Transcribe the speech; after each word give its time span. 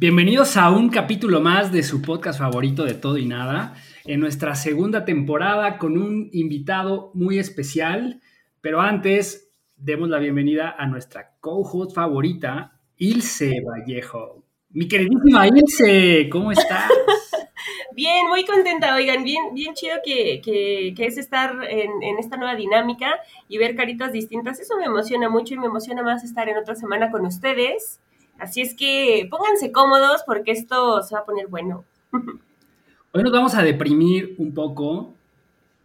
Bienvenidos 0.00 0.56
a 0.56 0.70
un 0.70 0.90
capítulo 0.90 1.40
más 1.40 1.72
de 1.72 1.82
su 1.82 2.00
podcast 2.00 2.38
favorito 2.38 2.84
de 2.84 2.94
todo 2.94 3.18
y 3.18 3.26
nada, 3.26 3.74
en 4.04 4.20
nuestra 4.20 4.54
segunda 4.54 5.04
temporada 5.04 5.76
con 5.76 5.98
un 5.98 6.30
invitado 6.32 7.10
muy 7.14 7.40
especial, 7.40 8.20
pero 8.60 8.80
antes 8.80 9.50
demos 9.76 10.08
la 10.08 10.20
bienvenida 10.20 10.72
a 10.78 10.86
nuestra 10.86 11.32
co-host 11.40 11.96
favorita, 11.96 12.78
Ilse 12.96 13.60
Vallejo. 13.60 14.44
Mi 14.70 14.86
queridísima 14.86 15.48
Ilse, 15.48 16.28
¿cómo 16.30 16.52
estás? 16.52 16.88
Bien, 17.96 18.28
muy 18.28 18.44
contenta, 18.44 18.94
oigan, 18.94 19.24
bien, 19.24 19.52
bien 19.52 19.74
chido 19.74 19.96
que, 20.04 20.40
que, 20.44 20.94
es 21.04 21.18
estar 21.18 21.56
en, 21.68 21.90
en, 22.04 22.18
esta 22.20 22.36
nueva 22.36 22.54
dinámica 22.54 23.18
y 23.48 23.58
ver 23.58 23.74
caritas 23.74 24.12
distintas. 24.12 24.60
Eso 24.60 24.76
me 24.76 24.84
emociona 24.84 25.28
mucho 25.28 25.54
y 25.54 25.58
me 25.58 25.66
emociona 25.66 26.04
más 26.04 26.22
estar 26.22 26.48
en 26.48 26.56
otra 26.58 26.76
semana 26.76 27.10
con 27.10 27.26
ustedes. 27.26 27.98
Así 28.38 28.60
es 28.60 28.74
que 28.74 29.26
pónganse 29.30 29.72
cómodos 29.72 30.22
porque 30.26 30.52
esto 30.52 31.02
se 31.02 31.14
va 31.14 31.22
a 31.22 31.24
poner 31.24 31.48
bueno. 31.48 31.84
Hoy 33.12 33.22
nos 33.22 33.32
vamos 33.32 33.54
a 33.54 33.62
deprimir 33.62 34.34
un 34.38 34.54
poco, 34.54 35.14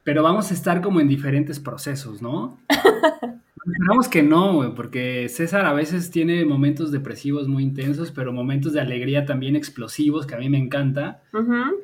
pero 0.03 0.21
vamos 0.23 0.51
a 0.51 0.53
estar 0.53 0.81
como 0.81 0.99
en 0.99 1.07
diferentes 1.07 1.59
procesos, 1.59 2.21
¿no? 2.21 2.59
Esperamos 3.65 4.09
que 4.09 4.21
no, 4.21 4.73
porque 4.75 5.29
César 5.29 5.65
a 5.65 5.71
veces 5.71 6.11
tiene 6.11 6.43
momentos 6.43 6.91
depresivos 6.91 7.47
muy 7.47 7.63
intensos, 7.63 8.11
pero 8.11 8.33
momentos 8.33 8.73
de 8.73 8.81
alegría 8.81 9.25
también 9.25 9.55
explosivos, 9.55 10.27
que 10.27 10.35
a 10.35 10.37
mí 10.37 10.49
me 10.49 10.57
encanta. 10.57 11.21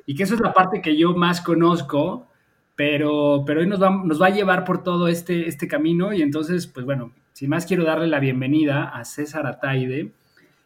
Y 0.06 0.16
que 0.16 0.24
eso 0.24 0.36
es 0.36 0.42
la 0.42 0.54
parte 0.54 0.82
que 0.82 0.98
yo 0.98 1.16
más 1.16 1.40
conozco, 1.40 2.28
pero, 2.76 3.44
pero 3.48 3.62
hoy 3.62 3.68
nos 3.68 3.82
va, 3.82 3.92
nos 3.92 4.22
va 4.22 4.28
a 4.28 4.32
llevar 4.32 4.66
por 4.66 4.84
todo 4.84 5.08
este, 5.08 5.48
este 5.48 5.70
camino. 5.70 6.12
Y 6.12 6.22
entonces, 6.22 6.68
pues 6.68 6.86
bueno, 6.86 7.14
sin 7.32 7.50
más 7.50 7.66
quiero 7.66 7.86
darle 7.86 8.08
la 8.08 8.20
bienvenida 8.20 8.90
a 8.90 9.06
César 9.06 9.48
Ataide 9.48 10.12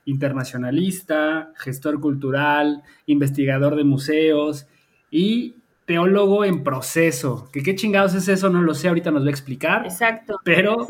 internacionalista, 0.05 1.51
gestor 1.55 1.99
cultural, 1.99 2.83
investigador 3.05 3.75
de 3.75 3.83
museos 3.83 4.67
y 5.09 5.55
teólogo 5.86 6.45
en 6.45 6.64
proceso. 6.64 7.49
Que 7.52 7.64
qué 7.64 7.75
chingados 7.75 8.13
es 8.15 8.27
eso, 8.27 8.49
no 8.49 8.61
lo 8.61 8.73
sé, 8.73 8.87
ahorita 8.87 9.11
nos 9.11 9.23
va 9.23 9.27
a 9.27 9.31
explicar. 9.31 9.86
Exacto. 9.86 10.39
Pero, 10.43 10.87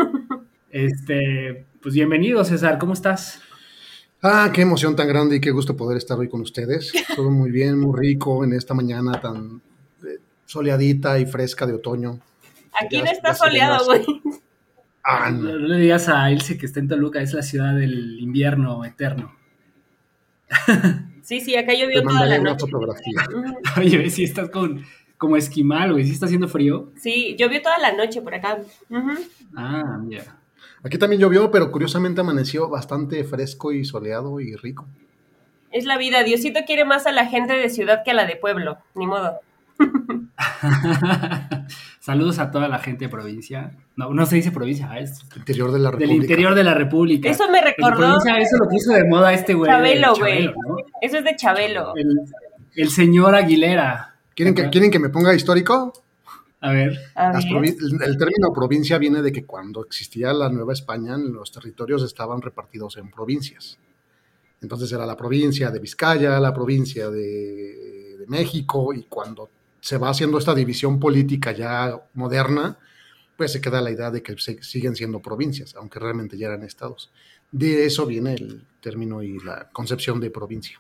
este, 0.72 1.66
pues 1.82 1.96
bienvenido, 1.96 2.44
César, 2.44 2.78
¿cómo 2.78 2.94
estás? 2.94 3.42
Ah, 4.22 4.50
qué 4.54 4.62
emoción 4.62 4.96
tan 4.96 5.08
grande 5.08 5.36
y 5.36 5.42
qué 5.42 5.52
gusto 5.52 5.76
poder 5.76 5.98
estar 5.98 6.18
hoy 6.18 6.30
con 6.30 6.42
ustedes. 6.42 6.94
Todo 7.16 7.30
muy 7.30 7.52
bien, 7.52 7.78
muy 7.78 8.00
rico 8.00 8.44
en 8.44 8.54
esta 8.54 8.74
mañana 8.74 9.20
tan 9.20 9.62
eh, 10.04 10.20
soleadita 10.46 11.20
y 11.20 11.26
fresca 11.26 11.66
de 11.66 11.74
otoño. 11.74 12.20
Aquí 12.80 13.00
no 13.00 13.12
está 13.12 13.36
soleado, 13.36 13.86
güey. 13.86 14.06
Ah, 15.04 15.30
no. 15.32 15.56
le 15.56 15.78
digas 15.80 16.08
a 16.08 16.32
Ilse 16.32 16.58
que 16.58 16.66
está 16.66 16.80
en 16.80 16.88
Toluca, 16.88 17.22
es 17.22 17.34
la 17.34 17.44
ciudad 17.44 17.76
del 17.76 18.20
invierno 18.20 18.86
eterno. 18.86 19.36
Sí, 21.22 21.40
sí, 21.40 21.56
acá 21.56 21.74
llovió 21.74 22.04
toda 22.04 22.26
la 22.26 22.38
noche. 22.38 22.68
Fotografía. 22.70 23.22
Oye, 23.78 24.10
si 24.10 24.26
estás 24.26 24.50
con, 24.50 24.84
como 25.18 25.38
esquimal, 25.38 25.94
güey, 25.94 26.06
si 26.06 26.12
está 26.12 26.26
haciendo 26.26 26.48
frío. 26.48 26.92
Sí, 26.98 27.36
llovió 27.40 27.62
toda 27.62 27.78
la 27.80 27.94
noche 27.94 28.22
por 28.22 28.36
acá. 28.36 28.60
Ah, 29.56 29.98
mira. 30.02 30.38
Aquí 30.84 30.98
también 30.98 31.22
llovió, 31.22 31.50
pero 31.50 31.72
curiosamente 31.72 32.20
amaneció 32.20 32.68
bastante 32.68 33.24
fresco 33.24 33.72
y 33.72 33.86
soleado 33.86 34.42
y 34.42 34.56
rico. 34.58 34.86
Es 35.72 35.86
la 35.86 35.98
vida. 35.98 36.24
Diosito 36.24 36.60
quiere 36.68 36.84
más 36.84 37.08
a 37.08 37.14
la 37.14 37.26
gente 37.26 37.54
de 37.54 37.70
ciudad 37.70 38.04
que 38.04 38.12
a 38.12 38.14
la 38.14 38.26
de 38.26 38.36
pueblo. 38.36 38.78
Ni 38.94 39.08
modo. 39.08 39.40
Saludos 42.04 42.38
a 42.40 42.52
toda 42.52 42.68
la 42.68 42.80
gente 42.80 43.06
de 43.06 43.10
provincia. 43.10 43.78
No, 43.96 44.14
no 44.14 44.26
se 44.26 44.36
dice 44.36 44.52
provincia, 44.52 45.00
es 45.00 45.22
interior 45.38 45.72
de 45.72 45.80
la 45.80 45.90
República. 45.90 46.12
Del 46.12 46.22
interior 46.22 46.54
de 46.54 46.64
la 46.66 46.74
República. 46.74 47.30
Eso 47.30 47.50
me 47.50 47.62
recordó. 47.62 48.18
eso 48.18 48.58
lo 48.60 48.70
puso 48.70 48.92
de 48.92 49.06
moda 49.06 49.32
este 49.32 49.54
güey. 49.54 49.72
Chabelo, 49.72 50.14
güey. 50.18 50.52
Eso 51.02 51.20
es 51.20 51.24
de 51.24 51.34
Chabelo. 51.38 51.94
El, 52.76 52.90
señor 52.90 53.36
Aguilera. 53.36 54.16
¿Quieren 54.36 54.54
que, 54.54 54.70
¿Quieren 54.70 54.92
que 54.92 55.00
me 55.00 55.08
ponga 55.08 55.34
histórico? 55.34 55.94
A 56.60 56.74
ver. 56.74 57.00
el, 57.16 58.18
término 58.18 58.52
provincia 58.54 58.98
viene 58.98 59.22
de 59.22 59.32
que 59.32 59.46
cuando 59.46 59.86
existía 59.86 60.34
la 60.34 60.50
Nueva 60.50 60.74
España, 60.74 61.16
los 61.16 61.54
territorios 61.54 62.04
estaban 62.04 62.42
repartidos 62.42 62.98
en 62.98 63.12
provincias. 63.12 63.80
Entonces 64.62 64.92
era 64.92 65.06
la 65.06 65.16
provincia 65.16 65.72
de 65.72 65.80
Vizcaya, 65.80 66.38
la 66.42 66.54
provincia 66.54 67.10
de, 67.10 68.18
de 68.20 68.28
México, 68.28 68.94
y 68.94 69.04
cuando 69.04 69.50
se 69.84 69.98
va 69.98 70.08
haciendo 70.08 70.38
esta 70.38 70.56
división 70.56 70.98
política 70.98 71.52
ya 71.52 71.94
moderna, 72.14 72.78
pues 73.36 73.52
se 73.52 73.60
queda 73.60 73.82
la 73.82 73.92
idea 73.92 74.12
de 74.12 74.24
que 74.24 74.38
siguen 74.38 74.96
siendo 74.96 75.20
provincias, 75.20 75.76
aunque 75.76 76.00
realmente 76.00 76.38
ya 76.38 76.48
eran 76.48 76.64
estados. 76.64 77.12
De 77.52 77.86
eso 77.86 78.06
viene 78.06 78.34
el 78.36 78.66
término 78.80 79.22
y 79.22 79.40
la 79.40 79.68
concepción 79.74 80.22
de 80.22 80.32
provincia. 80.32 80.80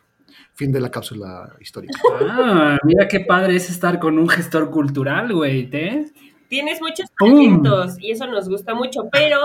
Fin 0.53 0.71
de 0.71 0.79
la 0.79 0.89
cápsula 0.89 1.53
histórica. 1.59 1.99
Ah, 2.21 2.77
mira 2.85 3.09
qué 3.09 3.19
padre 3.19 3.57
es 3.57 3.69
estar 3.69 3.99
con 3.99 4.17
un 4.17 4.29
gestor 4.29 4.71
cultural, 4.71 5.33
güey, 5.33 5.69
¿te? 5.69 6.05
Tienes 6.47 6.79
muchos 6.79 7.09
talentos 7.19 7.99
y 7.99 8.11
eso 8.11 8.25
nos 8.27 8.47
gusta 8.47 8.73
mucho, 8.73 9.09
pero 9.11 9.37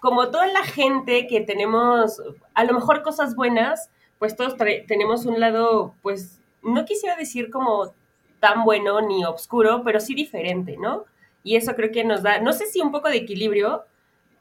como 0.00 0.28
toda 0.28 0.48
la 0.48 0.64
gente 0.64 1.26
que 1.26 1.40
tenemos, 1.40 2.20
a 2.52 2.64
lo 2.64 2.74
mejor 2.74 3.02
cosas 3.02 3.34
buenas, 3.34 3.88
pues 4.18 4.36
todos 4.36 4.54
tenemos 4.86 5.24
un 5.24 5.40
lado, 5.40 5.94
pues, 6.02 6.42
no 6.62 6.84
quisiera 6.84 7.16
decir 7.16 7.48
como 7.48 7.94
tan 8.40 8.64
bueno 8.64 9.00
ni 9.00 9.24
oscuro, 9.24 9.82
pero 9.84 10.00
sí 10.00 10.14
diferente, 10.14 10.76
¿no? 10.78 11.04
Y 11.42 11.56
eso 11.56 11.74
creo 11.74 11.90
que 11.90 12.04
nos 12.04 12.22
da, 12.22 12.40
no 12.40 12.52
sé 12.52 12.66
si 12.66 12.80
un 12.80 12.92
poco 12.92 13.08
de 13.08 13.16
equilibrio, 13.16 13.84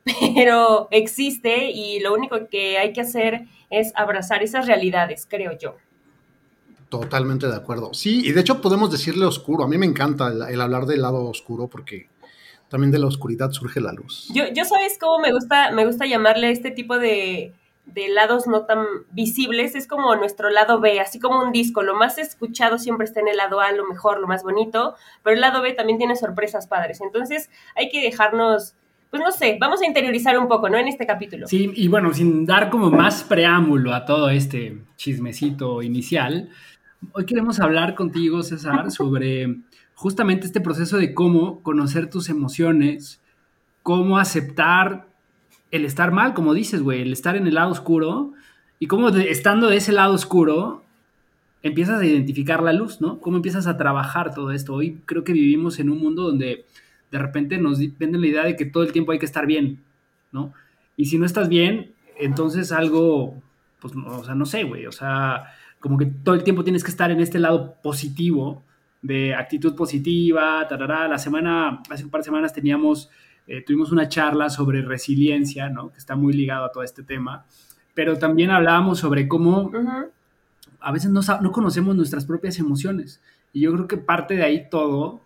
pero 0.36 0.88
existe 0.92 1.70
y 1.72 2.00
lo 2.00 2.14
único 2.14 2.48
que 2.48 2.78
hay 2.78 2.94
que 2.94 3.02
hacer 3.02 3.46
es 3.70 3.92
abrazar 3.96 4.44
esas 4.44 4.66
realidades, 4.66 5.28
creo 5.30 5.58
yo. 5.58 5.76
Totalmente 6.90 7.48
de 7.48 7.56
acuerdo. 7.56 7.94
Sí, 7.94 8.22
y 8.26 8.32
de 8.32 8.42
hecho 8.42 8.62
podemos 8.62 8.90
decirle 8.92 9.26
oscuro. 9.26 9.66
A 9.66 9.68
mí 9.68 9.78
me 9.78 9.86
encanta 9.86 10.30
el, 10.50 10.62
hablar 10.62 10.86
del 10.86 11.02
lado 11.02 11.26
oscuro 11.26 11.68
porque 11.68 12.08
también 12.70 12.92
de 12.92 13.00
la 13.00 13.08
oscuridad 13.08 13.52
surge 13.52 13.82
la 13.82 13.92
luz. 13.92 14.30
Yo, 14.34 14.46
yo 14.54 14.64
sabes 14.64 14.98
cómo 14.98 15.20
me 15.20 15.34
gusta, 15.34 15.72
me 15.72 15.86
gusta 15.86 16.06
llamarle 16.06 16.50
este 16.50 16.72
tipo 16.72 16.98
de, 16.98 17.54
de 17.88 18.10
lados 18.10 18.48
no 18.48 18.66
tan 18.66 18.86
visibles, 19.12 19.76
es 19.76 19.88
como 19.88 20.16
nuestro 20.16 20.50
lado 20.50 20.80
B, 20.80 21.00
así 21.00 21.20
como 21.20 21.42
un 21.42 21.52
disco, 21.52 21.84
lo 21.84 21.96
más 21.96 22.18
escuchado 22.18 22.78
siempre 22.78 23.06
está 23.06 23.22
en 23.22 23.30
el 23.30 23.38
lado 23.38 23.62
A, 23.62 23.72
lo 23.72 23.88
mejor, 23.88 24.20
lo 24.20 24.28
más 24.28 24.44
bonito, 24.44 24.96
pero 25.24 25.36
el 25.36 25.42
lado 25.42 25.62
B 25.62 25.74
también 25.74 25.98
tiene 25.98 26.16
sorpresas 26.16 26.68
padres, 26.68 27.02
entonces 27.02 27.50
hay 27.76 27.90
que 27.90 28.02
dejarnos, 28.02 28.76
pues 29.10 29.24
no 29.24 29.32
sé, 29.32 29.58
vamos 29.60 29.82
a 29.82 29.86
interiorizar 29.86 30.38
un 30.38 30.48
poco, 30.48 30.70
¿no? 30.70 30.78
En 30.78 30.88
este 30.88 31.08
capítulo. 31.08 31.48
Sí, 31.48 31.72
y 31.74 31.88
bueno, 31.88 32.14
sin 32.14 32.46
dar 32.46 32.70
como 32.70 32.92
más 32.92 33.24
preámbulo 33.24 33.94
a 33.94 34.06
todo 34.06 34.30
este 34.30 34.82
chismecito 34.98 35.82
inicial, 35.82 36.50
hoy 37.14 37.26
queremos 37.26 37.60
hablar 37.62 37.96
contigo, 37.96 38.44
César, 38.44 38.92
sobre 38.92 39.62
justamente 39.96 40.46
este 40.46 40.62
proceso 40.62 40.98
de 40.98 41.14
cómo 41.14 41.64
conocer 41.64 42.10
tus 42.10 42.30
emociones, 42.30 43.22
cómo 43.82 44.18
aceptar 44.20 45.07
el 45.78 45.86
estar 45.86 46.12
mal, 46.12 46.34
como 46.34 46.54
dices, 46.54 46.82
güey, 46.82 47.02
el 47.02 47.14
estar 47.14 47.36
en 47.36 47.48
el 47.48 47.56
lado 47.56 47.72
oscuro 47.72 48.34
y 48.80 48.88
cómo 48.88 49.10
estando 49.10 49.70
de 49.70 49.78
ese 49.78 49.92
lado 49.92 50.14
oscuro 50.14 50.84
empiezas 51.64 52.02
a 52.02 52.06
identificar 52.06 52.62
la 52.62 52.74
luz, 52.74 53.02
¿no? 53.02 53.20
Cómo 53.20 53.38
empiezas 53.38 53.68
a 53.68 53.78
trabajar 53.78 54.34
todo 54.34 54.52
esto. 54.52 54.74
Hoy 54.74 55.02
creo 55.06 55.24
que 55.24 55.34
vivimos 55.34 55.80
en 55.80 55.90
un 55.90 56.00
mundo 56.00 56.24
donde 56.24 56.66
de 57.12 57.20
repente 57.20 57.58
nos 57.58 57.80
venden 57.98 58.22
la 58.22 58.28
idea 58.28 58.44
de 58.44 58.56
que 58.56 58.66
todo 58.66 58.84
el 58.84 58.92
tiempo 58.92 59.12
hay 59.12 59.20
que 59.20 59.26
estar 59.26 59.46
bien, 59.46 59.80
¿no? 60.32 60.54
Y 60.96 61.06
si 61.06 61.18
no 61.18 61.26
estás 61.26 61.50
bien, 61.50 61.94
entonces 62.20 62.72
algo 62.72 63.42
pues, 63.80 63.94
o 63.96 64.24
sea, 64.24 64.36
no 64.36 64.46
sé, 64.46 64.64
güey, 64.64 64.86
o 64.86 64.92
sea, 64.92 65.54
como 65.80 65.98
que 65.98 66.06
todo 66.06 66.36
el 66.36 66.44
tiempo 66.44 66.64
tienes 66.64 66.84
que 66.84 66.92
estar 66.92 67.12
en 67.12 67.20
este 67.20 67.40
lado 67.40 67.76
positivo, 67.82 68.64
de 69.02 69.36
actitud 69.36 69.76
positiva, 69.76 70.68
tarará. 70.68 71.08
La 71.08 71.18
semana, 71.18 71.82
hace 71.90 72.04
un 72.04 72.10
par 72.10 72.22
de 72.22 72.26
semanas 72.26 72.54
teníamos, 72.54 73.10
eh, 73.48 73.64
tuvimos 73.66 73.92
una 73.92 74.10
charla 74.10 74.50
sobre 74.50 74.82
resiliencia, 74.82 75.70
¿no? 75.70 75.92
Que 75.92 75.98
está 75.98 76.16
muy 76.16 76.34
ligado 76.34 76.66
a 76.66 76.72
todo 76.72 76.84
este 76.84 77.04
tema, 77.04 77.46
pero 77.94 78.18
también 78.18 78.52
hablábamos 78.52 79.00
sobre 79.00 79.28
cómo 79.28 79.72
a 80.80 80.92
veces 80.92 81.10
no, 81.10 81.22
no 81.42 81.52
conocemos 81.52 81.96
nuestras 81.96 82.26
propias 82.26 82.60
emociones. 82.60 83.22
Y 83.54 83.62
yo 83.62 83.74
creo 83.74 83.88
que 83.88 83.98
parte 83.98 84.36
de 84.36 84.44
ahí 84.44 84.70
todo, 84.70 85.24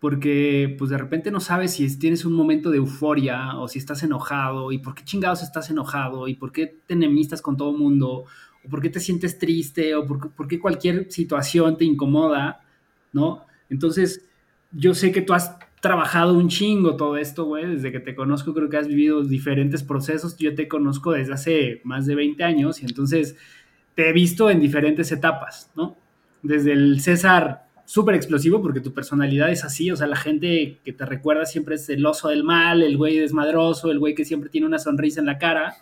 porque 0.00 0.74
pues 0.78 0.90
de 0.90 0.98
repente 0.98 1.30
no 1.30 1.40
sabes 1.40 1.72
si 1.74 1.98
tienes 1.98 2.24
un 2.24 2.34
momento 2.34 2.70
de 2.70 2.78
euforia 2.78 3.58
o 3.58 3.66
si 3.66 3.78
estás 3.78 4.02
enojado 4.02 4.70
y 4.70 4.78
por 4.78 4.94
qué 4.94 5.04
chingados 5.04 5.42
estás 5.42 5.70
enojado 5.70 6.28
y 6.28 6.34
por 6.34 6.52
qué 6.52 6.78
te 6.86 6.94
enemistas 6.94 7.42
con 7.42 7.56
todo 7.56 7.70
el 7.72 7.78
mundo 7.78 8.24
o 8.64 8.68
por 8.68 8.80
qué 8.80 8.90
te 8.90 9.00
sientes 9.00 9.38
triste 9.38 9.94
o 9.94 10.06
por, 10.06 10.48
qué 10.48 10.60
cualquier 10.60 11.10
situación 11.10 11.76
te 11.76 11.84
incomoda, 11.84 12.60
¿no? 13.12 13.46
Entonces, 13.68 14.24
yo 14.70 14.94
sé 14.94 15.12
que 15.12 15.22
tú 15.22 15.32
has 15.32 15.56
trabajado 15.86 16.34
un 16.34 16.48
chingo 16.48 16.96
todo 16.96 17.16
esto, 17.16 17.44
güey, 17.44 17.66
desde 17.66 17.92
que 17.92 18.00
te 18.00 18.14
conozco 18.14 18.52
creo 18.52 18.68
que 18.68 18.76
has 18.76 18.88
vivido 18.88 19.22
diferentes 19.22 19.82
procesos, 19.82 20.36
yo 20.36 20.54
te 20.54 20.68
conozco 20.68 21.12
desde 21.12 21.32
hace 21.32 21.80
más 21.84 22.06
de 22.06 22.14
20 22.14 22.42
años 22.44 22.82
y 22.82 22.86
entonces 22.86 23.36
te 23.94 24.10
he 24.10 24.12
visto 24.12 24.50
en 24.50 24.60
diferentes 24.60 25.10
etapas, 25.12 25.70
¿no? 25.76 25.96
Desde 26.42 26.72
el 26.72 27.00
César 27.00 27.66
súper 27.86 28.16
explosivo 28.16 28.60
porque 28.60 28.80
tu 28.80 28.92
personalidad 28.92 29.50
es 29.50 29.64
así, 29.64 29.90
o 29.90 29.96
sea, 29.96 30.06
la 30.06 30.16
gente 30.16 30.78
que 30.84 30.92
te 30.92 31.06
recuerda 31.06 31.46
siempre 31.46 31.76
es 31.76 31.88
el 31.88 32.04
oso 32.04 32.28
del 32.28 32.44
mal, 32.44 32.82
el 32.82 32.96
güey 32.96 33.18
desmadroso, 33.18 33.90
el 33.90 33.98
güey 33.98 34.14
que 34.14 34.24
siempre 34.24 34.50
tiene 34.50 34.66
una 34.66 34.78
sonrisa 34.78 35.20
en 35.20 35.26
la 35.26 35.38
cara. 35.38 35.74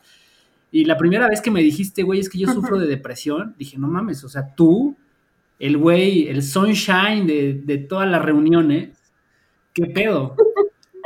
Y 0.71 0.85
la 0.85 0.97
primera 0.97 1.29
vez 1.29 1.41
que 1.41 1.51
me 1.51 1.63
dijiste, 1.63 2.03
güey, 2.03 2.21
es 2.21 2.29
que 2.29 2.39
yo 2.39 2.53
sufro 2.53 2.79
de 2.79 2.87
depresión, 2.87 3.55
dije, 3.59 3.79
no 3.79 3.89
mames, 3.89 4.23
o 4.25 4.29
sea, 4.29 4.55
tú, 4.55 4.97
el 5.59 5.77
güey, 5.77 6.29
el 6.29 6.43
sunshine 6.43 7.27
de, 7.27 7.63
de 7.65 7.79
todas 7.79 8.09
las 8.09 8.23
reuniones, 8.23 8.91
¿qué 9.75 9.87
pedo? 9.87 10.37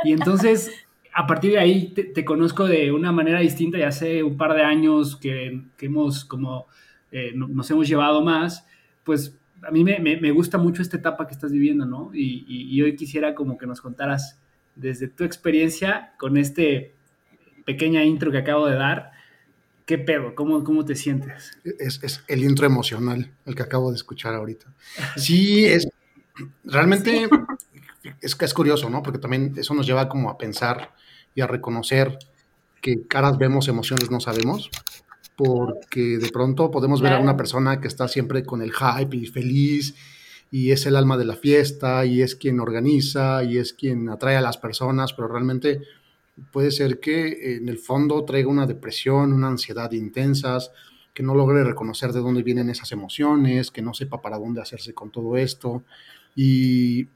Y 0.03 0.13
entonces, 0.13 0.71
a 1.13 1.27
partir 1.27 1.51
de 1.51 1.59
ahí, 1.59 1.93
te, 1.93 2.23
conozco 2.23 2.65
de 2.65 2.91
una 2.91 3.11
manera 3.11 3.39
distinta, 3.39 3.77
ya 3.77 3.89
hace 3.89 4.23
un 4.23 4.37
par 4.37 4.53
de 4.53 4.63
años 4.63 5.17
que, 5.17 5.61
que 5.75 5.87
hemos 5.87 6.23
como, 6.23 6.67
eh, 7.11 7.33
nos 7.35 7.69
hemos 7.71 7.87
llevado 7.87 8.21
más, 8.23 8.65
pues 9.03 9.35
a 9.63 9.71
mí 9.71 9.83
me, 9.83 10.31
gusta 10.31 10.57
mucho 10.57 10.81
esta 10.81 10.97
etapa 10.97 11.27
que 11.27 11.33
estás 11.33 11.51
viviendo, 11.51 11.85
¿no? 11.85 12.11
Y, 12.13 12.81
hoy 12.81 12.95
quisiera 12.95 13.35
como 13.35 13.57
que 13.57 13.65
nos 13.65 13.81
contaras 13.81 14.37
desde 14.75 15.07
tu 15.07 15.23
experiencia 15.23 16.13
con 16.17 16.37
este 16.37 16.93
pequeña 17.65 18.03
intro 18.03 18.31
que 18.31 18.37
acabo 18.37 18.67
de 18.67 18.75
dar, 18.75 19.11
¿qué 19.85 19.97
pedo? 19.97 20.33
¿Cómo, 20.35 20.63
cómo 20.63 20.85
te 20.85 20.95
sientes? 20.95 21.57
Es, 21.79 22.23
el 22.27 22.43
intro 22.43 22.65
emocional, 22.65 23.31
el 23.45 23.55
que 23.55 23.63
acabo 23.63 23.89
de 23.91 23.97
escuchar 23.97 24.33
ahorita. 24.33 24.73
Sí, 25.17 25.65
es 25.65 25.87
realmente 26.63 27.27
Es, 28.21 28.37
es 28.39 28.53
curioso, 28.53 28.89
¿no? 28.89 29.03
Porque 29.03 29.19
también 29.19 29.53
eso 29.57 29.73
nos 29.73 29.85
lleva 29.85 30.09
como 30.09 30.29
a 30.29 30.37
pensar 30.37 30.93
y 31.35 31.41
a 31.41 31.47
reconocer 31.47 32.17
que 32.81 33.07
caras 33.07 33.37
vemos, 33.37 33.67
emociones 33.67 34.09
no 34.09 34.19
sabemos 34.19 34.69
porque 35.39 36.17
de 36.17 36.29
pronto 36.31 36.69
podemos 36.69 37.01
ver 37.01 37.13
a 37.13 37.19
una 37.19 37.37
persona 37.37 37.79
que 37.79 37.87
está 37.87 38.09
siempre 38.09 38.43
con 38.43 38.61
el 38.61 38.73
hype 38.73 39.15
y 39.15 39.25
feliz 39.25 39.95
y 40.51 40.71
es 40.71 40.85
el 40.85 40.97
alma 40.97 41.15
de 41.15 41.23
la 41.23 41.37
fiesta 41.37 42.05
y 42.05 42.21
es 42.21 42.35
quien 42.35 42.59
organiza 42.59 43.41
y 43.45 43.57
es 43.57 43.71
quien 43.71 44.09
atrae 44.09 44.35
a 44.35 44.41
las 44.41 44.57
personas, 44.57 45.13
pero 45.13 45.29
realmente 45.29 45.81
puede 46.51 46.71
ser 46.71 46.99
que 46.99 47.55
en 47.55 47.69
el 47.69 47.77
fondo 47.77 48.25
traiga 48.25 48.49
una 48.49 48.65
depresión, 48.65 49.31
una 49.31 49.47
ansiedad 49.47 49.89
intensas, 49.93 50.71
que 51.13 51.23
no 51.23 51.33
logre 51.33 51.63
reconocer 51.63 52.11
de 52.11 52.19
dónde 52.19 52.43
vienen 52.43 52.69
esas 52.69 52.91
emociones, 52.91 53.71
que 53.71 53.81
no 53.81 53.93
sepa 53.93 54.21
para 54.21 54.37
dónde 54.37 54.61
hacerse 54.61 54.93
con 54.93 55.09
todo 55.09 55.37
esto. 55.37 55.83
Y 56.35 57.07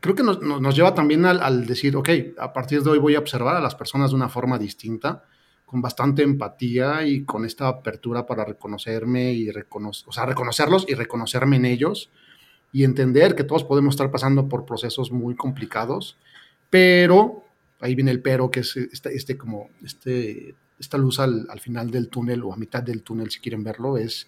creo 0.00 0.14
que 0.14 0.22
nos, 0.22 0.74
lleva 0.74 0.94
también 0.94 1.24
al, 1.24 1.42
al, 1.42 1.66
decir, 1.66 1.96
ok, 1.96 2.08
a 2.38 2.52
partir 2.52 2.82
de 2.82 2.90
hoy 2.90 2.98
voy 2.98 3.14
a 3.14 3.18
observar 3.18 3.56
a 3.56 3.60
las 3.60 3.74
personas 3.74 4.10
de 4.10 4.16
una 4.16 4.28
forma 4.28 4.58
distinta 4.58 5.24
con 5.66 5.80
bastante 5.80 6.22
empatía 6.22 7.06
y 7.06 7.24
con 7.24 7.44
esta 7.44 7.68
apertura 7.68 8.26
para 8.26 8.44
reconocerme 8.44 9.32
y 9.32 9.50
reconocer, 9.52 10.08
o 10.08 10.12
sea, 10.12 10.26
reconocerlos 10.26 10.84
y 10.88 10.94
reconocerme 10.94 11.56
en 11.56 11.64
ellos 11.64 12.10
y 12.72 12.82
entender 12.82 13.36
que 13.36 13.44
todos 13.44 13.62
podemos 13.62 13.94
estar 13.94 14.10
pasando 14.10 14.48
por 14.48 14.64
procesos 14.64 15.12
muy 15.12 15.36
complicados, 15.36 16.16
pero 16.70 17.44
ahí 17.80 17.94
viene 17.94 18.10
el 18.10 18.20
pero 18.20 18.50
que 18.50 18.60
es 18.60 18.76
este, 18.76 19.14
este 19.14 19.36
como 19.36 19.70
este 19.84 20.56
esta 20.78 20.98
luz 20.98 21.20
al, 21.20 21.46
al, 21.50 21.60
final 21.60 21.90
del 21.90 22.08
túnel 22.08 22.42
o 22.42 22.52
a 22.52 22.56
mitad 22.56 22.82
del 22.82 23.02
túnel 23.02 23.30
si 23.30 23.38
quieren 23.38 23.62
verlo 23.62 23.96
es 23.98 24.26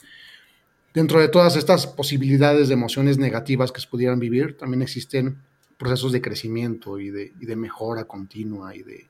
dentro 0.94 1.18
de 1.18 1.28
todas 1.28 1.56
estas 1.56 1.86
posibilidades 1.86 2.68
de 2.68 2.74
emociones 2.74 3.18
negativas 3.18 3.72
que 3.72 3.80
se 3.80 3.88
pudieran 3.88 4.20
vivir 4.20 4.56
también 4.56 4.82
existen 4.82 5.38
procesos 5.82 6.12
de 6.12 6.22
crecimiento 6.22 7.00
y 7.00 7.10
de, 7.10 7.32
y 7.40 7.46
de 7.46 7.56
mejora 7.56 8.04
continua 8.04 8.72
y 8.74 8.82
de, 8.82 9.08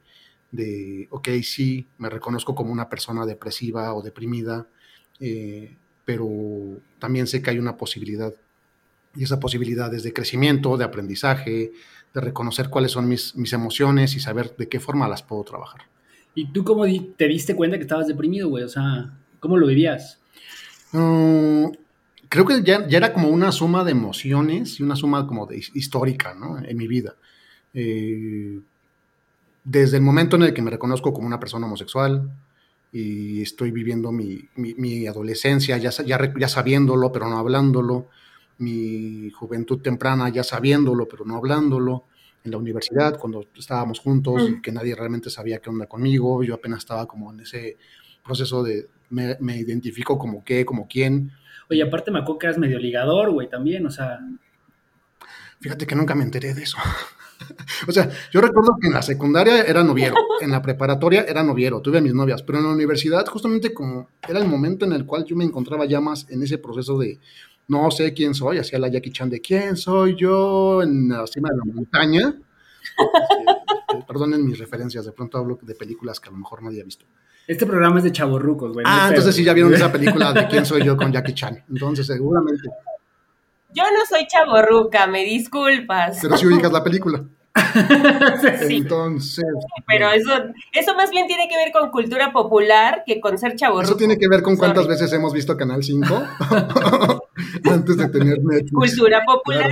de, 0.51 1.09
ok, 1.11 1.29
sí, 1.43 1.87
me 1.99 2.09
reconozco 2.09 2.55
como 2.55 2.73
una 2.73 2.89
persona 2.89 3.27
depresiva 3.27 3.93
o 3.95 4.01
deprimida, 4.01 4.67
eh, 5.21 5.77
pero 6.07 6.29
también 6.99 7.27
sé 7.27 7.43
que 7.43 7.51
hay 7.51 7.59
una 7.59 7.77
posibilidad. 7.77 8.33
Y 9.15 9.25
esa 9.25 9.39
posibilidad 9.39 9.93
es 9.95 10.03
de 10.03 10.15
crecimiento, 10.15 10.79
de 10.79 10.85
aprendizaje, 10.85 11.73
de 12.15 12.21
reconocer 12.21 12.71
cuáles 12.71 12.93
son 12.93 13.07
mis, 13.07 13.37
mis 13.37 13.53
emociones 13.53 14.17
y 14.17 14.21
saber 14.21 14.57
de 14.57 14.69
qué 14.69 14.81
forma 14.81 15.09
las 15.09 15.23
puedo 15.23 15.45
trabajar. 15.45 15.83
¿Y 16.35 16.51
tú 16.53 16.65
cómo 16.65 16.87
te 17.17 17.29
diste 17.29 17.55
cuenta 17.55 17.77
que 17.77 17.83
estabas 17.83 18.07
deprimido, 18.07 18.49
güey? 18.49 18.65
O 18.65 18.69
sea, 18.69 19.13
¿cómo 19.39 19.59
lo 19.59 19.67
vivías? 19.67 20.19
Mm, 20.93 21.67
creo 22.33 22.47
que 22.47 22.63
ya, 22.63 22.87
ya, 22.89 22.97
era 22.97 23.13
como 23.13 23.29
una 23.29 23.53
suma 23.53 23.85
de 23.85 23.91
emociones 23.91 24.81
y 24.81 24.83
una 24.83 24.97
suma 24.97 25.27
como 25.27 25.47
de 25.47 25.59
histórica, 25.75 26.33
¿no? 26.33 26.59
En 26.59 26.79
mi 26.79 26.89
vida. 26.89 27.15
Eh, 27.75 28.59
desde 29.63 29.99
el 29.99 30.03
momento 30.03 30.37
en 30.37 30.45
el 30.45 30.55
que 30.55 30.63
me 30.63 30.71
reconozco 30.71 31.13
como 31.13 31.27
una 31.27 31.39
persona 31.39 31.67
homosexual 31.67 32.33
y 32.91 33.43
estoy 33.43 33.71
viviendo 33.71 34.13
mi, 34.13 34.49
mi, 34.57 35.07
adolescencia 35.07 35.77
ya, 35.77 35.91
ya, 35.91 36.19
ya, 36.39 36.49
sabiéndolo, 36.49 37.13
pero 37.13 37.29
no 37.29 37.37
hablándolo, 37.37 38.07
mi 38.57 39.31
juventud 39.33 39.83
temprana 39.83 40.31
ya 40.31 40.43
sabiéndolo, 40.43 41.07
pero 41.07 41.27
no 41.27 41.37
hablándolo, 41.37 42.05
en 42.45 42.51
la 42.51 42.57
universidad, 42.57 43.19
cuando 43.19 43.45
estábamos 43.57 44.01
juntos 44.01 44.49
y 44.49 44.63
que 44.63 44.73
nadie 44.73 44.95
realmente 44.95 45.29
sabía 45.29 45.59
qué 45.59 45.69
onda 45.69 45.87
conmigo, 45.87 46.43
yo 46.43 46.55
apenas 46.55 46.79
estaba 46.79 47.07
como 47.07 47.31
en 47.31 47.41
ese 47.41 47.77
proceso 48.25 48.63
de 48.63 48.89
me, 49.11 49.37
me 49.39 49.59
identifico 49.59 50.19
como 50.19 50.43
qué, 50.43 50.65
como 50.65 50.89
quién. 50.89 51.31
Oye, 51.71 51.83
aparte 51.83 52.11
me 52.11 52.21
acuerdo 52.21 52.39
que 52.39 52.47
eras 52.47 52.59
medio 52.59 52.79
ligador, 52.79 53.31
güey, 53.31 53.49
también, 53.49 53.87
o 53.87 53.91
sea... 53.91 54.21
Fíjate 55.61 55.87
que 55.87 55.95
nunca 55.95 56.15
me 56.15 56.25
enteré 56.25 56.55
de 56.55 56.63
eso. 56.63 56.77
o 57.89 57.93
sea, 57.93 58.11
yo 58.33 58.41
recuerdo 58.41 58.77
que 58.81 58.89
en 58.89 58.95
la 58.95 59.03
secundaria 59.03 59.63
era 59.63 59.85
noviero, 59.85 60.17
en 60.41 60.51
la 60.51 60.61
preparatoria 60.61 61.23
era 61.23 61.43
noviero, 61.43 61.81
tuve 61.81 61.99
a 61.99 62.01
mis 62.01 62.15
novias, 62.15 62.43
pero 62.43 62.59
en 62.59 62.65
la 62.65 62.71
universidad 62.71 63.27
justamente 63.27 63.73
como 63.73 64.09
era 64.29 64.41
el 64.41 64.49
momento 64.49 64.85
en 64.85 64.93
el 64.93 65.07
cual 65.07 65.25
yo 65.25 65.37
me 65.37 65.45
encontraba 65.45 65.85
ya 65.85 66.01
más 66.01 66.27
en 66.31 66.43
ese 66.43 66.59
proceso 66.59 66.99
de 66.99 67.21
no 67.69 67.91
sé 67.91 68.13
quién 68.13 68.35
soy, 68.35 68.59
hacía 68.59 68.79
la 68.79 68.89
Jackie 68.89 69.13
Chan 69.13 69.31
de 69.31 69.41
quién 69.41 69.77
soy 69.77 70.17
yo 70.17 70.83
en 70.83 71.09
la 71.09 71.27
cima 71.27 71.49
de 71.51 71.57
la 71.57 71.75
montaña. 71.75 72.35
Este, 73.93 74.07
perdonen 74.07 74.45
mis 74.45 74.59
referencias, 74.59 75.05
de 75.05 75.13
pronto 75.13 75.39
hablo 75.39 75.59
de 75.63 75.75
películas 75.75 76.21
que 76.21 76.29
a 76.29 76.33
lo 76.33 76.39
mejor 76.39 76.63
nadie 76.63 76.81
ha 76.81 76.85
visto. 76.85 77.07
Este 77.47 77.67
programa 77.67 77.99
es 77.99 78.05
de 78.05 78.13
chavorrucos, 78.13 78.73
güey. 78.73 78.85
Ah, 78.89 79.07
entonces 79.09 79.35
sí 79.35 79.45
ya 79.45 79.53
vieron 79.53 79.75
esa 79.75 79.91
película 79.93 80.33
de 80.33 80.47
quién 80.49 80.65
soy 80.65 80.85
yo 80.85 80.97
con 80.97 81.13
Jackie 81.13 81.35
Chan. 81.35 81.65
Entonces 81.69 82.07
seguramente 82.07 82.69
yo 83.75 83.85
no 83.85 84.05
soy 84.09 84.27
chaborruca, 84.27 85.07
me 85.07 85.25
disculpas. 85.25 86.19
Pero 86.21 86.37
si 86.37 86.47
ubicas 86.47 86.73
la 86.73 86.85
película. 86.85 87.25
Entonces. 88.71 89.45
pero 89.87 90.11
eso, 90.11 90.31
eso 90.73 90.95
más 90.95 91.11
bien 91.11 91.27
tiene 91.27 91.49
que 91.49 91.57
ver 91.57 91.71
con 91.71 91.91
cultura 91.91 92.33
popular 92.33 93.03
que 93.07 93.21
con 93.21 93.37
ser 93.37 93.57
chaborruco. 93.57 93.91
Eso 93.91 93.97
tiene 93.97 94.17
que 94.17 94.27
ver 94.29 94.43
con 94.43 94.57
cuántas 94.57 94.87
veces 94.87 95.13
hemos 95.13 95.35
visto 95.35 95.57
Canal 95.57 95.83
5 95.83 96.05
antes 97.71 97.97
de 97.97 98.09
tener 98.09 98.39
Netflix. 98.43 98.73
Cultura 98.73 99.23
popular. 99.27 99.71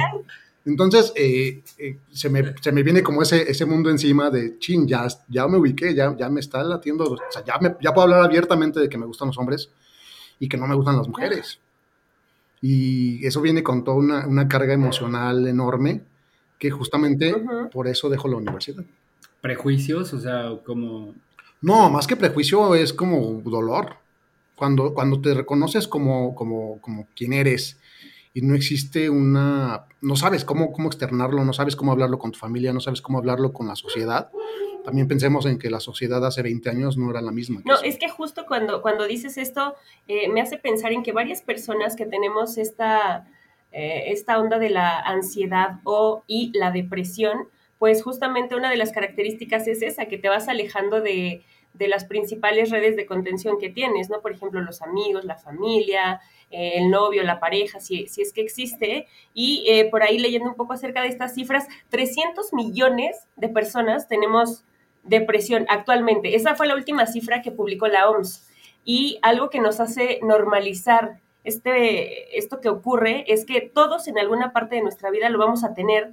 Entonces, 0.67 1.13
eh, 1.17 1.63
eh, 1.79 1.99
se, 2.13 2.29
me, 2.29 2.55
se, 2.61 2.71
me, 2.71 2.83
viene 2.83 3.03
como 3.03 3.23
ese, 3.23 3.51
ese 3.51 3.65
mundo 3.65 3.89
encima 3.89 4.31
de, 4.31 4.59
ching, 4.59 4.87
ya, 4.87 5.07
ya 5.29 5.49
me 5.49 5.57
ubiqué, 5.57 5.95
ya, 5.95 6.15
ya 6.17 6.29
me 6.29 6.41
está 6.41 6.63
latiendo, 6.63 7.05
o 7.05 7.19
sea, 7.31 7.43
ya, 7.45 7.59
me, 7.59 7.77
ya 7.81 7.95
puedo 7.95 8.05
hablar 8.05 8.23
abiertamente 8.23 8.79
de 8.79 8.89
que 8.89 8.99
me 8.99 9.07
gustan 9.07 9.29
los 9.29 9.39
hombres 9.39 9.71
y 10.39 10.49
que 10.49 10.59
no 10.59 10.67
me 10.67 10.75
gustan 10.75 10.97
las 10.97 11.09
mujeres. 11.09 11.61
Y 12.61 13.27
eso 13.27 13.41
viene 13.41 13.63
con 13.63 13.85
toda 13.85 13.97
una, 13.97 14.49
carga 14.49 14.75
emocional 14.75 15.47
enorme 15.49 16.03
que 16.59 16.71
justamente 16.71 17.35
por 17.73 17.89
eso 17.89 18.11
dejo 18.11 18.29
la 18.29 18.37
universidad. 18.37 18.85
¿Prejuicios? 19.41 20.13
O 20.13 20.21
sea, 20.21 20.59
como... 20.65 21.15
No, 21.63 21.89
más 21.89 22.07
que 22.07 22.17
prejuicio 22.17 22.75
es 22.75 22.93
como 22.93 23.41
dolor. 23.45 23.97
Cuando, 24.57 24.93
cuando 24.93 25.23
te 25.23 25.33
reconoces 25.33 25.89
como, 25.89 26.35
como, 26.35 26.79
como 26.83 27.09
quien 27.17 27.33
eres 27.33 27.79
y 28.33 28.43
no 28.43 28.55
existe 28.55 29.11
una... 29.11 29.87
No 30.01 30.17
sabes 30.17 30.45
cómo, 30.45 30.73
cómo 30.73 30.89
externarlo, 30.89 31.45
no 31.45 31.53
sabes 31.53 31.77
cómo 31.77 31.93
hablarlo 31.93 32.19
con 32.19 32.33
tu 32.33 32.39
familia, 32.39 32.73
no 32.73 32.81
sabes 32.81 33.03
cómo 33.03 33.19
hablarlo 33.19 33.53
con 33.53 33.67
la 33.67 33.77
sociedad, 33.77 34.31
también 34.85 35.09
pensemos 35.09 35.47
en 35.47 35.59
que 35.59 35.71
la 35.71 35.81
sociedad 35.81 36.25
hace 36.25 36.43
20 36.43 36.71
años 36.71 36.97
no 36.97 37.11
era 37.11 37.21
la 37.21 37.33
misma. 37.33 37.61
no, 37.65 37.81
es 37.83 37.99
que 37.99 38.09
justo 38.09 38.47
cuando, 38.47 38.83
cuando 38.83 39.07
dices 39.07 39.37
esto, 39.37 39.75
eh, 40.09 40.29
me 40.29 40.41
hace 40.41 40.59
pensar 40.59 40.93
en 40.93 41.03
que 41.03 41.13
varias 41.13 41.43
personas 41.43 41.97
que 41.97 42.07
tenemos 42.07 42.59
esta, 42.59 43.27
eh, 43.73 44.05
esta 44.07 44.39
onda 44.39 44.59
de 44.59 44.71
la 44.71 44.99
ansiedad 44.99 45.81
o 45.85 46.25
y 46.27 46.51
la 46.57 46.71
depresión, 46.71 47.49
pues 47.79 48.03
justamente 48.03 48.55
una 48.55 48.71
de 48.71 48.77
las 48.77 48.93
características 48.93 49.67
es 49.67 49.83
esa, 49.83 50.07
que 50.07 50.19
te 50.19 50.29
vas 50.29 50.49
alejando 50.49 51.01
de, 51.01 51.45
de 51.75 51.89
las 51.89 52.05
principales 52.05 52.71
redes 52.71 52.97
de 52.97 53.07
contención 53.07 53.59
que 53.59 53.71
tienes, 53.71 54.11
¿no? 54.11 54.21
Por 54.21 54.33
ejemplo, 54.33 54.61
los 54.61 54.83
amigos, 54.83 55.25
la 55.25 55.37
familia, 55.37 56.21
eh, 56.51 56.73
el 56.77 56.91
novio, 56.91 57.23
la 57.23 57.41
pareja, 57.41 57.81
si, 57.81 58.07
si 58.09 58.23
es 58.23 58.33
que 58.33 58.41
existe. 58.41 59.07
Y 59.35 59.65
eh, 59.69 59.87
por 59.91 60.03
ahí 60.03 60.19
leyendo 60.19 60.49
un 60.49 60.57
poco 60.57 60.73
acerca 60.73 61.03
de 61.03 61.09
estas 61.09 61.35
cifras, 61.35 61.67
300 61.91 62.53
millones 62.53 63.27
de 63.37 63.49
personas 63.49 64.09
tenemos 64.09 64.65
depresión 65.03 65.67
actualmente. 65.69 66.35
Esa 66.35 66.55
fue 66.55 66.67
la 66.67 66.75
última 66.75 67.07
cifra 67.07 67.43
que 67.43 67.51
publicó 67.51 67.89
la 67.89 68.09
OMS. 68.09 68.47
Y 68.85 69.19
algo 69.23 69.51
que 69.51 69.61
nos 69.61 69.81
hace 69.81 70.21
normalizar 70.23 71.21
este, 71.45 72.39
esto 72.39 72.61
que 72.61 72.69
ocurre 72.69 73.25
es 73.29 73.45
que 73.45 73.61
todos 73.61 74.09
en 74.09 74.19
alguna 74.19 74.53
parte 74.53 74.77
de 74.77 74.83
nuestra 74.83 75.11
vida 75.11 75.29
lo 75.29 75.39
vamos 75.39 75.65
a 75.65 75.75
tener 75.75 76.13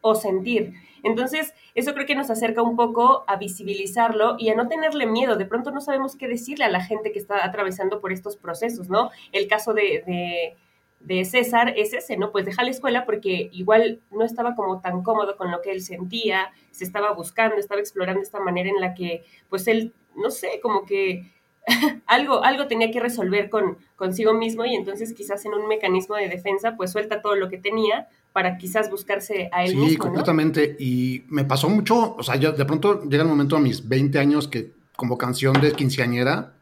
o 0.00 0.14
sentir. 0.14 0.74
Entonces, 1.02 1.54
eso 1.74 1.94
creo 1.94 2.06
que 2.06 2.14
nos 2.14 2.30
acerca 2.30 2.62
un 2.62 2.76
poco 2.76 3.24
a 3.26 3.36
visibilizarlo 3.36 4.36
y 4.38 4.50
a 4.50 4.54
no 4.54 4.68
tenerle 4.68 5.06
miedo. 5.06 5.36
De 5.36 5.46
pronto 5.46 5.70
no 5.70 5.80
sabemos 5.80 6.16
qué 6.16 6.28
decirle 6.28 6.64
a 6.64 6.70
la 6.70 6.82
gente 6.84 7.12
que 7.12 7.18
está 7.18 7.44
atravesando 7.44 8.00
por 8.00 8.12
estos 8.12 8.36
procesos, 8.36 8.88
¿no? 8.88 9.10
El 9.32 9.48
caso 9.48 9.74
de, 9.74 10.56
de, 11.00 11.24
César 11.24 11.74
es 11.76 11.92
ese, 11.92 12.16
¿no? 12.16 12.30
Pues 12.30 12.44
deja 12.44 12.62
la 12.62 12.70
escuela 12.70 13.04
porque 13.04 13.50
igual 13.52 14.00
no 14.10 14.24
estaba 14.24 14.54
como 14.54 14.80
tan 14.80 15.02
cómodo 15.02 15.36
con 15.36 15.50
lo 15.50 15.60
que 15.60 15.72
él 15.72 15.82
sentía, 15.82 16.52
se 16.70 16.84
estaba 16.84 17.12
buscando, 17.12 17.56
estaba 17.56 17.80
explorando 17.80 18.22
esta 18.22 18.40
manera 18.40 18.68
en 18.68 18.80
la 18.80 18.94
que, 18.94 19.24
pues 19.48 19.66
él, 19.66 19.92
no 20.14 20.30
sé, 20.30 20.60
como 20.62 20.86
que 20.86 21.32
algo, 22.06 22.42
algo 22.44 22.66
tenía 22.66 22.90
que 22.90 23.00
resolver 23.00 23.50
con, 23.50 23.78
consigo 23.96 24.34
mismo 24.34 24.64
y 24.64 24.74
entonces 24.74 25.12
quizás 25.12 25.44
en 25.44 25.54
un 25.54 25.68
mecanismo 25.68 26.16
de 26.16 26.28
defensa 26.28 26.76
pues 26.76 26.92
suelta 26.92 27.22
todo 27.22 27.36
lo 27.36 27.48
que 27.48 27.58
tenía 27.58 28.08
para 28.32 28.56
quizás 28.56 28.90
buscarse 28.90 29.48
a 29.52 29.64
él 29.64 29.76
mismo. 29.76 29.88
Sí, 29.88 29.96
completamente. 29.96 30.76
Y 30.78 31.24
me 31.28 31.44
pasó 31.44 31.68
mucho, 31.68 32.16
o 32.16 32.22
sea, 32.22 32.36
yo 32.36 32.52
de 32.52 32.64
pronto 32.64 33.02
llega 33.04 33.22
el 33.22 33.28
momento 33.28 33.56
a 33.56 33.60
mis 33.60 33.86
20 33.86 34.18
años 34.18 34.48
que 34.48 34.72
como 34.96 35.18
canción 35.18 35.60
de 35.60 35.72
quinceañera, 35.72 36.54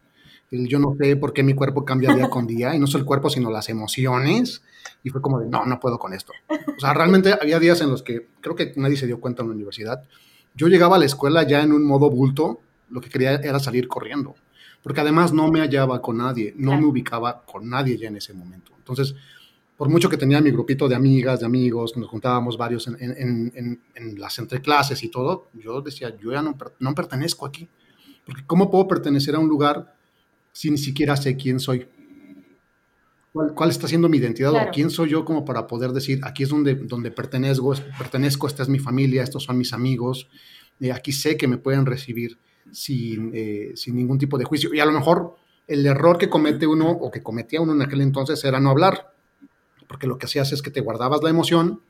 yo 0.50 0.78
no 0.78 0.96
sé 0.98 1.16
por 1.16 1.32
qué 1.32 1.42
mi 1.42 1.54
cuerpo 1.54 1.84
cambia 1.84 2.14
día 2.14 2.28
con 2.28 2.46
día, 2.46 2.74
y 2.74 2.78
no 2.78 2.86
solo 2.86 3.02
el 3.02 3.06
cuerpo, 3.06 3.30
sino 3.30 3.50
las 3.50 3.68
emociones, 3.68 4.62
y 5.02 5.10
fue 5.10 5.20
como 5.20 5.38
de, 5.38 5.46
no, 5.46 5.64
no 5.64 5.78
puedo 5.78 5.98
con 5.98 6.12
esto. 6.12 6.32
O 6.48 6.80
sea, 6.80 6.92
realmente 6.92 7.34
había 7.40 7.58
días 7.60 7.80
en 7.80 7.90
los 7.90 8.02
que 8.02 8.26
creo 8.40 8.56
que 8.56 8.72
nadie 8.76 8.96
se 8.96 9.06
dio 9.06 9.20
cuenta 9.20 9.42
en 9.42 9.48
la 9.48 9.54
universidad. 9.54 10.02
Yo 10.54 10.66
llegaba 10.66 10.96
a 10.96 10.98
la 10.98 11.04
escuela 11.04 11.44
ya 11.44 11.62
en 11.62 11.72
un 11.72 11.84
modo 11.84 12.10
bulto, 12.10 12.60
lo 12.90 13.00
que 13.00 13.08
quería 13.08 13.34
era 13.34 13.60
salir 13.60 13.86
corriendo, 13.86 14.34
porque 14.82 15.00
además 15.00 15.32
no 15.32 15.50
me 15.50 15.60
hallaba 15.60 16.00
con 16.00 16.18
nadie, 16.18 16.54
no 16.56 16.78
me 16.78 16.86
ubicaba 16.86 17.44
con 17.44 17.68
nadie 17.68 17.98
ya 17.98 18.08
en 18.08 18.16
ese 18.16 18.32
momento. 18.32 18.72
Entonces, 18.78 19.14
por 19.76 19.88
mucho 19.88 20.08
que 20.08 20.16
tenía 20.16 20.40
mi 20.40 20.50
grupito 20.50 20.88
de 20.88 20.94
amigas, 20.94 21.40
de 21.40 21.46
amigos, 21.46 21.96
nos 21.96 22.08
juntábamos 22.08 22.56
varios 22.56 22.86
en, 22.86 22.96
en, 23.00 23.52
en, 23.54 23.80
en 23.94 24.20
las 24.20 24.38
entreclases 24.38 25.02
y 25.02 25.08
todo, 25.08 25.48
yo 25.54 25.80
decía, 25.80 26.14
yo 26.18 26.32
ya 26.32 26.42
no, 26.42 26.56
no, 26.78 26.94
pertenezco 26.94 27.46
aquí. 27.46 27.68
Porque 28.26 28.42
¿cómo 28.46 28.70
puedo 28.70 28.86
pertenecer 28.86 29.34
a 29.34 29.38
un 29.38 29.48
lugar 29.48 29.94
si 30.52 30.70
ni 30.70 30.78
siquiera 30.78 31.16
sé 31.16 31.36
quién 31.36 31.60
soy? 31.60 31.86
¿Cuál, 33.32 33.54
cuál 33.54 33.70
está 33.70 33.88
siendo 33.88 34.08
mi 34.08 34.18
identidad? 34.18 34.52
¿O 34.52 34.70
quién 34.70 34.90
soy 34.90 35.10
yo 35.10 35.24
como 35.24 35.44
para 35.44 35.66
poder 35.66 35.92
decir, 35.92 36.20
aquí 36.24 36.42
es 36.42 36.48
donde, 36.48 36.74
donde 36.74 37.10
pertenezco, 37.10 37.74
pertenezco, 37.96 38.46
esta 38.48 38.62
es 38.62 38.68
mi 38.68 38.80
familia, 38.80 39.22
estos 39.22 39.44
son 39.44 39.56
mis 39.56 39.72
amigos, 39.72 40.28
eh, 40.80 40.92
aquí 40.92 41.12
sé 41.12 41.36
que 41.36 41.48
me 41.48 41.56
pueden 41.56 41.86
recibir 41.86 42.38
sin, 42.72 43.32
eh, 43.34 43.72
sin 43.74 43.96
ningún 43.96 44.18
tipo 44.18 44.38
de 44.38 44.44
juicio. 44.44 44.72
Y 44.74 44.80
a 44.80 44.86
lo 44.86 44.92
mejor 44.92 45.36
el 45.66 45.86
error 45.86 46.18
que 46.18 46.28
comete 46.28 46.66
uno 46.66 46.90
o 46.90 47.10
que 47.10 47.22
cometía 47.22 47.60
uno 47.60 47.72
en 47.72 47.82
aquel 47.82 48.00
entonces 48.00 48.42
era 48.44 48.60
no 48.60 48.70
hablar 48.70 49.10
porque 49.90 50.06
lo 50.06 50.18
que 50.18 50.26
hacías 50.26 50.52
es 50.52 50.62
que 50.62 50.70
te 50.70 50.82
guardabas 50.82 51.20
la 51.20 51.30
emoción, 51.30 51.82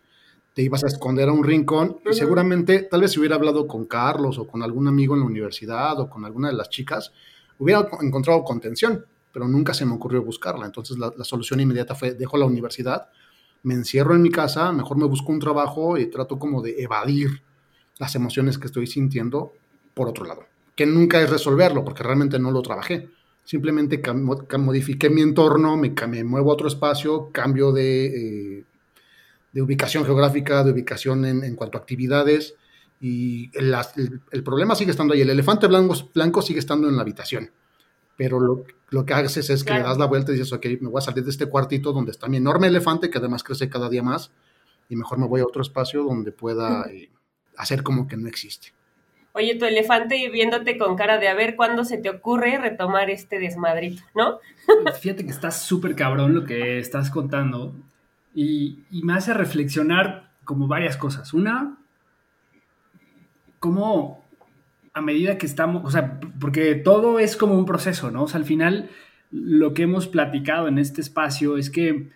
te 0.55 0.63
ibas 0.63 0.85
a 0.85 0.87
esconder 0.87 1.29
a 1.29 1.33
un 1.33 1.45
rincón 1.45 1.99
y 2.11 2.15
seguramente, 2.15 2.85
tal 2.85 3.03
vez 3.03 3.13
si 3.13 3.19
hubiera 3.19 3.35
hablado 3.35 3.67
con 3.69 3.85
Carlos 3.85 4.39
o 4.39 4.47
con 4.47 4.63
algún 4.63 4.89
amigo 4.89 5.13
en 5.15 5.21
la 5.21 5.27
universidad 5.27 6.01
o 6.01 6.09
con 6.09 6.25
alguna 6.25 6.49
de 6.49 6.55
las 6.55 6.71
chicas, 6.71 7.13
hubiera 7.59 7.87
encontrado 8.01 8.43
contención, 8.43 9.05
pero 9.31 9.47
nunca 9.47 9.75
se 9.75 9.85
me 9.85 9.93
ocurrió 9.93 10.25
buscarla. 10.25 10.65
Entonces 10.65 10.97
la, 10.97 11.13
solución 11.25 11.61
inmediata 11.61 11.95
fue, 11.95 12.15
dejo 12.15 12.39
la 12.39 12.47
universidad, 12.47 13.11
me 13.65 13.75
encierro 13.75 14.15
en 14.15 14.23
mi 14.23 14.31
casa, 14.31 14.73
mejor 14.73 14.97
me 14.97 15.05
busco 15.05 15.31
un 15.31 15.39
trabajo 15.39 15.99
y 15.99 16.07
trato 16.07 16.39
como 16.39 16.63
de 16.63 16.83
evadir 16.83 17.43
las 17.99 18.15
emociones 18.15 18.57
que 18.57 18.69
estoy 18.69 18.87
sintiendo 18.87 19.53
por 19.93 20.09
otro 20.09 20.25
lado, 20.25 20.45
que 20.81 20.87
nunca 20.87 21.21
es 21.21 21.29
resolverlo, 21.29 21.85
porque 21.85 22.03
realmente 22.03 22.39
no 22.39 22.51
lo 22.51 22.63
trabajé. 22.63 23.11
Simplemente 23.45 24.01
modifiqué 24.15 25.11
mi 25.11 25.21
entorno, 25.21 25.77
me, 25.77 25.93
me, 26.09 26.25
muevo 26.25 26.51
a 26.51 26.55
otro 26.55 26.69
espacio, 26.69 27.29
cambio 27.33 27.71
de, 27.71 28.07
eh, 28.07 28.65
de 29.53 29.61
ubicación 29.61 30.07
geográfica, 30.07 30.65
de 30.65 30.73
ubicación 30.73 31.27
en, 31.27 31.45
en 31.45 31.55
cuanto 31.55 31.77
a 31.77 31.83
actividades, 31.83 32.55
y 32.99 33.51
el, 33.59 33.77
el, 34.31 34.43
problema 34.43 34.75
sigue 34.75 34.93
estando 34.93 35.13
ahí. 35.13 35.21
El 35.21 35.29
elefante 35.29 35.67
blanco, 35.67 35.95
blanco 36.15 36.41
sigue 36.41 36.61
estando 36.61 36.89
en 36.89 36.97
la 36.97 37.03
habitación, 37.03 37.51
pero 38.17 38.41
lo, 38.41 38.65
lo 38.89 39.05
que 39.05 39.13
haces 39.13 39.51
es 39.51 39.63
que 39.63 39.75
le 39.75 39.83
das 39.83 39.99
la 39.99 40.07
vuelta 40.07 40.33
y 40.33 40.37
dices, 40.37 40.51
ok, 40.55 40.65
me 40.81 40.89
voy 40.89 40.99
a 40.99 41.03
salir 41.03 41.25
de 41.25 41.31
este 41.31 41.45
cuartito 41.45 41.93
donde 41.93 42.13
está 42.13 42.27
mi 42.27 42.39
enorme 42.39 42.69
elefante, 42.69 43.11
que 43.11 43.19
además 43.19 43.45
crece 43.45 43.69
cada 43.69 43.91
día 43.91 44.03
más, 44.03 44.33
y 44.89 44.97
mejor 44.97 45.19
me 45.19 45.27
voy 45.27 45.43
a 45.43 45.45
otro 45.45 45.61
espacio 45.61 46.05
donde 46.05 46.33
pueda 46.33 46.87
eh, 46.91 47.11
hacer 47.59 47.83
como 47.83 48.09
que 48.09 48.17
no 48.17 48.29
existe 48.29 48.80
oye, 49.33 49.55
tu 49.57 49.65
elefante 49.65 50.29
viéndote 50.31 50.79
con 50.79 50.97
cara 50.97 51.19
de 51.19 51.29
a 51.29 51.35
ver 51.35 51.57
cuándo 51.57 51.85
se 51.85 51.99
te 51.99 52.11
ocurre 52.11 52.59
retomar 52.59 53.11
este 53.11 53.39
desmadrito, 53.39 54.03
¿no? 54.15 54.39
Fíjate 55.01 55.25
que 55.25 55.31
está 55.31 55.51
súper 55.51 55.95
cabrón 55.95 56.35
lo 56.35 56.45
que 56.45 56.79
estás 56.79 57.11
contando 57.11 57.75
y, 58.35 58.85
me 58.91 59.15
hace 59.15 59.35
reflexionar 59.35 60.31
como 60.45 60.67
varias 60.67 60.97
cosas. 60.97 61.33
Una, 61.33 61.77
cómo 63.59 64.25
a 64.93 65.01
medida 65.01 65.39
que 65.39 65.47
estamos, 65.47 65.85
o 65.85 65.91
sea, 65.91 66.19
porque 66.41 66.75
todo 66.75 67.19
es 67.19 67.37
como 67.37 67.55
un 67.55 67.67
proceso, 67.67 68.11
¿no? 68.11 68.25
O 68.25 68.29
sea, 68.29 68.39
al 68.39 68.47
final 68.47 68.91
lo 69.31 69.75
que 69.75 69.83
hemos 69.83 70.09
platicado 70.09 70.67
en 70.67 70.79
este 70.79 71.01
espacio 71.01 71.57
es 71.57 71.71
que 71.71 72.11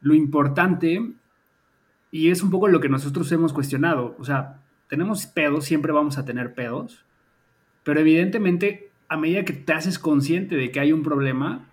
lo 0.00 0.14
importante, 0.14 1.12
y 2.10 2.30
es 2.30 2.42
un 2.42 2.50
poco 2.50 2.68
lo 2.68 2.80
que 2.80 2.88
nosotros 2.88 3.30
hemos 3.30 3.52
cuestionado, 3.52 4.16
o 4.18 4.24
sea, 4.24 4.60
tenemos 4.88 5.26
pedos, 5.26 5.64
siempre 5.64 5.92
vamos 5.92 6.18
a 6.18 6.24
tener 6.24 6.54
pedos, 6.54 7.04
pero 7.82 8.00
evidentemente 8.00 8.90
a 9.08 9.16
medida 9.16 9.44
que 9.44 9.52
te 9.52 9.72
haces 9.72 9.98
consciente 9.98 10.56
de 10.56 10.70
que 10.70 10.80
hay 10.80 10.92
un 10.92 11.02
problema 11.02 11.68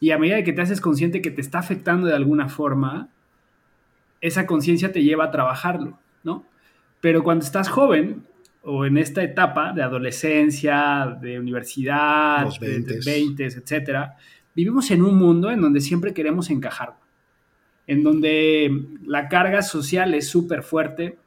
y 0.00 0.10
a 0.10 0.18
medida 0.18 0.42
que 0.42 0.52
te 0.52 0.60
haces 0.60 0.80
consciente 0.80 1.22
que 1.22 1.30
te 1.30 1.40
está 1.40 1.58
afectando 1.58 2.06
de 2.06 2.14
alguna 2.14 2.48
forma, 2.48 3.08
esa 4.20 4.46
conciencia 4.46 4.92
te 4.92 5.02
lleva 5.02 5.24
a 5.24 5.30
trabajarlo, 5.30 5.98
¿no? 6.22 6.44
Pero 7.00 7.22
cuando 7.22 7.44
estás 7.44 7.68
joven 7.68 8.24
o 8.62 8.86
en 8.86 8.96
esta 8.96 9.22
etapa 9.22 9.72
de 9.72 9.82
adolescencia, 9.82 11.18
de 11.20 11.38
universidad, 11.38 12.44
Los 12.44 12.58
20, 12.58 12.94
de 12.94 13.00
20 13.04 13.44
etcétera, 13.44 14.16
vivimos 14.54 14.90
en 14.90 15.02
un 15.02 15.16
mundo 15.16 15.50
en 15.50 15.60
donde 15.60 15.80
siempre 15.80 16.14
queremos 16.14 16.50
encajar, 16.50 16.94
en 17.86 18.02
donde 18.02 18.86
la 19.04 19.28
carga 19.28 19.62
social 19.62 20.14
es 20.14 20.28
súper 20.28 20.62
fuerte, 20.62 21.18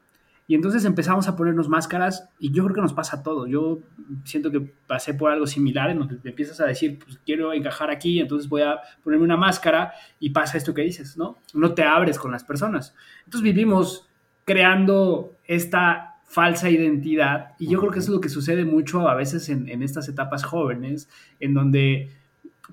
y 0.50 0.54
entonces 0.54 0.86
empezamos 0.86 1.28
a 1.28 1.36
ponernos 1.36 1.68
máscaras 1.68 2.30
y 2.38 2.50
yo 2.50 2.64
creo 2.64 2.76
que 2.76 2.80
nos 2.80 2.94
pasa 2.94 3.22
todo. 3.22 3.46
Yo 3.46 3.80
siento 4.24 4.50
que 4.50 4.60
pasé 4.60 5.12
por 5.12 5.30
algo 5.30 5.46
similar 5.46 5.90
en 5.90 5.98
donde 5.98 6.16
te 6.16 6.30
empiezas 6.30 6.58
a 6.62 6.64
decir, 6.64 6.98
pues 6.98 7.20
quiero 7.26 7.52
encajar 7.52 7.90
aquí, 7.90 8.18
entonces 8.18 8.48
voy 8.48 8.62
a 8.62 8.78
ponerme 9.04 9.26
una 9.26 9.36
máscara 9.36 9.92
y 10.18 10.30
pasa 10.30 10.56
esto 10.56 10.72
que 10.72 10.80
dices, 10.80 11.18
¿no? 11.18 11.36
No 11.52 11.74
te 11.74 11.82
abres 11.82 12.18
con 12.18 12.32
las 12.32 12.44
personas. 12.44 12.94
Entonces 13.26 13.42
vivimos 13.42 14.08
creando 14.46 15.36
esta 15.44 16.14
falsa 16.24 16.70
identidad 16.70 17.50
y 17.58 17.68
yo 17.68 17.78
creo 17.80 17.92
que 17.92 17.98
eso 17.98 18.08
es 18.08 18.14
lo 18.14 18.20
que 18.22 18.30
sucede 18.30 18.64
mucho 18.64 19.06
a 19.06 19.14
veces 19.14 19.50
en, 19.50 19.68
en 19.68 19.82
estas 19.82 20.08
etapas 20.08 20.44
jóvenes, 20.44 21.10
en 21.40 21.52
donde 21.52 22.17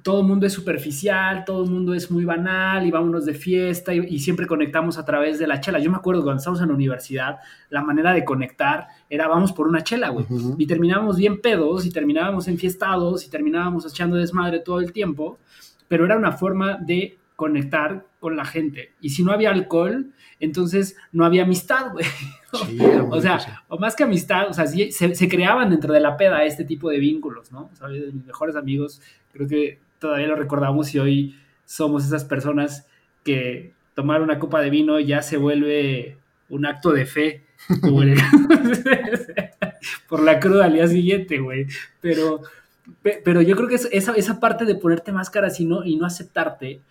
todo 0.04 0.22
el 0.22 0.28
mundo 0.28 0.46
es 0.46 0.54
superficial, 0.54 1.46
todo 1.46 1.64
el 1.64 1.72
mundo 1.72 1.94
es 1.94 2.12
muy 2.12 2.26
banal 2.26 2.86
y 2.86 2.92
vámonos 2.92 3.26
de 3.26 3.34
fiesta 3.34 3.94
y, 3.94 4.20
siempre 4.20 4.46
conectamos 4.46 4.98
a 4.98 5.06
través 5.06 5.40
de 5.40 5.48
la 5.48 5.60
chela. 5.60 5.80
Yo 5.80 5.90
me 5.90 5.98
acuerdo 5.98 6.24
cuando 6.24 6.40
estábamos 6.40 6.62
en 6.62 6.68
la 6.70 6.76
universidad, 6.76 7.40
la 7.70 7.82
manera 7.82 8.14
de 8.14 8.26
conectar 8.26 8.88
era 9.10 9.28
vamos 9.28 9.52
por 9.54 9.68
una 9.68 9.84
chela, 9.84 10.10
güey. 10.10 10.26
Y 10.58 10.68
terminábamos 10.68 11.18
bien 11.18 11.42
pedos 11.42 11.86
y 11.86 11.92
terminábamos 11.92 12.48
enfiestados 12.48 13.26
y 13.26 13.30
terminábamos 13.30 13.86
echando 13.86 14.18
desmadre 14.18 14.60
todo 14.60 14.80
el 14.80 14.92
tiempo, 14.92 15.40
pero 15.88 16.06
era 16.06 16.18
una 16.18 16.34
forma 16.34 16.78
de 16.78 17.18
conectar 17.36 18.06
con 18.20 18.36
la 18.36 18.46
gente. 18.46 18.94
Y 19.02 19.10
si 19.10 19.24
no 19.24 19.32
había 19.32 19.52
alcohol, 19.52 20.12
entonces 20.40 20.98
no 21.12 21.26
había 21.26 21.44
amistad, 21.44 21.92
güey. 21.92 22.06
o 23.10 23.22
sea, 23.22 23.64
o 23.68 23.78
más 23.78 23.96
que 23.96 24.04
amistad, 24.04 24.50
o 24.50 24.54
sea, 24.54 24.68
se, 24.68 24.92
se, 24.92 25.30
creaban 25.30 25.70
dentro 25.70 25.94
de 25.94 26.00
la 26.00 26.18
peda 26.18 26.44
este 26.44 26.64
tipo 26.64 26.90
de 26.90 27.00
vínculos, 27.00 27.52
¿no? 27.52 27.70
O 27.72 27.76
sea, 27.76 27.88
mis 27.88 28.26
mejores 28.26 28.56
amigos, 28.56 29.02
creo 29.32 29.48
que 29.48 29.85
todavía 30.00 30.28
lo 30.28 30.36
recordamos 30.36 30.94
y 30.94 31.00
hoy 31.00 31.40
somos 31.66 32.06
esas 32.06 32.26
personas 32.26 32.88
que 33.24 33.74
tomar 33.96 34.22
una 34.22 34.40
copa 34.40 34.62
de 34.62 34.70
vino 34.70 35.00
ya 35.00 35.22
se 35.22 35.38
vuelve 35.38 36.18
un 36.50 36.66
acto 36.66 36.92
de 36.92 37.06
fe. 37.06 37.46
por 40.10 40.22
la 40.22 40.40
cruda 40.40 40.66
al 40.66 40.74
día 40.74 40.88
siguiente, 40.88 41.40
güey. 41.40 41.68
Pero, 42.02 42.42
pero 43.24 43.42
yo 43.42 43.56
creo 43.56 43.68
que 43.68 43.76
esa, 43.76 44.14
esa 44.14 44.40
parte 44.40 44.66
de 44.66 44.76
ponerte 44.76 45.12
máscaras 45.12 45.60
y 45.60 45.66
no, 45.66 45.84
y 45.84 45.96
no 45.96 46.06
aceptarte 46.06 46.82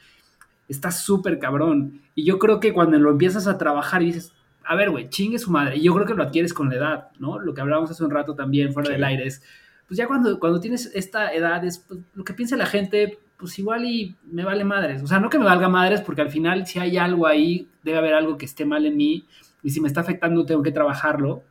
está 0.69 0.91
súper 0.91 1.39
cabrón. 1.39 2.01
Y 2.15 2.25
yo 2.25 2.39
creo 2.39 2.61
que 2.61 2.73
cuando 2.73 2.99
lo 2.99 3.11
empiezas 3.11 3.47
a 3.47 3.59
trabajar 3.59 4.03
y 4.03 4.07
dices, 4.07 4.33
a 4.65 4.75
ver, 4.75 4.91
güey, 4.91 5.09
chingue 5.09 5.39
su 5.39 5.51
madre. 5.51 5.77
Y 5.77 5.83
yo 5.83 5.95
creo 5.95 6.07
que 6.07 6.15
lo 6.15 6.23
adquieres 6.23 6.55
con 6.55 6.71
la 6.71 6.77
edad, 6.77 7.09
¿no? 7.19 7.39
Lo 7.39 7.55
que 7.55 7.61
hablábamos 7.61 7.91
hace 7.91 8.05
un 8.05 8.11
rato 8.11 8.35
también 8.35 8.73
fuera 8.73 8.91
del 8.91 9.05
aire 9.05 9.27
es, 9.27 9.43
pues 9.87 9.99
ya 9.99 10.07
cuando, 10.07 10.39
cuando 10.39 10.61
tienes 10.61 10.91
esta 10.95 11.33
edad 11.33 11.65
es, 11.65 11.79
pues, 11.79 12.01
lo 12.15 12.25
que 12.25 12.35
piensa 12.35 12.57
la 12.57 12.67
gente, 12.67 13.19
pues 13.37 13.59
igual 13.59 13.85
y 13.85 14.17
me 14.31 14.45
vale 14.45 14.65
madres. 14.65 15.03
O 15.03 15.07
sea, 15.07 15.21
no 15.21 15.31
que 15.31 15.39
me 15.39 15.45
valga 15.45 15.69
madres, 15.69 16.01
porque 16.01 16.23
al 16.23 16.31
final 16.31 16.67
si 16.67 16.79
hay 16.79 16.97
algo 16.97 17.27
ahí, 17.27 17.69
debe 17.83 17.99
haber 17.99 18.15
algo 18.15 18.39
que 18.39 18.47
esté 18.47 18.65
mal 18.65 18.87
en 18.87 18.97
mí 18.97 19.27
y 19.63 19.71
si 19.71 19.81
me 19.81 19.89
está 19.89 20.01
afectando 20.01 20.47
tengo 20.47 20.63
que 20.63 20.73
trabajarlo, 20.73 21.43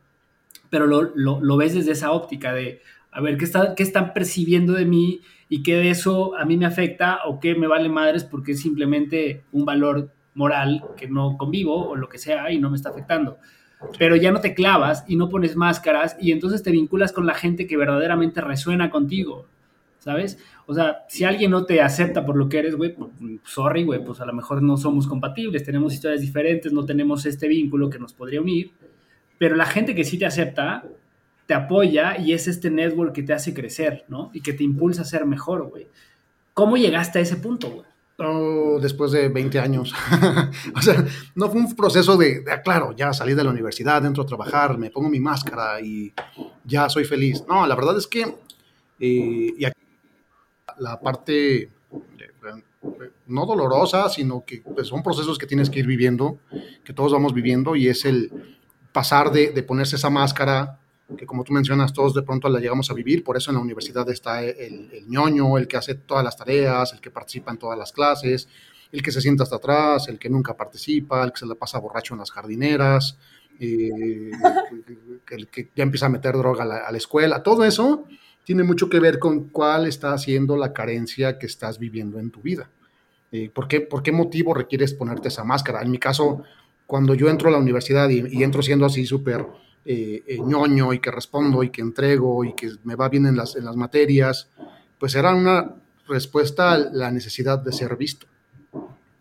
pero 0.70 0.86
lo, 0.86 1.12
lo, 1.14 1.56
ves 1.56 1.74
desde 1.74 1.92
esa 1.92 2.12
óptica 2.12 2.52
de, 2.52 2.80
a 3.10 3.20
ver, 3.20 3.36
¿qué, 3.36 3.44
está, 3.44 3.74
¿qué 3.74 3.82
están 3.82 4.12
percibiendo 4.12 4.72
de 4.72 4.86
mí 4.86 5.20
y 5.48 5.62
qué 5.62 5.76
de 5.76 5.90
eso 5.90 6.36
a 6.36 6.44
mí 6.44 6.56
me 6.56 6.66
afecta 6.66 7.20
o 7.26 7.38
qué 7.38 7.54
me 7.54 7.66
vale 7.66 7.88
madres 7.88 8.24
porque 8.24 8.52
es 8.52 8.60
simplemente 8.60 9.44
un 9.52 9.64
valor 9.64 10.10
moral 10.34 10.84
que 10.96 11.08
no 11.08 11.36
convivo 11.36 11.90
o 11.90 11.96
lo 11.96 12.08
que 12.08 12.18
sea 12.18 12.50
y 12.50 12.58
no 12.58 12.70
me 12.70 12.76
está 12.76 12.90
afectando? 12.90 13.38
Pero 13.98 14.16
ya 14.16 14.32
no 14.32 14.40
te 14.40 14.54
clavas 14.54 15.04
y 15.08 15.16
no 15.16 15.28
pones 15.28 15.56
máscaras 15.56 16.16
y 16.20 16.32
entonces 16.32 16.62
te 16.62 16.70
vinculas 16.70 17.12
con 17.12 17.26
la 17.26 17.34
gente 17.34 17.66
que 17.66 17.76
verdaderamente 17.76 18.40
resuena 18.40 18.90
contigo. 18.90 19.46
¿sabes? 20.04 20.38
O 20.66 20.74
sea, 20.74 21.04
si 21.08 21.24
alguien 21.24 21.50
no 21.50 21.64
te 21.64 21.80
acepta 21.80 22.26
por 22.26 22.36
lo 22.36 22.48
que 22.50 22.58
eres, 22.58 22.76
güey, 22.76 22.94
pues, 22.94 23.10
sorry, 23.44 23.84
güey, 23.84 24.04
pues 24.04 24.20
a 24.20 24.26
lo 24.26 24.34
mejor 24.34 24.62
no 24.62 24.76
somos 24.76 25.06
compatibles, 25.06 25.64
tenemos 25.64 25.94
historias 25.94 26.20
diferentes, 26.20 26.72
no 26.74 26.84
tenemos 26.84 27.24
este 27.24 27.48
vínculo 27.48 27.88
que 27.88 27.98
nos 27.98 28.12
podría 28.12 28.42
unir, 28.42 28.72
pero 29.38 29.56
la 29.56 29.64
gente 29.64 29.94
que 29.94 30.04
sí 30.04 30.18
te 30.18 30.26
acepta, 30.26 30.84
te 31.46 31.54
apoya 31.54 32.18
y 32.18 32.34
es 32.34 32.48
este 32.48 32.70
network 32.70 33.14
que 33.14 33.22
te 33.22 33.32
hace 33.32 33.54
crecer, 33.54 34.04
¿no? 34.08 34.30
Y 34.34 34.42
que 34.42 34.52
te 34.52 34.62
impulsa 34.62 35.02
a 35.02 35.06
ser 35.06 35.24
mejor, 35.24 35.70
güey. 35.70 35.86
¿Cómo 36.52 36.76
llegaste 36.76 37.18
a 37.18 37.22
ese 37.22 37.36
punto, 37.36 37.70
güey? 37.70 37.86
Oh, 38.18 38.78
después 38.80 39.10
de 39.10 39.28
20 39.28 39.58
años. 39.58 39.92
o 40.76 40.82
sea, 40.82 41.04
no 41.34 41.50
fue 41.50 41.60
un 41.60 41.74
proceso 41.74 42.16
de, 42.16 42.40
de, 42.40 42.52
ah, 42.52 42.62
claro, 42.62 42.94
ya 42.96 43.12
salí 43.12 43.34
de 43.34 43.42
la 43.42 43.50
universidad, 43.50 44.04
entro 44.06 44.22
a 44.22 44.26
trabajar, 44.26 44.78
me 44.78 44.90
pongo 44.90 45.08
mi 45.08 45.18
máscara 45.18 45.80
y 45.80 46.14
ya 46.64 46.88
soy 46.88 47.04
feliz. 47.04 47.44
No, 47.48 47.66
la 47.66 47.74
verdad 47.74 47.98
es 47.98 48.06
que, 48.06 48.22
eh, 49.00 49.54
y 49.58 49.64
aquí 49.64 49.80
la 50.78 51.00
parte 51.00 51.70
no 53.26 53.46
dolorosa, 53.46 54.08
sino 54.08 54.44
que 54.44 54.62
pues, 54.62 54.88
son 54.88 55.02
procesos 55.02 55.38
que 55.38 55.46
tienes 55.46 55.70
que 55.70 55.80
ir 55.80 55.86
viviendo, 55.86 56.38
que 56.84 56.92
todos 56.92 57.12
vamos 57.12 57.32
viviendo, 57.34 57.76
y 57.76 57.88
es 57.88 58.04
el 58.04 58.30
pasar 58.92 59.32
de, 59.32 59.50
ponerse 59.62 59.96
esa 59.96 60.10
máscara, 60.10 60.78
que 61.16 61.26
como 61.26 61.44
tú 61.44 61.52
mencionas, 61.52 61.92
todos 61.92 62.14
de 62.14 62.22
pronto 62.22 62.48
la 62.48 62.60
llegamos 62.60 62.90
a 62.90 62.94
vivir, 62.94 63.22
por 63.22 63.36
eso 63.36 63.50
en 63.50 63.56
la 63.56 63.62
universidad 63.62 64.08
está 64.10 64.42
el, 64.42 64.90
el 64.92 65.08
ñoño, 65.08 65.58
el 65.58 65.68
que 65.68 65.76
hace 65.76 65.94
todas 65.94 66.24
las 66.24 66.36
tareas, 66.36 66.92
el 66.92 67.00
que 67.00 67.10
participa 67.10 67.52
en 67.52 67.58
todas 67.58 67.78
las 67.78 67.92
clases, 67.92 68.48
el 68.90 69.02
que 69.02 69.12
se 69.12 69.20
sienta 69.20 69.42
hasta 69.42 69.56
atrás, 69.56 70.08
el 70.08 70.18
que 70.18 70.30
nunca 70.30 70.56
participa, 70.56 71.22
el 71.24 71.32
que 71.32 71.40
se 71.40 71.46
le 71.46 71.54
pasa 71.54 71.78
borracho 71.78 72.14
en 72.14 72.20
las 72.20 72.30
jardineras, 72.30 73.18
eh, 73.60 74.30
el 75.30 75.48
que 75.48 75.70
ya 75.74 75.82
empieza 75.82 76.06
a 76.06 76.08
meter 76.08 76.36
droga 76.36 76.64
a 76.64 76.90
la 76.90 76.98
escuela, 76.98 77.42
todo 77.42 77.64
eso 77.64 78.06
tiene 78.44 78.62
mucho 78.62 78.88
que 78.88 79.00
ver 79.00 79.18
con 79.18 79.48
cuál 79.48 79.86
está 79.86 80.16
siendo 80.18 80.56
la 80.56 80.72
carencia 80.72 81.38
que 81.38 81.46
estás 81.46 81.78
viviendo 81.78 82.18
en 82.18 82.30
tu 82.30 82.40
vida. 82.40 82.70
Eh, 83.32 83.50
¿por, 83.52 83.66
qué, 83.66 83.80
¿Por 83.80 84.02
qué 84.02 84.12
motivo 84.12 84.54
requieres 84.54 84.94
ponerte 84.94 85.28
esa 85.28 85.44
máscara? 85.44 85.82
En 85.82 85.90
mi 85.90 85.98
caso, 85.98 86.44
cuando 86.86 87.14
yo 87.14 87.28
entro 87.28 87.48
a 87.48 87.52
la 87.52 87.58
universidad 87.58 88.08
y, 88.10 88.42
entro 88.42 88.62
siendo 88.62 88.86
así 88.86 89.06
súper 89.06 89.46
eh, 89.84 90.22
eh, 90.26 90.38
ñoño 90.40 90.92
y 90.92 90.98
que 90.98 91.10
respondo 91.10 91.62
y 91.62 91.70
que 91.70 91.82
entrego 91.82 92.44
y 92.44 92.54
que 92.54 92.72
me 92.84 92.94
va 92.94 93.08
bien 93.08 93.26
en 93.26 93.36
las, 93.36 93.56
en 93.56 93.64
las 93.64 93.76
materias, 93.76 94.48
pues 94.98 95.14
era 95.14 95.34
una 95.34 95.74
respuesta 96.06 96.72
a 96.72 96.78
la 96.78 97.10
necesidad 97.10 97.58
de 97.58 97.72
ser 97.72 97.96
visto. 97.96 98.26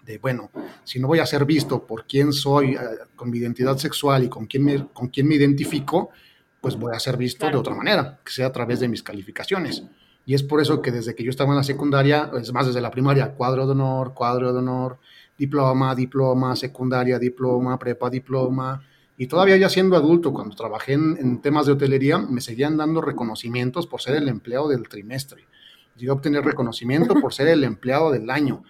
De, 0.05 0.17
bueno, 0.17 0.51
si 0.83 0.99
no 0.99 1.07
voy 1.07 1.19
a 1.19 1.25
ser 1.25 1.45
visto 1.45 1.85
por 1.85 2.05
quién 2.05 2.33
soy, 2.33 2.77
con 3.15 3.29
mi 3.29 3.37
identidad 3.37 3.77
sexual 3.77 4.25
y 4.25 4.29
con 4.29 4.45
quién 4.47 4.65
me, 4.65 4.87
con 4.87 5.07
quién 5.07 5.27
me 5.27 5.35
identifico, 5.35 6.09
pues 6.59 6.75
voy 6.77 6.95
a 6.95 6.99
ser 6.99 7.17
visto 7.17 7.49
de 7.49 7.55
otra 7.55 7.75
manera, 7.75 8.19
que 8.23 8.31
sea 8.31 8.47
a 8.47 8.51
través 8.51 8.79
de 8.79 8.87
mis 8.87 9.03
calificaciones. 9.03 9.83
Y 10.25 10.33
es 10.33 10.43
por 10.43 10.61
eso 10.61 10.81
que 10.81 10.91
desde 10.91 11.15
que 11.15 11.23
yo 11.23 11.29
estaba 11.29 11.51
en 11.51 11.57
la 11.57 11.63
secundaria, 11.63 12.31
es 12.39 12.53
más, 12.53 12.67
desde 12.67 12.79
la 12.79 12.91
primaria, 12.91 13.33
cuadro 13.33 13.65
de 13.65 13.73
honor, 13.73 14.13
cuadro 14.13 14.53
de 14.53 14.59
honor, 14.59 14.99
diploma, 15.37 15.93
diploma, 15.95 16.55
secundaria, 16.55 17.19
diploma, 17.19 17.77
prepa, 17.77 18.09
diploma. 18.09 18.81
Y 19.17 19.27
todavía 19.27 19.57
ya 19.57 19.69
siendo 19.69 19.95
adulto, 19.95 20.33
cuando 20.33 20.55
trabajé 20.55 20.93
en, 20.93 21.41
temas 21.41 21.65
de 21.65 21.73
hotelería, 21.73 22.17
me 22.17 22.41
seguían 22.41 22.77
dando 22.77 23.01
reconocimientos 23.01 23.85
por 23.85 24.01
ser 24.01 24.15
el 24.15 24.27
empleado 24.27 24.69
del 24.69 24.89
trimestre. 24.89 25.45
Llegué 25.95 26.11
obtener 26.11 26.43
reconocimiento 26.43 27.13
por 27.21 27.33
ser 27.33 27.47
el 27.47 27.63
empleado 27.63 28.11
del 28.11 28.29
año 28.29 28.63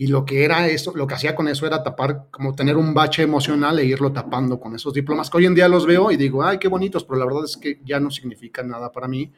y 0.00 0.06
lo 0.06 0.24
que 0.24 0.44
era 0.44 0.68
eso, 0.68 0.92
lo 0.94 1.08
que 1.08 1.14
hacía 1.14 1.34
con 1.34 1.48
eso 1.48 1.66
era 1.66 1.82
tapar, 1.82 2.26
como 2.30 2.54
tener 2.54 2.76
un 2.76 2.94
bache 2.94 3.22
emocional 3.22 3.80
e 3.80 3.84
irlo 3.84 4.12
tapando 4.12 4.60
con 4.60 4.76
esos 4.76 4.94
diplomas 4.94 5.28
que 5.28 5.38
hoy 5.38 5.46
en 5.46 5.56
día 5.56 5.68
los 5.68 5.86
veo 5.86 6.12
y 6.12 6.16
digo, 6.16 6.44
ay, 6.44 6.58
qué 6.58 6.68
bonitos, 6.68 7.02
pero 7.02 7.18
la 7.18 7.24
verdad 7.24 7.44
es 7.44 7.56
que 7.56 7.80
ya 7.84 7.98
no 7.98 8.12
significan 8.12 8.68
nada 8.68 8.92
para 8.92 9.08
mí 9.08 9.32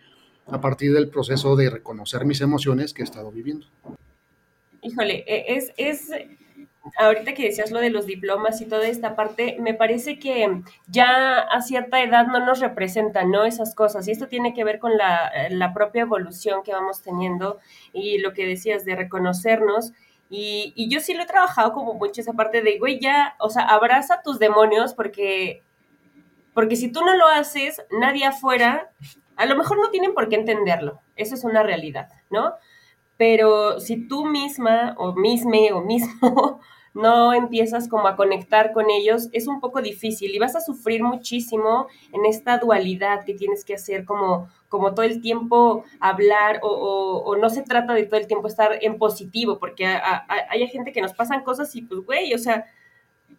a 0.46 0.61
partir 0.61 0.92
del 0.92 1.09
proceso 1.09 1.57
de 1.57 1.70
reconocer 1.70 2.27
mis 2.27 2.42
emociones 2.42 2.92
que 2.92 3.01
he 3.01 3.05
estado 3.05 3.33
viviendo. 3.33 3.66
Híjole, 4.83 5.25
e, 5.27 5.57
es, 5.57 5.73
es, 5.79 6.11
ahorita 6.96 7.35
que 7.35 7.44
decías 7.44 7.70
lo 7.70 7.81
de 7.81 7.90
los 7.90 8.07
diplomas 8.07 8.61
y 8.61 8.66
toda 8.66 8.87
esta 8.87 9.16
parte, 9.16 9.57
me 9.61 9.74
parece 9.74 10.18
que 10.18 10.62
ya 10.87 11.40
a 11.40 11.62
cierta 11.62 12.03
edad 12.03 12.26
no 12.26 12.44
nos 12.44 12.61
representan, 12.61 13.31
¿no? 13.31 13.44
Esas 13.44 13.74
cosas. 13.74 14.07
Y 14.09 14.12
esto 14.12 14.29
tiene 14.29 14.55
que 14.55 14.64
ver 14.64 14.79
con 14.79 14.96
la, 14.96 15.33
la 15.50 15.72
propia 15.72 16.03
evolución 16.03 16.62
que 16.62 16.72
vamos 16.72 17.03
teniendo 17.03 17.59
y 17.92 18.18
lo 18.18 18.33
que 18.33 18.46
decías 18.46 18.85
de 18.85 18.96
reconocernos 18.96 19.92
y, 20.33 20.88
yo 20.88 21.00
sí 21.00 21.12
lo 21.12 21.24
he 21.24 21.26
trabajado 21.26 21.72
como 21.72 21.94
mucho 21.94 22.20
esa 22.20 22.33
parte 22.35 22.62
de, 22.62 22.79
güey, 22.79 23.00
ya, 23.00 23.35
o 23.40 23.50
sea, 23.50 23.64
abraza 23.64 24.22
tus 24.22 24.38
demonios 24.38 24.94
porque, 24.94 25.64
porque 26.55 26.76
si 26.76 26.92
tú 26.92 27.05
no 27.05 27.16
lo 27.16 27.26
haces, 27.26 27.83
nadie 27.90 28.24
afuera, 28.24 28.92
a 29.35 29.46
lo 29.46 29.57
mejor 29.57 29.79
no 29.79 29.90
tienen 29.90 30.14
por 30.14 30.29
qué 30.29 30.37
entenderlo, 30.37 31.00
eso 31.16 31.35
es 31.35 31.42
una 31.42 31.64
realidad, 31.64 32.11
¿no? 32.31 32.55
Pero 33.16 33.81
si 33.81 34.07
tú 34.07 34.24
misma 34.24 34.94
o 34.98 35.14
misme 35.14 35.72
o 35.72 35.81
mismo 35.81 36.61
no 36.94 37.33
empiezas 37.33 37.88
como 37.88 38.09
a 38.09 38.16
conectar 38.16 38.72
con 38.72 38.90
ellos, 38.90 39.29
es 39.33 39.46
un 39.46 39.61
poco 39.61 39.81
difícil 39.81 40.35
y 40.35 40.38
vas 40.38 40.57
a 40.57 40.61
sufrir 40.61 41.03
muchísimo 41.03 41.87
en 42.12 42.26
esta 42.26 42.59
dualidad 42.59 43.24
que 43.24 43.35
tienes 43.35 43.64
que 43.64 43.74
hacer 43.74 44.05
como, 44.05 44.48
como 44.68 44.92
todo 44.94 45.05
el 45.05 45.20
tiempo 45.20 45.85
hablar 46.00 46.61
o, 46.62 47.37
no 47.40 47.48
se 47.48 47.62
trata 47.62 47.94
de 47.94 48.05
todo 48.05 48.18
el 48.18 48.26
tiempo 48.26 48.48
estar 48.48 48.79
en 48.83 48.98
positivo, 48.98 49.59
porque 49.59 49.87
hay 49.87 50.66
gente 50.68 50.92
que 50.92 51.00
nos 51.00 51.14
pasan 51.14 51.42
cosas 51.42 51.74
y 51.76 51.83
pues, 51.83 52.00
güey, 52.00 52.35
o 52.35 52.38
sea, 52.38 52.66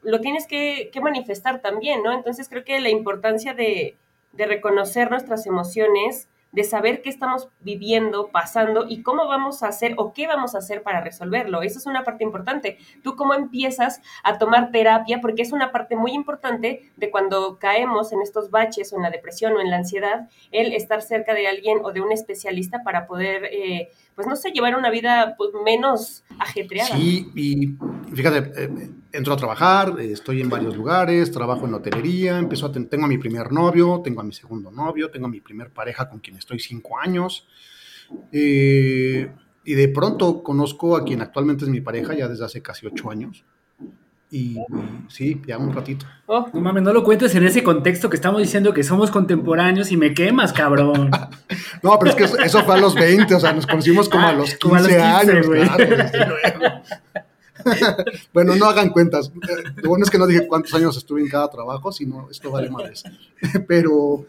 lo 0.02 0.22
tienes 0.22 0.48
que, 0.48 0.90
manifestar 1.02 1.62
también, 1.62 2.04
¿no? 2.04 2.12
Entonces 2.14 2.48
creo 2.50 2.64
que 2.64 2.80
la 2.80 2.90
importancia 2.90 3.54
de, 3.54 3.98
de 4.32 4.46
reconocer 4.46 5.12
nuestras 5.12 5.46
emociones, 5.46 6.30
de 6.52 6.64
saber 6.64 7.02
qué 7.02 7.10
estamos 7.10 7.50
viviendo, 7.62 8.30
pasando 8.30 8.86
y 8.88 9.04
cómo 9.04 9.28
vamos 9.28 9.64
a 9.64 9.68
hacer 9.68 9.94
o 9.98 10.14
qué 10.14 10.28
vamos 10.28 10.56
a 10.56 10.60
hacer 10.60 10.84
para 10.84 11.02
resolverlo. 11.02 11.62
Esa 11.62 11.80
es 11.80 11.86
una 11.86 12.04
parte 12.04 12.24
importante. 12.24 12.78
Tú 13.04 13.16
cómo 13.16 13.34
empiezas 13.34 14.02
a 14.24 14.38
tomar 14.38 14.72
terapia, 14.72 15.20
porque 15.22 15.42
es 15.42 15.52
una 15.52 15.72
parte 15.72 15.96
muy 15.96 16.12
importante 16.12 16.92
de 16.98 17.12
cuando 17.12 17.58
caemos 17.60 18.12
en 18.12 18.22
estos 18.22 18.52
baches 18.52 18.92
o 18.92 18.98
en 18.98 19.04
la 19.04 19.10
depresión 19.10 19.54
o 19.54 19.62
en 19.62 19.70
la 19.70 19.78
ansiedad, 19.78 20.30
el 20.52 20.74
estar 20.74 21.02
cerca 21.02 21.34
de 21.34 21.48
alguien 21.48 21.80
o 21.84 21.92
de 21.92 22.02
un 22.02 22.12
especialista 22.12 22.84
para 22.84 23.08
poder, 23.08 23.46
eh, 23.46 23.92
pues 24.16 24.28
no 24.28 24.36
sé, 24.36 24.52
llevar 24.52 24.76
una 24.76 24.90
vida 24.90 25.36
pues, 25.38 25.52
menos 25.64 26.24
ajetreada. 26.40 26.96
Sí, 26.96 27.32
y 27.36 27.76
fíjate, 28.14 28.64
eh, 28.64 28.70
entro 29.14 29.34
a 29.34 29.38
trabajar, 29.38 30.00
estoy 30.00 30.42
en 30.42 30.50
varios 30.50 30.76
lugares, 30.76 31.32
trabajo 31.32 31.66
en 31.66 31.74
hotelería, 31.74 32.38
empiezo 32.38 32.68
a 32.68 32.72
tengo 32.72 33.06
a 33.06 33.08
mi 33.08 33.18
primer 33.18 33.52
novio, 33.52 34.02
tengo 34.04 34.22
a 34.22 34.24
mi 34.24 34.34
segundo 34.34 34.72
novio, 34.72 35.10
tengo 35.10 35.28
a 35.28 35.30
mi 35.30 35.42
primer 35.42 35.72
pareja 35.72 36.10
con 36.10 36.20
quien 36.20 36.38
estoy 36.38 36.60
cinco 36.60 36.98
años. 37.00 37.48
Eh, 38.32 39.32
y 39.64 39.74
de 39.74 39.88
pronto 39.90 40.42
conozco 40.44 40.96
a 40.96 41.04
quien 41.04 41.22
actualmente 41.22 41.66
es 41.66 41.70
mi 41.70 41.82
pareja 41.82 42.14
ya 42.14 42.28
desde 42.28 42.46
hace 42.46 42.62
casi 42.62 42.88
ocho 42.88 43.12
años. 43.12 43.46
Y, 44.34 44.58
sí, 45.10 45.42
ya 45.46 45.58
un 45.58 45.74
ratito. 45.74 46.06
Oh, 46.26 46.50
no 46.54 46.62
mames, 46.62 46.84
no 46.84 46.94
lo 46.94 47.04
cuentes 47.04 47.36
en 47.36 47.46
ese 47.46 47.64
contexto 47.64 48.10
que 48.10 48.16
estamos 48.16 48.42
diciendo 48.42 48.74
que 48.74 48.82
somos 48.82 49.12
contemporáneos 49.12 49.92
y 49.92 49.98
me 49.98 50.14
quemas, 50.14 50.54
cabrón. 50.54 51.12
no, 51.84 52.00
pero 52.00 52.12
es 52.12 52.16
que 52.16 52.46
eso, 52.46 52.64
fue 52.64 52.76
a 52.76 52.78
los 52.78 52.96
20, 52.96 53.36
o 53.36 53.40
sea, 53.42 53.52
nos 53.52 53.68
conocimos 53.68 54.08
como 54.08 54.26
a 54.26 54.32
los 54.32 54.56
15, 54.60 55.02
años, 55.02 55.48
bueno, 58.34 58.56
no 58.56 58.66
hagan 58.66 58.90
cuentas. 58.90 59.32
Lo 59.78 59.90
bueno 59.90 60.06
es 60.06 60.12
que 60.12 60.18
no 60.18 60.28
dije 60.28 60.48
cuántos 60.48 60.74
años 60.74 60.96
estuve 60.98 61.22
en 61.22 61.30
cada 61.30 61.50
trabajo, 61.50 61.92
sino 61.92 62.30
esto 62.30 62.52
vale 62.52 62.70
más. 62.70 63.04
Pero 63.68 64.26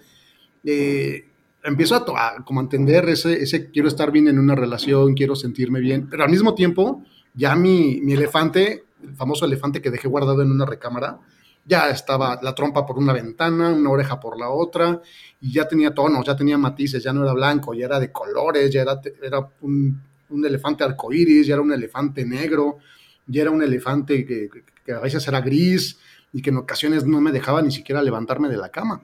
eh, 0.65 1.27
empiezo 1.65 1.97
a, 2.17 2.45
como 2.45 2.61
entender 2.61 3.09
ese, 3.09 3.71
quiero 3.71 3.89
estar 3.89 4.11
bien 4.11 4.29
en 4.29 4.39
una 4.39 4.55
relación, 4.55 5.15
quiero 5.15 5.37
sentirme 5.37 5.81
bien, 5.81 6.09
pero 6.09 6.25
al 6.25 6.31
mismo 6.31 6.55
tiempo 6.55 7.05
ya 7.35 7.55
mi, 7.55 8.01
elefante, 8.13 8.85
el 9.03 9.15
famoso 9.15 9.45
elefante 9.45 9.81
que 9.81 9.91
dejé 9.91 10.09
guardado 10.09 10.43
en 10.43 10.51
una 10.51 10.67
recámara, 10.67 11.21
ya 11.65 11.91
estaba 11.91 12.41
la 12.43 12.55
trompa 12.55 12.85
por 12.85 12.99
una 12.99 13.13
ventana, 13.13 13.71
una 13.71 13.91
oreja 13.91 14.19
por 14.19 14.39
la 14.39 14.51
otra, 14.51 15.01
y 15.41 15.53
ya 15.53 15.69
tenía 15.69 15.95
tonos, 15.95 16.27
ya 16.27 16.35
tenía 16.35 16.59
matices, 16.59 17.03
ya 17.03 17.13
no 17.13 17.23
era 17.23 17.33
blanco, 17.33 17.73
ya 17.73 17.87
era 17.87 18.01
de 18.01 18.11
colores, 18.11 18.71
ya 18.73 18.83
era, 18.83 19.01
era 19.23 19.49
un, 19.61 20.01
un 20.31 20.45
elefante 20.45 20.83
arcoíris, 20.83 21.47
ya 21.47 21.55
era 21.55 21.63
un 21.63 21.73
elefante 21.73 22.25
negro, 22.25 22.79
ya 23.27 23.43
era 23.43 23.51
un 23.51 23.63
elefante 23.63 24.25
que, 24.25 24.49
que, 24.85 24.93
a 24.93 25.01
veces 25.01 25.27
era 25.29 25.41
gris 25.41 25.99
y 26.33 26.43
que 26.43 26.51
en 26.51 26.59
ocasiones 26.59 27.05
no 27.05 27.21
me 27.21 27.33
dejaba 27.33 27.63
ni 27.63 27.71
siquiera 27.71 28.03
levantarme 28.03 28.49
de 28.49 28.57
la 28.57 28.71
cama. 28.71 29.03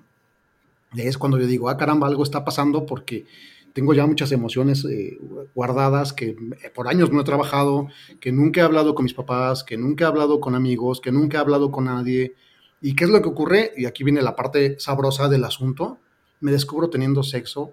Y 0.94 1.00
ahí 1.00 1.07
es 1.07 1.18
cuando 1.18 1.38
yo 1.38 1.46
digo, 1.46 1.68
ah, 1.68 1.76
caramba, 1.76 2.07
algo 2.07 2.22
está 2.22 2.44
pasando 2.44 2.87
porque 2.87 3.26
tengo 3.72 3.94
ya 3.94 4.07
muchas 4.07 4.33
emociones 4.33 4.85
eh, 4.85 5.18
guardadas 5.54 6.12
que 6.12 6.37
por 6.74 6.88
años 6.88 7.12
no 7.12 7.20
he 7.20 7.24
trabajado, 7.24 7.88
que 8.20 8.33
nunca 8.33 8.61
he 8.61 8.64
hablado 8.64 8.94
con 8.94 9.04
mis 9.04 9.14
papás, 9.14 9.62
que 9.62 9.76
nunca 9.76 10.04
he 10.04 10.09
hablado 10.09 10.40
con 10.40 10.54
amigos, 10.54 11.00
que 11.00 11.12
nunca 11.12 11.38
he 11.38 11.40
hablado 11.40 11.70
con 11.70 11.85
nadie. 11.85 12.35
¿Y 12.81 12.96
qué 12.96 13.04
es 13.04 13.11
lo 13.11 13.20
que 13.22 13.28
ocurre? 13.28 13.72
Y 13.76 13.87
aquí 13.87 14.02
viene 14.02 14.22
la 14.22 14.35
parte 14.35 14.81
sabrosa 14.81 15.28
del 15.28 15.44
asunto. 15.44 15.98
Me 16.40 16.50
descubro 16.50 16.90
teniendo 16.90 17.22
sexo 17.22 17.72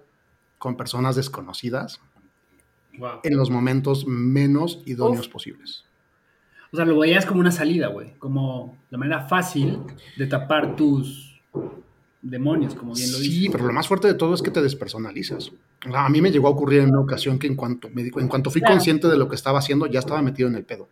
con 0.58 0.76
personas 0.76 1.16
desconocidas 1.16 2.00
en 3.22 3.36
los 3.36 3.50
momentos 3.50 4.06
menos 4.06 4.82
idóneos 4.86 5.28
posibles. 5.28 5.85
O 6.72 6.76
sea, 6.76 6.84
lo 6.84 6.98
veías 6.98 7.26
como 7.26 7.40
una 7.40 7.52
salida, 7.52 7.88
güey, 7.88 8.14
como 8.18 8.76
la 8.90 8.98
manera 8.98 9.22
fácil 9.22 9.78
de 10.16 10.26
tapar 10.26 10.76
tus 10.76 11.40
demonios, 12.30 12.74
como 12.74 12.94
bien 12.94 13.12
lo 13.12 13.18
dices. 13.18 13.34
Sí, 13.34 13.48
pero 13.50 13.66
lo 13.66 13.72
más 13.72 13.86
fuerte 13.86 14.08
de 14.08 14.14
todo 14.14 14.34
es 14.34 14.42
que 14.42 14.50
te 14.50 14.62
despersonalizas. 14.62 15.52
A 15.94 16.08
mí 16.08 16.20
me 16.20 16.30
llegó 16.30 16.48
a 16.48 16.50
ocurrir 16.50 16.80
en 16.80 16.90
una 16.90 17.00
ocasión 17.00 17.38
que 17.38 17.46
en 17.46 17.54
cuanto, 17.54 17.88
me, 17.90 18.02
en 18.02 18.28
cuanto 18.28 18.50
fui 18.50 18.60
consciente 18.60 19.08
de 19.08 19.16
lo 19.16 19.28
que 19.28 19.36
estaba 19.36 19.58
haciendo, 19.58 19.86
ya 19.86 20.00
estaba 20.00 20.22
metido 20.22 20.48
en 20.48 20.56
el 20.56 20.64
pedo. 20.64 20.88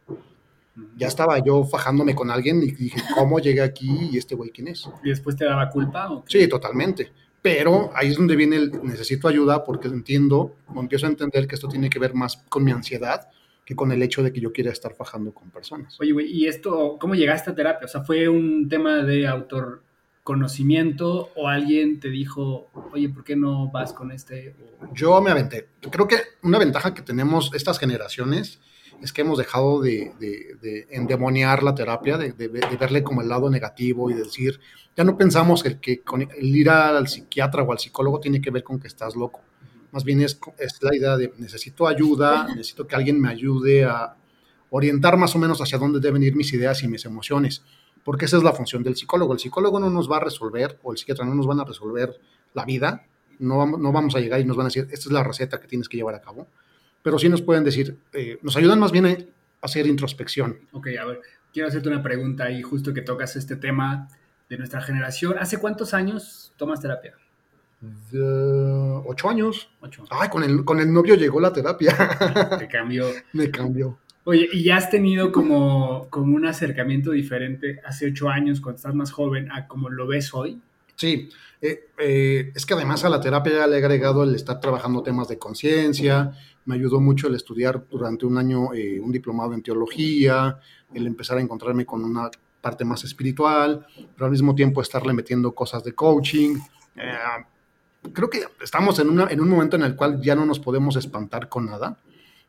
Ya 0.97 1.07
estaba 1.07 1.39
yo 1.39 1.65
fajándome 1.65 2.15
con 2.15 2.31
alguien 2.31 2.63
y 2.63 2.71
dije, 2.73 3.01
¿cómo 3.15 3.39
llegué 3.39 3.63
aquí 3.63 4.09
y 4.13 4.19
este 4.19 4.35
güey 4.35 4.51
quién 4.51 4.69
es? 4.69 4.89
¿Y 5.03 5.11
después 5.11 5.37
te 5.37 5.45
daba 5.45 5.69
culpa? 5.71 6.11
¿o 6.11 6.25
Sí, 6.27 6.49
totalmente. 6.49 7.13
Pero 7.43 7.91
ahí 7.95 8.09
es 8.09 8.17
donde 8.17 8.37
viene 8.37 8.57
el 8.57 8.73
necesito 8.83 9.29
ayuda 9.29 9.65
porque 9.65 9.89
entiendo, 9.89 10.55
o 10.75 10.81
empiezo 10.81 11.07
a 11.07 11.11
entender 11.11 11.47
que 11.47 11.57
esto 11.57 11.69
tiene 11.69 11.91
que 11.91 11.99
ver 11.99 12.15
más 12.15 12.39
con 12.49 12.65
mi 12.65 12.73
ansiedad 12.73 13.29
que 13.65 13.75
con 13.75 13.93
el 13.93 14.03
hecho 14.03 14.23
de 14.23 14.33
que 14.33 14.41
yo 14.41 14.53
quiera 14.53 14.71
estar 14.71 14.95
fajando 14.95 15.33
con 15.33 15.51
personas. 15.51 15.99
Oye, 16.01 16.13
güey, 16.13 16.27
¿y 16.31 16.47
esto, 16.47 16.99
cómo 17.01 17.15
llegaste 17.15 17.51
a 17.51 17.55
terapia? 17.55 17.87
O 17.87 17.89
sea, 17.89 18.03
¿fue 18.03 18.29
un 18.29 18.69
tema 18.69 19.03
de 19.03 19.27
autor 19.27 19.83
conocimiento 20.23 21.31
o 21.37 21.49
alguien 21.49 22.01
te 22.01 22.09
dijo, 22.09 22.71
oye, 22.93 23.09
¿por 23.09 23.25
qué 23.25 23.37
no 23.37 23.71
vas 23.71 23.93
con 23.93 24.11
este? 24.11 24.57
Yo 24.93 25.21
me 25.21 25.31
aventé. 25.31 25.69
Creo 25.91 26.09
que 26.09 26.17
una 26.43 26.59
ventaja 26.59 26.95
que 26.95 27.03
tenemos 27.03 27.51
estas 27.55 27.79
generaciones 27.79 28.61
es 29.03 29.13
que 29.13 29.21
hemos 29.23 29.39
dejado 29.39 29.81
de, 29.83 30.13
endemoniar 30.91 31.63
la 31.63 31.75
terapia, 31.75 32.17
de, 32.17 32.33
verle 32.79 33.03
como 33.03 33.21
el 33.21 33.29
lado 33.29 33.51
negativo 33.51 34.11
y 34.11 34.15
decir, 34.15 34.61
ya 34.97 35.05
no 35.05 35.17
pensamos 35.17 35.63
que, 35.63 35.79
que 35.79 36.01
con 36.01 36.23
el 36.23 36.57
ir 36.57 36.71
al 36.71 37.07
psiquiatra 37.09 37.63
o 37.63 37.73
al 37.73 37.79
psicólogo 37.79 38.21
tiene 38.21 38.41
que 38.41 38.51
ver 38.51 38.63
con 38.63 38.81
que 38.81 38.89
estás 38.89 39.17
loco. 39.17 39.43
Más 39.95 40.05
bien 40.05 40.21
es, 40.21 40.39
es 40.59 40.83
la 40.83 40.95
idea 40.95 41.17
de 41.17 41.33
necesito 41.39 41.89
ayuda, 41.89 42.49
necesito 42.49 42.87
que 42.87 42.97
alguien 42.97 43.19
me 43.19 43.31
ayude 43.31 43.85
a 43.85 44.15
orientar 44.69 45.17
más 45.17 45.35
o 45.35 45.39
menos 45.39 45.63
hacia 45.63 45.79
dónde 45.79 46.01
deben 46.01 46.23
ir 46.23 46.37
mis 46.37 46.53
ideas 46.53 46.83
y 46.83 46.89
mis 46.89 47.07
emociones 47.07 47.63
porque 48.05 48.27
esa 48.27 48.37
es 48.37 48.43
la 48.43 48.53
función 48.53 48.83
del 48.83 48.95
psicólogo. 48.95 49.33
El 49.33 49.39
psicólogo 49.39 49.81
no 49.81 49.91
nos 49.91 50.11
va 50.11 50.19
a 50.19 50.21
resolver, 50.21 50.79
o 50.83 50.93
el 50.93 50.99
psiquiatra 50.99 51.25
no 51.25 51.35
nos 51.35 51.47
van 51.47 51.61
a 51.61 51.65
resolver 51.65 52.21
la 52.53 52.65
vida, 52.65 53.07
no, 53.39 53.67
no 53.67 53.93
vamos 53.93 54.15
a 54.15 54.21
llegar 54.21 54.41
y 54.41 54.45
nos 54.45 54.57
van 54.57 54.67
a 54.67 54.69
decir, 54.69 54.87
esta 54.91 55.09
es 55.09 55.11
la 55.11 55.25
receta 55.25 55.59
que 55.59 55.67
tienes 55.67 55.89
que 55.89 55.97
llevar 55.97 56.15
a 56.15 56.21
cabo, 56.21 56.47
pero 57.03 57.19
sí 57.19 57.29
nos 57.29 57.43
pueden 57.43 57.65
decir, 57.65 57.99
eh, 58.13 58.39
nos 58.43 58.57
ayudan 58.57 58.79
más 58.79 58.93
bien 58.93 59.07
a 59.07 59.17
hacer 59.63 59.87
introspección. 59.87 60.59
Ok, 60.73 60.89
a 61.01 61.05
ver, 61.07 61.21
quiero 61.53 61.69
hacerte 61.69 61.89
una 61.89 62.03
pregunta 62.03 62.45
ahí, 62.45 62.63
justo 62.63 62.95
que 62.95 63.01
tocas 63.01 63.35
este 63.37 63.57
tema 63.57 64.09
de 64.49 64.59
nuestra 64.59 64.83
generación. 64.83 65.37
¿Hace 65.39 65.59
cuántos 65.59 65.95
años 65.95 66.53
tomas 66.57 66.81
terapia? 66.81 67.15
Ocho 69.07 69.29
años. 69.29 69.71
Ocho. 69.81 70.05
Ay, 70.11 70.29
con 70.29 70.43
el, 70.43 70.65
con 70.65 70.81
el 70.81 70.93
novio 70.93 71.15
llegó 71.15 71.41
la 71.41 71.53
terapia. 71.53 71.95
Te 72.59 72.69
cambió. 72.69 73.07
Me 73.33 73.51
cambió. 73.51 73.99
Oye, 74.27 74.49
¿y 74.53 74.65
ya 74.65 74.77
has 74.77 74.91
tenido 74.91 75.31
como, 75.31 76.09
como 76.09 76.35
un 76.35 76.47
acercamiento 76.47 77.11
diferente 77.11 77.81
hace 77.85 78.07
ocho 78.07 78.31
años, 78.31 78.61
cuando 78.61 78.77
estás 78.77 78.95
más 78.95 79.13
joven, 79.13 79.53
a 79.53 79.67
como 79.67 79.91
lo 79.91 80.07
ves 80.07 80.33
hoy? 80.33 80.63
Sí, 80.97 81.29
eh, 81.61 81.91
eh, 81.99 82.53
es 82.55 82.65
que 82.65 82.75
además 82.75 83.05
a 83.05 83.11
la 83.11 83.21
terapia 83.21 83.53
ya 83.53 83.67
le 83.67 83.77
he 83.77 83.79
agregado 83.79 84.23
el 84.23 84.35
estar 84.35 84.61
trabajando 84.61 85.03
temas 85.03 85.29
de 85.29 85.39
conciencia, 85.39 86.33
me 86.65 86.77
ayudó 86.77 87.01
mucho 87.01 87.27
el 87.27 87.35
estudiar 87.35 87.85
durante 87.91 88.25
un 88.25 88.39
año 88.39 88.73
eh, 88.73 88.99
un 88.99 89.13
diplomado 89.13 89.53
en 89.53 89.63
teología, 89.63 90.59
el 90.95 91.07
empezar 91.07 91.37
a 91.37 91.43
encontrarme 91.43 91.85
con 91.85 92.03
una 92.03 92.31
parte 92.63 92.85
más 92.87 93.05
espiritual, 93.05 93.87
pero 94.15 94.25
al 94.25 94.31
mismo 94.31 94.55
tiempo 94.55 94.81
estarle 94.81 95.13
metiendo 95.13 95.55
cosas 95.55 95.85
de 95.85 95.93
coaching. 95.93 96.57
Creo 98.13 98.31
que 98.31 98.45
estamos 98.63 98.99
en, 98.99 99.09
una, 99.09 99.29
en 99.29 99.41
un 99.41 99.49
momento 99.49 99.77
en 99.77 99.83
el 99.83 99.97
cual 99.97 100.21
ya 100.21 100.35
no 100.35 100.45
nos 100.45 100.61
podemos 100.61 100.97
espantar 100.97 101.49
con 101.49 101.67
nada 101.67 101.99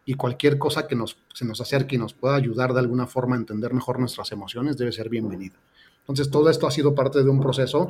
y 0.05 0.13
cualquier 0.13 0.57
cosa 0.57 0.87
que 0.87 0.95
nos, 0.95 1.17
se 1.33 1.45
nos 1.45 1.61
acerque 1.61 1.95
y 1.95 1.99
nos 1.99 2.13
pueda 2.13 2.35
ayudar 2.35 2.73
de 2.73 2.79
alguna 2.79 3.07
forma 3.07 3.35
a 3.35 3.39
entender 3.39 3.73
mejor 3.73 3.99
nuestras 3.99 4.31
emociones 4.31 4.77
debe 4.77 4.91
ser 4.91 5.09
bienvenida. 5.09 5.55
Entonces, 6.01 6.29
todo 6.29 6.49
esto 6.49 6.67
ha 6.67 6.71
sido 6.71 6.93
parte 6.93 7.23
de 7.23 7.29
un 7.29 7.39
proceso 7.39 7.89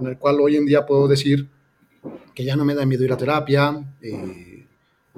en 0.00 0.06
el 0.06 0.18
cual 0.18 0.40
hoy 0.40 0.56
en 0.56 0.64
día 0.64 0.86
puedo 0.86 1.06
decir 1.06 1.48
que 2.34 2.44
ya 2.44 2.56
no 2.56 2.64
me 2.64 2.74
da 2.74 2.86
miedo 2.86 3.04
ir 3.04 3.12
a 3.12 3.16
terapia, 3.18 3.84
eh, 4.00 4.66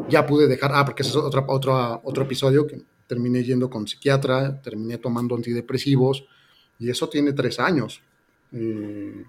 ya 0.08 0.26
pude 0.26 0.48
dejar, 0.48 0.72
ah, 0.74 0.84
porque 0.84 1.02
ese 1.02 1.10
es 1.10 1.16
otro, 1.16 1.44
otro, 1.46 2.00
otro 2.02 2.24
episodio 2.24 2.66
que 2.66 2.82
terminé 3.06 3.44
yendo 3.44 3.70
con 3.70 3.86
psiquiatra, 3.86 4.60
terminé 4.60 4.98
tomando 4.98 5.36
antidepresivos 5.36 6.26
y 6.80 6.90
eso 6.90 7.08
tiene 7.08 7.32
tres 7.32 7.60
años. 7.60 8.00
Eh, 8.52 9.24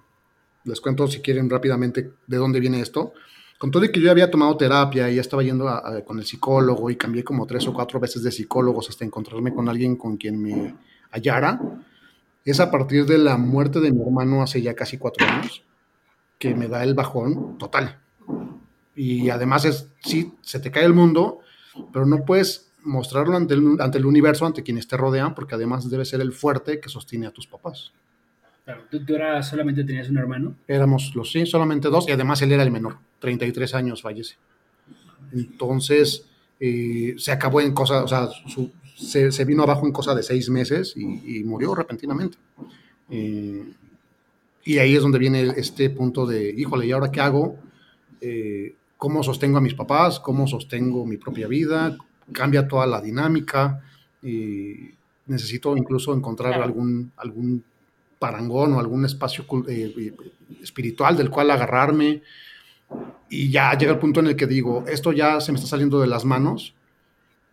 les 0.66 0.80
cuento 0.80 1.06
si 1.08 1.20
quieren 1.20 1.48
rápidamente 1.48 2.12
de 2.26 2.36
dónde 2.36 2.60
viene 2.60 2.80
esto 2.80 3.14
con 3.58 3.70
todo 3.70 3.84
y 3.84 3.92
que 3.92 4.00
yo 4.00 4.10
había 4.10 4.30
tomado 4.30 4.56
terapia 4.56 5.10
y 5.10 5.16
ya 5.16 5.20
estaba 5.20 5.42
yendo 5.42 5.66
con 6.04 6.18
el 6.18 6.26
psicólogo 6.26 6.90
y 6.90 6.96
cambié 6.96 7.24
como 7.24 7.46
tres 7.46 7.66
o 7.66 7.72
cuatro 7.72 7.98
veces 7.98 8.22
de 8.22 8.30
psicólogos 8.30 8.90
hasta 8.90 9.04
encontrarme 9.04 9.54
con 9.54 9.68
alguien 9.68 9.96
con 9.96 10.16
quien 10.16 10.40
me 10.40 10.74
hallara, 11.10 11.60
es 12.44 12.60
a 12.60 12.70
partir 12.70 13.06
de 13.06 13.18
la 13.18 13.38
muerte 13.38 13.80
de 13.80 13.92
mi 13.92 14.02
hermano 14.02 14.42
hace 14.42 14.60
ya 14.60 14.74
casi 14.74 14.98
cuatro 14.98 15.26
años 15.26 15.62
que 16.38 16.54
me 16.54 16.68
da 16.68 16.84
el 16.84 16.94
bajón 16.94 17.56
total. 17.56 17.98
Y 18.94 19.30
además 19.30 19.64
es, 19.64 19.88
sí, 20.00 20.34
se 20.42 20.60
te 20.60 20.70
cae 20.70 20.84
el 20.84 20.92
mundo, 20.92 21.40
pero 21.92 22.04
no 22.04 22.24
puedes 22.24 22.70
mostrarlo 22.82 23.36
ante 23.36 23.54
el, 23.54 23.80
ante 23.80 23.98
el 23.98 24.06
universo, 24.06 24.44
ante 24.46 24.62
quienes 24.62 24.86
te 24.86 24.96
rodean, 24.96 25.34
porque 25.34 25.54
además 25.54 25.88
debe 25.90 26.04
ser 26.04 26.20
el 26.20 26.32
fuerte 26.32 26.78
que 26.78 26.88
sostiene 26.88 27.26
a 27.26 27.30
tus 27.30 27.46
papás. 27.46 27.92
Claro, 28.66 28.82
¿tú, 28.90 28.98
solamente 29.42 29.84
tenías 29.84 30.10
un 30.10 30.18
hermano? 30.18 30.56
Éramos 30.66 31.14
los 31.14 31.30
sí, 31.30 31.46
solamente 31.46 31.86
dos, 31.86 32.08
y 32.08 32.10
además 32.10 32.42
él 32.42 32.50
era 32.50 32.64
el 32.64 32.72
menor, 32.72 32.98
33 33.20 33.74
años 33.74 34.02
fallece. 34.02 34.34
Entonces, 35.32 36.26
eh, 36.58 37.14
se 37.16 37.30
acabó 37.30 37.60
en 37.60 37.72
cosa, 37.72 38.02
o 38.02 38.08
sea, 38.08 38.28
se, 38.96 39.44
vino 39.44 39.62
abajo 39.62 39.86
en 39.86 39.92
cosa 39.92 40.16
de 40.16 40.24
seis 40.24 40.50
meses 40.50 40.94
y, 40.96 41.44
murió 41.44 41.76
repentinamente. 41.76 42.38
Eh, 43.08 43.72
y 44.64 44.78
ahí 44.78 44.96
es 44.96 45.02
donde 45.02 45.20
viene 45.20 45.52
este 45.56 45.88
punto 45.90 46.26
de, 46.26 46.50
híjole, 46.50 46.86
¿y 46.86 46.90
ahora 46.90 47.12
qué 47.12 47.20
hago? 47.20 47.56
Eh, 48.20 48.74
¿Cómo 48.96 49.22
sostengo 49.22 49.58
a 49.58 49.60
mis 49.60 49.74
papás? 49.74 50.18
¿Cómo 50.18 50.48
sostengo 50.48 51.06
mi 51.06 51.18
propia 51.18 51.46
vida? 51.46 51.96
Cambia 52.32 52.66
toda 52.66 52.88
la 52.88 53.00
dinámica. 53.00 53.80
necesito 55.26 55.76
incluso 55.76 56.12
encontrar 56.12 56.60
algún, 56.60 57.12
algún 57.16 57.62
parangón 58.18 58.72
o 58.74 58.80
algún 58.80 59.04
espacio 59.04 59.44
eh, 59.68 59.94
eh, 59.96 60.16
espiritual 60.62 61.16
del 61.16 61.30
cual 61.30 61.50
agarrarme. 61.50 62.22
Y 63.28 63.50
ya 63.50 63.76
llega 63.76 63.92
el 63.92 63.98
punto 63.98 64.20
en 64.20 64.28
el 64.28 64.36
que 64.36 64.46
digo, 64.46 64.84
esto 64.86 65.12
ya 65.12 65.40
se 65.40 65.52
me 65.52 65.56
está 65.58 65.68
saliendo 65.68 66.00
de 66.00 66.06
las 66.06 66.24
manos 66.24 66.74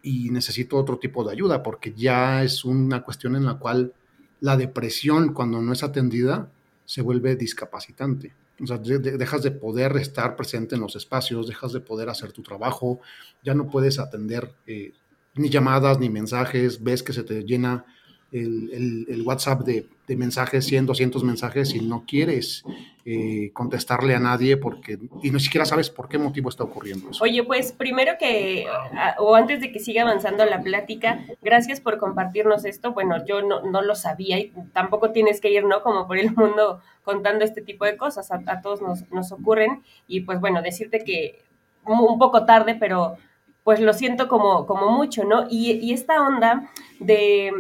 y 0.04 0.30
necesito 0.30 0.78
otro 0.78 0.99
tipo 0.99 1.23
de 1.23 1.32
ayuda, 1.32 1.63
porque 1.63 1.93
ya 1.93 2.43
es 2.43 2.65
una 2.65 3.02
cuestión 3.02 3.36
en 3.36 3.45
la 3.45 3.56
cual 3.56 3.93
la 4.41 4.58
depresión, 4.58 5.34
cuando 5.34 5.62
no 5.62 5.73
es 5.73 5.84
atendida, 5.84 6.52
se 6.86 7.02
vuelve 7.02 7.36
discapacitante. 7.36 8.34
O 8.62 8.67
sea, 8.67 8.78
dejas 8.78 9.41
de 9.41 9.52
poder 9.52 9.97
estar 9.97 10.36
presente 10.36 10.76
en 10.76 10.82
los 10.82 10.95
espacios, 10.95 11.47
dejas 11.47 11.73
de 11.73 11.80
poder 11.80 12.10
hacer 12.10 12.32
tu 12.34 12.43
trabajo, 12.43 12.99
ya 13.43 13.56
no 13.56 13.67
puedes 13.67 13.97
atender 13.99 14.54
eh, 14.67 14.93
ni 15.36 15.49
llamadas 15.49 15.99
ni 15.99 16.10
mensajes, 16.10 16.84
ves 16.84 17.02
que 17.02 17.13
se 17.13 17.23
te 17.23 17.43
llena 17.43 17.86
el, 18.34 19.22
WhatsApp 19.26 19.62
de, 19.62 19.86
mensajes, 20.15 20.65
100, 20.65 20.88
200 20.88 21.24
mensajes 21.24 21.74
y 21.76 21.82
no 21.82 22.04
quieres 22.06 22.63
eh, 23.06 23.52
contestarle 23.54 24.15
a 24.15 24.19
nadie 24.19 24.58
porque 24.58 24.98
y 25.22 25.32
ni 25.32 25.39
siquiera 25.39 25.65
sabes 25.65 25.89
por 25.89 26.08
qué 26.10 26.17
motivo 26.17 26.50
está 26.50 26.63
ocurriendo 26.63 27.12
eso. 27.12 27.24
Oye, 27.24 27.43
pues 27.43 27.72
primero 27.72 28.13
que, 28.19 28.65
o 29.19 29.36
antes 29.36 29.62
de 29.62 29.72
que 29.72 29.80
siga 29.80 30.02
avanzando 30.02 30.46
la 30.46 30.62
plática, 30.62 31.24
gracias 31.41 31.80
por 31.80 31.98
compartirnos 31.98 32.65
esto. 32.65 32.93
Bueno, 32.93 33.24
yo 33.26 33.41
no, 33.41 33.62
no 33.62 33.82
lo 33.82 33.96
sabía 33.96 34.39
y 34.39 34.52
tampoco 34.74 35.12
tienes 35.12 35.39
que 35.39 35.52
ir, 35.52 35.63
¿no? 35.63 35.82
Como 35.82 36.08
por 36.08 36.17
el 36.17 36.34
mundo 36.36 36.82
contando 37.04 37.46
este 37.46 37.62
tipo 37.62 37.86
de 37.86 37.98
cosas, 37.98 38.32
a, 38.32 38.62
todos 38.62 38.82
nos, 38.82 39.10
nos 39.12 39.32
ocurren 39.32 39.84
y 40.08 40.22
pues 40.22 40.39
bueno, 40.39 40.62
decirte 40.62 41.04
que 41.04 41.43
un 41.86 42.17
poco 42.17 42.46
tarde, 42.46 42.76
pero 42.80 43.17
pues 43.63 43.80
lo 43.80 43.93
siento 43.93 44.28
como, 44.28 44.65
como 44.65 44.89
mucho, 44.89 45.24
¿no? 45.24 45.48
Y, 45.50 45.72
y 45.74 45.93
esta 45.93 46.22
onda 46.22 46.69
de 47.00 47.52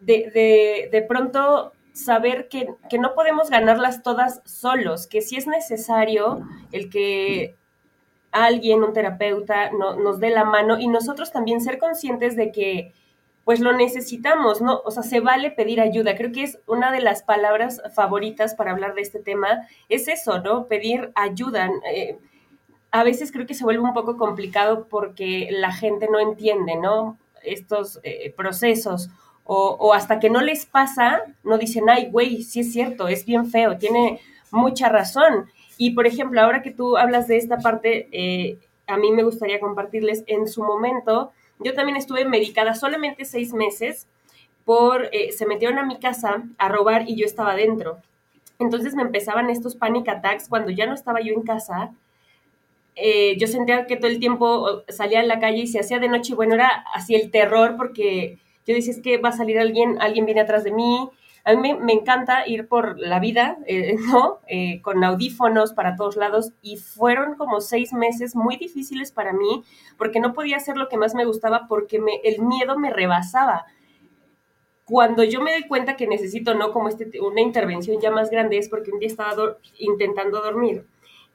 de, 0.00 0.30
de, 0.32 0.88
de 0.92 1.02
pronto 1.02 1.72
saber 1.92 2.48
que, 2.48 2.68
que, 2.90 2.98
no 2.98 3.14
podemos 3.14 3.48
ganarlas 3.48 4.02
todas 4.02 4.42
solos, 4.44 5.06
que 5.06 5.22
si 5.22 5.36
es 5.36 5.46
necesario 5.46 6.46
el 6.72 6.90
que 6.90 7.56
alguien, 8.32 8.82
un 8.82 8.92
terapeuta, 8.92 9.70
no, 9.70 9.96
nos 9.96 10.20
dé 10.20 10.30
la 10.30 10.44
mano 10.44 10.78
y 10.78 10.88
nosotros 10.88 11.32
también 11.32 11.60
ser 11.60 11.78
conscientes 11.78 12.36
de 12.36 12.52
que 12.52 12.92
pues 13.46 13.60
lo 13.60 13.72
necesitamos, 13.72 14.60
¿no? 14.60 14.82
O 14.84 14.90
sea, 14.90 15.04
se 15.04 15.20
vale 15.20 15.52
pedir 15.52 15.80
ayuda. 15.80 16.16
Creo 16.16 16.32
que 16.32 16.42
es 16.42 16.58
una 16.66 16.90
de 16.90 17.00
las 17.00 17.22
palabras 17.22 17.80
favoritas 17.94 18.56
para 18.56 18.72
hablar 18.72 18.94
de 18.94 19.02
este 19.02 19.20
tema, 19.20 19.68
es 19.88 20.08
eso, 20.08 20.40
¿no? 20.40 20.66
Pedir 20.66 21.12
ayuda. 21.14 21.70
Eh, 21.94 22.18
a 22.90 23.04
veces 23.04 23.30
creo 23.30 23.46
que 23.46 23.54
se 23.54 23.62
vuelve 23.62 23.84
un 23.84 23.94
poco 23.94 24.16
complicado 24.16 24.88
porque 24.88 25.48
la 25.52 25.72
gente 25.72 26.08
no 26.10 26.18
entiende, 26.18 26.74
¿no? 26.74 27.18
Estos 27.44 28.00
eh, 28.02 28.34
procesos. 28.36 29.10
O, 29.48 29.94
hasta 29.94 30.18
que 30.18 30.28
no 30.28 30.40
les 30.40 30.66
pasa, 30.66 31.22
no 31.44 31.56
dicen, 31.56 31.88
ay, 31.88 32.08
güey, 32.10 32.42
sí 32.42 32.60
es 32.60 32.72
cierto, 32.72 33.06
es 33.06 33.24
bien 33.24 33.46
feo, 33.46 33.78
tiene 33.78 34.20
mucha 34.50 34.88
razón. 34.88 35.48
Y 35.78 35.90
por 35.90 36.06
ejemplo, 36.06 36.40
ahora 36.40 36.62
que 36.62 36.72
tú 36.72 36.96
hablas 36.96 37.28
de 37.28 37.36
esta 37.36 37.58
parte, 37.58 38.08
eh, 38.10 38.58
a 38.88 38.96
mí 38.96 39.12
me 39.12 39.22
gustaría 39.22 39.60
compartirles 39.60 40.24
en 40.26 40.48
su 40.48 40.64
momento, 40.64 41.32
yo 41.60 41.74
también 41.74 41.96
estuve 41.96 42.24
medicada 42.24 42.74
solamente 42.74 43.24
seis 43.24 43.52
meses 43.52 44.08
por, 44.64 45.08
eh, 45.12 45.30
se 45.32 45.46
metieron 45.46 45.78
a 45.78 45.86
mi 45.86 45.98
casa 45.98 46.42
a 46.58 46.68
robar 46.68 47.08
y 47.08 47.16
yo 47.16 47.24
estaba 47.24 47.54
dentro. 47.54 47.98
Entonces 48.58 48.94
me 48.94 49.02
empezaban 49.02 49.48
estos 49.48 49.76
panic 49.76 50.08
attacks 50.08 50.48
cuando 50.48 50.70
ya 50.70 50.86
no 50.86 50.94
estaba 50.94 51.20
yo 51.20 51.32
en 51.34 51.42
casa. 51.42 51.92
Eh, 52.96 53.36
yo 53.38 53.46
sentía 53.46 53.86
que 53.86 53.96
todo 53.96 54.08
el 54.08 54.18
tiempo 54.18 54.82
salía 54.88 55.20
a 55.20 55.24
la 55.24 55.38
calle 55.38 55.58
y 55.58 55.66
se 55.66 55.78
hacía 55.78 55.98
de 55.98 56.08
noche 56.08 56.32
y 56.32 56.36
bueno, 56.36 56.54
era 56.54 56.84
así 56.94 57.14
el 57.14 57.30
terror 57.30 57.76
porque 57.76 58.38
yo 58.66 58.74
decía, 58.74 58.92
es 58.92 59.00
que 59.00 59.18
va 59.18 59.30
a 59.30 59.32
salir 59.32 59.58
alguien, 59.58 60.00
alguien 60.00 60.26
viene 60.26 60.40
atrás 60.40 60.64
de 60.64 60.72
mí, 60.72 61.10
a 61.46 61.54
mí 61.54 61.74
me, 61.74 61.92
encanta 61.92 62.46
ir 62.48 62.66
por 62.66 62.98
la 62.98 63.20
vida, 63.20 63.56
eh, 63.66 63.94
¿no? 64.10 64.40
Eh, 64.48 64.82
con 64.82 65.02
audífonos 65.04 65.72
para 65.72 65.94
todos 65.94 66.16
lados 66.16 66.52
y 66.60 66.76
fueron 66.76 67.36
como 67.36 67.60
seis 67.60 67.92
meses 67.92 68.34
muy 68.34 68.56
difíciles 68.56 69.12
para 69.12 69.32
mí 69.32 69.62
porque 69.96 70.18
no 70.18 70.34
podía 70.34 70.56
hacer 70.56 70.76
lo 70.76 70.88
que 70.88 70.96
más 70.96 71.14
me 71.14 71.24
gustaba 71.24 71.66
porque 71.68 72.02
el 72.24 72.42
miedo 72.42 72.76
me 72.76 72.90
rebasaba. 72.90 73.64
Cuando 74.84 75.22
yo 75.22 75.40
me 75.40 75.52
doy 75.52 75.68
cuenta 75.68 75.96
que 75.96 76.08
necesito, 76.08 76.54
¿no? 76.54 76.72
Como 76.72 76.88
este, 76.88 77.20
una 77.20 77.40
intervención 77.40 78.00
ya 78.00 78.10
más 78.10 78.30
grande 78.30 78.58
es 78.58 78.68
porque 78.68 78.90
un 78.90 78.98
día 78.98 79.08
estaba 79.08 79.56
intentando 79.78 80.40
dormir 80.42 80.84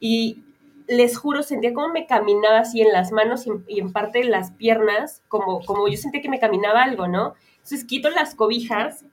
y 0.02 0.44
les 0.88 1.18
juro, 1.18 1.44
sentía 1.44 1.74
como 1.74 1.90
me 1.90 2.08
caminaba 2.08 2.60
así 2.60 2.82
en 2.82 2.92
las 2.92 3.12
manos 3.12 3.46
y, 3.68 3.80
en 3.80 3.92
parte 3.92 4.22
en 4.22 4.32
las 4.32 4.52
piernas, 4.52 5.24
como, 5.28 5.62
como 5.66 5.88
yo 5.88 5.98
sentía 5.98 6.22
que 6.22 6.30
me 6.30 6.40
caminaba 6.40 6.84
algo, 6.84 7.08
¿no? 7.08 7.36
Entonces 7.56 7.86
quito 7.86 8.10
las 8.10 8.36
cobijas 8.36 9.06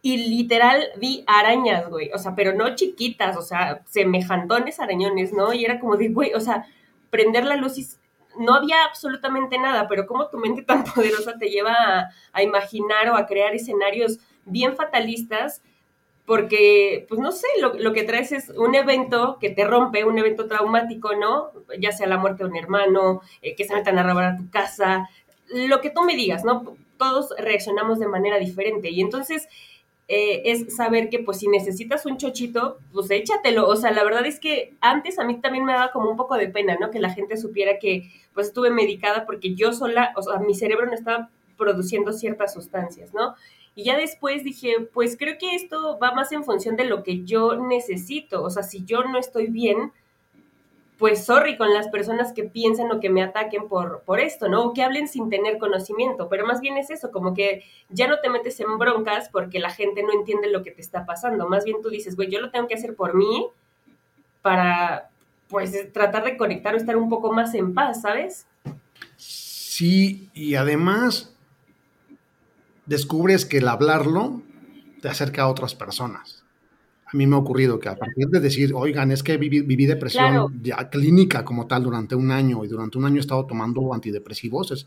y 0.00 0.16
literal 0.28 0.88
vi 0.96 1.24
arañas, 1.26 1.88
güey, 1.88 2.10
o 2.12 2.18
sea, 2.18 2.34
pero 2.34 2.54
no 2.54 2.74
chiquitas, 2.74 3.36
o 3.36 3.42
sea, 3.42 3.82
semejantones 3.86 4.78
arañones, 4.80 5.32
¿no? 5.32 5.52
Y 5.52 5.64
era 5.64 5.80
como 5.80 5.96
de, 5.96 6.08
güey, 6.08 6.34
o 6.34 6.40
sea, 6.40 6.66
prender 7.10 7.44
la 7.44 7.56
luz 7.56 7.78
y 7.78 7.86
no 8.38 8.54
había 8.54 8.84
absolutamente 8.84 9.58
nada, 9.58 9.88
pero 9.88 10.06
como 10.06 10.28
tu 10.28 10.38
mente 10.38 10.62
tan 10.62 10.84
poderosa 10.94 11.36
te 11.38 11.48
lleva 11.48 12.10
a, 12.32 12.42
imaginar 12.42 13.08
o 13.10 13.16
a 13.16 13.26
crear 13.26 13.54
escenarios 13.54 14.18
bien 14.44 14.76
fatalistas, 14.76 15.62
porque, 16.28 17.06
pues 17.08 17.22
no 17.22 17.32
sé, 17.32 17.46
lo, 17.58 17.92
que 17.94 18.04
traes 18.04 18.32
es 18.32 18.50
un 18.50 18.74
evento 18.74 19.38
que 19.40 19.48
te 19.48 19.64
rompe, 19.64 20.04
un 20.04 20.18
evento 20.18 20.46
traumático, 20.46 21.16
¿no? 21.16 21.52
Ya 21.80 21.90
sea 21.90 22.06
la 22.06 22.18
muerte 22.18 22.44
de 22.44 22.50
un 22.50 22.56
hermano, 22.56 23.22
eh, 23.40 23.56
que 23.56 23.64
se 23.64 23.74
metan 23.74 23.98
a 23.98 24.02
robar 24.02 24.24
a 24.24 24.36
tu 24.36 24.50
casa, 24.50 25.08
lo 25.48 25.80
que 25.80 25.88
tú 25.88 26.02
me 26.02 26.16
digas, 26.16 26.44
¿no? 26.44 26.76
Todos 26.98 27.34
reaccionamos 27.38 27.98
de 27.98 28.08
manera 28.08 28.38
diferente. 28.38 28.90
Y 28.90 29.00
entonces, 29.00 29.48
eh, 30.06 30.42
es 30.44 30.76
saber 30.76 31.08
que 31.08 31.18
pues 31.18 31.38
si 31.38 31.48
necesitas 31.48 32.04
un 32.04 32.18
chochito, 32.18 32.76
pues 32.92 33.10
échatelo. 33.10 33.66
O 33.66 33.76
sea, 33.76 33.90
la 33.90 34.04
verdad 34.04 34.26
es 34.26 34.38
que 34.38 34.74
antes 34.82 35.18
a 35.18 35.24
mí 35.24 35.40
también 35.40 35.64
me 35.64 35.72
daba 35.72 35.92
como 35.92 36.10
un 36.10 36.18
poco 36.18 36.36
de 36.36 36.48
pena, 36.48 36.76
¿no? 36.78 36.90
Que 36.90 37.00
la 37.00 37.14
gente 37.14 37.38
supiera 37.38 37.78
que 37.78 38.10
pues 38.34 38.48
estuve 38.48 38.68
medicada 38.68 39.24
porque 39.24 39.54
yo 39.54 39.72
sola, 39.72 40.12
o 40.14 40.20
sea, 40.20 40.40
mi 40.40 40.54
cerebro 40.54 40.84
no 40.84 40.92
estaba 40.92 41.30
produciendo 41.56 42.12
ciertas 42.12 42.52
sustancias, 42.52 43.14
¿no? 43.14 43.34
Y 43.78 43.84
ya 43.84 43.96
después 43.96 44.42
dije, 44.42 44.88
pues 44.92 45.16
creo 45.16 45.38
que 45.38 45.54
esto 45.54 46.00
va 46.02 46.10
más 46.10 46.32
en 46.32 46.42
función 46.42 46.74
de 46.74 46.82
lo 46.82 47.04
que 47.04 47.22
yo 47.22 47.54
necesito. 47.54 48.42
O 48.42 48.50
sea, 48.50 48.64
si 48.64 48.84
yo 48.84 49.04
no 49.04 49.20
estoy 49.20 49.46
bien, 49.46 49.92
pues 50.98 51.24
sorry 51.24 51.56
con 51.56 51.72
las 51.72 51.86
personas 51.86 52.32
que 52.32 52.42
piensen 52.42 52.90
o 52.90 52.98
que 52.98 53.08
me 53.08 53.22
ataquen 53.22 53.68
por, 53.68 54.02
por 54.02 54.18
esto, 54.18 54.48
¿no? 54.48 54.64
O 54.64 54.74
que 54.74 54.82
hablen 54.82 55.06
sin 55.06 55.30
tener 55.30 55.58
conocimiento, 55.58 56.28
pero 56.28 56.44
más 56.44 56.60
bien 56.60 56.76
es 56.76 56.90
eso, 56.90 57.12
como 57.12 57.34
que 57.34 57.62
ya 57.88 58.08
no 58.08 58.18
te 58.18 58.28
metes 58.30 58.58
en 58.58 58.78
broncas 58.78 59.28
porque 59.28 59.60
la 59.60 59.70
gente 59.70 60.02
no 60.02 60.12
entiende 60.12 60.50
lo 60.50 60.64
que 60.64 60.72
te 60.72 60.80
está 60.80 61.06
pasando, 61.06 61.48
más 61.48 61.64
bien 61.64 61.80
tú 61.80 61.88
dices, 61.88 62.16
güey, 62.16 62.28
yo 62.28 62.40
lo 62.40 62.50
tengo 62.50 62.66
que 62.66 62.74
hacer 62.74 62.96
por 62.96 63.14
mí 63.14 63.46
para, 64.42 65.08
pues, 65.48 65.92
tratar 65.92 66.24
de 66.24 66.36
conectar 66.36 66.74
o 66.74 66.78
estar 66.78 66.96
un 66.96 67.08
poco 67.08 67.32
más 67.32 67.54
en 67.54 67.74
paz, 67.74 68.02
¿sabes? 68.02 68.44
Sí, 69.16 70.30
y 70.34 70.56
además 70.56 71.32
descubres 72.88 73.44
que 73.44 73.58
el 73.58 73.68
hablarlo 73.68 74.42
te 75.00 75.08
acerca 75.08 75.42
a 75.42 75.48
otras 75.48 75.74
personas 75.74 76.44
a 77.10 77.16
mí 77.16 77.26
me 77.26 77.36
ha 77.36 77.38
ocurrido 77.38 77.78
que 77.78 77.88
a 77.88 77.96
partir 77.96 78.28
de 78.28 78.38
decir, 78.38 78.72
oigan, 78.74 79.10
es 79.10 79.22
que 79.22 79.38
viví, 79.38 79.86
depresión 79.86 80.60
ya 80.62 80.90
clínica 80.90 81.44
como 81.44 81.66
tal 81.66 81.84
durante 81.84 82.14
un 82.14 82.30
año 82.30 82.64
y 82.64 82.68
durante 82.68 82.98
un 82.98 83.06
año 83.06 83.16
he 83.16 83.20
estado 83.20 83.46
tomando 83.46 83.94
antidepresivos, 83.94 84.72
es, 84.72 84.86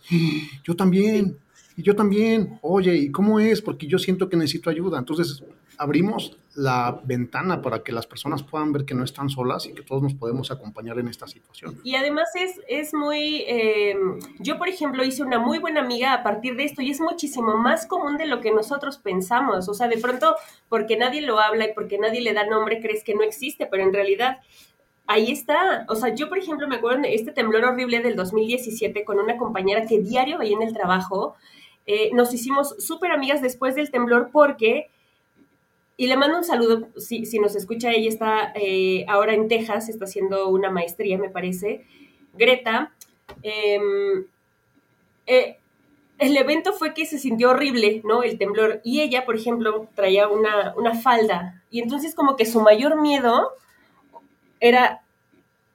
yo 0.63 0.75
también, 0.75 1.37
y 1.75 1.81
yo 1.81 1.95
también, 1.95 2.59
oye, 2.61 2.95
¿y 2.95 3.11
cómo 3.11 3.39
es? 3.39 3.61
Porque 3.61 3.87
yo 3.87 3.97
siento 3.97 4.29
que 4.29 4.37
necesito 4.37 4.69
ayuda. 4.69 4.99
Entonces, 4.99 5.43
abrimos 5.81 6.37
la 6.53 7.01
ventana 7.03 7.61
para 7.61 7.81
que 7.81 7.91
las 7.91 8.05
personas 8.05 8.43
puedan 8.43 8.71
ver 8.71 8.85
que 8.85 8.93
no 8.93 9.03
están 9.03 9.29
solas 9.29 9.65
y 9.65 9.73
que 9.73 9.81
todos 9.81 10.03
nos 10.03 10.13
podemos 10.13 10.51
acompañar 10.51 10.99
en 10.99 11.07
esta 11.07 11.25
situación. 11.25 11.79
Y 11.83 11.95
además 11.95 12.29
es, 12.35 12.59
es 12.67 12.93
muy, 12.93 13.43
eh, 13.47 13.95
yo 14.39 14.59
por 14.59 14.69
ejemplo 14.69 15.03
hice 15.03 15.23
una 15.23 15.39
muy 15.39 15.57
buena 15.57 15.81
amiga 15.81 16.13
a 16.13 16.21
partir 16.21 16.55
de 16.55 16.65
esto 16.65 16.83
y 16.83 16.91
es 16.91 16.99
muchísimo 16.99 17.57
más 17.57 17.87
común 17.87 18.17
de 18.17 18.27
lo 18.27 18.41
que 18.41 18.51
nosotros 18.51 18.99
pensamos. 18.99 19.67
O 19.69 19.73
sea, 19.73 19.87
de 19.87 19.97
pronto, 19.97 20.35
porque 20.69 20.97
nadie 20.97 21.21
lo 21.21 21.39
habla 21.39 21.65
y 21.65 21.73
porque 21.73 21.97
nadie 21.97 22.21
le 22.21 22.33
da 22.33 22.45
nombre, 22.45 22.79
crees 22.79 23.03
que 23.03 23.15
no 23.15 23.23
existe, 23.23 23.65
pero 23.65 23.81
en 23.81 23.93
realidad 23.93 24.37
ahí 25.07 25.31
está. 25.31 25.85
O 25.89 25.95
sea, 25.95 26.13
yo, 26.13 26.29
por 26.29 26.37
ejemplo, 26.37 26.67
me 26.67 26.75
acuerdo 26.75 27.01
de 27.01 27.15
este 27.15 27.31
temblor 27.31 27.63
horrible 27.63 28.01
del 28.01 28.15
2017 28.15 29.03
con 29.03 29.17
una 29.17 29.37
compañera 29.37 29.87
que 29.87 29.99
diario 29.99 30.37
veía 30.37 30.57
en 30.57 30.61
el 30.61 30.73
trabajo 30.73 31.35
eh, 31.85 32.11
nos 32.13 32.33
hicimos 32.33 32.75
súper 32.79 33.11
amigas 33.11 33.41
después 33.41 33.75
del 33.75 33.91
temblor 33.91 34.29
porque, 34.31 34.89
y 36.01 36.07
le 36.07 36.17
mando 36.17 36.39
un 36.39 36.43
saludo, 36.43 36.87
si, 36.97 37.27
si 37.27 37.37
nos 37.37 37.55
escucha, 37.55 37.91
ella 37.91 38.09
está 38.09 38.53
eh, 38.55 39.05
ahora 39.07 39.35
en 39.35 39.47
Texas, 39.47 39.87
está 39.87 40.05
haciendo 40.05 40.47
una 40.47 40.71
maestría, 40.71 41.19
me 41.19 41.29
parece, 41.29 41.85
Greta. 42.33 42.91
Em, 43.43 44.25
eh, 45.27 45.59
el 46.17 46.35
evento 46.37 46.73
fue 46.73 46.95
que 46.95 47.05
se 47.05 47.19
sintió 47.19 47.51
horrible, 47.51 48.01
¿no? 48.03 48.23
El 48.23 48.39
temblor. 48.39 48.81
Y 48.83 49.01
ella, 49.01 49.25
por 49.25 49.35
ejemplo, 49.35 49.89
traía 49.93 50.27
una, 50.27 50.73
una 50.75 50.95
falda. 50.95 51.61
Y 51.69 51.81
entonces 51.81 52.15
como 52.15 52.35
que 52.35 52.47
su 52.47 52.61
mayor 52.61 52.99
miedo 52.99 53.51
era 54.59 55.03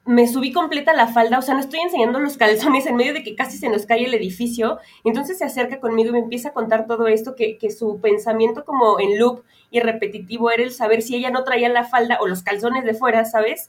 me 0.06 0.28
subí 0.28 0.52
completa 0.52 0.92
la 0.92 1.08
falda, 1.08 1.38
o 1.38 1.42
sea, 1.42 1.54
no 1.54 1.60
estoy 1.60 1.80
enseñando 1.80 2.20
los 2.20 2.36
calzones 2.36 2.86
en 2.86 2.94
medio 2.94 3.12
de 3.12 3.24
que 3.24 3.34
casi 3.34 3.58
se 3.58 3.68
nos 3.68 3.86
cae 3.86 4.04
el 4.04 4.14
edificio. 4.14 4.78
Entonces 5.04 5.38
se 5.38 5.44
acerca 5.44 5.78
conmigo 5.78 6.10
y 6.10 6.12
me 6.12 6.18
empieza 6.20 6.48
a 6.48 6.52
contar 6.52 6.86
todo 6.88 7.06
esto, 7.06 7.36
que, 7.36 7.58
que, 7.58 7.70
su 7.70 8.00
pensamiento 8.00 8.64
como 8.64 8.98
en 8.98 9.18
loop 9.18 9.44
y 9.70 9.80
repetitivo 9.80 10.50
era 10.50 10.62
el 10.62 10.72
saber 10.72 11.02
si 11.02 11.16
ella 11.16 11.30
no 11.30 11.44
traía 11.44 11.68
la 11.68 11.84
falda 11.84 12.18
o 12.20 12.26
los 12.26 12.42
calzones 12.42 12.84
de 12.84 12.94
fuera, 12.94 13.24
¿sabes? 13.24 13.68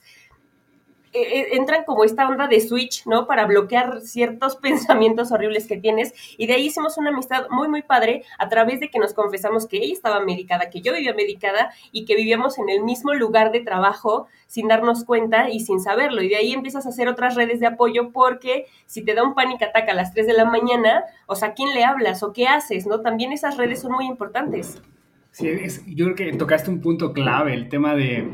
E, 1.12 1.22
e, 1.22 1.56
entran 1.56 1.84
como 1.84 2.04
esta 2.04 2.28
onda 2.28 2.48
de 2.48 2.60
switch, 2.60 3.06
¿no? 3.06 3.26
Para 3.26 3.46
bloquear 3.46 4.00
ciertos 4.02 4.56
pensamientos 4.62 5.32
horribles 5.32 5.66
que 5.66 5.76
tienes. 5.76 6.12
Y 6.36 6.46
de 6.46 6.54
ahí 6.54 6.66
hicimos 6.66 6.98
una 6.98 7.10
amistad 7.10 7.46
muy, 7.50 7.68
muy 7.68 7.82
padre 7.82 8.24
a 8.38 8.48
través 8.48 8.80
de 8.80 8.90
que 8.90 8.98
nos 8.98 9.14
confesamos 9.14 9.66
que 9.66 9.78
ella 9.78 9.92
estaba 9.92 10.20
medicada, 10.20 10.70
que 10.70 10.80
yo 10.80 10.92
vivía 10.92 11.14
medicada 11.14 11.72
y 11.92 12.04
que 12.04 12.14
vivíamos 12.14 12.58
en 12.58 12.68
el 12.68 12.82
mismo 12.82 13.14
lugar 13.14 13.52
de 13.52 13.60
trabajo 13.60 14.26
sin 14.46 14.68
darnos 14.68 15.04
cuenta 15.04 15.48
y 15.50 15.60
sin 15.60 15.80
saberlo. 15.80 16.22
Y 16.22 16.28
de 16.28 16.36
ahí 16.36 16.52
empiezas 16.52 16.86
a 16.86 16.90
hacer 16.90 17.08
otras 17.08 17.34
redes 17.34 17.60
de 17.60 17.66
apoyo 17.66 18.12
porque 18.12 18.66
si 18.86 19.02
te 19.02 19.14
da 19.14 19.22
un 19.22 19.34
pánico 19.34 19.64
ataque 19.64 19.90
a 19.90 19.94
las 19.94 20.12
3 20.12 20.26
de 20.26 20.32
la 20.34 20.44
mañana, 20.44 21.04
o 21.26 21.36
sea, 21.36 21.48
¿a 21.48 21.54
quién 21.54 21.74
le 21.74 21.84
hablas 21.84 22.22
o 22.22 22.32
qué 22.32 22.46
haces? 22.46 22.86
¿No? 22.86 23.00
También 23.00 23.32
esas 23.32 23.56
redes 23.56 23.80
son 23.80 23.92
muy 23.92 24.06
importantes. 24.06 24.80
Yo 25.40 26.04
creo 26.04 26.14
que 26.14 26.32
tocaste 26.36 26.70
un 26.70 26.80
punto 26.80 27.12
clave, 27.12 27.54
el 27.54 27.68
tema 27.68 27.94
de 27.94 28.28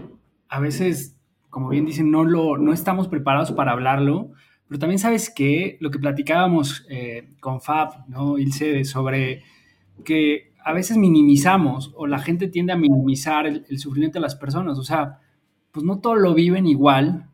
a 0.48 0.60
veces 0.60 1.14
como 1.54 1.68
bien 1.68 1.86
dicen, 1.86 2.10
no, 2.10 2.24
lo, 2.24 2.58
no 2.58 2.72
estamos 2.72 3.06
preparados 3.06 3.52
para 3.52 3.70
hablarlo, 3.70 4.32
pero 4.66 4.80
también 4.80 4.98
sabes 4.98 5.30
que 5.30 5.78
lo 5.80 5.92
que 5.92 6.00
platicábamos 6.00 6.84
eh, 6.90 7.28
con 7.38 7.60
Fab, 7.60 8.08
¿no? 8.08 8.38
Ilse, 8.38 8.82
sobre 8.82 9.44
que 10.04 10.52
a 10.64 10.72
veces 10.72 10.96
minimizamos 10.96 11.92
o 11.94 12.08
la 12.08 12.18
gente 12.18 12.48
tiende 12.48 12.72
a 12.72 12.76
minimizar 12.76 13.46
el, 13.46 13.78
sufrimiento 13.78 14.18
de 14.18 14.22
las 14.22 14.34
personas, 14.34 14.76
o 14.80 14.82
sea, 14.82 15.20
pues 15.70 15.86
no 15.86 16.00
todo 16.00 16.16
lo 16.16 16.34
viven 16.34 16.66
igual 16.66 17.30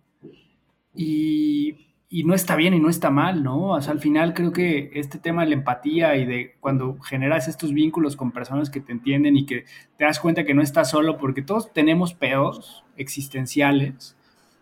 y, 0.94 1.89
y 2.12 2.24
no 2.24 2.34
está 2.34 2.56
bien 2.56 2.74
y 2.74 2.80
no 2.80 2.90
está 2.90 3.08
mal, 3.10 3.44
¿no? 3.44 3.68
O 3.68 3.80
sea, 3.80 3.92
al 3.92 4.00
final 4.00 4.34
creo 4.34 4.52
que 4.52 4.90
este 4.94 5.18
tema 5.18 5.44
de 5.44 5.50
la 5.50 5.54
empatía 5.54 6.16
y 6.16 6.26
de 6.26 6.56
cuando 6.58 6.98
generas 6.98 7.46
estos 7.46 7.72
vínculos 7.72 8.16
con 8.16 8.32
personas 8.32 8.68
que 8.68 8.80
te 8.80 8.90
entienden 8.90 9.36
y 9.36 9.46
que 9.46 9.64
te 9.96 10.04
das 10.04 10.18
cuenta 10.18 10.44
que 10.44 10.52
no 10.52 10.60
estás 10.60 10.90
solo, 10.90 11.18
porque 11.18 11.40
todos 11.40 11.72
tenemos 11.72 12.12
pedos 12.12 12.82
existenciales, 12.96 14.16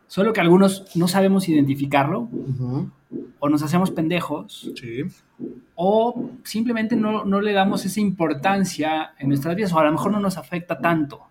solo 0.09 0.35
que 0.35 0.43
algunos 0.43 0.95
no 0.95 1.09
sabemos 1.09 1.49
identificarlo, 1.49 2.29
o 3.39 3.49
nos 3.49 3.63
hacemos 3.63 3.91
pendejos, 3.93 4.71
o 5.75 6.31
simplemente 6.45 6.97
no, 6.97 7.25
no 7.25 7.41
le 7.41 7.55
damos 7.55 7.87
esa 7.87 8.01
importancia 8.01 9.15
en 9.19 9.29
nuestras 9.31 9.57
vidas, 9.57 9.73
o 9.73 9.79
a 9.79 9.85
lo 9.85 9.93
mejor 9.93 10.13
no 10.13 10.21
nos 10.21 10.37
afecta 10.37 10.79
tanto 10.79 11.23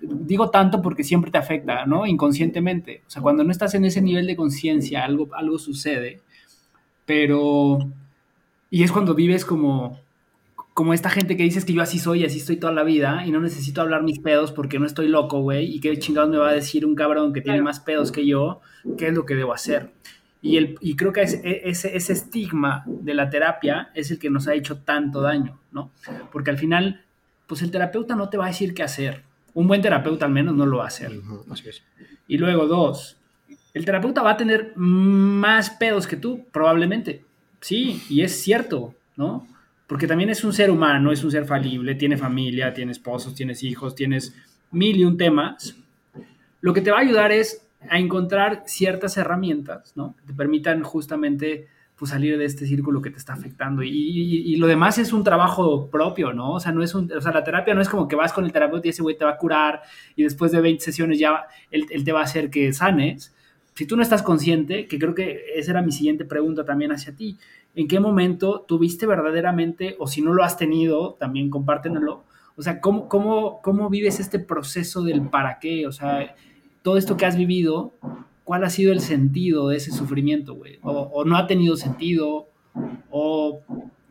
digo 0.00 0.50
tanto 0.50 0.82
porque 0.82 1.04
siempre 1.04 1.30
te 1.30 1.38
afecta, 1.38 1.86
¿no? 1.86 2.06
Inconscientemente. 2.06 3.02
O 3.06 3.10
sea, 3.10 3.22
cuando 3.22 3.44
no 3.44 3.50
estás 3.50 3.74
en 3.74 3.84
ese 3.84 4.00
nivel 4.00 4.26
de 4.26 4.36
conciencia, 4.36 5.04
algo, 5.04 5.28
algo 5.34 5.58
sucede. 5.58 6.20
Pero. 7.06 7.78
Y 8.70 8.82
es 8.82 8.92
cuando 8.92 9.14
vives 9.14 9.44
como. 9.44 10.00
Como 10.74 10.94
esta 10.94 11.10
gente 11.10 11.36
que 11.36 11.42
dices 11.42 11.64
que 11.64 11.72
yo 11.72 11.82
así 11.82 11.98
soy, 11.98 12.24
así 12.24 12.38
estoy 12.38 12.56
toda 12.56 12.72
la 12.72 12.84
vida 12.84 13.26
y 13.26 13.32
no 13.32 13.40
necesito 13.40 13.80
hablar 13.80 14.04
mis 14.04 14.20
pedos 14.20 14.52
porque 14.52 14.78
no 14.78 14.86
estoy 14.86 15.08
loco, 15.08 15.40
güey. 15.40 15.74
Y 15.74 15.80
qué 15.80 15.98
chingados 15.98 16.30
me 16.30 16.38
va 16.38 16.50
a 16.50 16.52
decir 16.52 16.86
un 16.86 16.94
cabrón 16.94 17.32
que 17.32 17.40
tiene 17.40 17.60
más 17.62 17.80
pedos 17.80 18.12
que 18.12 18.24
yo, 18.24 18.60
qué 18.96 19.08
es 19.08 19.14
lo 19.14 19.26
que 19.26 19.34
debo 19.34 19.52
hacer. 19.52 19.90
Y, 20.40 20.56
el, 20.56 20.78
y 20.80 20.94
creo 20.94 21.12
que 21.12 21.22
ese, 21.22 21.68
ese, 21.68 21.96
ese 21.96 22.12
estigma 22.12 22.84
de 22.86 23.12
la 23.12 23.28
terapia 23.28 23.90
es 23.92 24.12
el 24.12 24.20
que 24.20 24.30
nos 24.30 24.46
ha 24.46 24.54
hecho 24.54 24.78
tanto 24.78 25.20
daño, 25.20 25.58
¿no? 25.72 25.90
Porque 26.30 26.50
al 26.50 26.58
final, 26.58 27.02
pues 27.48 27.60
el 27.62 27.72
terapeuta 27.72 28.14
no 28.14 28.28
te 28.28 28.36
va 28.36 28.44
a 28.44 28.48
decir 28.48 28.72
qué 28.72 28.84
hacer 28.84 29.24
un 29.58 29.66
buen 29.66 29.82
terapeuta 29.82 30.24
al 30.24 30.30
menos 30.30 30.54
no 30.54 30.66
lo 30.66 30.76
va 30.76 30.84
a 30.84 30.86
hacer. 30.86 31.10
Y 32.28 32.38
luego, 32.38 32.68
dos, 32.68 33.16
el 33.74 33.84
terapeuta 33.84 34.22
va 34.22 34.30
a 34.30 34.36
tener 34.36 34.72
más 34.76 35.70
pedos 35.70 36.06
que 36.06 36.16
tú, 36.16 36.46
probablemente. 36.52 37.24
Sí, 37.60 38.00
y 38.08 38.22
es 38.22 38.40
cierto, 38.40 38.94
¿no? 39.16 39.48
Porque 39.88 40.06
también 40.06 40.30
es 40.30 40.44
un 40.44 40.52
ser 40.52 40.70
humano, 40.70 41.10
es 41.10 41.24
un 41.24 41.32
ser 41.32 41.44
falible, 41.44 41.96
tiene 41.96 42.16
familia, 42.16 42.72
tiene 42.72 42.92
esposos, 42.92 43.34
tienes 43.34 43.64
hijos, 43.64 43.96
tienes 43.96 44.32
mil 44.70 44.96
y 44.96 45.04
un 45.04 45.16
temas. 45.16 45.74
Lo 46.60 46.72
que 46.72 46.80
te 46.80 46.92
va 46.92 46.98
a 46.98 47.00
ayudar 47.00 47.32
es 47.32 47.66
a 47.90 47.98
encontrar 47.98 48.62
ciertas 48.64 49.16
herramientas, 49.16 49.92
¿no? 49.96 50.14
Que 50.20 50.26
te 50.28 50.34
permitan 50.34 50.84
justamente 50.84 51.66
pues 51.98 52.12
salir 52.12 52.38
de 52.38 52.44
este 52.44 52.64
círculo 52.64 53.02
que 53.02 53.10
te 53.10 53.18
está 53.18 53.32
afectando. 53.32 53.82
Y, 53.82 54.54
lo 54.56 54.66
demás 54.66 54.98
es 54.98 55.12
un 55.12 55.24
trabajo 55.24 55.90
propio, 55.90 56.32
¿no? 56.32 56.52
O 56.54 56.60
sea, 56.60 56.72
no 56.72 56.82
es 56.82 56.94
un, 56.94 57.10
o 57.12 57.20
sea, 57.20 57.32
la 57.32 57.42
terapia 57.42 57.74
no 57.74 57.80
es 57.80 57.88
como 57.88 58.06
que 58.06 58.16
vas 58.16 58.32
con 58.32 58.44
el 58.44 58.52
terapeuta 58.52 58.86
y 58.86 58.90
ese 58.90 59.02
güey 59.02 59.16
te 59.16 59.24
va 59.24 59.32
a 59.32 59.36
curar 59.36 59.82
y 60.14 60.22
después 60.22 60.52
de 60.52 60.60
20 60.60 60.82
sesiones 60.84 61.18
ya 61.18 61.46
él, 61.70 61.86
te 62.04 62.12
va 62.12 62.20
a 62.20 62.24
hacer 62.24 62.50
que 62.50 62.72
sanes. 62.72 63.34
Si 63.74 63.86
tú 63.86 63.96
no 63.96 64.02
estás 64.02 64.22
consciente, 64.22 64.86
que 64.86 64.98
creo 64.98 65.14
que 65.14 65.44
esa 65.54 65.72
era 65.72 65.82
mi 65.82 65.92
siguiente 65.92 66.24
pregunta 66.24 66.64
también 66.64 66.92
hacia 66.92 67.14
ti, 67.14 67.38
¿en 67.74 67.88
qué 67.88 68.00
momento 68.00 68.64
tuviste 68.66 69.06
verdaderamente, 69.06 69.96
o 69.98 70.06
si 70.06 70.22
no 70.22 70.32
lo 70.32 70.44
has 70.44 70.56
tenido, 70.56 71.14
también 71.14 71.50
compártenlo, 71.50 72.24
o 72.56 72.62
sea, 72.62 72.80
¿cómo, 72.80 73.08
cómo, 73.08 73.60
cómo 73.62 73.88
vives 73.88 74.18
este 74.18 74.40
proceso 74.40 75.02
del 75.04 75.22
para 75.28 75.60
qué? 75.60 75.86
O 75.86 75.92
sea, 75.92 76.34
todo 76.82 76.96
esto 76.96 77.16
que 77.16 77.24
has 77.24 77.36
vivido, 77.36 77.92
cuál 78.48 78.64
ha 78.64 78.70
sido 78.70 78.94
el 78.94 79.00
sentido 79.00 79.68
de 79.68 79.76
ese 79.76 79.92
sufrimiento, 79.92 80.54
güey. 80.54 80.78
O, 80.80 81.22
no 81.26 81.36
ha 81.36 81.46
tenido 81.46 81.76
sentido, 81.76 82.48
o 83.10 83.60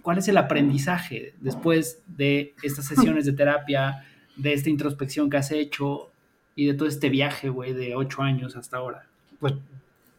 cuál 0.03 0.19
es 0.19 0.27
el 0.27 0.37
aprendizaje 0.37 1.33
después 1.41 2.03
de 2.05 2.53
estas 2.61 2.85
sesiones 2.93 3.25
de 3.25 3.33
terapia, 3.33 4.05
de 4.35 4.53
esta 4.53 4.69
introspección 4.69 5.31
que 5.31 5.37
has 5.37 5.49
hecho 5.49 6.11
y 6.55 6.67
de 6.67 6.75
todo 6.75 6.87
este 6.87 7.09
viaje, 7.09 7.49
güey, 7.49 7.73
de 7.73 7.95
ocho 7.95 8.21
años 8.21 8.55
hasta 8.55 8.77
ahora. 8.77 9.07
Pues 9.39 9.55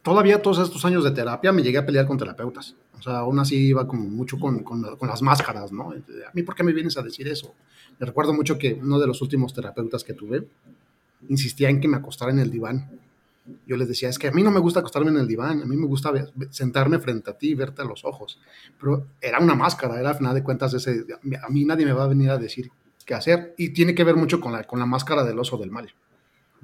todavía 0.03 0.41
todos 0.41 0.59
estos 0.59 0.83
años 0.83 1.05
de 1.05 1.11
terapia 1.11 1.53
me 1.53 1.63
llegué 1.63 1.77
a 1.77 1.85
pelear 1.85 2.05
con 2.05 2.17
terapeutas. 2.17 2.75
O 2.97 3.01
sea, 3.01 3.19
aún 3.19 3.39
así 3.39 3.67
iba 3.67 3.87
como 3.87 4.03
mucho 4.03 4.37
con, 4.37 4.63
con, 4.63 4.83
las 5.07 5.21
máscaras, 5.21 5.71
¿no? 5.71 5.91
A 5.91 6.31
mí, 6.33 6.43
¿por 6.43 6.55
qué 6.55 6.63
me 6.63 6.73
vienes 6.73 6.97
a 6.97 7.03
decir 7.03 7.25
eso? 7.29 7.55
Me 7.97 8.05
recuerdo 8.05 8.33
mucho 8.33 8.57
que 8.57 8.73
uno 8.73 8.99
de 8.99 9.07
los 9.07 9.21
últimos 9.21 9.53
terapeutas 9.53 10.03
que 10.03 10.13
tuve 10.13 10.45
insistía 11.29 11.69
en 11.69 11.79
que 11.79 11.87
me 11.87 11.95
acostara 11.95 12.33
en 12.33 12.39
el 12.39 12.51
diván 12.51 12.89
yo 13.65 13.77
les 13.77 13.87
decía, 13.87 14.09
es 14.09 14.19
que 14.19 14.27
a 14.27 14.31
mí 14.31 14.43
no 14.43 14.51
me 14.51 14.59
gusta 14.59 14.79
acostarme 14.79 15.11
en 15.11 15.17
el 15.17 15.27
diván, 15.27 15.61
a 15.61 15.65
mí 15.65 15.75
me 15.75 15.87
gusta 15.87 16.11
sentarme 16.49 16.99
frente 16.99 17.31
a 17.31 17.37
ti 17.37 17.49
y 17.49 17.55
verte 17.55 17.81
a 17.81 17.85
los 17.85 18.05
ojos. 18.05 18.39
Pero 18.79 19.07
era 19.21 19.39
una 19.39 19.55
máscara, 19.55 19.99
era 19.99 20.11
a 20.11 20.13
final 20.13 20.33
de 20.35 20.43
cuentas 20.43 20.73
ese, 20.73 21.05
a 21.41 21.49
mí 21.49 21.65
nadie 21.65 21.85
me 21.85 21.93
va 21.93 22.03
a 22.03 22.07
venir 22.07 22.29
a 22.29 22.37
decir 22.37 22.71
qué 23.05 23.13
hacer. 23.13 23.53
Y 23.57 23.69
tiene 23.69 23.95
que 23.95 24.03
ver 24.03 24.15
mucho 24.15 24.39
con 24.39 24.51
la, 24.51 24.63
con 24.63 24.79
la 24.79 24.85
máscara 24.85 25.23
del 25.23 25.39
oso 25.39 25.57
del 25.57 25.71
mal. 25.71 25.93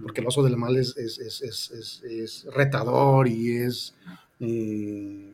Porque 0.02 0.22
el 0.22 0.28
oso 0.28 0.44
del 0.44 0.58
mal 0.58 0.76
es, 0.76 0.96
es, 0.98 1.20
es, 1.20 2.04
es 2.04 2.46
retador 2.54 3.28
y 3.28 3.58
es 3.58 3.96
eh, 4.40 5.34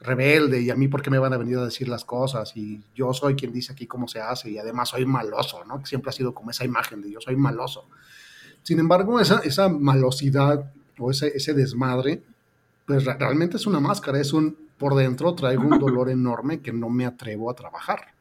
rebelde. 0.00 0.60
Y 0.60 0.70
a 0.70 0.74
mí, 0.74 0.88
¿por 0.88 1.02
qué 1.02 1.10
me 1.10 1.18
van 1.18 1.32
a 1.32 1.36
venir 1.36 1.58
a 1.58 1.64
decir 1.64 1.88
las 1.88 2.04
cosas? 2.04 2.56
Y 2.56 2.82
yo 2.94 3.12
soy 3.12 3.36
quien 3.36 3.52
dice 3.52 3.72
aquí 3.72 3.86
cómo 3.86 4.08
se 4.08 4.20
hace. 4.20 4.50
Y 4.50 4.58
además 4.58 4.88
soy 4.88 5.06
maloso, 5.06 5.64
¿no? 5.64 5.84
Siempre 5.86 6.10
ha 6.10 6.12
sido 6.12 6.34
como 6.34 6.50
esa 6.50 6.64
imagen 6.64 7.00
de 7.02 7.10
yo 7.12 7.20
soy 7.20 7.36
maloso. 7.36 7.86
Sin 8.62 8.78
embargo, 8.78 9.20
esa, 9.20 9.38
esa 9.38 9.68
malosidad 9.68 10.72
o 11.00 11.10
ese, 11.10 11.32
ese 11.34 11.54
desmadre, 11.54 12.22
pues 12.86 13.04
realmente 13.04 13.56
es 13.56 13.66
una 13.66 13.80
máscara, 13.80 14.20
es 14.20 14.32
un, 14.32 14.56
por 14.78 14.94
dentro 14.94 15.34
traigo 15.34 15.62
un 15.62 15.78
dolor 15.78 16.10
enorme 16.10 16.60
que 16.60 16.72
no 16.72 16.88
me 16.88 17.06
atrevo 17.06 17.50
a 17.50 17.54
trabajar. 17.54 18.14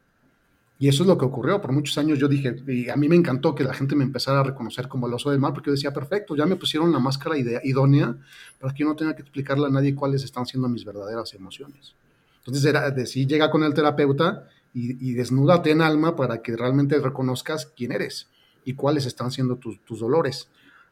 Y 0.82 0.88
eso 0.88 1.04
es 1.04 1.08
lo 1.08 1.18
que 1.18 1.26
ocurrió. 1.26 1.60
Por 1.62 1.74
muchos 1.74 1.98
años 1.98 2.18
yo 2.18 2.30
dije, 2.30 2.56
y 2.65 2.88
a 2.88 2.96
mí 2.96 3.10
me 3.10 3.18
encantó 3.18 3.54
que 3.54 3.65
la 3.65 3.74
gente 3.74 3.98
me 3.98 4.06
empezara 4.06 4.39
a 4.39 4.44
reconocer 4.44 4.88
como 4.88 5.08
el 5.08 5.13
oso 5.13 5.30
del 5.30 5.39
mal, 5.39 5.52
porque 5.52 5.68
yo 5.68 5.74
decía, 5.74 5.94
perfecto, 5.94 6.38
ya 6.38 6.46
me 6.46 6.56
pusieron 6.56 6.92
la 6.94 7.00
máscara 7.00 7.36
idónea 7.38 8.15
para 8.60 8.74
que 8.74 8.84
yo 8.84 8.88
no 8.88 8.96
tenga 8.96 9.13
que 9.13 9.22
explicarle 9.22 9.68
a 9.68 9.70
nadie 9.70 9.94
cuáles 9.94 10.24
están 10.24 10.46
siendo 10.46 10.70
mis 10.70 10.86
verdaderas 10.86 11.34
emociones. 11.34 11.94
Entonces 12.38 12.63
era 12.63 12.89
de 12.92 13.06
si 13.06 13.26
llega 13.26 13.52
con 13.52 13.63
el 13.63 13.74
terapeuta 13.74 14.48
y, 14.74 15.10
y, 15.10 15.13
desnúdate 15.13 15.72
en 15.72 15.82
alma 15.82 16.15
para 16.15 16.42
que 16.42 16.56
realmente 16.56 16.98
reconozcas 17.00 17.65
quién 17.76 17.92
eres 17.92 18.28
y 18.63 18.74
cuáles 18.74 19.06
están 19.06 19.32
siendo 19.32 19.58
tus, 19.58 19.84
tus 19.84 20.00
dolores. 20.00 20.48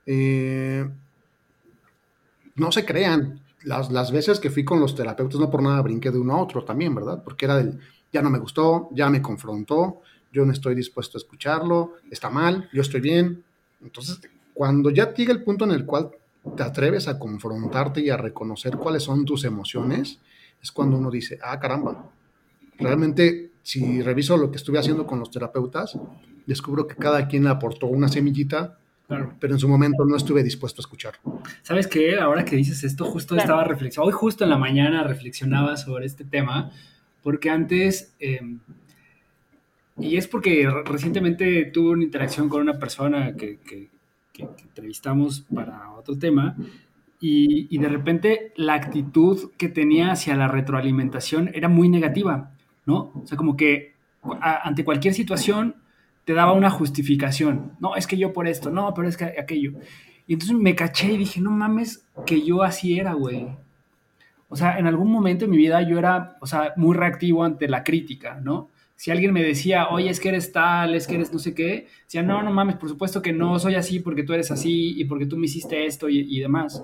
Eh, 0.05 0.89
no 2.57 2.71
se 2.71 2.85
crean. 2.85 3.41
Las, 3.63 3.91
las 3.91 4.11
veces 4.11 4.39
que 4.39 4.49
fui 4.49 4.63
con 4.63 4.79
los 4.79 4.95
terapeutas, 4.95 5.39
no 5.39 5.49
por 5.49 5.63
nada 5.63 5.81
brinqué 5.81 6.11
de 6.11 6.19
uno 6.19 6.35
a 6.35 6.41
otro 6.41 6.63
también, 6.63 6.93
¿verdad? 6.93 7.23
Porque 7.23 7.45
era 7.45 7.57
del, 7.57 7.79
ya 8.11 8.21
no 8.21 8.29
me 8.29 8.39
gustó, 8.39 8.89
ya 8.91 9.09
me 9.09 9.21
confrontó, 9.21 10.01
yo 10.31 10.45
no 10.45 10.51
estoy 10.51 10.75
dispuesto 10.75 11.17
a 11.17 11.21
escucharlo, 11.21 11.93
está 12.11 12.29
mal, 12.29 12.69
yo 12.71 12.81
estoy 12.81 13.01
bien. 13.01 13.43
Entonces, 13.81 14.19
cuando 14.53 14.89
ya 14.89 15.13
llega 15.13 15.33
el 15.33 15.43
punto 15.43 15.65
en 15.65 15.71
el 15.71 15.85
cual 15.85 16.11
te 16.55 16.63
atreves 16.63 17.07
a 17.07 17.19
confrontarte 17.19 18.01
y 18.01 18.09
a 18.09 18.17
reconocer 18.17 18.77
cuáles 18.77 19.03
son 19.03 19.25
tus 19.25 19.43
emociones, 19.43 20.19
es 20.61 20.71
cuando 20.71 20.97
uno 20.97 21.11
dice, 21.11 21.39
ah, 21.43 21.59
caramba, 21.59 22.09
realmente 22.77 23.51
si 23.63 24.01
reviso 24.01 24.37
lo 24.37 24.49
que 24.49 24.57
estuve 24.57 24.79
haciendo 24.79 25.05
con 25.05 25.19
los 25.19 25.29
terapeutas, 25.29 25.97
descubro 26.45 26.87
que 26.87 26.95
cada 26.95 27.27
quien 27.27 27.47
aportó 27.47 27.87
una 27.87 28.07
semillita 28.07 28.77
pero 29.07 29.53
en 29.53 29.59
su 29.59 29.69
momento 29.69 30.03
no 30.05 30.17
estuve 30.17 30.43
dispuesto 30.43 30.81
a 30.81 30.83
escuchar. 30.83 31.15
¿Sabes 31.61 31.87
qué? 31.87 32.19
Ahora 32.19 32.43
que 32.43 32.57
dices 32.57 32.83
esto, 32.83 33.05
justo 33.05 33.35
estaba 33.35 33.63
reflexionando, 33.63 34.07
hoy 34.07 34.13
justo 34.13 34.43
en 34.43 34.49
la 34.49 34.57
mañana 34.57 35.03
reflexionaba 35.03 35.77
sobre 35.77 36.05
este 36.05 36.25
tema, 36.25 36.71
porque 37.23 37.49
antes, 37.49 38.15
em, 38.19 38.59
y 39.97 40.17
es 40.17 40.27
porque 40.27 40.69
recientemente 40.85 41.65
tuve 41.73 41.91
una 41.91 42.03
interacción 42.03 42.49
con 42.49 42.61
una 42.61 42.79
persona 42.79 43.35
que, 43.35 43.59
que, 43.59 43.89
entrevistamos 44.37 45.45
para 45.53 45.91
otro 45.93 46.17
tema, 46.19 46.55
y, 47.19 47.73
y, 47.75 47.79
de 47.79 47.89
repente 47.89 48.53
la 48.55 48.75
actitud 48.75 49.51
que 49.57 49.69
tenía 49.69 50.11
hacia 50.11 50.35
la 50.35 50.47
retroalimentación 50.47 51.49
era 51.55 51.67
muy 51.67 51.89
negativa, 51.89 52.51
¿no? 52.85 53.11
O 53.15 53.23
sea, 53.25 53.35
como 53.35 53.57
que 53.57 53.95
ante 54.21 54.85
cualquier 54.85 55.15
situación 55.15 55.75
te 56.27 56.33
daba 56.33 56.51
una 56.51 56.69
justificación. 56.69 57.77
No, 57.79 57.95
es 57.95 58.05
que 58.05 58.17
yo 58.17 58.33
por 58.33 58.49
esto, 58.49 58.69
no, 58.69 58.93
pero 58.93 59.07
es 59.07 59.15
que 59.15 59.23
aquello. 59.23 59.71
Y 60.27 60.33
entonces 60.33 60.57
me 60.57 60.75
caché 60.75 61.13
y 61.13 61.17
dije, 61.17 61.39
no 61.39 61.51
mames, 61.51 62.05
que 62.25 62.41
yo 62.41 62.63
así 62.63 62.99
era, 62.99 63.13
güey. 63.13 63.47
O 64.49 64.57
sea, 64.57 64.77
en 64.77 64.87
algún 64.87 65.09
momento 65.09 65.45
en 65.45 65.51
mi 65.51 65.57
vida 65.57 65.81
yo 65.83 65.97
era, 65.97 66.35
o 66.41 66.45
sea, 66.45 66.73
muy 66.75 66.97
reactivo 66.97 67.45
ante 67.45 67.69
la 67.69 67.81
crítica, 67.81 68.41
¿no? 68.43 68.69
Si 68.97 69.09
alguien 69.09 69.31
me 69.31 69.41
decía, 69.41 69.87
oye, 69.87 70.09
es 70.09 70.19
que 70.19 70.27
eres 70.27 70.51
tal, 70.51 70.95
es 70.95 71.07
que 71.07 71.15
eres 71.15 71.31
no 71.31 71.39
sé 71.39 71.55
qué, 71.55 71.87
decía, 72.03 72.23
no, 72.23 72.43
no 72.43 72.51
mames, 72.51 72.75
por 72.75 72.89
supuesto 72.89 73.21
que 73.21 73.31
no, 73.31 73.57
soy 73.57 73.75
así 73.75 74.01
porque 74.01 74.23
tú 74.23 74.33
eres 74.33 74.51
así 74.51 74.99
y 74.99 75.05
porque 75.05 75.27
tú 75.27 75.37
me 75.37 75.45
hiciste 75.45 75.85
esto 75.85 76.09
y, 76.09 76.39
demás. 76.41 76.83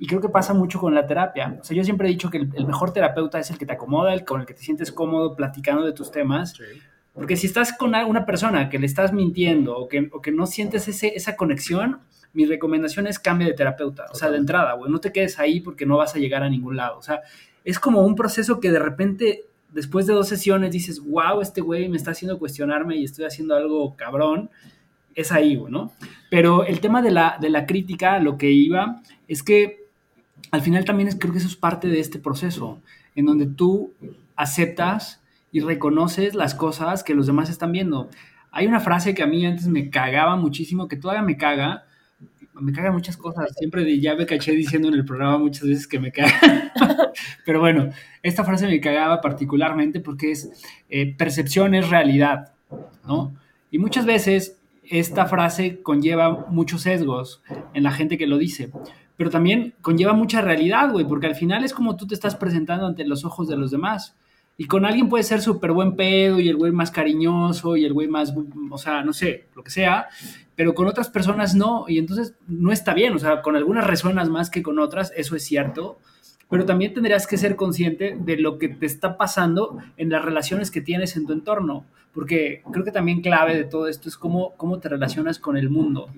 Y 0.00 0.08
creo 0.08 0.20
que 0.20 0.30
pasa 0.30 0.52
mucho 0.52 0.80
con 0.80 0.96
la 0.96 1.06
terapia. 1.06 1.58
O 1.60 1.62
sea, 1.62 1.76
yo 1.76 1.84
siempre 1.84 2.08
he 2.08 2.10
dicho 2.10 2.28
que 2.28 2.38
el, 2.38 2.66
mejor 2.66 2.92
terapeuta 2.92 3.38
es 3.38 3.52
el 3.52 3.56
que 3.58 3.66
te 3.66 3.74
acomoda, 3.74 4.12
el 4.12 4.24
con 4.24 4.40
el 4.40 4.48
que 4.48 4.54
te 4.54 4.62
sientes 4.62 4.90
cómodo 4.90 5.36
platicando 5.36 5.86
de 5.86 5.92
tus 5.92 6.10
temas. 6.10 6.54
Sí 6.54 6.64
porque 7.14 7.36
si 7.36 7.46
estás 7.46 7.72
con 7.72 7.94
una 7.94 8.26
persona 8.26 8.68
que 8.68 8.78
le 8.78 8.86
estás 8.86 9.12
mintiendo 9.12 9.78
o 9.78 9.88
que, 9.88 10.10
que 10.22 10.32
no 10.32 10.46
sientes 10.46 10.88
ese, 10.88 11.14
esa 11.14 11.36
conexión, 11.36 12.00
mi 12.32 12.44
recomendación 12.44 13.06
es 13.06 13.20
cambie 13.20 13.46
de 13.46 13.54
terapeuta. 13.54 14.06
O 14.10 14.16
sea, 14.16 14.30
de 14.30 14.38
entrada, 14.38 14.74
güey, 14.74 14.90
no 14.90 14.98
te 14.98 15.12
quedes 15.12 15.38
ahí 15.38 15.60
porque 15.60 15.86
no 15.86 15.96
vas 15.96 16.16
a 16.16 16.18
llegar 16.18 16.42
a 16.42 16.50
ningún 16.50 16.76
lado. 16.76 16.98
O 16.98 17.02
sea, 17.02 17.20
es 17.64 17.78
como 17.78 18.02
un 18.02 18.16
proceso 18.16 18.58
que 18.58 18.72
de 18.72 18.80
repente, 18.80 19.44
después 19.72 20.06
de 20.06 20.12
dos 20.12 20.28
sesiones, 20.28 20.72
dices, 20.72 21.00
wow, 21.00 21.40
este 21.40 21.60
güey 21.60 21.88
me 21.88 21.96
está 21.96 22.10
haciendo 22.10 22.38
cuestionarme 22.38 22.96
y 22.96 23.04
estoy 23.04 23.24
haciendo 23.24 23.54
algo 23.54 23.94
cabrón. 23.94 24.50
Es 25.14 25.30
ahí, 25.30 25.54
güey, 25.54 25.72
¿no? 25.72 25.92
Pero 26.28 26.64
el 26.64 26.80
tema 26.80 27.00
de 27.00 27.12
la, 27.12 27.38
de 27.40 27.48
la 27.48 27.64
crítica, 27.64 28.18
lo 28.18 28.36
que 28.36 28.50
iba, 28.50 29.00
es 29.28 29.44
que 29.44 29.84
al 30.50 30.62
final 30.62 30.84
también 30.84 31.16
creo 31.16 31.32
que 31.32 31.38
eso 31.38 31.46
es 31.46 31.56
parte 31.56 31.86
de 31.86 32.00
este 32.00 32.18
proceso, 32.18 32.80
en 33.14 33.26
donde 33.26 33.46
tú 33.46 33.92
aceptas 34.34 35.22
y 35.54 35.60
reconoces 35.60 36.34
las 36.34 36.52
cosas 36.52 37.04
que 37.04 37.14
los 37.14 37.28
demás 37.28 37.48
están 37.48 37.70
viendo. 37.70 38.10
Hay 38.50 38.66
una 38.66 38.80
frase 38.80 39.14
que 39.14 39.22
a 39.22 39.26
mí 39.28 39.46
antes 39.46 39.68
me 39.68 39.88
cagaba 39.88 40.34
muchísimo, 40.34 40.88
que 40.88 40.96
todavía 40.96 41.22
me 41.22 41.36
caga, 41.36 41.84
me 42.54 42.72
cagan 42.72 42.92
muchas 42.92 43.16
cosas. 43.16 43.54
Siempre 43.56 44.00
ya 44.00 44.16
me 44.16 44.26
caché 44.26 44.50
diciendo 44.50 44.88
en 44.88 44.94
el 44.94 45.04
programa 45.04 45.38
muchas 45.38 45.68
veces 45.68 45.86
que 45.86 46.00
me 46.00 46.10
caga. 46.10 46.72
Pero 47.46 47.60
bueno, 47.60 47.90
esta 48.24 48.42
frase 48.42 48.66
me 48.66 48.80
cagaba 48.80 49.20
particularmente 49.20 50.00
porque 50.00 50.32
es 50.32 50.50
eh, 50.90 51.14
percepción 51.14 51.76
es 51.76 51.88
realidad, 51.88 52.52
¿no? 53.06 53.32
Y 53.70 53.78
muchas 53.78 54.06
veces 54.06 54.60
esta 54.82 55.26
frase 55.26 55.82
conlleva 55.82 56.46
muchos 56.48 56.82
sesgos 56.82 57.44
en 57.74 57.84
la 57.84 57.92
gente 57.92 58.18
que 58.18 58.26
lo 58.26 58.38
dice. 58.38 58.72
Pero 59.16 59.30
también 59.30 59.74
conlleva 59.82 60.14
mucha 60.14 60.40
realidad, 60.40 60.90
güey, 60.90 61.06
porque 61.06 61.28
al 61.28 61.36
final 61.36 61.62
es 61.62 61.72
como 61.72 61.94
tú 61.94 62.08
te 62.08 62.14
estás 62.14 62.34
presentando 62.34 62.86
ante 62.86 63.06
los 63.06 63.24
ojos 63.24 63.46
de 63.46 63.56
los 63.56 63.70
demás. 63.70 64.16
Y 64.56 64.66
con 64.66 64.84
alguien 64.84 65.08
puede 65.08 65.24
ser 65.24 65.40
súper 65.40 65.72
buen 65.72 65.96
pedo 65.96 66.38
y 66.38 66.48
el 66.48 66.56
güey 66.56 66.70
más 66.70 66.90
cariñoso 66.90 67.76
y 67.76 67.84
el 67.84 67.92
güey 67.92 68.06
más, 68.06 68.32
o 68.70 68.78
sea, 68.78 69.02
no 69.02 69.12
sé, 69.12 69.48
lo 69.56 69.64
que 69.64 69.70
sea, 69.70 70.06
pero 70.54 70.74
con 70.74 70.86
otras 70.86 71.08
personas 71.08 71.56
no, 71.56 71.86
y 71.88 71.98
entonces 71.98 72.34
no 72.46 72.70
está 72.70 72.94
bien, 72.94 73.14
o 73.14 73.18
sea, 73.18 73.42
con 73.42 73.56
algunas 73.56 73.84
resuenas 73.84 74.28
más 74.28 74.50
que 74.50 74.62
con 74.62 74.78
otras, 74.78 75.12
eso 75.16 75.34
es 75.34 75.42
cierto, 75.42 75.98
pero 76.48 76.64
también 76.64 76.94
tendrías 76.94 77.26
que 77.26 77.36
ser 77.36 77.56
consciente 77.56 78.16
de 78.18 78.36
lo 78.36 78.58
que 78.58 78.68
te 78.68 78.86
está 78.86 79.16
pasando 79.16 79.78
en 79.96 80.10
las 80.10 80.24
relaciones 80.24 80.70
que 80.70 80.80
tienes 80.80 81.16
en 81.16 81.26
tu 81.26 81.32
entorno, 81.32 81.84
porque 82.12 82.62
creo 82.70 82.84
que 82.84 82.92
también 82.92 83.22
clave 83.22 83.56
de 83.56 83.64
todo 83.64 83.88
esto 83.88 84.08
es 84.08 84.16
cómo, 84.16 84.54
cómo 84.56 84.78
te 84.78 84.88
relacionas 84.88 85.40
con 85.40 85.56
el 85.56 85.68
mundo, 85.68 86.10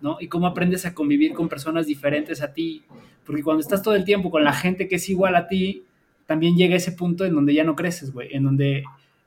¿no? 0.00 0.18
Y 0.20 0.28
cómo 0.28 0.46
aprendes 0.46 0.86
a 0.86 0.94
convivir 0.94 1.34
con 1.34 1.48
personas 1.48 1.86
diferentes 1.86 2.40
a 2.40 2.52
ti, 2.52 2.84
porque 3.26 3.42
cuando 3.42 3.62
estás 3.62 3.82
todo 3.82 3.96
el 3.96 4.04
tiempo 4.04 4.30
con 4.30 4.44
la 4.44 4.52
gente 4.52 4.86
que 4.86 4.94
es 4.94 5.08
igual 5.08 5.34
a 5.34 5.48
ti, 5.48 5.82
también 6.26 6.56
llega 6.56 6.76
ese 6.76 6.92
punto 6.92 7.24
en 7.24 7.34
donde 7.34 7.54
ya 7.54 7.64
no 7.64 7.76
creces, 7.76 8.12
güey, 8.12 8.34
en 8.34 8.44
donde 8.44 8.84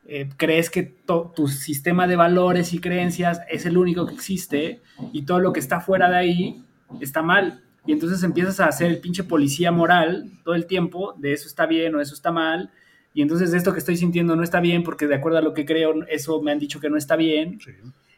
eh, 0.07 0.29
crees 0.37 0.69
que 0.69 0.83
tu 1.05 1.47
sistema 1.47 2.07
de 2.07 2.15
valores 2.15 2.73
y 2.73 2.79
creencias 2.79 3.41
es 3.49 3.65
el 3.65 3.77
único 3.77 4.07
que 4.07 4.13
existe 4.13 4.81
y 5.11 5.23
todo 5.23 5.39
lo 5.39 5.53
que 5.53 5.59
está 5.59 5.81
fuera 5.81 6.09
de 6.09 6.17
ahí 6.17 6.63
está 7.01 7.21
mal. 7.21 7.61
Y 7.85 7.91
entonces 7.91 8.23
empiezas 8.23 8.59
a 8.59 8.65
hacer 8.65 8.87
el 8.87 8.99
pinche 8.99 9.23
policía 9.23 9.71
moral 9.71 10.31
todo 10.43 10.55
el 10.55 10.65
tiempo 10.65 11.13
de 11.17 11.33
eso 11.33 11.47
está 11.47 11.65
bien 11.65 11.95
o 11.95 12.01
eso 12.01 12.13
está 12.13 12.31
mal. 12.31 12.71
Y 13.13 13.21
entonces 13.21 13.53
esto 13.53 13.73
que 13.73 13.79
estoy 13.79 13.97
sintiendo 13.97 14.35
no 14.35 14.43
está 14.43 14.59
bien 14.59 14.83
porque 14.83 15.07
de 15.07 15.15
acuerdo 15.15 15.39
a 15.39 15.41
lo 15.41 15.53
que 15.53 15.65
creo, 15.65 15.93
eso 16.07 16.41
me 16.41 16.51
han 16.51 16.59
dicho 16.59 16.79
que 16.79 16.89
no 16.89 16.97
está 16.97 17.15
bien. 17.15 17.59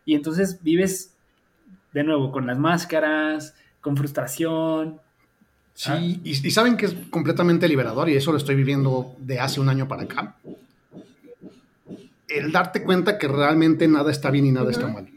Y 0.05 0.15
entonces 0.15 0.61
vives 0.61 1.15
de 1.93 2.03
nuevo 2.03 2.31
con 2.31 2.45
las 2.47 2.57
máscaras, 2.57 3.55
con 3.81 3.97
frustración, 3.97 4.99
Sí, 5.79 5.91
ah. 5.93 6.01
y, 6.01 6.51
saben 6.51 6.75
que 6.75 6.87
es 6.87 6.95
completamente 7.09 7.65
liberador 7.65 8.09
y 8.09 8.15
eso 8.17 8.33
lo 8.33 8.37
estoy 8.37 8.55
viviendo 8.55 9.15
de 9.17 9.39
hace 9.39 9.61
un 9.61 9.69
año 9.69 9.87
para 9.87 10.03
acá. 10.03 10.35
El 12.27 12.51
darte 12.51 12.83
cuenta 12.83 13.17
que 13.17 13.29
realmente 13.29 13.87
nada 13.87 14.11
está 14.11 14.29
bien 14.29 14.45
y 14.45 14.51
nada 14.51 14.71
está 14.71 14.89
mal. 14.89 15.07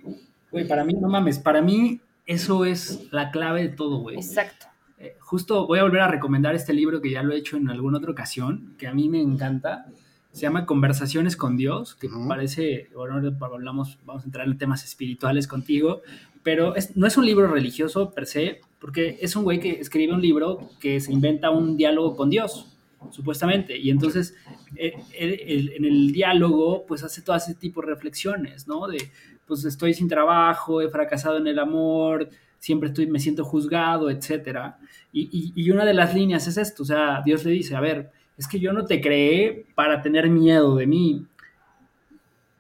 Güey, 0.52 0.68
para 0.68 0.84
mí, 0.84 0.94
no 0.94 1.08
mames, 1.08 1.40
para 1.40 1.62
mí 1.62 1.98
eso 2.26 2.64
es 2.64 3.08
la 3.10 3.32
clave 3.32 3.62
de 3.62 3.68
todo, 3.70 3.98
güey. 3.98 4.14
Exacto. 4.14 4.66
Eh, 5.00 5.16
justo 5.18 5.66
voy 5.66 5.80
a 5.80 5.82
volver 5.82 6.00
a 6.00 6.06
recomendar 6.06 6.54
este 6.54 6.72
libro 6.72 7.02
que 7.02 7.10
ya 7.10 7.24
lo 7.24 7.34
he 7.34 7.38
hecho 7.38 7.56
en 7.56 7.68
alguna 7.68 7.98
otra 7.98 8.12
ocasión, 8.12 8.76
que 8.78 8.86
a 8.86 8.94
mí 8.94 9.08
me 9.08 9.20
encanta. 9.20 9.86
Se 10.30 10.42
llama 10.42 10.64
Conversaciones 10.64 11.36
con 11.36 11.56
Dios, 11.56 11.96
que 11.96 12.08
parece, 12.28 12.88
bueno, 12.94 13.16
hablamos, 13.40 13.98
vamos 14.06 14.22
a 14.22 14.26
entrar 14.26 14.46
en 14.46 14.56
temas 14.58 14.84
espirituales 14.84 15.48
contigo, 15.48 16.02
pero 16.44 16.72
no 16.94 17.08
es 17.08 17.16
un 17.16 17.26
libro 17.26 17.48
religioso 17.48 18.12
per 18.12 18.26
se, 18.26 18.60
porque 18.83 19.16
es 19.20 19.37
un 19.37 19.45
güey 19.45 19.61
que 19.61 19.78
escribe 19.78 20.12
un 20.12 20.20
libro 20.20 20.68
que 20.80 21.01
se 21.01 21.12
inventa 21.12 21.51
un 21.51 21.76
diálogo 21.76 22.16
con 22.16 22.28
Dios, 22.28 22.66
supuestamente, 23.11 23.78
y 23.78 23.91
entonces 23.91 24.35
eh, 24.74 24.95
en 25.14 25.85
el 25.85 26.12
diálogo 26.12 26.85
pues 26.85 27.05
hace 27.05 27.22
todo 27.22 27.37
ese 27.37 27.55
tipo 27.55 27.80
de 27.80 27.87
reflexiones, 27.87 28.66
¿no? 28.66 28.89
De, 28.89 28.99
pues 29.47 29.64
estoy 29.64 29.95
sin 29.95 30.09
trabajo, 30.09 30.80
he 30.80 30.89
fracasado 30.89 31.39
en 31.39 31.47
el 31.47 31.61
amor, 31.61 32.28
siempre 32.59 32.89
estoy, 32.89 33.07
me 33.07 33.20
siento 33.20 33.45
juzgado, 33.45 34.11
etc. 34.11 34.74
Y, 35.12 35.53
y 35.55 35.70
una 35.70 35.85
de 35.85 35.95
las 35.95 36.12
líneas 36.12 36.49
es 36.49 36.57
esto, 36.57 36.83
o 36.83 36.87
sea, 36.87 37.22
Dios 37.24 37.45
le 37.45 37.53
dice, 37.53 37.76
a 37.76 37.80
ver, 37.80 38.11
es 38.37 38.49
que 38.49 38.59
yo 38.59 38.72
no 38.72 38.85
te 38.85 39.01
creé 39.01 39.66
para 39.76 40.03
tener 40.03 40.28
miedo 40.28 40.74
de 40.74 40.89
mí, 40.89 41.24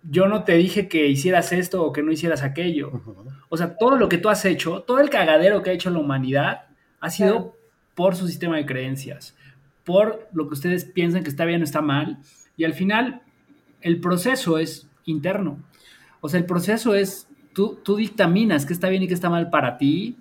yo 0.02 0.26
no 0.26 0.44
te 0.44 0.54
dije 0.54 0.88
que 0.88 1.06
hicieras 1.06 1.52
esto 1.52 1.84
o 1.84 1.92
que 1.92 2.02
no 2.02 2.12
hicieras 2.12 2.42
aquello. 2.42 3.02
O 3.48 3.56
sea, 3.56 3.76
todo 3.76 3.96
lo 3.96 4.08
que 4.08 4.18
tú 4.18 4.28
has 4.28 4.44
hecho, 4.44 4.82
todo 4.82 5.00
el 5.00 5.10
cagadero 5.10 5.62
que 5.62 5.70
ha 5.70 5.74
hecho 5.74 5.90
la 5.90 5.98
humanidad, 5.98 6.66
ha 7.00 7.10
sido 7.10 7.56
por 7.94 8.16
su 8.16 8.26
sistema 8.26 8.56
de 8.56 8.66
creencias, 8.66 9.36
por 9.84 10.28
lo 10.32 10.48
que 10.48 10.54
ustedes 10.54 10.84
piensan 10.84 11.22
que 11.22 11.28
está 11.28 11.44
bien 11.44 11.60
o 11.60 11.64
está 11.64 11.82
mal. 11.82 12.18
Y 12.56 12.64
al 12.64 12.74
final, 12.74 13.22
el 13.80 14.00
proceso 14.00 14.58
es 14.58 14.88
interno. 15.04 15.58
O 16.20 16.28
sea, 16.28 16.38
el 16.38 16.46
proceso 16.46 16.94
es, 16.94 17.28
tú, 17.52 17.78
tú 17.82 17.96
dictaminas 17.96 18.64
qué 18.66 18.72
está 18.72 18.88
bien 18.88 19.02
y 19.02 19.08
qué 19.08 19.14
está 19.14 19.28
mal 19.28 19.50
para 19.50 19.76
ti. 19.78 20.16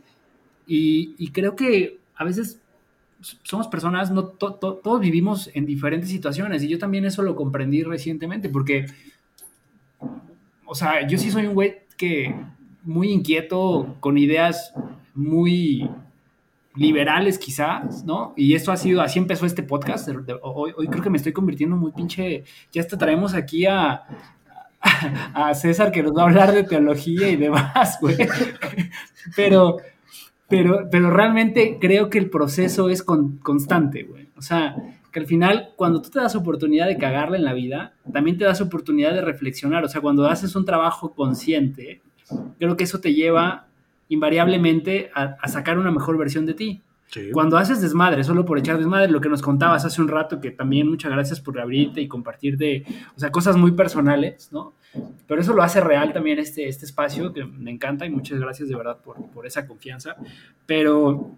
Y, 0.68 1.30
creo 1.32 1.56
que 1.56 2.00
a 2.16 2.24
veces 2.24 2.62
somos 3.44 3.68
personas, 3.68 4.10
no 4.10 4.26
todos 4.26 5.00
vivimos 5.00 5.50
en 5.54 5.66
diferentes 5.66 6.10
situaciones. 6.10 6.64
Y 6.64 6.70
yo 6.70 6.80
también 6.80 7.06
eso 7.06 7.22
lo 7.22 7.36
comprendí 7.36 7.84
recientemente, 7.84 8.50
porque 8.50 8.86
o 10.66 10.76
sea, 10.76 11.08
yo 11.08 11.18
sí 11.18 11.32
soy 11.32 11.48
un 11.48 11.54
güey 11.54 11.82
que 11.98 12.34
muy 12.84 13.12
inquieto, 13.12 13.96
con 14.00 14.18
ideas 14.18 14.74
muy 15.14 15.90
liberales 16.76 17.38
quizás, 17.38 18.06
¿no? 18.06 18.34
Y 18.38 18.56
esto 18.56 18.72
ha 18.72 18.78
sido, 18.78 19.02
así 19.02 19.20
empezó 19.20 19.46
este 19.46 19.64
podcast. 19.64 20.10
Hoy, 20.42 20.88
creo 20.88 21.04
que 21.04 21.10
me 21.10 21.18
estoy 21.18 21.34
convirtiendo 21.34 21.76
muy 21.76 21.92
pinche, 21.92 22.44
ya 22.72 22.82
hasta 22.82 22.98
traemos 22.98 23.34
aquí 23.34 23.66
a, 23.66 24.04
a, 25.34 25.54
César 25.54 25.92
que 25.92 26.02
nos 26.02 26.16
va 26.16 26.24
a 26.24 26.26
hablar 26.26 26.54
de 26.54 26.64
teología 26.64 27.30
y 27.30 27.36
demás, 27.36 27.98
güey. 28.00 28.18
Pero, 29.36 29.78
pero, 30.48 30.90
pero 30.92 31.12
realmente 31.12 31.78
creo 31.80 32.10
que 32.10 32.18
el 32.18 32.30
proceso 32.30 32.90
es 32.90 33.04
constante, 33.04 34.04
güey. 34.04 34.30
O 34.36 34.42
sea, 34.42 34.76
que 35.12 35.20
al 35.20 35.26
final, 35.26 35.72
cuando 35.76 36.02
tú 36.02 36.10
te 36.10 36.20
das 36.20 36.36
oportunidad 36.36 36.88
de 36.88 36.98
cagarla 36.98 37.38
en 37.38 37.44
la 37.44 37.54
vida, 37.54 37.94
también 38.14 38.38
te 38.38 38.46
das 38.46 38.62
oportunidad 38.62 39.14
de 39.14 39.22
reflexionar. 39.22 39.84
O 39.84 39.90
sea, 39.90 40.00
cuando 40.00 40.26
haces 40.26 40.56
un 40.56 40.64
trabajo 40.64 41.14
consciente, 41.14 42.02
creo 42.58 42.78
que 42.78 42.86
eso 42.86 43.02
te 43.02 43.14
lleva 43.14 43.68
invariablemente 44.08 45.12
a, 45.14 45.48
sacar 45.48 45.78
una 45.78 45.92
mejor 45.92 46.18
versión 46.18 46.46
de 46.46 46.54
ti. 46.54 46.82
Cuando 47.34 47.58
haces 47.58 47.82
desmadre, 47.82 48.24
solo 48.24 48.46
por 48.46 48.58
echar 48.58 48.78
desmadre, 48.78 49.12
lo 49.12 49.20
que 49.20 49.28
nos 49.28 49.42
contabas 49.42 49.84
hace 49.84 50.02
un 50.02 50.08
rato, 50.08 50.40
que 50.40 50.52
también 50.52 50.88
muchas 50.88 51.12
gracias 51.12 51.42
por 51.42 51.60
abrirte 51.60 52.00
y 52.00 52.08
compartir 52.08 52.58
de, 52.58 52.86
o 53.18 53.20
sea, 53.20 53.32
cosas 53.32 53.58
muy 53.58 53.72
personales, 53.72 54.50
¿no? 54.54 54.74
Pero 55.28 55.42
eso 55.42 55.54
lo 55.54 55.62
hace 55.62 55.82
real 55.82 56.14
también 56.14 56.40
este, 56.40 56.70
este 56.70 56.86
espacio, 56.86 57.34
que 57.34 57.44
me 57.44 57.70
encanta 57.70 58.06
y 58.06 58.10
muchas 58.10 58.40
gracias 58.40 58.70
de 58.70 58.76
verdad 58.76 58.98
por, 59.04 59.30
por 59.32 59.46
esa 59.46 59.68
confianza. 59.68 60.16
Pero, 60.66 61.36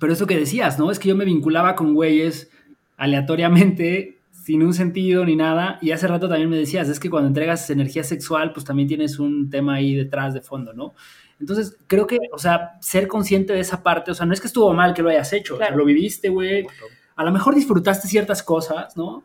pero 0.00 0.14
eso 0.14 0.26
que 0.26 0.38
decías, 0.38 0.78
¿no? 0.78 0.90
Es 0.90 0.98
que 0.98 1.10
yo 1.10 1.16
me 1.16 1.26
vinculaba 1.26 1.74
con 1.74 1.92
güeyes 1.92 2.50
aleatoriamente, 2.96 4.18
sin 4.32 4.62
un 4.62 4.74
sentido 4.74 5.24
ni 5.24 5.36
nada. 5.36 5.78
Y 5.82 5.90
hace 5.90 6.06
rato 6.06 6.28
también 6.28 6.50
me 6.50 6.56
decías, 6.56 6.88
es 6.88 7.00
que 7.00 7.10
cuando 7.10 7.28
entregas 7.28 7.68
energía 7.70 8.04
sexual, 8.04 8.52
pues 8.52 8.64
también 8.64 8.88
tienes 8.88 9.18
un 9.18 9.50
tema 9.50 9.74
ahí 9.74 9.94
detrás 9.94 10.34
de 10.34 10.40
fondo, 10.40 10.72
¿no? 10.72 10.94
Entonces, 11.38 11.76
creo 11.86 12.06
que, 12.06 12.18
o 12.32 12.38
sea, 12.38 12.78
ser 12.80 13.08
consciente 13.08 13.52
de 13.52 13.60
esa 13.60 13.82
parte, 13.82 14.10
o 14.10 14.14
sea, 14.14 14.24
no 14.24 14.32
es 14.32 14.40
que 14.40 14.46
estuvo 14.46 14.72
mal 14.72 14.94
que 14.94 15.02
lo 15.02 15.10
hayas 15.10 15.32
hecho, 15.32 15.58
lo 15.74 15.84
viviste, 15.84 16.28
güey. 16.28 16.66
A 17.14 17.24
lo 17.24 17.32
mejor 17.32 17.54
disfrutaste 17.54 18.08
ciertas 18.08 18.42
cosas, 18.42 18.96
¿no? 18.96 19.24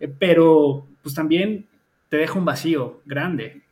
Eh, 0.00 0.08
pero, 0.08 0.88
pues 1.02 1.14
también 1.14 1.68
te 2.08 2.16
deja 2.16 2.38
un 2.38 2.44
vacío 2.44 3.00
grande. 3.04 3.62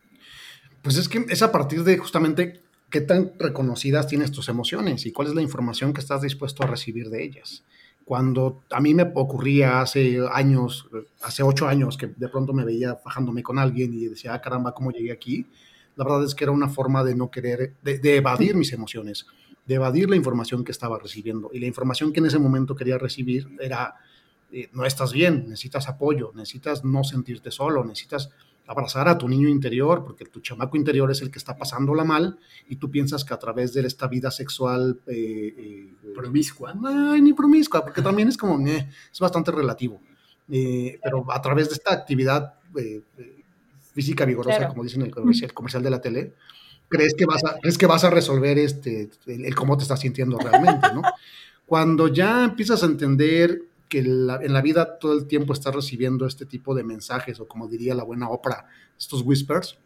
Pues 0.82 0.96
es 0.96 1.08
que 1.08 1.24
es 1.28 1.42
a 1.42 1.50
partir 1.50 1.82
de 1.82 1.98
justamente 1.98 2.62
qué 2.90 3.00
tan 3.00 3.32
reconocidas 3.38 4.06
tienes 4.06 4.30
tus 4.30 4.48
emociones 4.48 5.06
y 5.06 5.12
cuál 5.12 5.28
es 5.28 5.34
la 5.34 5.42
información 5.42 5.92
que 5.92 6.00
estás 6.00 6.22
dispuesto 6.22 6.62
a 6.62 6.66
recibir 6.66 7.10
de 7.10 7.24
ellas 7.24 7.64
cuando 8.10 8.64
a 8.72 8.80
mí 8.80 8.92
me 8.92 9.08
ocurría 9.14 9.82
hace 9.82 10.18
años, 10.32 10.88
hace 11.22 11.44
ocho 11.44 11.68
años, 11.68 11.96
que 11.96 12.08
de 12.08 12.28
pronto 12.28 12.52
me 12.52 12.64
veía 12.64 12.96
fajándome 12.96 13.40
con 13.40 13.56
alguien 13.56 13.94
y 13.94 14.06
decía, 14.06 14.34
ah, 14.34 14.40
caramba, 14.40 14.74
¿cómo 14.74 14.90
llegué 14.90 15.12
aquí? 15.12 15.46
La 15.94 16.02
verdad 16.02 16.24
es 16.24 16.34
que 16.34 16.42
era 16.42 16.50
una 16.50 16.68
forma 16.68 17.04
de 17.04 17.14
no 17.14 17.30
querer, 17.30 17.76
de, 17.84 18.16
evadir 18.16 18.56
mis 18.56 18.72
emociones, 18.72 19.26
de 19.64 19.76
evadir 19.76 20.10
la 20.10 20.16
información 20.16 20.64
que 20.64 20.72
estaba 20.72 20.98
recibiendo. 20.98 21.50
Y 21.52 21.60
la 21.60 21.66
información 21.66 22.12
que 22.12 22.18
en 22.18 22.26
ese 22.26 22.40
momento 22.40 22.74
quería 22.74 22.98
recibir 22.98 23.46
era, 23.60 23.94
eh, 24.50 24.68
no 24.72 24.84
estás 24.84 25.12
bien, 25.12 25.44
necesitas 25.48 25.88
apoyo, 25.88 26.32
necesitas 26.34 26.84
no 26.84 27.04
sentirte 27.04 27.52
solo, 27.52 27.84
necesitas 27.84 28.30
abrazar 28.70 29.08
a 29.08 29.18
tu 29.18 29.28
niño 29.28 29.48
interior, 29.48 30.04
porque 30.04 30.24
tu 30.24 30.40
chamaco 30.40 30.76
interior 30.76 31.10
es 31.10 31.22
el 31.22 31.30
que 31.32 31.40
está 31.40 31.56
pasándola 31.56 32.04
mal 32.04 32.38
y 32.68 32.76
tú 32.76 32.88
piensas 32.88 33.24
que 33.24 33.34
a 33.34 33.38
través 33.38 33.72
de 33.72 33.84
esta 33.84 34.06
vida 34.06 34.30
sexual... 34.30 35.00
Eh, 35.08 35.54
eh, 35.58 35.94
promiscua. 36.14 36.74
Ay, 36.84 37.20
ni 37.20 37.32
promiscua, 37.32 37.82
porque 37.82 38.00
también 38.00 38.28
es 38.28 38.36
como, 38.36 38.64
es 38.68 39.18
bastante 39.18 39.50
relativo. 39.50 40.00
Eh, 40.48 41.00
pero 41.02 41.24
a 41.32 41.42
través 41.42 41.68
de 41.68 41.74
esta 41.74 41.92
actividad 41.92 42.54
física 43.92 44.24
vigorosa, 44.24 44.68
como 44.68 44.84
dicen 44.84 45.02
el 45.02 45.10
comercial, 45.10 45.52
comercial, 45.52 45.82
de 45.82 45.90
la 45.90 46.00
tele, 46.00 46.34
crees 46.88 47.14
que 47.14 47.26
vas 47.26 47.44
a, 47.44 47.58
crees 47.58 47.76
que 47.76 47.86
vas 47.86 48.04
a 48.04 48.10
resolver 48.10 48.56
este, 48.56 49.10
el, 49.26 49.54
cómo 49.56 49.76
te 49.76 49.82
estás 49.82 49.98
sintiendo 49.98 50.38
realmente, 50.38 50.86
¿no? 50.94 51.02
Cuando 51.66 52.06
ya 52.06 52.44
empiezas 52.44 52.84
a 52.84 52.86
entender 52.86 53.62
que 53.90 53.98
en 53.98 54.52
la 54.52 54.62
vida 54.62 54.98
todo 54.98 55.12
el 55.12 55.26
tiempo 55.26 55.52
estás 55.52 55.74
recibiendo 55.74 56.24
este 56.24 56.46
tipo 56.46 56.74
de 56.74 56.84
mensajes, 56.84 57.40
o 57.40 57.48
como 57.48 57.68
diría 57.68 57.94
la 57.94 58.04
buena 58.04 58.30
Oprah, 58.30 58.66
estos 58.96 59.22
whispers, 59.22 59.76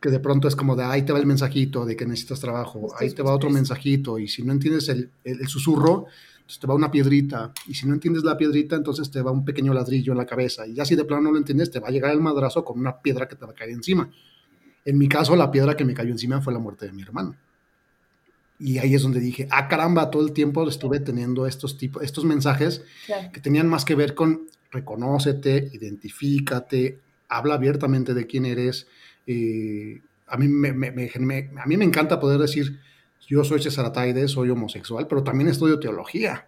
que 0.00 0.08
de 0.08 0.20
pronto 0.20 0.48
es 0.48 0.56
como 0.56 0.76
de 0.76 0.84
ahí 0.84 1.02
te 1.02 1.12
va 1.12 1.18
el 1.18 1.26
mensajito 1.26 1.84
de 1.84 1.96
que 1.96 2.06
necesitas 2.06 2.40
trabajo, 2.40 2.94
ahí 2.98 3.10
te 3.10 3.22
va 3.22 3.34
otro 3.34 3.50
mensajito, 3.50 4.18
y 4.18 4.28
si 4.28 4.44
no 4.44 4.52
entiendes 4.52 4.88
el, 4.88 5.10
el, 5.24 5.46
susurro, 5.48 6.06
entonces 6.36 6.60
te 6.60 6.66
va 6.68 6.74
una 6.74 6.92
piedrita, 6.92 7.52
y 7.66 7.74
si 7.74 7.86
no 7.86 7.94
entiendes 7.94 8.22
la 8.22 8.36
piedrita, 8.36 8.76
entonces 8.76 9.10
te 9.10 9.20
va 9.20 9.32
un 9.32 9.44
pequeño 9.44 9.74
ladrillo 9.74 10.12
en 10.12 10.18
la 10.18 10.26
cabeza, 10.26 10.66
y 10.66 10.74
ya 10.74 10.84
si 10.84 10.94
de 10.94 11.04
plano 11.04 11.24
no 11.24 11.32
lo 11.32 11.38
entiendes, 11.38 11.72
te 11.72 11.80
va 11.80 11.88
a 11.88 11.90
llegar 11.90 12.12
el 12.12 12.20
madrazo 12.20 12.64
con 12.64 12.78
una 12.78 13.02
piedra 13.02 13.26
que 13.26 13.34
te 13.34 13.44
va 13.44 13.50
a 13.50 13.54
caer 13.54 13.70
encima. 13.70 14.08
En 14.84 14.96
mi 14.96 15.08
caso, 15.08 15.34
la 15.34 15.50
piedra 15.50 15.76
que 15.76 15.84
me 15.84 15.94
cayó 15.94 16.12
encima 16.12 16.40
fue 16.40 16.52
la 16.52 16.60
muerte 16.60 16.86
de 16.86 16.92
mi 16.92 17.02
hermano. 17.02 17.36
Y 18.58 18.78
ahí 18.78 18.94
es 18.94 19.02
donde 19.02 19.20
dije, 19.20 19.48
ah, 19.50 19.68
caramba, 19.68 20.10
todo 20.10 20.24
el 20.24 20.32
tiempo 20.32 20.68
estuve 20.68 21.00
teniendo 21.00 21.46
estos, 21.46 21.76
tipos, 21.76 22.02
estos 22.02 22.24
mensajes 22.24 22.82
que 23.32 23.40
tenían 23.40 23.68
más 23.68 23.84
que 23.84 23.94
ver 23.94 24.14
con 24.14 24.46
reconócete, 24.70 25.70
identifícate, 25.72 26.98
habla 27.28 27.54
abiertamente 27.54 28.14
de 28.14 28.26
quién 28.26 28.46
eres, 28.46 28.86
eh, 29.26 30.00
a, 30.26 30.36
mí 30.36 30.48
me, 30.48 30.68
a 30.68 31.66
mí 31.66 31.76
me 31.76 31.84
encanta 31.84 32.20
poder 32.20 32.40
decir, 32.40 32.80
yo 33.26 33.44
soy 33.44 33.62
César 33.62 33.86
Ataide, 33.86 34.28
soy 34.28 34.50
homosexual, 34.50 35.06
pero 35.06 35.22
también 35.22 35.48
estudio 35.48 35.78
teología. 35.78 36.46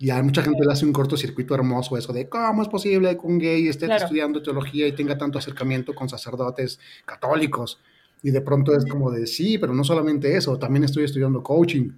Y 0.00 0.10
a 0.10 0.22
mucha 0.22 0.42
gente 0.42 0.64
le 0.64 0.72
hace 0.72 0.86
un 0.86 0.92
cortocircuito 0.92 1.54
hermoso 1.54 1.96
eso 1.96 2.12
de 2.12 2.28
cómo 2.28 2.62
es 2.62 2.68
posible 2.68 3.18
que 3.18 3.26
un 3.26 3.38
gay 3.38 3.66
esté 3.66 3.92
estudiando 3.92 4.40
teología 4.40 4.86
y 4.86 4.92
tenga 4.92 5.18
tanto 5.18 5.38
acercamiento 5.38 5.92
con 5.92 6.08
sacerdotes 6.08 6.78
católicos. 7.04 7.80
Y 8.22 8.30
de 8.30 8.40
pronto 8.40 8.74
es 8.76 8.84
como 8.84 9.10
de 9.10 9.26
sí, 9.26 9.58
pero 9.58 9.74
no 9.74 9.84
solamente 9.84 10.36
eso, 10.36 10.58
también 10.58 10.84
estoy 10.84 11.04
estudiando 11.04 11.42
coaching. 11.42 11.90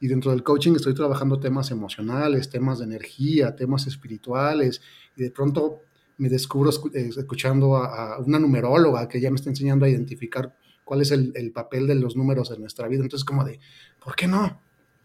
Y 0.00 0.08
dentro 0.08 0.30
del 0.30 0.42
coaching 0.42 0.72
estoy 0.72 0.94
trabajando 0.94 1.38
temas 1.38 1.70
emocionales, 1.70 2.48
temas 2.48 2.78
de 2.78 2.86
energía, 2.86 3.54
temas 3.54 3.86
espirituales. 3.86 4.80
Y 5.16 5.22
de 5.22 5.30
pronto 5.30 5.82
me 6.18 6.28
descubro 6.28 6.70
eh, 6.94 7.10
escuchando 7.16 7.76
a, 7.76 8.18
una 8.18 8.38
numeróloga 8.38 9.08
que 9.08 9.20
ya 9.20 9.30
me 9.30 9.36
está 9.36 9.50
enseñando 9.50 9.84
a 9.84 9.88
identificar 9.88 10.54
cuál 10.84 11.02
es 11.02 11.10
el, 11.10 11.52
papel 11.52 11.86
de 11.86 11.94
los 11.94 12.16
números 12.16 12.50
en 12.50 12.60
nuestra 12.60 12.88
vida. 12.88 13.02
Entonces, 13.02 13.24
como 13.24 13.44
de, 13.44 13.60
¿por 14.02 14.16
qué 14.16 14.26
no? 14.26 14.60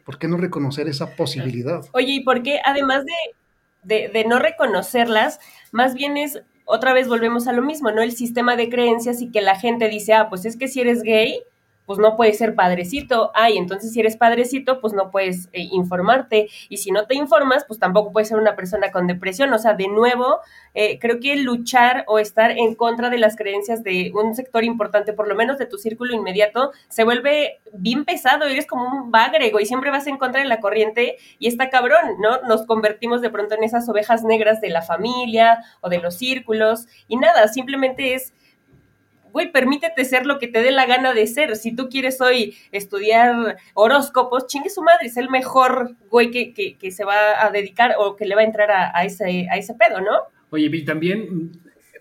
¿Por 0.06 0.18
qué 0.18 0.28
no 0.28 0.38
reconocer 0.38 0.88
esa 0.88 1.16
posibilidad? 1.16 1.84
Oye, 1.94 2.14
¿y 2.14 2.24
por 2.24 2.42
qué, 2.42 2.60
además 2.66 3.04
de, 3.84 4.10
de, 4.12 4.26
no 4.26 4.40
reconocerlas, 4.40 5.40
más 5.72 5.94
bien 5.94 6.18
es, 6.18 6.42
otra 6.66 6.94
vez 6.94 7.08
volvemos 7.08 7.48
a 7.48 7.54
lo 7.54 7.62
mismo, 7.62 7.92
¿no? 7.92 8.02
El 8.02 8.14
sistema 8.14 8.56
de 8.56 8.70
creencias 8.70 9.22
y 9.22 9.30
que 9.30 9.42
la 9.42 9.60
gente 9.60 9.90
dice, 9.90 10.14
ah, 10.14 10.30
pues 10.30 10.46
es 10.46 10.58
que 10.58 10.68
si 10.68 10.82
eres 10.82 11.04
gay, 11.04 11.42
pues 11.86 12.00
no 12.00 12.16
puedes 12.16 12.38
ser 12.38 12.56
padrecito. 12.56 13.32
Ay, 13.34 13.58
entonces 13.58 13.92
si 13.92 14.00
eres 14.00 14.18
padrecito, 14.18 14.80
pues 14.80 14.94
no 14.94 15.12
puedes 15.12 15.50
eh, 15.54 15.68
informarte. 15.72 16.50
Y 16.70 16.78
si 16.78 16.92
no 16.92 17.06
te 17.06 17.16
informas, 17.16 17.66
pues 17.68 17.80
tampoco 17.80 18.12
puedes 18.12 18.30
ser 18.30 18.38
una 18.38 18.56
persona 18.56 18.92
con 18.92 19.08
depresión. 19.08 19.54
O 19.54 19.60
sea, 19.60 19.74
de 19.74 19.88
nuevo, 19.88 20.40
eh, 20.74 21.00
creo 21.00 21.20
que 21.20 21.36
luchar 21.36 22.06
o 22.08 22.20
estar 22.20 22.52
en 22.52 22.76
contra 22.76 23.10
de 23.10 23.18
las 23.18 23.36
creencias 23.36 23.84
de 23.84 24.12
un 24.14 24.36
sector 24.36 24.64
importante, 24.64 25.14
por 25.14 25.28
lo 25.28 25.36
menos 25.36 25.58
de 25.58 25.66
tu 25.66 25.78
círculo 25.78 26.14
inmediato, 26.14 26.72
se 26.88 27.04
vuelve 27.04 27.62
bien 27.74 28.06
pesado. 28.06 28.46
Eres 28.46 28.68
como 28.68 28.88
un 28.88 29.12
bagrego 29.12 29.60
y 29.60 29.66
siempre 29.66 29.92
vas 29.92 30.08
en 30.08 30.18
contra 30.18 30.42
de 30.42 30.48
la 30.48 30.60
corriente 30.60 31.18
y 31.40 31.48
está 31.48 31.70
cabrón, 31.70 32.18
¿no? 32.20 32.42
Nos 32.48 32.66
convertimos 32.66 33.22
de 33.22 33.30
pronto 33.30 33.56
en 33.56 33.64
esas 33.64 33.88
ovejas 33.90 34.24
negras 34.24 34.62
de 34.62 34.70
la 34.70 34.82
familia 34.82 35.64
o 35.82 35.90
de 35.90 36.00
los 36.00 36.16
círculos 36.16 36.88
y 37.08 37.18
nada, 37.18 37.48
simplemente 37.48 38.14
es 38.14 38.34
güey, 39.34 39.52
permítete 39.52 40.06
ser 40.06 40.26
lo 40.26 40.40
que 40.40 40.48
te 40.48 40.62
dé 40.62 40.72
la 40.72 40.86
gana 40.86 41.14
de 41.14 41.28
ser. 41.28 41.56
Si 41.58 41.76
tú 41.76 41.90
quieres 41.90 42.22
hoy 42.22 42.56
estudiar 42.72 43.58
horóscopos, 43.74 44.48
chingue 44.48 44.70
su 44.70 44.82
madre, 44.82 45.08
es 45.08 45.18
el 45.18 45.30
mejor 45.30 45.96
güey 46.10 46.32
que, 46.32 46.92
se 46.92 47.04
va 47.04 47.44
a 47.44 47.50
dedicar 47.50 47.96
o 47.98 48.16
que 48.16 48.26
le 48.26 48.36
va 48.36 48.42
a 48.42 48.46
entrar 48.46 48.70
a, 48.72 49.04
ese, 49.04 49.48
a 49.52 49.58
ese 49.58 49.74
pedo, 49.74 50.00
¿no? 50.00 50.12
Oye, 50.52 50.70
y 50.72 50.86
también 50.86 51.52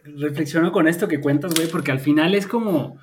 reflexiono 0.04 0.72
con 0.72 0.86
esto 0.86 1.08
que 1.08 1.20
cuentas, 1.20 1.54
güey, 1.54 1.68
porque 1.68 1.90
al 1.90 2.00
final 2.00 2.34
es 2.34 2.46
como, 2.46 2.98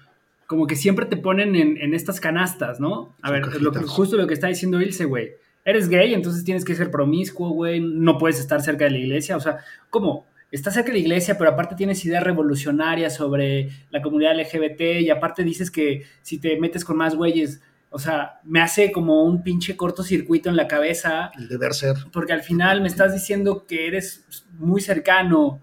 como 0.45 0.67
que 0.67 0.75
siempre 0.75 1.07
te 1.07 1.17
ponen 1.17 1.55
en, 1.55 1.93
estas 1.95 2.19
canastas, 2.19 2.79
¿no? 2.79 3.15
A 3.23 3.31
ver, 3.31 3.43
justo 3.87 4.15
lo 4.15 4.27
que 4.27 4.35
está 4.35 4.47
diciendo 4.47 4.79
Ilse, 4.79 5.05
güey. 5.05 5.31
Eres 5.65 5.89
gay, 5.89 6.13
entonces 6.13 6.43
tienes 6.43 6.63
que 6.63 6.75
ser 6.75 6.91
promiscuo, 6.91 7.49
güey, 7.49 7.79
no 7.81 8.17
puedes 8.17 8.39
estar 8.39 8.61
cerca 8.61 8.85
de 8.85 8.91
la 8.91 8.97
iglesia, 8.99 9.35
o 9.35 9.39
sea, 9.39 9.57
¿cómo? 9.89 10.27
Estás 10.51 10.73
cerca 10.73 10.87
de 10.87 10.93
la 10.93 10.99
iglesia, 10.99 11.37
pero 11.37 11.51
aparte 11.51 11.75
tienes 11.75 12.03
ideas 12.05 12.23
revolucionarias 12.23 13.15
sobre 13.15 13.69
la 13.91 14.01
comunidad 14.01 14.39
LGBT 14.39 15.01
y 15.01 15.09
aparte 15.09 15.43
dices 15.43 15.69
que 15.69 16.05
si 16.21 16.39
te 16.39 16.59
metes 16.59 16.83
con 16.83 16.97
más 16.97 17.15
güeyes, 17.15 17.61
o 17.91 17.99
sea, 17.99 18.39
me 18.43 18.61
hace 18.61 18.91
como 18.91 19.23
un 19.23 19.43
pinche 19.43 19.75
cortocircuito 19.75 20.49
en 20.49 20.55
la 20.55 20.67
cabeza. 20.67 21.31
El 21.37 21.47
deber 21.47 21.73
ser. 21.73 21.95
Porque 22.11 22.33
al 22.33 22.41
final 22.41 22.81
me 22.81 22.87
estás 22.87 23.13
diciendo 23.13 23.65
que 23.67 23.87
eres 23.87 24.25
muy 24.57 24.81
cercano 24.81 25.61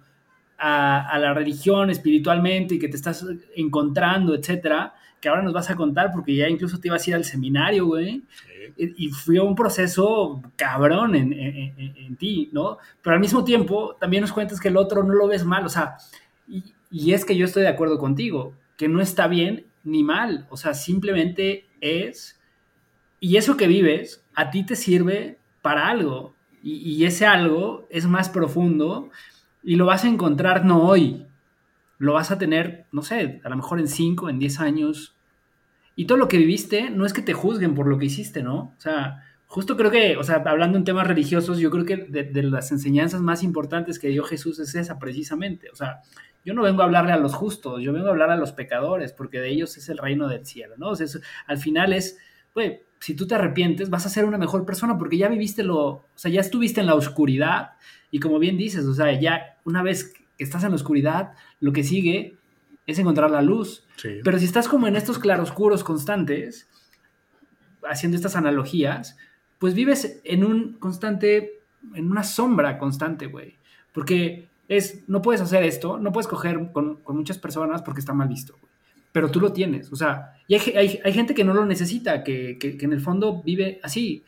a, 0.59 1.09
a 1.09 1.19
la 1.19 1.35
religión 1.35 1.91
espiritualmente 1.91 2.77
y 2.77 2.79
que 2.79 2.89
te 2.89 2.97
estás 2.97 3.25
encontrando, 3.55 4.35
etcétera, 4.35 4.95
que 5.21 5.29
ahora 5.29 5.43
nos 5.43 5.53
vas 5.53 5.71
a 5.71 5.77
contar 5.77 6.11
porque 6.13 6.35
ya 6.35 6.49
incluso 6.49 6.79
te 6.79 6.89
ibas 6.89 7.07
a 7.07 7.11
ir 7.11 7.17
al 7.17 7.25
seminario, 7.25 7.87
güey. 7.87 8.23
Sí 8.31 8.56
y 8.77 9.09
fue 9.11 9.41
un 9.41 9.55
proceso 9.55 10.43
cabrón 10.57 11.15
en, 11.15 12.17
ti, 12.17 12.51
¿no? 12.53 12.79
Pero 13.03 13.15
al 13.15 13.21
mismo 13.21 13.45
tiempo 13.45 13.97
también 14.01 14.23
nos 14.23 14.33
cuentas 14.33 14.61
que 14.61 14.69
el 14.69 14.77
otro 14.77 15.03
no 15.03 15.15
lo 15.15 15.29
ves 15.29 15.45
mal, 15.45 15.65
o 15.67 15.69
sea, 15.69 15.97
y, 16.49 16.63
y, 16.91 17.13
es 17.13 17.25
que 17.25 17.37
yo 17.37 17.45
estoy 17.45 17.63
de 17.63 17.69
acuerdo 17.69 17.99
contigo, 17.99 18.55
que 18.77 18.89
no 18.89 19.01
está 19.01 19.27
bien 19.27 19.67
ni 19.85 20.05
mal, 20.05 20.47
o 20.51 20.57
sea, 20.57 20.75
simplemente 20.75 21.67
es, 21.81 22.41
y 23.21 23.37
eso 23.37 23.57
que 23.57 23.67
vives 23.67 24.25
a 24.35 24.51
ti 24.51 24.65
te 24.65 24.77
sirve 24.77 25.39
para 25.63 25.89
algo, 25.89 26.35
y, 26.63 26.77
y 26.77 27.05
ese 27.05 27.27
algo 27.27 27.87
es 27.91 28.07
más 28.07 28.29
profundo 28.29 29.11
y 29.63 29.77
lo 29.77 29.87
vas 29.87 30.05
a 30.05 30.09
encontrar 30.09 30.65
no 30.65 30.85
hoy, 30.85 31.27
lo 31.99 32.13
vas 32.13 32.31
a 32.31 32.39
tener, 32.39 32.87
no 32.93 33.03
sé, 33.03 33.41
a 33.45 33.49
lo 33.49 33.57
mejor 33.57 33.81
en 33.81 33.89
5, 33.89 34.29
en 34.29 34.39
10 34.39 34.61
años, 34.61 35.16
y 35.97 36.07
todo 36.07 36.19
lo 36.19 36.29
que 36.29 36.37
viviste 36.37 36.91
no 36.91 37.07
es 37.07 37.15
que 37.15 37.23
te 37.23 37.33
juzguen 37.33 37.75
por 37.75 37.89
lo 37.89 37.99
que 37.99 38.05
hiciste, 38.05 38.43
¿no? 38.43 38.75
O 38.77 38.81
sea, 38.81 39.25
justo 39.47 39.77
creo 39.79 39.91
que, 39.91 40.19
o 40.19 40.23
sea, 40.23 40.37
hablando 40.47 40.77
en 40.77 40.85
temas 40.85 41.07
religiosos, 41.07 41.59
yo 41.59 41.71
creo 41.71 41.87
que 41.87 41.97
de, 41.97 42.43
las 42.43 42.71
enseñanzas 42.71 43.23
más 43.23 43.43
importantes 43.43 43.99
que 43.99 44.09
dio 44.09 44.23
Jesús 44.23 44.59
es 44.59 44.75
esa 44.75 44.99
precisamente. 44.99 45.71
O 45.71 45.75
sea, 45.75 46.03
yo 46.45 46.53
no 46.53 46.63
vengo 46.63 46.83
a 46.83 46.85
hablarle 46.85 47.13
a 47.13 47.17
los 47.17 47.35
justos, 47.35 47.83
yo 47.83 47.95
vengo 47.95 48.09
a 48.09 48.11
hablar 48.11 48.31
a 48.31 48.37
los 48.37 48.53
pecadores, 48.53 49.13
porque 49.13 49.41
de 49.41 49.49
ellos 49.49 49.77
es 49.79 49.89
el 49.89 49.97
reino 49.97 50.29
del 50.29 50.45
cielo, 50.45 50.75
¿no? 50.77 50.91
O 50.91 50.97
sea, 50.97 51.07
al 51.47 51.57
final 51.57 51.95
es, 51.95 52.19
güey, 52.55 52.83
si 53.01 53.17
tú 53.17 53.27
te 53.27 53.35
arrepientes, 53.35 53.89
vas 53.89 54.05
a 54.05 54.11
ser 54.11 54.27
una 54.27 54.39
mejor 54.39 54.67
persona 54.67 54.99
porque 54.99 55.17
ya 55.17 55.29
viviste 55.29 55.63
lo, 55.63 55.83
o 55.87 56.07
sea, 56.15 56.31
ya 56.31 56.43
estuviste 56.43 56.83
en 56.83 56.87
la 56.89 56.95
oscuridad 56.95 57.71
y 58.11 58.21
como 58.21 58.39
bien 58.39 58.59
dices, 58.59 58.85
o 58.85 58.95
sea, 58.95 59.19
ya 59.19 59.57
una 59.65 59.83
vez 59.83 60.13
que 60.37 60.45
estás 60.45 60.63
en 60.63 60.71
la 60.71 60.77
oscuridad, 60.77 61.33
lo 61.59 61.73
que 61.73 61.85
sigue 61.85 62.37
es 62.87 62.99
encontrar 62.99 63.31
la 63.31 63.43
luz. 63.43 63.85
Pero 64.25 64.39
si 64.39 64.45
estás 64.45 64.69
como 64.69 64.87
en 64.87 64.97
estos 64.97 65.19
claroscuros 65.19 65.83
constantes, 65.83 66.69
haciendo 67.83 68.17
estas 68.17 68.37
analogías, 68.37 69.17
pues 69.59 69.75
vives 69.75 70.21
en 70.25 70.45
un 70.45 70.75
constante, 70.75 71.61
en 71.95 72.11
una 72.11 72.23
sombra 72.23 72.79
constante, 72.79 73.27
güey. 73.27 73.57
Porque 73.93 74.49
es, 74.69 75.03
no 75.09 75.23
puedes 75.23 75.41
hacer 75.41 75.65
esto, 75.65 75.99
no 75.99 76.13
puedes 76.13 76.29
coger 76.29 76.71
con, 76.73 77.01
muchas 77.09 77.39
personas 77.39 77.83
porque 77.83 78.01
está 78.01 78.13
mal 78.13 78.29
visto, 78.29 78.57
güey. 78.61 78.73
Pero 79.13 79.31
tú 79.31 79.41
lo 79.41 79.51
tienes, 79.51 79.91
o 79.91 79.97
sea, 79.97 80.35
y 80.47 80.55
hay, 80.57 81.13
gente 81.15 81.35
que 81.35 81.43
no 81.43 81.55
lo 81.55 81.65
necesita, 81.65 82.23
que, 82.23 82.59
en 82.61 82.93
el 82.93 83.01
fondo 83.01 83.43
vive 83.43 83.81
así, 83.83 84.25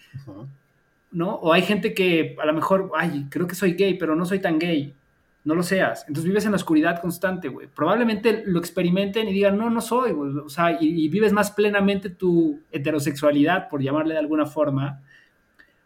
¿no? 1.13 1.35
O 1.35 1.53
hay 1.53 1.61
gente 1.61 1.93
que 1.93 2.35
a 2.41 2.47
lo 2.47 2.55
mejor, 2.55 2.91
ay, 2.97 3.27
creo 3.29 3.47
que 3.47 3.55
soy 3.55 3.75
gay, 3.75 3.99
pero 3.99 4.17
no 4.17 4.25
soy 4.25 4.39
tan 4.39 4.59
gay 4.59 4.95
no 5.49 5.55
lo 5.55 5.63
seas. 5.63 6.05
Entonces 6.07 6.29
vives 6.29 6.45
en 6.45 6.51
la 6.51 6.57
oscuridad 6.57 7.01
constante, 7.01 7.49
güey. 7.49 7.69
Probablemente 7.69 8.43
lo 8.45 8.59
experimenten 8.59 9.29
y 9.29 9.33
digan, 9.33 9.57
no, 9.57 9.71
no 9.71 9.81
soy, 9.81 10.13
güey. 10.13 10.31
O 10.45 10.51
sea, 10.51 10.77
y, 10.79 11.09
vives 11.09 11.33
más 11.33 11.53
plenamente 11.53 12.11
tu 12.11 12.61
heterosexualidad, 12.71 13.71
por 13.71 13.83
llamarle 13.83 14.13
de 14.13 14.21
alguna 14.21 14.45
forma. 14.45 15.01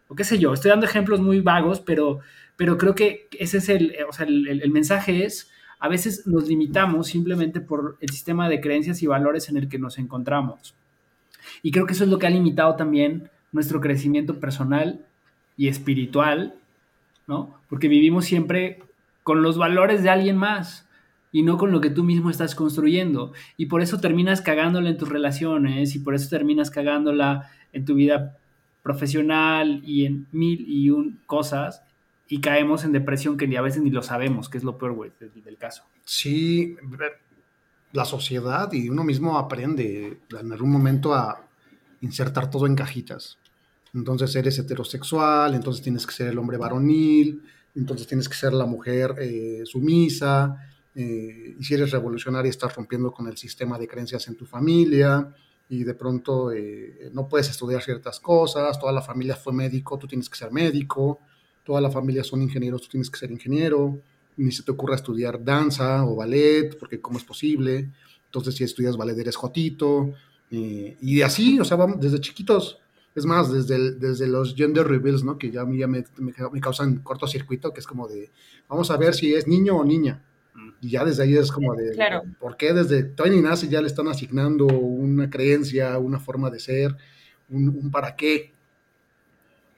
O 0.08 0.16
qué 0.16 0.24
sé 0.24 0.40
yo, 0.40 0.52
estoy 0.52 0.70
dando 0.70 0.84
ejemplos 0.84 1.20
muy 1.20 1.38
vagos, 1.38 1.78
pero, 1.78 2.18
pero 2.56 2.76
creo 2.76 2.96
que 2.96 3.28
ese 3.38 3.58
es 3.58 3.68
el, 3.68 3.94
o 4.08 4.12
sea, 4.12 4.26
el, 4.26 4.68
mensaje 4.72 5.24
es, 5.24 5.48
a 5.78 5.88
veces 5.88 6.26
nos 6.26 6.48
limitamos 6.48 7.06
simplemente 7.06 7.60
por 7.60 7.98
el 8.00 8.10
sistema 8.10 8.48
de 8.48 8.60
creencias 8.60 9.00
y 9.00 9.06
valores 9.06 9.48
en 9.48 9.58
el 9.58 9.68
que 9.68 9.78
nos 9.78 9.96
encontramos. 9.96 10.74
Y 11.62 11.70
creo 11.70 11.86
que 11.86 11.92
eso 11.92 12.02
es 12.02 12.10
lo 12.10 12.18
que 12.18 12.26
ha 12.26 12.30
limitado 12.30 12.74
también 12.74 13.30
nuestro 13.52 13.80
crecimiento 13.80 14.40
personal 14.40 15.06
y 15.56 15.68
espiritual, 15.68 16.56
¿no? 17.28 17.60
Porque 17.68 17.86
vivimos 17.86 18.24
siempre 18.24 18.80
con 19.22 19.42
los 19.42 19.58
valores 19.58 20.02
de 20.02 20.10
alguien 20.10 20.36
más 20.36 20.88
y 21.30 21.42
no 21.42 21.56
con 21.56 21.72
lo 21.72 21.80
que 21.80 21.90
tú 21.90 22.04
mismo 22.04 22.30
estás 22.30 22.54
construyendo. 22.54 23.32
Y 23.56 23.66
por 23.66 23.82
eso 23.82 23.98
terminas 23.98 24.42
cagándola 24.42 24.90
en 24.90 24.98
tus 24.98 25.08
relaciones 25.08 25.94
y 25.94 25.98
por 25.98 26.14
eso 26.14 26.28
terminas 26.28 26.70
cagándola 26.70 27.50
en 27.72 27.84
tu 27.84 27.94
vida 27.94 28.36
profesional 28.82 29.80
y 29.84 30.04
en 30.04 30.26
mil 30.32 30.64
y 30.68 30.90
un 30.90 31.20
cosas 31.26 31.82
y 32.28 32.40
caemos 32.40 32.84
en 32.84 32.92
depresión 32.92 33.36
que 33.36 33.46
ni 33.46 33.56
a 33.56 33.62
veces 33.62 33.82
ni 33.82 33.90
lo 33.90 34.02
sabemos, 34.02 34.48
que 34.48 34.58
es 34.58 34.64
lo 34.64 34.78
peor, 34.78 34.92
güey, 34.92 35.12
del, 35.20 35.56
caso. 35.58 35.84
Sí, 36.04 36.76
la 37.92 38.04
sociedad 38.04 38.72
y 38.72 38.88
uno 38.88 39.04
mismo 39.04 39.38
aprende 39.38 40.20
en 40.40 40.52
algún 40.52 40.70
momento 40.70 41.14
a 41.14 41.46
insertar 42.00 42.50
todo 42.50 42.66
en 42.66 42.74
cajitas. 42.74 43.38
Entonces 43.94 44.34
eres 44.34 44.58
heterosexual, 44.58 45.54
entonces 45.54 45.82
tienes 45.82 46.06
que 46.06 46.14
ser 46.14 46.28
el 46.28 46.38
hombre 46.38 46.56
varonil, 46.56 47.42
entonces 47.74 48.06
tienes 48.06 48.28
que 48.28 48.36
ser 48.36 48.52
la 48.52 48.66
mujer 48.66 49.14
eh, 49.18 49.62
sumisa, 49.64 50.56
eh, 50.94 51.56
y 51.58 51.64
si 51.64 51.74
eres 51.74 51.90
revolucionaria 51.90 52.50
estás 52.50 52.74
rompiendo 52.74 53.12
con 53.12 53.26
el 53.26 53.36
sistema 53.36 53.78
de 53.78 53.88
creencias 53.88 54.28
en 54.28 54.36
tu 54.36 54.46
familia, 54.46 55.34
y 55.68 55.84
de 55.84 55.94
pronto 55.94 56.52
eh, 56.52 57.10
no 57.12 57.28
puedes 57.28 57.48
estudiar 57.48 57.82
ciertas 57.82 58.20
cosas, 58.20 58.78
toda 58.78 58.92
la 58.92 59.00
familia 59.00 59.36
fue 59.36 59.52
médico, 59.52 59.98
tú 59.98 60.06
tienes 60.06 60.28
que 60.28 60.36
ser 60.36 60.52
médico, 60.52 61.20
toda 61.64 61.80
la 61.80 61.90
familia 61.90 62.22
son 62.22 62.42
ingenieros, 62.42 62.82
tú 62.82 62.88
tienes 62.88 63.08
que 63.08 63.18
ser 63.18 63.30
ingeniero, 63.30 63.98
ni 64.36 64.52
se 64.52 64.62
te 64.62 64.70
ocurra 64.70 64.96
estudiar 64.96 65.42
danza 65.42 66.04
o 66.04 66.16
ballet, 66.16 66.76
porque 66.78 67.00
cómo 67.00 67.18
es 67.18 67.24
posible, 67.24 67.90
entonces 68.26 68.54
si 68.54 68.64
estudias 68.64 68.96
ballet 68.96 69.18
eres 69.18 69.36
jotito, 69.36 70.12
y 70.50 71.22
así, 71.22 71.58
o 71.58 71.64
sea, 71.64 71.78
vamos, 71.78 71.98
desde 71.98 72.20
chiquitos 72.20 72.78
es 73.14 73.26
más, 73.26 73.52
desde, 73.52 73.92
desde 73.92 74.26
los 74.26 74.54
gender 74.54 74.86
reveals, 74.86 75.22
¿no? 75.22 75.38
Que 75.38 75.50
ya 75.50 75.66
ya 75.72 75.86
me, 75.86 76.04
me, 76.18 76.60
causan 76.60 76.98
cortocircuito, 76.98 77.72
que 77.72 77.80
es 77.80 77.86
como 77.86 78.08
de, 78.08 78.30
vamos 78.68 78.90
a 78.90 78.96
ver 78.96 79.14
si 79.14 79.34
es 79.34 79.46
niño 79.46 79.76
o 79.76 79.84
niña. 79.84 80.22
Y 80.80 80.90
ya 80.90 81.04
desde 81.04 81.22
ahí 81.22 81.36
es 81.36 81.52
como 81.52 81.74
de, 81.74 81.92
claro. 81.92 82.22
¿por 82.40 82.56
qué 82.56 82.72
desde 82.72 83.04
todavía 83.04 83.40
ni 83.40 83.42
nace 83.42 83.68
ya 83.68 83.80
le 83.80 83.86
están 83.86 84.08
asignando 84.08 84.66
una 84.66 85.30
creencia, 85.30 85.98
una 85.98 86.18
forma 86.18 86.50
de 86.50 86.58
ser, 86.58 86.96
un, 87.48 87.90
para 87.90 88.16
qué? 88.16 88.52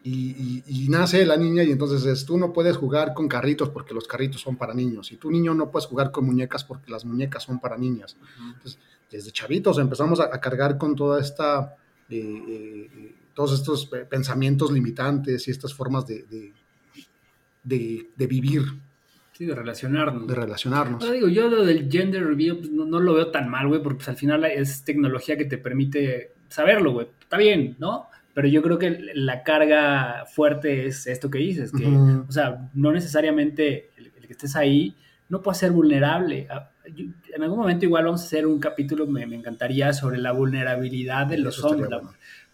Y, 0.03 0.63
y, 0.67 0.89
nace 0.91 1.25
la 1.25 1.37
niña 1.37 1.63
y 1.63 1.73
entonces 1.73 2.05
es, 2.05 2.27
tú 2.27 2.37
no 2.37 2.53
puedes 2.53 2.77
jugar 2.77 3.15
con 3.15 3.27
carritos 3.27 3.71
porque 3.71 3.95
los 3.95 4.07
carritos 4.07 4.41
son 4.41 4.57
para 4.57 4.75
niños. 4.75 5.11
Y 5.13 5.17
tú 5.17 5.31
niño 5.31 5.55
no 5.55 5.71
puedes 5.71 5.87
jugar 5.87 6.11
con 6.11 6.27
muñecas 6.27 6.63
porque 6.63 6.91
las 6.91 7.07
muñecas 7.07 7.43
son 7.43 7.59
para 7.59 7.79
niñas. 7.79 8.17
Entonces, 8.53 8.79
desde 9.11 9.31
chavitos 9.31 9.79
empezamos 9.79 10.21
a, 10.21 10.29
cargar 10.41 10.77
con 10.77 10.95
toda 10.95 11.21
esta... 11.21 11.77
Eh, 12.11 12.21
eh, 12.21 13.15
todos 13.35 13.53
estos 13.53 13.87
pensamientos 14.09 14.71
limitantes 14.73 15.49
y 15.49 15.51
estas 15.51 15.75
formas 15.75 16.07
de, 16.07 16.25
de, 17.65 18.27
vivir. 18.27 18.63
Sí, 19.33 19.45
de 19.45 19.55
relacionarnos. 19.55 20.27
De 20.27 20.35
relacionarnos. 20.35 21.13
digo, 21.13 21.29
yo 21.29 21.49
lo 21.49 21.65
del 21.65 21.91
gender 21.91 22.25
review 22.25 22.59
pues, 22.59 22.71
no, 22.71 23.01
lo 23.01 23.15
veo 23.15 23.31
tan 23.31 23.49
mal, 23.49 23.67
güey, 23.67 23.83
porque 23.83 23.97
pues, 23.97 24.09
al 24.09 24.17
final 24.17 24.45
es 24.45 24.85
tecnología 24.85 25.37
que 25.37 25.45
te 25.45 25.59
permite 25.59 26.33
saberlo, 26.49 26.93
güey. 26.93 27.09
Está 27.21 27.37
bien, 27.37 27.77
¿no? 27.79 28.07
Pero 28.33 28.49
yo 28.49 28.63
creo 28.63 28.79
que 28.79 28.99
la 29.15 29.43
carga 29.43 30.25
fuerte 30.27 30.87
es 30.87 31.07
esto 31.07 31.31
que 31.31 31.39
dices, 31.39 31.73
que, 31.73 31.87
o 31.87 32.31
sea, 32.33 32.69
no 32.75 32.93
necesariamente 32.93 33.91
el, 33.97 34.11
que 34.11 34.33
estés 34.33 34.57
ahí 34.57 34.97
no 35.29 35.41
puede 35.41 35.59
ser 35.59 35.71
vulnerable. 35.71 36.47
Ah, 36.51 36.71
en 36.87 37.43
algún 37.43 37.59
momento 37.59 37.85
igual 37.85 38.05
vamos 38.05 38.23
a 38.23 38.25
hacer 38.25 38.47
un 38.47 38.59
capítulo, 38.59 39.07
me, 39.07 39.23
encantaría, 39.23 39.93
sobre 39.93 40.19
la 40.19 40.33
vulnerabilidad 40.33 41.27
de 41.27 41.39
los 41.39 41.63
hombres. 41.63 41.91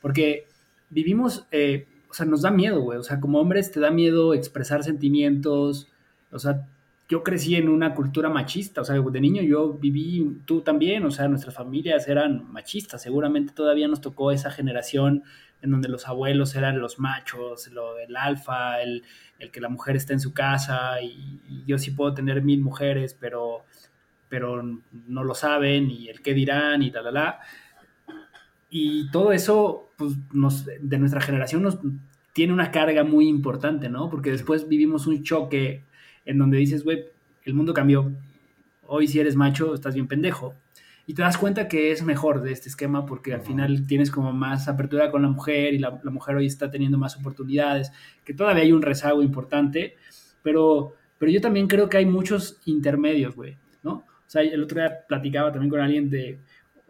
Porque 0.01 0.47
vivimos, 0.91 1.47
eh, 1.51 1.87
o 2.11 2.15
sea, 2.15 2.27
nos 2.27 2.43
da 2.43 2.51
miedo, 2.51 2.81
güey. 2.81 2.99
O 2.99 3.03
sea, 3.03 3.21
como 3.21 3.41
hombres 3.41 3.71
te 3.71 3.81
da 3.81 3.91
miedo 3.91 4.35
expresar 4.35 4.85
sentimientos. 4.85 5.89
O 6.31 6.39
sea, 6.39 6.67
yo 7.09 7.23
crecí 7.23 7.57
en 7.57 7.69
una 7.69 7.95
cultura 7.95 8.29
machista. 8.29 8.83
O 8.83 8.85
sea, 8.85 9.01
de 9.01 9.21
niño 9.21 9.43
yo 9.43 9.75
viví, 9.75 10.41
tú 10.45 10.61
también, 10.61 11.05
o 11.05 11.11
sea, 11.11 11.29
nuestras 11.29 11.55
familias 11.55 12.09
eran 12.09 12.51
machistas. 12.53 13.03
Seguramente 13.03 13.53
todavía 13.53 13.89
nos 13.89 14.01
tocó 14.01 14.33
esa 14.33 14.51
generación 14.51 15.25
en 15.63 15.71
donde 15.71 15.89
los 15.89 16.09
abuelos 16.09 16.55
eran 16.55 16.81
los 16.81 16.99
machos, 16.99 17.69
lo, 17.69 17.99
el 17.99 18.17
alfa, 18.17 18.81
el, 18.81 19.03
el 19.39 19.51
que 19.51 19.61
la 19.61 19.69
mujer 19.69 19.97
está 19.97 20.13
en 20.13 20.21
su 20.21 20.33
casa 20.33 21.01
y, 21.03 21.41
yo 21.67 21.79
sí 21.79 21.91
puedo 21.91 22.15
tener 22.15 22.43
mil 22.43 22.61
mujeres, 22.63 23.17
pero, 23.19 23.65
pero 24.29 24.63
no 25.07 25.25
lo 25.25 25.35
saben 25.35 25.91
y 25.91 26.09
el 26.09 26.21
qué 26.23 26.35
dirán 26.35 26.83
y 26.83 26.91
tal, 26.91 27.05
tal, 27.05 27.15
tal. 27.15 27.35
Y 28.71 29.11
todo 29.11 29.33
eso, 29.33 29.91
pues, 29.99 30.15
nos, 30.33 30.65
de 30.65 30.99
nuestra 30.99 31.21
generación 31.21 31.63
nos 31.63 31.79
tiene 32.33 32.53
una 32.53 32.71
carga 32.71 33.03
muy 33.03 33.29
importante, 33.29 33.89
¿no? 33.89 34.09
Porque 34.09 34.31
después 34.31 34.69
vivimos 34.69 35.07
un 35.09 35.23
choque 35.25 35.83
en 36.25 36.39
donde 36.39 36.59
dices, 36.59 36.85
güey, 36.85 37.05
el 37.45 37.55
mundo 37.55 37.75
cambió. 37.75 38.13
Hoy 38.87 39.09
si 39.09 39.19
eres 39.19 39.35
macho, 39.35 39.75
estás 39.75 39.95
bien 39.95 40.07
pendejo. 40.07 40.55
Y 41.07 41.15
te 41.15 41.23
das 41.23 41.39
cuenta 41.39 41.67
que 41.67 41.91
es 41.91 42.05
mejor 42.05 42.41
de 42.43 42.53
este 42.53 42.69
esquema 42.69 43.05
porque 43.05 43.35
al 43.35 43.41
final 43.41 43.85
tienes 43.89 44.13
como 44.13 44.33
más 44.33 44.69
apertura 44.69 45.11
con 45.11 45.23
la 45.23 45.29
mujer 45.29 45.75
y 45.75 45.79
la, 45.79 46.01
la, 46.05 46.11
mujer 46.13 46.37
hoy 46.37 46.47
está 46.47 46.71
teniendo 46.71 46.99
más 46.99 47.17
oportunidades, 47.17 47.91
que 48.25 48.33
todavía 48.33 48.63
hay 48.63 48.71
un 48.71 48.83
rezago 48.83 49.21
importante, 49.21 49.97
pero, 50.43 50.95
pero 51.19 51.33
yo 51.33 51.41
también 51.41 51.67
creo 51.67 51.89
que 51.89 51.97
hay 51.97 52.07
muchos 52.07 52.61
intermedios, 52.65 53.35
güey, 53.35 53.57
¿no? 53.83 53.93
O 53.93 54.05
sea, 54.29 54.43
el 54.43 54.63
otro 54.63 54.81
día 54.81 55.05
platicaba 55.09 55.51
también 55.51 55.71
con 55.71 55.81
alguien 55.81 56.11
de, 56.11 56.39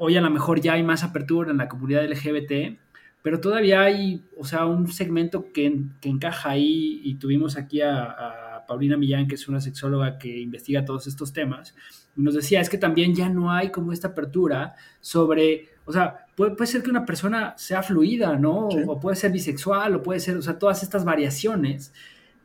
hoy 0.02 0.16
a 0.16 0.22
lo 0.22 0.30
mejor 0.30 0.62
ya 0.62 0.72
hay 0.72 0.82
más 0.82 1.04
apertura 1.04 1.50
en 1.50 1.58
la 1.58 1.68
comunidad 1.68 2.02
LGBT, 2.08 2.78
pero 3.22 3.38
todavía 3.38 3.82
hay, 3.82 4.24
o 4.34 4.46
sea, 4.46 4.64
un 4.64 4.90
segmento 4.90 5.52
que, 5.52 5.66
encaja 6.00 6.50
ahí 6.50 7.02
y 7.04 7.16
tuvimos 7.16 7.56
aquí 7.58 7.82
a, 7.82 8.64
Paulina 8.66 8.96
Millán, 8.96 9.26
que 9.26 9.34
es 9.34 9.48
una 9.48 9.60
sexóloga 9.60 10.16
que 10.16 10.38
investiga 10.38 10.84
todos 10.84 11.08
estos 11.08 11.32
temas, 11.32 11.74
y 12.16 12.22
nos 12.22 12.34
decía, 12.34 12.60
es 12.60 12.70
que 12.70 12.78
también 12.78 13.14
ya 13.14 13.28
no 13.28 13.52
hay 13.52 13.70
como 13.70 13.92
esta 13.92 14.08
apertura 14.08 14.76
sobre, 15.00 15.70
o 15.84 15.92
sea, 15.92 16.26
puede, 16.36 16.52
puede 16.52 16.70
ser 16.70 16.82
que 16.82 16.90
una 16.90 17.04
persona 17.04 17.52
sea 17.58 17.82
fluida, 17.82 18.36
¿no? 18.36 18.68
O 18.86 19.00
puede 19.00 19.16
ser 19.16 19.32
bisexual, 19.32 19.96
o 19.96 20.02
puede 20.02 20.20
ser, 20.20 20.36
o 20.36 20.42
sea, 20.42 20.58
todas 20.58 20.84
estas 20.84 21.04
variaciones 21.04 21.92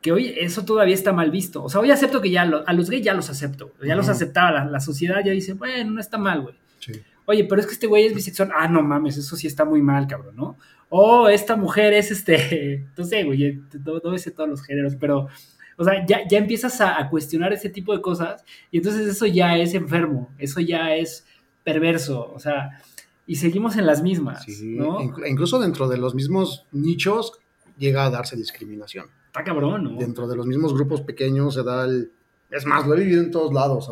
que 0.02 0.10
hoy 0.10 0.34
eso 0.36 0.64
todavía 0.64 0.94
está 0.94 1.12
mal 1.12 1.30
visto. 1.30 1.62
O 1.62 1.68
sea, 1.68 1.80
hoy 1.80 1.90
acepto 1.90 2.20
que 2.20 2.30
ya 2.30 2.42
a 2.42 2.72
los 2.72 2.90
gays 2.90 3.04
ya 3.04 3.14
los 3.14 3.30
acepto, 3.30 3.72
ya 3.82 3.94
los 3.94 4.08
aceptaba, 4.08 4.50
la, 4.50 4.64
la, 4.66 4.80
sociedad 4.80 5.22
ya 5.24 5.30
dice, 5.30 5.54
bueno, 5.54 5.92
no 5.92 6.00
está 6.00 6.18
mal, 6.18 6.42
güey. 6.42 6.54
Sí 6.80 6.92
oye, 7.26 7.44
pero 7.44 7.60
es 7.60 7.66
que 7.66 7.74
este 7.74 7.86
güey 7.86 8.06
es 8.06 8.14
bisexual. 8.14 8.50
Ah, 8.56 8.68
no 8.68 8.82
mames, 8.82 9.16
eso 9.16 9.36
sí 9.36 9.46
está 9.46 9.64
muy 9.64 9.82
mal, 9.82 10.06
cabrón, 10.06 10.36
¿no? 10.36 10.58
O 10.88 11.28
esta 11.28 11.56
mujer 11.56 11.92
es 11.92 12.10
este, 12.10 12.86
no 12.96 13.04
sé, 13.04 13.24
güey, 13.24 13.60
no, 13.84 14.00
no 14.02 14.18
sé 14.18 14.30
todos 14.30 14.48
los 14.48 14.62
géneros, 14.62 14.96
pero, 14.96 15.28
o 15.76 15.84
sea, 15.84 16.06
ya, 16.06 16.26
ya 16.28 16.38
empiezas 16.38 16.80
a, 16.80 17.08
cuestionar 17.10 17.52
ese 17.52 17.68
tipo 17.68 17.94
de 17.94 18.00
cosas 18.00 18.44
y 18.70 18.78
entonces 18.78 19.06
eso 19.06 19.26
ya 19.26 19.58
es 19.58 19.74
enfermo, 19.74 20.30
eso 20.38 20.60
ya 20.60 20.94
es 20.94 21.26
perverso, 21.64 22.32
o 22.32 22.38
sea, 22.38 22.80
y 23.26 23.36
seguimos 23.36 23.76
en 23.76 23.86
las 23.86 24.02
mismas, 24.02 24.44
sí, 24.44 24.76
¿no? 24.76 24.98
Incluso 25.26 25.58
dentro 25.58 25.88
de 25.88 25.98
los 25.98 26.14
mismos 26.14 26.66
nichos 26.70 27.32
llega 27.76 28.06
a 28.06 28.10
darse 28.10 28.36
discriminación. 28.36 29.06
Está 29.26 29.42
cabrón, 29.42 29.84
¿no? 29.84 29.98
Dentro 29.98 30.28
de 30.28 30.36
los 30.36 30.46
mismos 30.46 30.72
grupos 30.72 31.02
pequeños 31.02 31.54
se 31.54 31.64
da 31.64 31.84
el 31.84 32.12
es 32.56 32.66
más, 32.66 32.86
lo 32.86 32.94
he 32.94 33.00
vivido 33.00 33.22
en 33.22 33.30
todos 33.30 33.52
lados. 33.52 33.90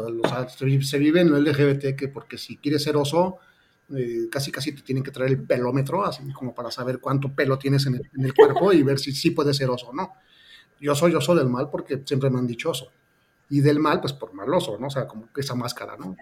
se 0.80 0.98
vive 0.98 1.20
en 1.20 1.34
el 1.34 1.44
LGBT 1.44 1.96
que 1.96 2.08
porque 2.08 2.38
si 2.38 2.56
quieres 2.56 2.82
ser 2.82 2.96
oso, 2.96 3.38
eh, 3.94 4.28
casi 4.30 4.50
casi 4.50 4.72
te 4.72 4.82
tienen 4.82 5.04
que 5.04 5.10
traer 5.10 5.32
el 5.32 5.42
pelómetro, 5.42 6.04
así 6.04 6.22
como 6.32 6.54
para 6.54 6.70
saber 6.70 6.98
cuánto 6.98 7.32
pelo 7.34 7.58
tienes 7.58 7.86
en 7.86 8.00
el, 8.18 8.34
cuerpo 8.34 8.72
y 8.72 8.82
ver 8.82 8.98
si 8.98 9.12
sí 9.12 9.30
puedes 9.30 9.56
ser 9.56 9.68
oso 9.68 9.88
o 9.88 9.92
no. 9.92 10.12
Yo 10.80 10.94
soy 10.94 11.14
oso 11.14 11.34
del 11.34 11.48
mal 11.48 11.68
porque 11.70 12.02
siempre 12.04 12.30
me 12.30 12.38
han 12.38 12.46
dicho 12.46 12.70
oso. 12.70 12.90
Y 13.50 13.60
del 13.60 13.78
mal, 13.78 14.00
pues 14.00 14.14
por 14.14 14.32
maloso, 14.32 14.78
¿no? 14.78 14.86
O 14.86 14.90
sea, 14.90 15.06
como 15.06 15.28
esa 15.36 15.54
máscara, 15.54 15.98
¿no? 15.98 16.16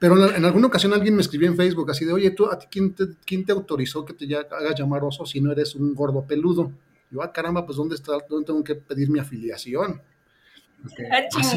Pero 0.00 0.34
en, 0.34 0.44
alguna 0.44 0.66
ocasión 0.66 0.92
alguien 0.92 1.14
me 1.14 1.22
escribió 1.22 1.48
en 1.48 1.56
Facebook 1.56 1.88
así 1.90 2.04
de, 2.04 2.12
oye, 2.12 2.32
¿tú, 2.32 2.50
a 2.50 2.58
ti, 2.58 2.66
quién, 2.68 2.94
te, 2.94 3.04
quién 3.24 3.44
te 3.44 3.52
autorizó 3.52 4.04
que 4.04 4.12
te 4.12 4.26
hagas 4.36 4.74
llamar 4.76 5.04
oso 5.04 5.24
si 5.24 5.40
no 5.40 5.52
eres 5.52 5.76
un 5.76 5.94
gordo 5.94 6.26
peludo? 6.26 6.72
yo, 7.10 7.22
ah, 7.22 7.32
caramba, 7.32 7.64
pues 7.64 7.76
¿dónde, 7.76 7.94
está, 7.94 8.12
¿dónde 8.28 8.46
tengo 8.46 8.62
que 8.62 8.74
pedir 8.74 9.08
mi 9.08 9.18
afiliación? 9.18 10.02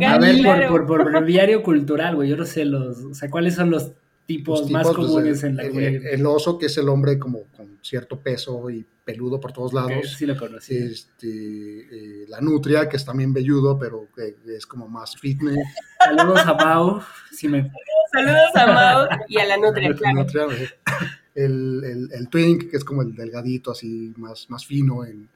A, 0.05 0.17
ver, 0.17 0.43
por, 0.43 0.87
por, 0.87 1.11
por 1.11 1.25
diario 1.25 1.61
cultural, 1.63 2.15
güey, 2.15 2.29
yo 2.29 2.37
no 2.37 2.45
sé 2.45 2.65
los, 2.65 2.97
o 2.97 3.13
sea, 3.13 3.29
cuáles 3.29 3.55
son 3.55 3.69
los 3.69 3.91
tipos, 4.25 4.69
más 4.69 4.83
pues, 4.83 4.95
comunes 4.95 5.43
en 5.43 5.57
la 5.57 5.63
el, 5.63 6.05
el, 6.05 6.25
oso, 6.25 6.57
que 6.57 6.67
es 6.67 6.77
el 6.77 6.89
hombre 6.89 7.19
como 7.19 7.43
con 7.55 7.77
cierto 7.81 8.19
peso 8.19 8.69
y 8.69 8.85
peludo 9.03 9.39
por 9.39 9.51
todos 9.51 9.73
lados. 9.73 10.15
sí 10.17 10.25
lo 10.25 10.37
conocí. 10.37 10.77
Este, 10.77 11.27
eh, 11.27 12.25
la 12.27 12.39
nutria, 12.39 12.87
que 12.87 12.97
es 12.97 13.05
también 13.05 13.33
velludo, 13.33 13.77
pero 13.77 14.07
que 14.15 14.35
es 14.55 14.65
como 14.65 14.87
más 14.87 15.17
fitness. 15.17 15.57
Saludos 15.99 16.41
a 16.45 16.53
Mau. 16.53 17.01
Saludos 18.11 18.55
a 18.55 18.65
Mau 18.67 19.19
y 19.27 19.37
a 19.37 19.45
la 19.45 19.57
nutria, 19.57 19.93
claro. 19.93 20.51
el, 21.35 21.81
el, 21.83 22.09
el, 22.11 22.29
twink, 22.29 22.69
que 22.69 22.77
es 22.77 22.83
como 22.83 23.01
el 23.01 23.15
delgadito, 23.15 23.71
así 23.71 24.13
más, 24.17 24.49
más 24.49 24.65
fino 24.65 25.03
en, 25.05 25.27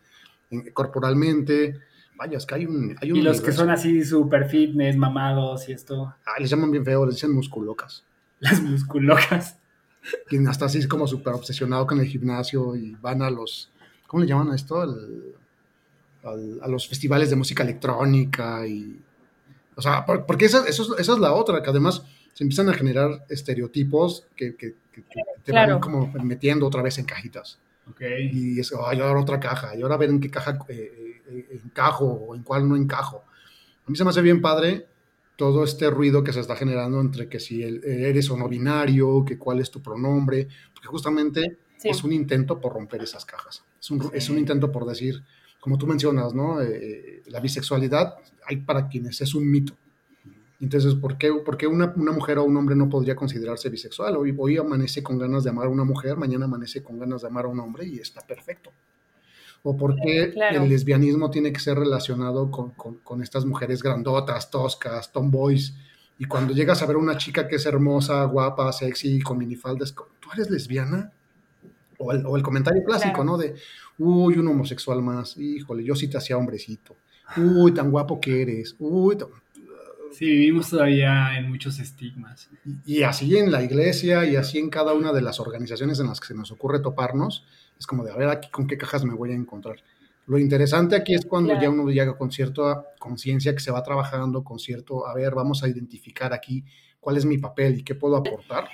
en 0.52 0.72
corporalmente. 0.72 1.76
Vaya, 2.18 2.38
es 2.38 2.46
que 2.46 2.56
hay 2.56 2.66
un. 2.66 2.96
Hay 3.02 3.12
un 3.12 3.18
y 3.18 3.22
los 3.22 3.42
que 3.42 3.52
son 3.52 3.70
así 3.70 4.04
super 4.04 4.48
fitness, 4.50 4.96
mamados 4.96 5.68
y 5.70 5.74
esto. 5.74 6.14
Ah, 6.26 6.40
les 6.40 6.50
llaman 6.50 6.72
bien 6.72 6.86
feo, 6.86 7.06
les 7.06 7.16
dicen 7.16 7.34
musculocas. 7.34 8.04
Las 8.40 8.62
musculocas. 8.62 9.58
Quien 10.28 10.48
hasta 10.48 10.66
así 10.66 10.80
es 10.80 10.88
como 10.88 11.08
súper 11.08 11.34
obsesionado 11.34 11.88
con 11.88 12.00
el 12.00 12.08
gimnasio 12.08 12.76
y 12.76 12.96
van 13.02 13.22
a 13.22 13.30
los. 13.30 13.72
¿Cómo 14.08 14.24
le 14.24 14.30
llaman 14.30 14.52
a 14.52 14.56
esto? 14.56 14.82
a 14.82 16.68
los 16.68 16.88
festivales 16.88 17.30
de 17.30 17.36
música 17.36 17.64
electrónica 17.64 18.66
y. 18.68 19.00
O 19.76 19.82
sea, 19.82 20.06
porque 20.06 20.46
esa, 20.46 20.66
eso, 20.68 20.98
esa 20.98 21.14
es 21.14 21.20
la 21.20 21.34
otra, 21.34 21.62
que 21.62 21.70
además 21.70 22.04
se 22.34 22.44
empiezan 22.44 22.70
a 22.70 22.74
generar 22.74 23.26
estereotipos 23.30 24.26
que, 24.36 24.56
que, 24.56 24.76
te 25.44 25.52
van 25.52 25.80
como 25.80 26.12
metiendo 26.24 26.68
otra 26.68 26.82
vez 26.82 26.98
en 26.98 27.06
cajitas. 27.06 27.60
Okay. 27.92 28.30
Y 28.32 28.60
es, 28.60 28.74
ay, 28.74 29.00
ahora 29.00 29.22
otra 29.22 29.40
caja, 29.40 29.76
y 29.76 29.82
ahora 29.82 29.98
ver 29.98 30.10
en 30.10 30.20
qué 30.20 30.30
caja 30.30 30.60
eh, 30.70 30.92
eh, 30.98 31.05
encajo 31.28 32.06
o 32.06 32.36
en 32.36 32.44
cuál 32.44 32.68
no 32.68 32.76
encajo. 32.76 33.24
A 33.86 33.92
mí 33.92 33.96
se 33.98 34.04
me 34.04 34.10
hace 34.10 34.22
bien 34.22 34.42
padre 34.42 34.88
todo 35.36 35.64
este 35.64 35.90
ruido 35.90 36.24
que 36.24 36.34
se 36.34 36.40
está 36.40 36.56
generando 36.56 37.02
entre 37.02 37.28
que 37.28 37.40
si 37.40 37.62
eres 37.62 38.30
o 38.30 38.38
no 38.38 38.48
binario, 38.48 39.24
que 39.26 39.38
cuál 39.38 39.60
es 39.60 39.70
tu 39.70 39.82
pronombre, 39.82 40.48
porque 40.74 40.88
justamente 40.88 41.58
es 41.84 42.04
un 42.04 42.14
intento 42.14 42.60
por 42.60 42.74
romper 42.74 43.04
esas 43.04 43.26
cajas. 43.26 43.64
Es 43.80 43.92
un, 43.92 44.10
es 44.14 44.30
un 44.30 44.38
intento 44.38 44.72
por 44.72 44.86
decir, 44.86 45.24
como 45.60 45.78
tú 45.78 45.88
mencionas, 45.88 46.34
¿no? 46.34 46.62
Eh, 46.62 46.68
eh, 46.72 47.24
la 47.28 47.40
bisexualidad 47.40 48.16
hay 48.46 48.58
para 48.58 48.88
quienes 48.88 49.22
es 49.22 49.36
un 49.36 49.50
mito. 49.50 49.74
Entonces, 50.62 50.96
¿por 50.96 51.18
qué, 51.18 51.32
por 51.34 51.58
qué 51.58 51.68
una, 51.68 51.94
una, 51.96 52.12
mujer 52.12 52.38
o 52.38 52.44
un 52.44 52.56
hombre 52.56 52.76
no 52.76 52.90
podría 52.90 53.16
considerarse 53.16 53.70
bisexual? 53.70 54.16
Hoy, 54.16 54.34
hoy 54.38 54.58
amanece 54.58 55.04
con 55.04 55.20
ganas 55.20 55.44
de 55.44 55.50
amar 55.50 55.68
a 55.68 55.70
una 55.70 55.84
mujer, 55.84 56.16
mañana 56.16 56.46
amanece 56.46 56.82
con 56.82 56.98
ganas 56.98 57.22
de 57.22 57.28
amar 57.28 57.46
a 57.46 57.50
un 57.50 57.60
hombre 57.60 57.86
y 57.86 58.00
está 58.00 58.22
perfecto. 58.22 58.72
¿O 59.68 59.76
por 59.76 59.96
qué 59.96 60.32
el 60.52 60.70
lesbianismo 60.70 61.32
tiene 61.32 61.52
que 61.52 61.60
ser 61.60 61.80
relacionado 61.80 62.52
con, 62.52 62.70
con, 62.72 62.98
con, 62.98 63.24
estas 63.24 63.46
mujeres 63.46 63.82
grandotas, 63.82 64.52
toscas, 64.52 65.12
tomboys? 65.12 65.74
Y 66.20 66.26
cuando 66.26 66.54
llegas 66.54 66.84
a 66.84 66.86
ver 66.86 66.98
a 66.98 67.00
una 67.00 67.18
chica 67.18 67.48
que 67.48 67.56
es 67.56 67.66
hermosa, 67.66 68.24
guapa, 68.26 68.72
sexy, 68.72 69.20
con 69.22 69.40
minifaldas, 69.40 69.92
¿tú 69.94 70.30
eres 70.34 70.52
lesbiana? 70.52 71.12
O 71.98 72.12
el, 72.12 72.24
o 72.28 72.38
el 72.38 72.44
comentario 72.44 72.84
clásico, 72.84 73.24
¿no? 73.24 73.40
De, 73.40 73.56
uy, 73.98 74.38
un 74.38 74.48
homosexual 74.50 75.02
más, 75.02 75.36
híjole, 75.36 75.84
yo 75.84 75.96
sí 75.96 76.08
te 76.08 76.18
hacía 76.18 76.38
hombrecito. 76.38 76.96
Uy, 77.36 77.74
tan 77.74 77.90
guapo 77.90 78.22
que 78.22 78.44
eres. 78.44 78.76
Uy, 78.78 79.18
Sí, 80.12 80.26
vivimos 80.28 80.70
todavía 80.70 81.38
en 81.38 81.50
muchos 81.50 81.78
estigmas. 81.80 82.50
Y, 82.86 83.04
así 83.04 83.36
en 83.36 83.52
la 83.52 83.64
iglesia 83.64 84.26
y 84.26 84.38
así 84.38 84.60
en 84.60 84.70
cada 84.70 84.94
una 84.94 85.12
de 85.12 85.22
las 85.22 85.42
organizaciones 85.42 86.00
en 86.00 86.08
las 86.08 86.22
que 86.22 86.28
se 86.28 86.36
nos 86.36 86.52
ocurre 86.54 86.80
toparnos, 86.80 87.44
es 87.78 87.88
como 87.88 88.04
de, 88.04 88.12
a 88.12 88.16
ver, 88.16 88.30
aquí 88.30 88.50
con 88.50 88.68
qué 88.68 88.78
cajas 88.78 89.04
me 89.04 89.14
voy 89.14 89.32
a 89.32 89.36
encontrar. 89.36 89.78
Lo 90.28 90.40
interesante 90.40 90.96
aquí 90.96 91.14
es 91.14 91.26
cuando 91.26 91.60
ya 91.60 91.70
uno 91.70 91.88
llega 91.90 92.18
con 92.18 92.32
cierta 92.32 92.84
conciencia 92.98 93.54
que 93.54 93.60
se 93.60 93.72
va 93.72 93.84
trabajando, 93.84 94.44
con 94.44 94.58
cierto, 94.58 95.08
a 95.08 95.14
ver, 95.14 95.36
vamos 95.36 95.64
a 95.64 95.68
identificar 95.68 96.34
aquí 96.34 96.64
cuál 97.00 97.18
es 97.18 97.26
mi 97.26 97.38
papel 97.38 97.80
y 97.80 97.84
qué 97.84 97.94
puedo 97.94 98.16
aportar. 98.16 98.68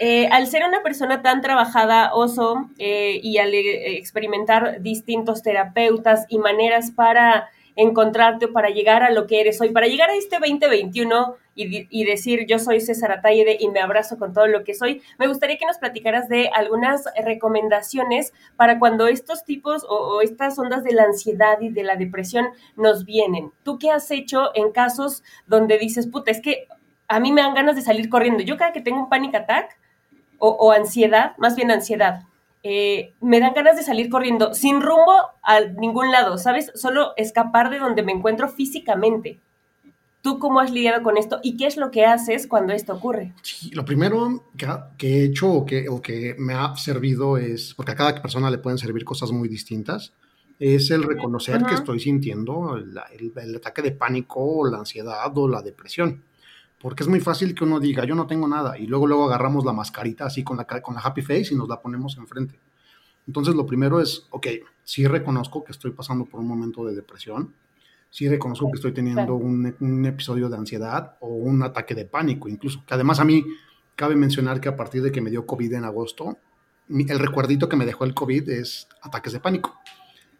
Eh, 0.00 0.28
al 0.28 0.46
ser 0.46 0.64
una 0.64 0.82
persona 0.82 1.22
tan 1.22 1.40
trabajada, 1.40 2.14
Oso, 2.14 2.68
eh, 2.78 3.18
y 3.22 3.38
al 3.38 3.52
eh, 3.54 3.96
experimentar 3.96 4.80
distintos 4.82 5.42
terapeutas 5.42 6.26
y 6.28 6.38
maneras 6.38 6.92
para 6.92 7.48
encontrarte 7.78 8.46
o 8.46 8.52
para 8.52 8.70
llegar 8.70 9.04
a 9.04 9.10
lo 9.10 9.28
que 9.28 9.40
eres 9.40 9.60
hoy, 9.60 9.70
para 9.70 9.86
llegar 9.86 10.10
a 10.10 10.16
este 10.16 10.38
2021 10.40 11.36
y, 11.54 11.86
y, 11.90 12.04
decir 12.04 12.44
yo 12.48 12.58
soy 12.58 12.80
César 12.80 13.12
Atayede 13.12 13.56
y 13.60 13.68
me 13.68 13.78
abrazo 13.78 14.18
con 14.18 14.32
todo 14.32 14.48
lo 14.48 14.64
que 14.64 14.74
soy, 14.74 15.00
me 15.16 15.28
gustaría 15.28 15.58
que 15.58 15.64
nos 15.66 15.78
platicaras 15.78 16.28
de 16.28 16.48
algunas 16.48 17.04
recomendaciones 17.24 18.32
para 18.56 18.80
cuando 18.80 19.06
estos 19.06 19.44
tipos 19.44 19.86
o, 19.88 20.20
estas 20.22 20.58
ondas 20.58 20.82
de 20.82 20.92
la 20.92 21.04
ansiedad 21.04 21.60
y 21.60 21.68
de 21.68 21.84
la 21.84 21.94
depresión 21.94 22.48
nos 22.74 23.04
vienen. 23.04 23.52
¿Tú 23.62 23.78
qué 23.78 23.92
has 23.92 24.10
hecho 24.10 24.50
en 24.54 24.72
casos 24.72 25.22
donde 25.46 25.78
dices, 25.78 26.08
puta, 26.08 26.32
es 26.32 26.40
que 26.40 26.66
a 27.06 27.20
mí 27.20 27.30
me 27.30 27.42
dan 27.42 27.54
ganas 27.54 27.76
de 27.76 27.82
salir 27.82 28.08
corriendo? 28.08 28.42
Yo 28.42 28.56
cada 28.56 28.72
que 28.72 28.80
tengo 28.80 28.98
un 28.98 29.08
panic 29.08 29.36
attack 29.36 29.78
o 30.40 30.72
ansiedad, 30.72 31.36
más 31.38 31.56
bien 31.56 31.70
ansiedad, 31.70 32.27
eh, 32.70 33.14
me 33.22 33.40
dan 33.40 33.54
ganas 33.54 33.76
de 33.76 33.82
salir 33.82 34.10
corriendo 34.10 34.52
sin 34.52 34.82
rumbo 34.82 35.14
a 35.42 35.60
ningún 35.60 36.12
lado, 36.12 36.36
¿sabes? 36.36 36.70
Solo 36.74 37.14
escapar 37.16 37.70
de 37.70 37.78
donde 37.78 38.02
me 38.02 38.12
encuentro 38.12 38.46
físicamente. 38.46 39.38
¿Tú 40.20 40.38
cómo 40.38 40.60
has 40.60 40.70
lidiado 40.70 41.02
con 41.02 41.16
esto 41.16 41.40
y 41.42 41.56
qué 41.56 41.66
es 41.66 41.78
lo 41.78 41.90
que 41.90 42.04
haces 42.04 42.46
cuando 42.46 42.74
esto 42.74 42.92
ocurre? 42.92 43.32
Sí, 43.40 43.70
lo 43.70 43.86
primero 43.86 44.44
que, 44.98 45.08
he 45.08 45.24
hecho 45.24 45.50
o 45.50 45.64
que, 45.64 45.88
o 45.88 46.02
que 46.02 46.36
me 46.38 46.52
ha 46.52 46.76
servido 46.76 47.38
es, 47.38 47.72
porque 47.74 47.92
a 47.92 47.96
cada 47.96 48.20
persona 48.20 48.50
le 48.50 48.58
pueden 48.58 48.76
servir 48.76 49.02
cosas 49.02 49.32
muy 49.32 49.48
distintas, 49.48 50.12
es 50.58 50.90
el 50.90 51.04
reconocer 51.04 51.64
que 51.64 51.74
estoy 51.74 52.00
sintiendo 52.00 52.76
el, 52.76 52.98
el, 53.34 53.56
ataque 53.56 53.80
de 53.80 53.92
pánico 53.92 54.40
o 54.44 54.70
la 54.70 54.80
ansiedad 54.80 55.32
o 55.38 55.48
la 55.48 55.62
depresión. 55.62 56.22
Porque 56.80 57.02
es 57.02 57.08
muy 57.08 57.20
fácil 57.20 57.54
que 57.54 57.64
uno 57.64 57.80
diga, 57.80 58.04
yo 58.04 58.14
no 58.14 58.26
tengo 58.26 58.46
nada, 58.46 58.78
y 58.78 58.86
luego 58.86 59.06
luego 59.06 59.24
agarramos 59.26 59.64
la 59.64 59.72
mascarita 59.72 60.26
así 60.26 60.44
con 60.44 60.56
la, 60.56 60.64
con 60.64 60.94
la 60.94 61.00
happy 61.00 61.22
face 61.22 61.48
y 61.52 61.56
nos 61.56 61.68
la 61.68 61.80
ponemos 61.80 62.16
enfrente. 62.16 62.58
Entonces 63.26 63.54
lo 63.54 63.66
primero 63.66 64.00
es, 64.00 64.26
ok, 64.30 64.46
sí 64.84 65.06
reconozco 65.06 65.64
que 65.64 65.72
estoy 65.72 65.90
pasando 65.90 66.24
por 66.24 66.40
un 66.40 66.46
momento 66.46 66.84
de 66.84 66.94
depresión, 66.94 67.52
sí 68.10 68.28
reconozco 68.28 68.70
que 68.70 68.76
estoy 68.76 68.92
teniendo 68.92 69.34
un, 69.34 69.74
un, 69.80 70.06
episodio 70.06 70.48
de 70.48 70.56
ansiedad 70.56 71.16
o 71.20 71.28
un 71.28 71.62
ataque 71.62 71.94
de 71.94 72.06
pánico 72.06 72.48
incluso, 72.48 72.82
que 72.86 72.94
además 72.94 73.20
a 73.20 73.24
mí 73.24 73.44
cabe 73.96 74.14
mencionar 74.14 74.60
que 74.60 74.68
a 74.68 74.76
partir 74.76 75.02
de 75.02 75.12
que 75.12 75.20
me 75.20 75.30
dio 75.30 75.44
COVID 75.44 75.74
en 75.74 75.84
agosto, 75.84 76.38
el 76.88 77.18
recuerdito 77.18 77.68
que 77.68 77.76
me 77.76 77.84
dejó 77.84 78.04
el 78.04 78.14
COVID 78.14 78.48
es 78.48 78.88
ataques 79.02 79.32
de 79.32 79.40
pánico. 79.40 79.78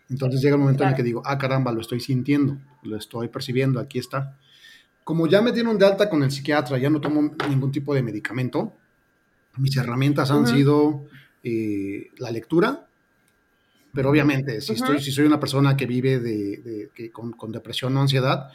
Entonces 0.09 0.41
llega 0.41 0.55
el 0.55 0.61
momento 0.61 0.85
en 0.85 0.91
el 0.91 0.95
que 0.95 1.03
digo, 1.03 1.23
ah, 1.27 1.37
caramba, 1.37 1.73
lo 1.73 1.81
estoy 1.81 2.01
sintiendo, 2.01 2.57
lo 2.83 2.97
estoy 2.97 3.29
percibiendo, 3.29 3.81
aquí 3.81 3.99
está 3.99 4.39
como 5.09 5.27
ya 5.27 5.41
me 5.41 5.53
dieron 5.53 5.79
de 5.79 5.87
alta 5.87 6.11
con 6.11 6.23
el 6.23 6.31
psiquiatra, 6.31 6.77
ya 6.77 6.91
no 6.91 7.01
tomo 7.01 7.35
ningún 7.49 7.73
tipo 7.73 7.95
de 7.95 8.03
medicamento, 8.03 8.75
mis 9.57 9.75
herramientas 9.75 10.31
han 10.31 10.47
sido 10.47 11.07
eh, 11.43 12.09
la 12.19 12.31
lectura, 12.31 12.87
pero 13.95 14.11
obviamente 14.11 14.61
si, 14.61 14.75
estoy, 14.75 15.01
si 15.01 15.11
soy 15.11 15.25
una 15.25 15.41
persona 15.41 15.79
que 15.79 15.87
vive 15.87 16.19
de, 16.19 16.91
con, 17.11 17.51
depresión 17.51 17.97
o 17.97 18.03
ansiedad, 18.03 18.51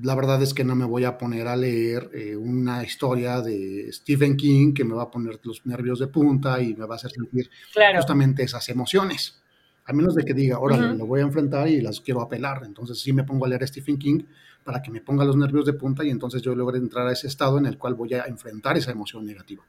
la 0.00 0.14
verdad 0.14 0.42
es 0.42 0.54
que 0.54 0.64
no 0.64 0.74
me 0.74 0.86
voy 0.86 1.04
a 1.04 1.18
poner 1.18 1.48
a 1.48 1.54
leer 1.54 2.10
eh, 2.14 2.34
una 2.34 2.82
historia 2.82 3.42
de 3.42 3.92
Stephen 3.92 4.38
King 4.38 4.72
que 4.72 4.84
me 4.84 4.94
va 4.94 5.02
a 5.02 5.10
poner 5.10 5.38
los 5.42 5.66
nervios 5.66 5.98
de 5.98 6.06
punta 6.06 6.62
y 6.62 6.74
me 6.74 6.86
va 6.86 6.94
a 6.94 6.96
hacer 6.96 7.10
sentir 7.10 7.50
justamente 7.94 8.42
esas 8.42 8.66
emociones. 8.70 9.38
A 9.84 9.92
menos 9.92 10.14
de 10.14 10.24
que 10.24 10.32
diga, 10.32 10.60
órale, 10.60 10.96
lo 10.96 11.04
voy 11.04 11.20
a 11.20 11.24
enfrentar 11.24 11.68
y 11.68 11.82
las 11.82 12.00
quiero 12.00 12.22
apelar. 12.22 12.62
Entonces 12.64 12.98
sí 12.98 13.12
me 13.12 13.24
pongo 13.24 13.44
a 13.44 13.48
leer 13.48 13.68
Stephen 13.68 13.98
King 13.98 14.22
para 14.64 14.82
que 14.82 14.90
me 14.90 15.00
ponga 15.00 15.24
los 15.24 15.36
nervios 15.36 15.66
de 15.66 15.74
punta 15.74 16.04
y 16.04 16.10
entonces 16.10 16.40
yo 16.42 16.54
logre 16.54 16.78
entrar 16.78 17.06
a 17.06 17.12
ese 17.12 17.26
estado 17.26 17.58
en 17.58 17.66
el 17.66 17.76
cual 17.76 17.94
voy 17.94 18.14
a 18.14 18.24
enfrentar 18.24 18.76
esa 18.76 18.90
emoción 18.90 19.24
negativa. 19.26 19.62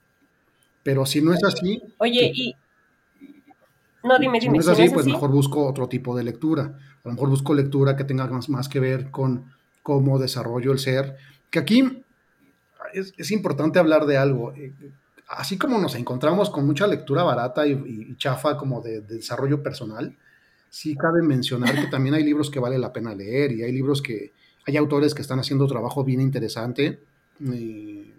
Pero 0.81 1.05
si 1.05 1.21
no 1.21 1.33
es 1.33 1.43
así... 1.43 1.81
Oye, 1.97 2.31
y... 2.33 2.55
No, 4.03 4.17
dime, 4.19 4.39
dime. 4.39 4.61
Si 4.61 4.67
no 4.67 4.73
es 4.73 4.79
así, 4.79 4.89
pues 4.89 5.05
mejor 5.05 5.31
busco 5.31 5.67
otro 5.67 5.89
tipo 5.89 6.15
de 6.15 6.23
lectura. 6.23 6.77
A 7.03 7.07
lo 7.07 7.11
mejor 7.11 7.29
busco 7.29 7.53
lectura 7.53 7.95
que 7.95 8.03
tenga 8.03 8.25
más, 8.27 8.49
más 8.49 8.69
que 8.69 8.79
ver 8.79 9.11
con 9.11 9.51
cómo 9.83 10.17
desarrollo 10.17 10.71
el 10.71 10.79
ser. 10.79 11.17
Que 11.49 11.59
aquí 11.59 12.03
es, 12.93 13.13
es 13.17 13.31
importante 13.31 13.79
hablar 13.79 14.05
de 14.05 14.17
algo. 14.17 14.53
Eh, 14.53 14.73
así 15.27 15.57
como 15.57 15.79
nos 15.79 15.95
encontramos 15.95 16.49
con 16.51 16.65
mucha 16.65 16.87
lectura 16.87 17.23
barata 17.23 17.67
y, 17.67 17.71
y 17.73 18.15
chafa 18.15 18.57
como 18.57 18.79
de, 18.79 19.01
de, 19.01 19.15
desarrollo 19.15 19.61
personal, 19.63 20.15
sí 20.69 20.95
cabe 20.95 21.21
mencionar 21.23 21.73
que 21.75 21.87
también 21.87 22.15
hay 22.15 22.23
libros 22.23 22.51
que 22.51 22.59
vale 22.59 22.77
la 22.77 22.93
pena 22.93 23.15
leer 23.15 23.51
y 23.53 23.63
hay 23.63 23.71
libros 23.71 24.03
que, 24.03 24.33
hay 24.65 24.77
autores 24.77 25.13
que 25.13 25.21
están 25.21 25.39
haciendo 25.39 25.67
trabajo 25.67 26.03
bien 26.03 26.21
interesante. 26.21 26.99
Eh, 27.53 28.11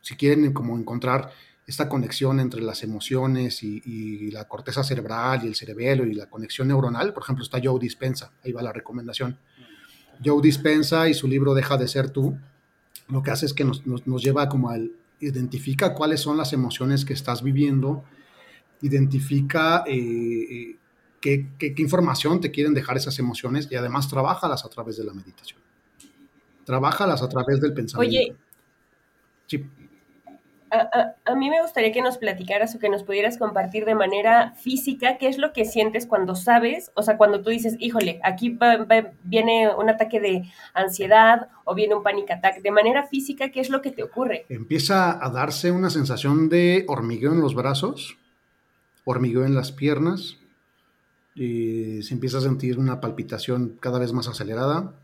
si 0.00 0.16
quieren 0.16 0.52
como 0.52 0.76
encontrar 0.76 1.30
esta 1.66 1.88
conexión 1.88 2.40
entre 2.40 2.60
las 2.60 2.82
emociones 2.82 3.62
y, 3.62 4.30
la 4.30 4.44
corteza 4.48 4.82
cerebral 4.82 5.44
y 5.44 5.46
el 5.46 5.54
cerebelo 5.54 6.04
y 6.04 6.14
la 6.14 6.26
conexión 6.26 6.68
neuronal, 6.68 7.14
por 7.14 7.22
ejemplo, 7.22 7.44
está 7.44 7.60
Joe 7.62 7.78
Dispensa, 7.78 8.32
ahí 8.44 8.52
va 8.52 8.62
la 8.62 8.72
recomendación. 8.72 9.38
Joe 10.24 10.42
Dispensa 10.42 11.08
y 11.08 11.14
su 11.14 11.28
libro 11.28 11.54
Deja 11.54 11.76
de 11.76 11.88
ser 11.88 12.10
tú, 12.10 12.36
lo 13.08 13.22
que 13.22 13.30
hace 13.30 13.46
es 13.46 13.54
que 13.54 13.64
nos, 13.64 13.86
nos, 13.86 14.22
lleva 14.22 14.48
como 14.48 14.70
al 14.70 14.90
identifica 15.20 15.94
cuáles 15.94 16.20
son 16.20 16.36
las 16.36 16.52
emociones 16.52 17.04
que 17.04 17.14
estás 17.14 17.42
viviendo, 17.42 18.04
identifica 18.82 19.84
eh, 19.86 20.76
qué, 21.24 21.74
información 21.78 22.40
te 22.40 22.50
quieren 22.50 22.74
dejar 22.74 22.98
esas 22.98 23.18
emociones 23.18 23.66
y 23.70 23.76
además 23.76 24.08
trabajalas 24.08 24.64
a 24.64 24.68
través 24.68 24.98
de 24.98 25.04
la 25.04 25.14
meditación. 25.14 25.58
Trabajalas 26.64 27.22
a 27.22 27.28
través 27.28 27.60
del 27.60 27.72
pensamiento. 27.72 28.18
Oye, 28.18 28.36
sí. 29.46 29.64
A, 30.70 31.14
a, 31.24 31.34
mí 31.36 31.50
me 31.50 31.62
gustaría 31.62 31.92
que 31.92 32.02
nos 32.02 32.18
platicaras 32.18 32.74
o 32.74 32.78
que 32.78 32.88
nos 32.88 33.04
pudieras 33.04 33.38
compartir 33.38 33.84
de 33.84 33.94
manera 33.94 34.54
física 34.56 35.18
qué 35.18 35.28
es 35.28 35.38
lo 35.38 35.52
que 35.52 35.64
sientes 35.64 36.06
cuando 36.06 36.34
sabes, 36.34 36.90
o 36.94 37.02
sea, 37.02 37.16
cuando 37.16 37.42
tú 37.42 37.50
dices, 37.50 37.76
híjole, 37.78 38.20
aquí 38.24 38.58
viene 39.22 39.72
un 39.74 39.88
ataque 39.88 40.20
de 40.20 40.42
ansiedad 40.74 41.48
o 41.64 41.74
viene 41.74 41.94
un 41.94 42.02
panic 42.02 42.32
attack, 42.32 42.60
de 42.60 42.70
manera 42.72 43.06
física, 43.06 43.50
¿qué 43.50 43.60
es 43.60 43.70
lo 43.70 43.82
que 43.82 43.92
te 43.92 44.02
ocurre? 44.02 44.46
Empieza 44.48 45.24
a 45.24 45.30
darse 45.30 45.70
una 45.70 45.90
sensación 45.90 46.48
de 46.48 46.84
hormigueo 46.88 47.32
en 47.32 47.40
los 47.40 47.54
brazos, 47.54 48.18
hormigueo 49.04 49.44
en 49.44 49.54
las 49.54 49.70
piernas, 49.70 50.38
y 51.34 52.02
se 52.02 52.14
empieza 52.14 52.38
a 52.38 52.42
sentir 52.42 52.78
una 52.78 53.00
palpitación 53.00 53.76
cada 53.80 53.98
vez 53.98 54.12
más 54.12 54.28
acelerada, 54.28 54.94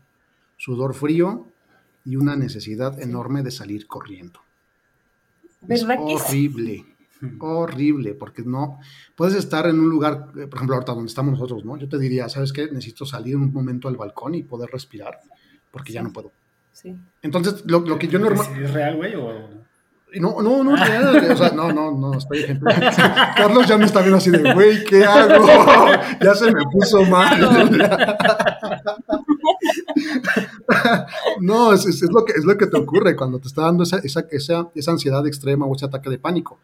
sudor 0.57 0.93
frío 0.93 1.47
y 2.05 2.15
una 2.15 2.35
necesidad 2.35 3.01
enorme 3.01 3.43
de 3.43 3.51
salir 3.51 3.87
corriendo. 3.87 4.39
Es 5.67 5.83
horrible, 5.83 6.85
horrible, 7.39 8.13
porque 8.13 8.41
no 8.43 8.79
puedes 9.15 9.35
estar 9.35 9.67
en 9.67 9.79
un 9.79 9.89
lugar, 9.89 10.29
eh, 10.35 10.47
por 10.47 10.55
ejemplo, 10.55 10.75
ahorita 10.75 10.93
donde 10.93 11.09
estamos 11.09 11.33
nosotros, 11.33 11.63
¿no? 11.65 11.77
Yo 11.77 11.87
te 11.87 11.99
diría, 11.99 12.29
¿sabes 12.29 12.51
qué? 12.51 12.65
Necesito 12.65 13.05
salir 13.05 13.35
un 13.35 13.53
momento 13.53 13.87
al 13.87 13.95
balcón 13.95 14.35
y 14.35 14.43
poder 14.43 14.71
respirar, 14.71 15.19
porque 15.69 15.93
ya 15.93 16.01
no 16.01 16.11
puedo. 16.11 16.31
Sí. 16.71 16.95
Entonces, 17.21 17.63
lo, 17.67 17.81
lo 17.81 17.99
que 17.99 18.07
yo 18.07 18.17
normalmente... 18.17 18.63
¿Es 18.63 18.73
real, 18.73 18.97
güey? 18.97 19.15
O... 19.15 19.61
No, 20.19 20.41
no, 20.41 20.61
no, 20.61 20.73
o 20.73 20.77
sea, 21.37 21.51
no, 21.55 21.71
no, 21.71 21.91
no, 21.91 22.17
estoy 22.17 22.39
ejemplo. 22.39 22.69
Carlos 23.37 23.65
ya 23.65 23.77
me 23.77 23.85
está 23.85 24.01
viendo 24.01 24.17
así 24.17 24.29
de, 24.29 24.53
güey, 24.53 24.83
¿qué 24.83 25.05
hago? 25.05 25.45
Ya 26.21 26.35
se 26.35 26.51
me 26.51 26.63
puso 26.71 27.03
mal. 27.05 27.39
No, 31.39 31.73
es, 31.73 31.85
es, 31.85 32.01
lo 32.11 32.25
que, 32.25 32.33
es 32.33 32.45
lo 32.45 32.57
que 32.57 32.67
te 32.67 32.77
ocurre 32.77 33.15
cuando 33.15 33.39
te 33.39 33.47
está 33.47 33.63
dando 33.63 33.83
esa, 33.83 33.97
esa, 33.99 34.25
esa, 34.31 34.69
esa 34.73 34.91
ansiedad 34.91 35.25
extrema 35.27 35.65
o 35.65 35.75
ese 35.75 35.85
ataque 35.85 36.09
de 36.09 36.17
pánico. 36.17 36.59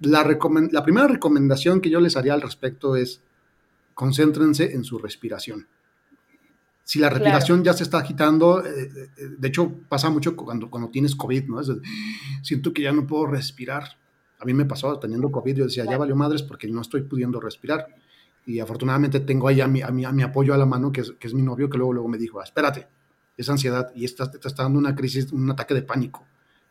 la, 0.00 0.24
la 0.70 0.82
primera 0.82 1.08
recomendación 1.08 1.80
que 1.80 1.90
yo 1.90 2.00
les 2.00 2.16
haría 2.16 2.34
al 2.34 2.42
respecto 2.42 2.96
es 2.96 3.20
concéntrense 3.94 4.72
en 4.74 4.84
su 4.84 4.98
respiración. 4.98 5.66
Si 6.88 6.98
la 6.98 7.10
respiración 7.10 7.62
ya 7.62 7.74
se 7.74 7.82
está 7.82 7.98
agitando, 7.98 8.64
eh, 8.64 8.88
eh, 8.94 9.28
de 9.36 9.48
hecho 9.48 9.70
pasa 9.90 10.08
mucho 10.08 10.34
cuando, 10.34 10.70
cuando 10.70 10.88
tienes 10.88 11.14
COVID, 11.14 11.44
¿no? 11.44 11.60
siento 12.40 12.72
que 12.72 12.80
ya 12.80 12.92
no 12.92 13.06
puedo 13.06 13.26
respirar. 13.26 13.98
A 14.38 14.46
mí 14.46 14.54
me 14.54 14.64
pasó 14.64 14.98
teniendo 14.98 15.30
COVID, 15.30 15.54
yo 15.54 15.64
decía, 15.64 15.84
ya 15.84 15.98
valió 15.98 16.16
madres 16.16 16.42
porque 16.42 16.66
no 16.66 16.80
estoy 16.80 17.02
pudiendo 17.02 17.40
respirar. 17.40 17.88
Y 18.46 18.58
afortunadamente 18.60 19.20
tengo 19.20 19.48
ahí 19.48 19.60
a 19.60 19.68
mi, 19.68 19.82
a 19.82 19.90
mi, 19.90 20.06
a 20.06 20.12
mi 20.12 20.22
apoyo 20.22 20.54
a 20.54 20.56
la 20.56 20.64
mano, 20.64 20.90
que 20.90 21.02
es, 21.02 21.12
que 21.20 21.26
es, 21.26 21.34
mi 21.34 21.42
novio, 21.42 21.68
que 21.68 21.76
luego, 21.76 21.92
luego 21.92 22.08
me 22.08 22.16
dijo, 22.16 22.42
espérate, 22.42 22.88
es 23.36 23.50
ansiedad 23.50 23.92
y 23.94 24.06
está, 24.06 24.30
te 24.30 24.48
está 24.48 24.62
dando 24.62 24.78
una 24.78 24.94
crisis, 24.94 25.30
un 25.30 25.50
ataque 25.50 25.74
de 25.74 25.82
pánico. 25.82 26.24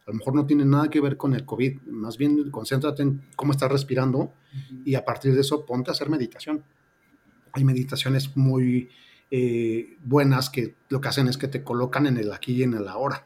A 0.07 0.09
lo 0.09 0.17
mejor 0.17 0.33
no 0.33 0.47
tiene 0.47 0.65
nada 0.65 0.89
que 0.89 0.99
ver 0.99 1.15
con 1.15 1.35
el 1.35 1.45
COVID, 1.45 1.81
más 1.91 2.17
bien 2.17 2.49
concéntrate 2.49 3.03
en 3.03 3.21
cómo 3.35 3.51
estás 3.51 3.71
respirando 3.71 4.33
y 4.83 4.95
a 4.95 5.05
partir 5.05 5.35
de 5.35 5.41
eso 5.41 5.63
ponte 5.63 5.91
a 5.91 5.93
hacer 5.93 6.09
meditación. 6.09 6.63
Hay 7.53 7.63
meditaciones 7.63 8.35
muy 8.35 8.89
eh, 9.29 9.97
buenas 10.03 10.49
que 10.49 10.75
lo 10.89 11.01
que 11.01 11.07
hacen 11.09 11.27
es 11.27 11.37
que 11.37 11.47
te 11.47 11.63
colocan 11.63 12.07
en 12.07 12.17
el 12.17 12.31
aquí 12.31 12.53
y 12.53 12.63
en 12.63 12.73
el 12.73 12.87
ahora. 12.87 13.25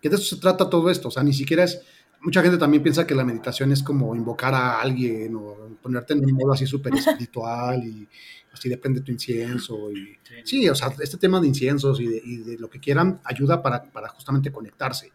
Que 0.00 0.08
de 0.08 0.16
eso 0.16 0.36
se 0.36 0.40
trata 0.40 0.70
todo 0.70 0.90
esto, 0.90 1.08
o 1.08 1.10
sea, 1.10 1.22
ni 1.22 1.32
siquiera 1.32 1.64
es, 1.64 1.82
mucha 2.20 2.42
gente 2.42 2.58
también 2.58 2.82
piensa 2.82 3.06
que 3.06 3.14
la 3.14 3.24
meditación 3.24 3.72
es 3.72 3.82
como 3.82 4.14
invocar 4.14 4.54
a 4.54 4.80
alguien 4.80 5.34
o 5.36 5.76
ponerte 5.82 6.12
en 6.12 6.24
un 6.24 6.32
modo 6.32 6.52
así 6.52 6.66
súper 6.66 6.94
espiritual 6.96 7.84
y 7.84 8.08
así 8.52 8.68
depende 8.68 9.00
tu 9.00 9.12
incienso. 9.12 9.90
Y, 9.90 10.16
sí, 10.44 10.68
o 10.68 10.74
sea, 10.74 10.94
este 11.00 11.16
tema 11.16 11.40
de 11.40 11.48
inciensos 11.48 12.00
y 12.00 12.06
de, 12.06 12.58
lo 12.58 12.70
que 12.70 12.80
quieran 12.80 13.20
ayuda 13.24 13.62
para, 13.62 13.84
para, 13.84 14.08
justamente 14.08 14.52
conectarse. 14.52 15.12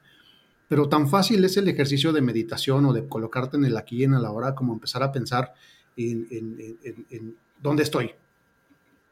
Pero 0.68 0.90
tan 0.90 1.08
fácil 1.08 1.44
es 1.46 1.58
el 1.58 1.68
ejercicio 1.68 2.12
de 2.12 2.22
meditación 2.22 2.86
o 2.86 2.94
de 2.94 3.08
colocarte 3.08 3.56
en 3.58 3.66
el 3.66 3.78
aquí 3.78 3.98
y 3.98 4.04
en 4.04 4.16
el 4.16 4.26
ahora 4.26 4.56
como 4.56 4.74
empezar 4.74 5.04
a 5.04 5.12
pensar 5.12 5.54
en, 5.96 6.28
en, 6.32 6.78
en, 6.84 7.06
en 7.10 7.36
dónde 7.62 7.84
estoy, 7.84 8.12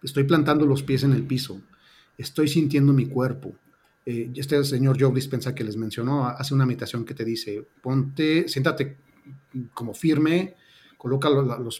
estoy 0.03 0.23
plantando 0.23 0.65
los 0.65 0.83
pies 0.83 1.03
en 1.03 1.13
el 1.13 1.23
piso, 1.23 1.61
estoy 2.17 2.47
sintiendo 2.47 2.93
mi 2.93 3.07
cuerpo. 3.07 3.55
Eh, 4.05 4.31
este 4.35 4.61
señor 4.65 4.97
Joe 4.99 5.13
Dispensa 5.13 5.55
que 5.55 5.63
les 5.63 5.77
mencionó 5.77 6.27
hace 6.27 6.53
una 6.53 6.65
meditación 6.65 7.05
que 7.05 7.13
te 7.13 7.23
dice, 7.23 7.65
ponte, 7.81 8.47
siéntate 8.47 8.97
como 9.73 9.93
firme, 9.93 10.55
coloca 10.97 11.29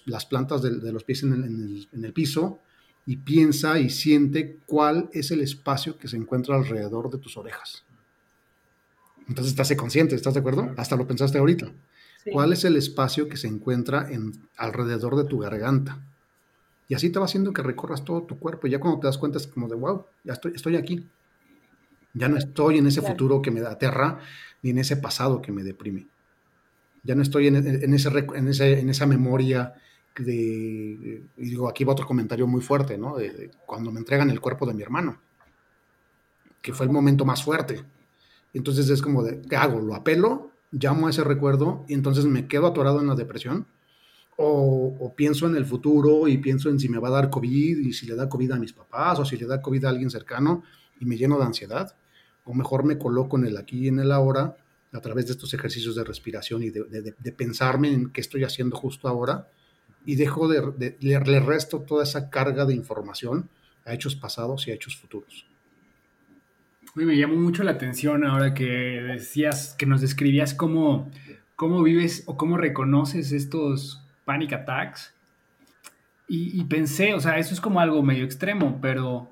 las 0.05 0.25
plantas 0.25 0.61
de, 0.61 0.91
los 0.91 1.03
pies 1.03 1.23
en 1.23 1.33
el, 1.33 1.87
en 1.91 2.05
el 2.05 2.13
piso 2.13 2.59
y 3.05 3.17
piensa 3.17 3.79
y 3.79 3.89
siente 3.89 4.59
cuál 4.65 5.09
es 5.11 5.31
el 5.31 5.41
espacio 5.41 5.97
que 5.97 6.07
se 6.07 6.17
encuentra 6.17 6.55
alrededor 6.55 7.09
de 7.09 7.17
tus 7.17 7.37
orejas. 7.37 7.83
Entonces 9.27 9.51
estás 9.51 9.73
consciente, 9.75 10.15
¿estás 10.15 10.33
de 10.33 10.39
acuerdo? 10.39 10.73
Hasta 10.77 10.95
lo 10.95 11.07
pensaste 11.07 11.37
ahorita. 11.37 11.71
¿Cuál 12.31 12.53
es 12.53 12.63
el 12.63 12.77
espacio 12.77 13.27
que 13.27 13.37
se 13.37 13.47
encuentra 13.47 14.09
en, 14.09 14.31
alrededor 14.57 15.17
de 15.17 15.25
tu 15.25 15.39
garganta? 15.39 16.05
Y 16.87 16.95
así 16.95 17.09
te 17.09 17.19
va 17.19 17.25
haciendo 17.25 17.53
que 17.53 17.61
recorras 17.61 18.03
todo 18.03 18.23
tu 18.23 18.37
cuerpo. 18.37 18.67
Y 18.67 18.71
ya 18.71 18.79
cuando 18.79 18.99
te 18.99 19.07
das 19.07 19.17
cuenta 19.17 19.37
es 19.37 19.47
como 19.47 19.67
de, 19.67 19.75
wow, 19.75 20.05
ya 20.23 20.33
estoy, 20.33 20.53
estoy 20.55 20.75
aquí. 20.75 21.07
Ya 22.13 22.27
no 22.27 22.37
estoy 22.37 22.77
en 22.77 22.87
ese 22.87 23.01
futuro 23.01 23.41
que 23.41 23.49
me 23.49 23.61
aterra, 23.61 24.19
ni 24.61 24.69
en 24.69 24.77
ese 24.77 24.97
pasado 24.97 25.41
que 25.41 25.51
me 25.51 25.63
deprime. 25.63 26.07
Ya 27.03 27.15
no 27.15 27.21
estoy 27.21 27.47
en, 27.47 27.55
ese, 27.55 27.83
en, 27.83 28.47
ese, 28.47 28.79
en 28.79 28.89
esa 28.89 29.07
memoria 29.07 29.73
de, 30.19 31.23
y 31.37 31.43
digo, 31.43 31.67
aquí 31.67 31.83
va 31.83 31.93
otro 31.93 32.05
comentario 32.05 32.45
muy 32.45 32.61
fuerte, 32.61 32.97
¿no? 32.97 33.17
De, 33.17 33.49
cuando 33.65 33.91
me 33.91 33.99
entregan 33.99 34.29
el 34.29 34.39
cuerpo 34.39 34.65
de 34.65 34.73
mi 34.73 34.83
hermano, 34.83 35.19
que 36.61 36.73
fue 36.73 36.85
el 36.85 36.91
momento 36.91 37.25
más 37.25 37.43
fuerte. 37.43 37.83
Entonces 38.53 38.89
es 38.89 39.01
como 39.01 39.23
de, 39.23 39.41
¿qué 39.41 39.55
hago? 39.55 39.79
¿Lo 39.79 39.95
apelo? 39.95 40.51
¿Llamo 40.71 41.07
a 41.07 41.09
ese 41.09 41.23
recuerdo? 41.23 41.83
Y 41.87 41.95
entonces 41.95 42.25
me 42.25 42.47
quedo 42.47 42.67
atorado 42.67 43.01
en 43.01 43.07
la 43.07 43.15
depresión 43.15 43.65
o, 44.37 45.13
pienso 45.15 45.47
en 45.47 45.55
el 45.55 45.65
futuro 45.65 46.27
y 46.27 46.37
pienso 46.37 46.69
en 46.69 46.79
si 46.79 46.89
me 46.89 46.97
va 46.97 47.09
a 47.09 47.11
dar 47.11 47.29
COVID 47.29 47.77
y 47.77 47.93
si 47.93 48.07
le 48.07 48.15
da 48.15 48.29
COVID 48.29 48.51
a 48.51 48.59
mis 48.59 48.73
papás 48.73 49.19
o 49.19 49.25
si 49.25 49.37
le 49.37 49.45
da 49.45 49.61
COVID 49.61 49.85
a 49.85 49.89
alguien 49.89 50.09
cercano 50.09 50.63
y 50.99 51.05
me 51.05 51.17
lleno 51.17 51.37
de 51.37 51.45
ansiedad. 51.45 51.95
O 52.45 52.53
mejor 52.53 52.83
me 52.83 52.97
coloco 52.97 53.37
en 53.37 53.45
el 53.45 53.57
aquí 53.57 53.85
y 53.85 53.87
en 53.87 53.99
el 53.99 54.11
ahora 54.11 54.57
a 54.91 55.01
través 55.01 55.25
de 55.27 55.33
estos 55.33 55.53
ejercicios 55.53 55.95
de 55.95 56.03
respiración 56.03 56.63
y 56.63 56.69
de, 56.69 57.33
pensarme 57.35 57.91
en 57.91 58.11
qué 58.11 58.21
estoy 58.21 58.43
haciendo 58.43 58.75
justo 58.75 59.07
ahora 59.07 59.47
y 60.05 60.15
dejo 60.15 60.47
de, 60.47 60.97
le, 60.99 61.39
resto 61.39 61.79
toda 61.79 62.03
esa 62.03 62.29
carga 62.29 62.65
de 62.65 62.75
información 62.75 63.49
a 63.85 63.93
hechos 63.93 64.15
pasados 64.15 64.67
y 64.67 64.71
a 64.71 64.75
hechos 64.75 64.97
futuros. 64.97 65.47
me 66.95 67.17
llamó 67.17 67.35
mucho 67.35 67.63
la 67.63 67.71
atención 67.71 68.23
ahora 68.23 68.53
que 68.53 68.65
decías, 68.65 69.75
que 69.77 69.85
nos 69.85 70.01
describías 70.01 70.53
cómo, 70.53 71.09
cómo 71.55 71.81
vives 71.81 72.23
o 72.27 72.37
cómo 72.37 72.57
reconoces 72.57 73.31
estos 73.31 74.02
panic 74.25 74.53
attacks. 74.53 75.13
Y, 76.27 76.63
pensé, 76.63 77.13
o 77.13 77.19
sea, 77.19 77.37
eso 77.37 77.53
es 77.53 77.61
como 77.61 77.79
algo 77.79 78.01
medio 78.01 78.25
extremo, 78.25 78.79
pero 78.81 79.29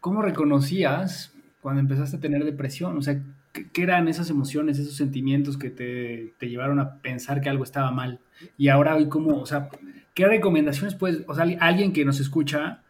¿cómo 0.00 0.20
reconocías 0.20 1.32
cuando 1.62 1.80
empezaste 1.80 2.18
a 2.18 2.20
tener 2.20 2.44
depresión? 2.44 2.98
O 2.98 3.02
sea, 3.02 3.18
¿qué, 3.52 3.82
eran 3.82 4.08
esas 4.08 4.28
emociones, 4.28 4.78
esos 4.78 4.94
sentimientos 4.94 5.56
que 5.56 5.70
te, 5.70 6.34
te, 6.38 6.50
llevaron 6.50 6.80
a 6.80 6.98
pensar 6.98 7.40
que 7.40 7.48
algo 7.48 7.64
estaba 7.64 7.90
mal? 7.92 8.20
Y 8.58 8.68
ahora 8.68 8.94
hoy, 8.94 9.08
¿cómo, 9.08 9.38
o 9.38 9.46
sea, 9.46 9.70
qué 10.12 10.26
recomendaciones 10.26 10.94
puedes, 10.94 11.24
o 11.26 11.34
sea, 11.34 11.46
alguien 11.60 11.94
que 11.94 12.04
nos 12.04 12.20
escucha, 12.20 12.82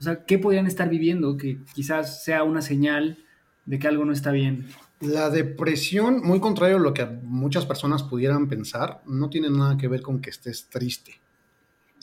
o 0.00 0.02
sea, 0.02 0.24
¿qué 0.24 0.38
podrían 0.38 0.66
estar 0.66 0.88
viviendo 0.88 1.36
que 1.36 1.58
quizás 1.74 2.24
sea 2.24 2.44
una 2.44 2.62
señal 2.62 3.18
de 3.66 3.78
que 3.78 3.88
algo 3.88 4.06
no 4.06 4.12
está 4.12 4.30
bien? 4.30 4.66
La 5.00 5.28
depresión, 5.28 6.22
muy 6.22 6.40
contrario 6.40 6.76
a 6.76 6.80
lo 6.80 6.94
que 6.94 7.04
muchas 7.04 7.66
personas 7.66 8.02
pudieran 8.02 8.48
pensar, 8.48 9.02
no 9.06 9.28
tiene 9.28 9.50
nada 9.50 9.76
que 9.76 9.88
ver 9.88 10.00
con 10.00 10.20
que 10.20 10.30
estés 10.30 10.68
triste. 10.68 11.20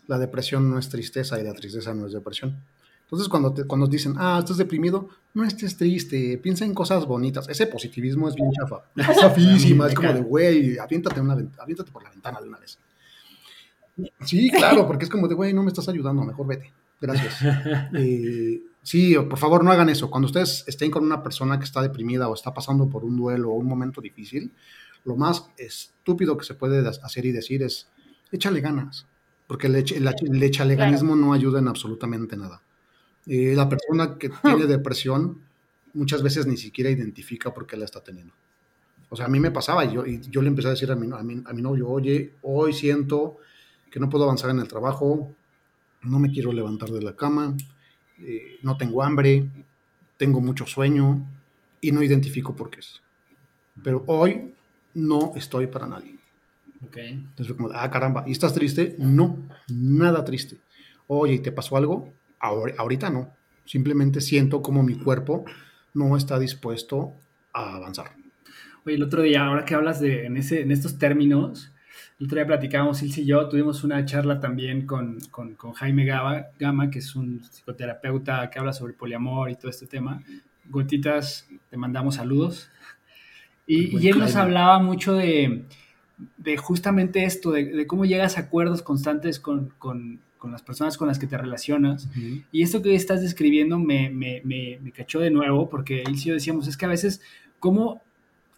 La 0.07 0.19
depresión 0.19 0.69
no 0.69 0.77
es 0.77 0.89
tristeza 0.89 1.39
y 1.39 1.43
la 1.43 1.53
tristeza 1.53 1.93
no 1.93 2.05
es 2.05 2.13
depresión. 2.13 2.61
Entonces, 3.03 3.29
cuando, 3.29 3.53
te, 3.53 3.63
cuando 3.65 3.87
dicen, 3.87 4.15
ah, 4.17 4.37
estás 4.39 4.57
deprimido, 4.57 5.09
no 5.33 5.43
estés 5.43 5.75
triste, 5.77 6.37
piensa 6.37 6.65
en 6.65 6.73
cosas 6.73 7.05
bonitas. 7.05 7.47
Ese 7.49 7.67
positivismo 7.67 8.27
es 8.27 8.35
bien 8.35 8.51
chafa. 8.51 8.83
Es 8.95 9.19
chafísima, 9.19 9.87
es 9.87 9.93
como 9.93 10.13
de, 10.13 10.21
güey, 10.21 10.77
aviéntate, 10.77 11.19
aviéntate 11.19 11.91
por 11.91 12.03
la 12.03 12.09
ventana 12.09 12.41
de 12.41 12.47
una 12.47 12.59
vez. 12.59 12.77
Sí, 14.25 14.49
claro, 14.49 14.87
porque 14.87 15.05
es 15.05 15.09
como 15.09 15.27
de, 15.27 15.35
güey, 15.35 15.53
no 15.53 15.63
me 15.63 15.69
estás 15.69 15.87
ayudando, 15.89 16.23
mejor 16.23 16.47
vete. 16.47 16.71
Gracias. 16.99 17.35
Eh, 17.95 18.61
Sí, 18.84 19.15
por 19.15 19.39
favor 19.39 19.63
no 19.63 19.71
hagan 19.71 19.89
eso. 19.89 20.11
Cuando 20.11 20.27
ustedes 20.27 20.65
estén 20.67 20.91
con 20.91 21.03
una 21.03 21.23
persona 21.23 21.57
que 21.57 21.65
está 21.65 21.81
deprimida 21.81 22.27
o 22.27 22.34
está 22.34 22.53
pasando 22.53 22.89
por 22.89 23.05
un 23.05 23.15
duelo 23.15 23.49
o 23.49 23.53
un 23.53 23.65
momento 23.65 24.01
difícil, 24.01 24.51
lo 25.05 25.15
más 25.15 25.47
estúpido 25.57 26.38
que 26.38 26.45
se 26.45 26.53
puede 26.53 26.88
hacer 26.88 27.25
y 27.25 27.31
decir 27.31 27.63
es, 27.63 27.88
échale 28.31 28.59
ganas, 28.59 29.05
porque 29.47 29.67
el, 29.67 29.75
el, 29.75 30.43
echaleganismo 30.43 31.15
no 31.15 31.34
ayuda 31.34 31.59
en 31.59 31.69
absolutamente 31.69 32.36
nada. 32.36 32.61
Eh, 33.25 33.53
la 33.55 33.69
persona 33.69 34.17
que 34.17 34.29
tiene 34.43 34.65
depresión 34.65 35.39
muchas 35.93 36.21
veces 36.21 36.45
ni 36.45 36.57
siquiera 36.57 36.89
identifica 36.89 37.53
por 37.53 37.65
qué 37.65 37.77
la 37.77 37.86
está 37.86 38.01
teniendo. 38.01 38.34
O 39.09 39.15
sea, 39.15 39.27
a 39.27 39.29
mí 39.29 39.39
me 39.39 39.51
pasaba 39.51 39.86
y 39.86 39.93
yo, 39.93 40.05
y 40.05 40.19
yo 40.29 40.41
le 40.41 40.47
empecé 40.49 40.67
a 40.67 40.71
decir 40.71 40.91
a 40.91 40.95
mi, 40.95 41.07
a, 41.13 41.23
mi, 41.23 41.41
a 41.45 41.53
mi 41.53 41.61
novio, 41.61 41.88
oye, 41.88 42.34
hoy 42.41 42.73
siento 42.73 43.38
que 43.91 43.99
no 43.99 44.09
puedo 44.09 44.23
avanzar 44.25 44.49
en 44.49 44.59
el 44.59 44.67
trabajo, 44.67 45.31
no 46.01 46.19
me 46.19 46.31
quiero 46.31 46.51
levantar 46.51 46.89
de 46.89 47.01
la 47.01 47.15
cama, 47.15 47.55
eh, 48.20 48.59
no 48.61 48.78
tengo 48.78 49.03
hambre, 49.03 49.45
tengo 50.18 50.41
mucho 50.41 50.66
sueño 50.66 51.26
y 51.82 51.91
no 51.91 52.01
identifico 52.03 52.55
por 52.55 52.70
qué 52.70 52.80
es. 52.80 53.01
Pero 53.84 54.03
hoy 54.07 54.53
no 54.93 55.34
estoy 55.36 55.68
para 55.68 55.88
nadie. 55.88 56.16
Okay. 56.88 57.11
Entonces, 57.11 57.55
como, 57.55 57.70
ah, 57.74 57.89
caramba, 57.89 58.24
¿y 58.28 58.32
estás 58.32 58.53
triste? 58.53 58.95
No, 58.99 59.38
nada 59.70 60.24
triste. 60.24 60.57
Oye, 61.07 61.39
¿te 61.39 61.51
pasó 61.51 61.78
algo? 61.78 62.14
ahorita 62.39 63.09
no. 63.09 63.30
Simplemente 63.66 64.20
siento 64.20 64.61
como 64.61 64.84
mi 64.84 64.95
cuerpo 64.95 65.45
no 65.93 66.18
está 66.18 66.38
dispuesto 66.38 67.14
a 67.53 67.76
avanzar. 67.76 68.11
Oye, 68.86 68.97
el 68.97 69.03
otro 69.03 69.22
día, 69.22 69.45
ahora 69.45 69.64
que 69.64 69.76
hablas 69.76 70.01
de 70.01 70.26
en, 70.26 70.36
ese, 70.36 70.61
en 70.61 70.72
estos 70.72 70.97
términos, 70.97 71.72
el 72.20 72.28
otro 72.28 72.36
día 72.36 72.45
platicábamos, 72.45 73.01
Ilse 73.01 73.22
y 73.22 73.26
yo, 73.26 73.49
tuvimos 73.49 73.84
una 73.84 74.05
charla 74.05 74.39
también 74.39 74.86
con, 74.86 75.18
con, 75.32 75.55
Jaime 75.74 76.05
Gama, 76.05 76.89
que 76.91 76.99
es 76.99 77.16
un 77.16 77.41
psicoterapeuta 77.41 78.49
que 78.49 78.59
habla 78.59 78.72
sobre 78.72 78.93
poliamor 78.93 79.49
y 79.49 79.55
todo 79.55 79.70
este 79.70 79.88
tema. 79.88 80.24
Gotitas, 80.70 81.49
te 81.70 81.78
mandamos 81.78 82.16
saludos. 82.16 82.70
Y, 83.66 84.07
él 84.07 84.20
nos 84.20 84.36
hablaba 84.36 84.80
mucho 84.80 85.14
de, 85.14 85.66
de 86.38 86.57
justamente 86.57 87.24
esto, 87.24 87.51
de, 87.51 87.88
cómo 87.88 88.05
llegas 88.05 88.38
a 88.38 88.41
acuerdos 88.41 88.84
constantes 88.84 89.39
con, 89.39 89.74
con, 89.80 90.20
con, 90.38 90.51
las 90.51 90.61
personas 90.61 90.97
con 90.97 91.07
las 91.07 91.18
que 91.18 91.28
te 91.28 91.38
relacionas. 91.38 92.09
Y 92.51 92.61
esto 92.61 92.84
que 92.84 92.93
estás 92.93 93.22
describiendo 93.22 93.80
me, 93.80 94.11
me, 94.11 94.41
me, 94.43 94.80
me 94.82 94.91
cachó 94.91 95.20
de 95.20 95.32
nuevo, 95.32 95.68
porque 95.68 96.03
y 96.07 96.16
yo 96.16 96.34
decíamos, 96.34 96.68
es 96.68 96.78
que 96.78 96.86
a 96.86 96.89
veces, 96.89 97.22
¿cómo 97.59 98.01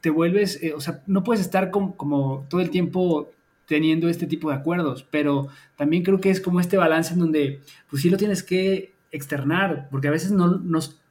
te 0.02 0.10
vuelves, 0.10 0.62
eh, 0.62 0.74
o 0.74 0.82
sea, 0.82 1.02
no 1.08 1.24
puedes 1.24 1.42
estar 1.42 1.72
como 1.72 2.46
todo 2.50 2.62
el 2.62 2.70
tiempo 2.70 3.32
teniendo 3.68 4.10
este 4.10 4.28
tipo 4.28 4.50
de 4.50 4.56
acuerdos, 4.56 5.08
pero 5.10 5.48
también 5.76 6.04
creo 6.04 6.20
que 6.20 6.30
es 6.30 6.40
como 6.40 6.60
este 6.60 6.78
balance 6.78 7.14
en 7.14 7.20
donde, 7.20 7.62
pues 7.90 8.02
sí 8.02 8.10
lo 8.10 8.18
tienes 8.18 8.44
que 8.44 8.94
externar, 9.12 9.88
porque 9.90 10.08
a 10.08 10.12
veces 10.12 10.32
no 10.32 10.58
nos 10.58 11.02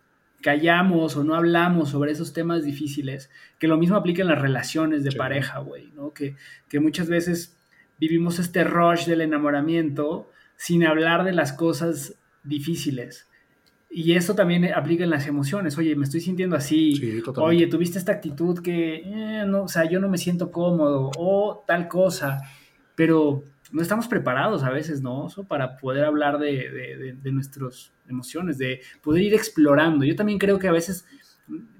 callamos 0.43 1.17
o 1.17 1.25
no 1.25 1.35
hablamos 1.35 1.89
sobre 1.89 2.13
esos 2.13 2.33
temas 2.33 2.65
difíciles, 2.65 3.31
que 3.59 3.67
lo 3.67 3.79
mismo 3.79 3.97
aplica 3.97 4.23
en 4.23 4.29
las 4.29 4.41
relaciones 4.41 5.03
de 5.03 5.13
pareja, 5.13 5.59
güey, 5.61 5.91
¿no? 5.97 6.13
Que, 6.13 6.37
que 6.69 6.81
muchas 6.81 7.09
veces 7.09 7.57
vivimos 7.99 8.39
este 8.39 8.63
rush 8.63 9.07
del 9.07 9.23
enamoramiento 9.23 10.31
sin 10.57 10.85
hablar 10.85 11.25
de 11.25 11.33
las 11.33 11.53
cosas 11.53 12.17
difíciles. 12.43 13.27
Y 13.97 14.17
eso 14.17 14.35
también 14.35 14.75
aplica 14.75 15.05
en 15.05 15.11
las 15.11 15.29
emociones. 15.29 15.79
Oye, 15.79 15.95
me 15.95 16.03
estoy 16.03 16.21
sintiendo 16.21 16.57
así. 16.57 17.23
Oye, 17.37 17.69
tuviste 17.69 17.97
esta 17.97 18.11
actitud 18.11 18.59
que, 18.59 18.97
eh, 18.97 19.45
no, 19.47 19.63
o 19.63 19.69
sea, 19.69 19.89
yo 19.89 20.01
no 20.01 20.09
me 20.09 20.19
siento 20.19 20.51
cómodo 20.51 21.13
o 21.17 21.63
tal 21.65 21.87
cosa. 21.87 22.41
Pero 22.97 23.45
no 23.71 23.81
estamos 23.81 24.09
preparados 24.09 24.65
a 24.65 24.71
veces, 24.71 25.01
¿no? 25.01 25.29
para 25.47 25.77
poder 25.77 26.05
hablar 26.07 26.41
de, 26.41 27.17
nuestras 27.27 27.93
emociones, 28.09 28.59
de 28.59 28.81
poder 29.01 29.23
ir 29.23 29.35
explorando. 29.35 30.05
Yo 30.05 30.17
también 30.17 30.41
creo 30.41 30.59
que 30.59 30.67
a 30.67 30.73
veces, 30.73 31.07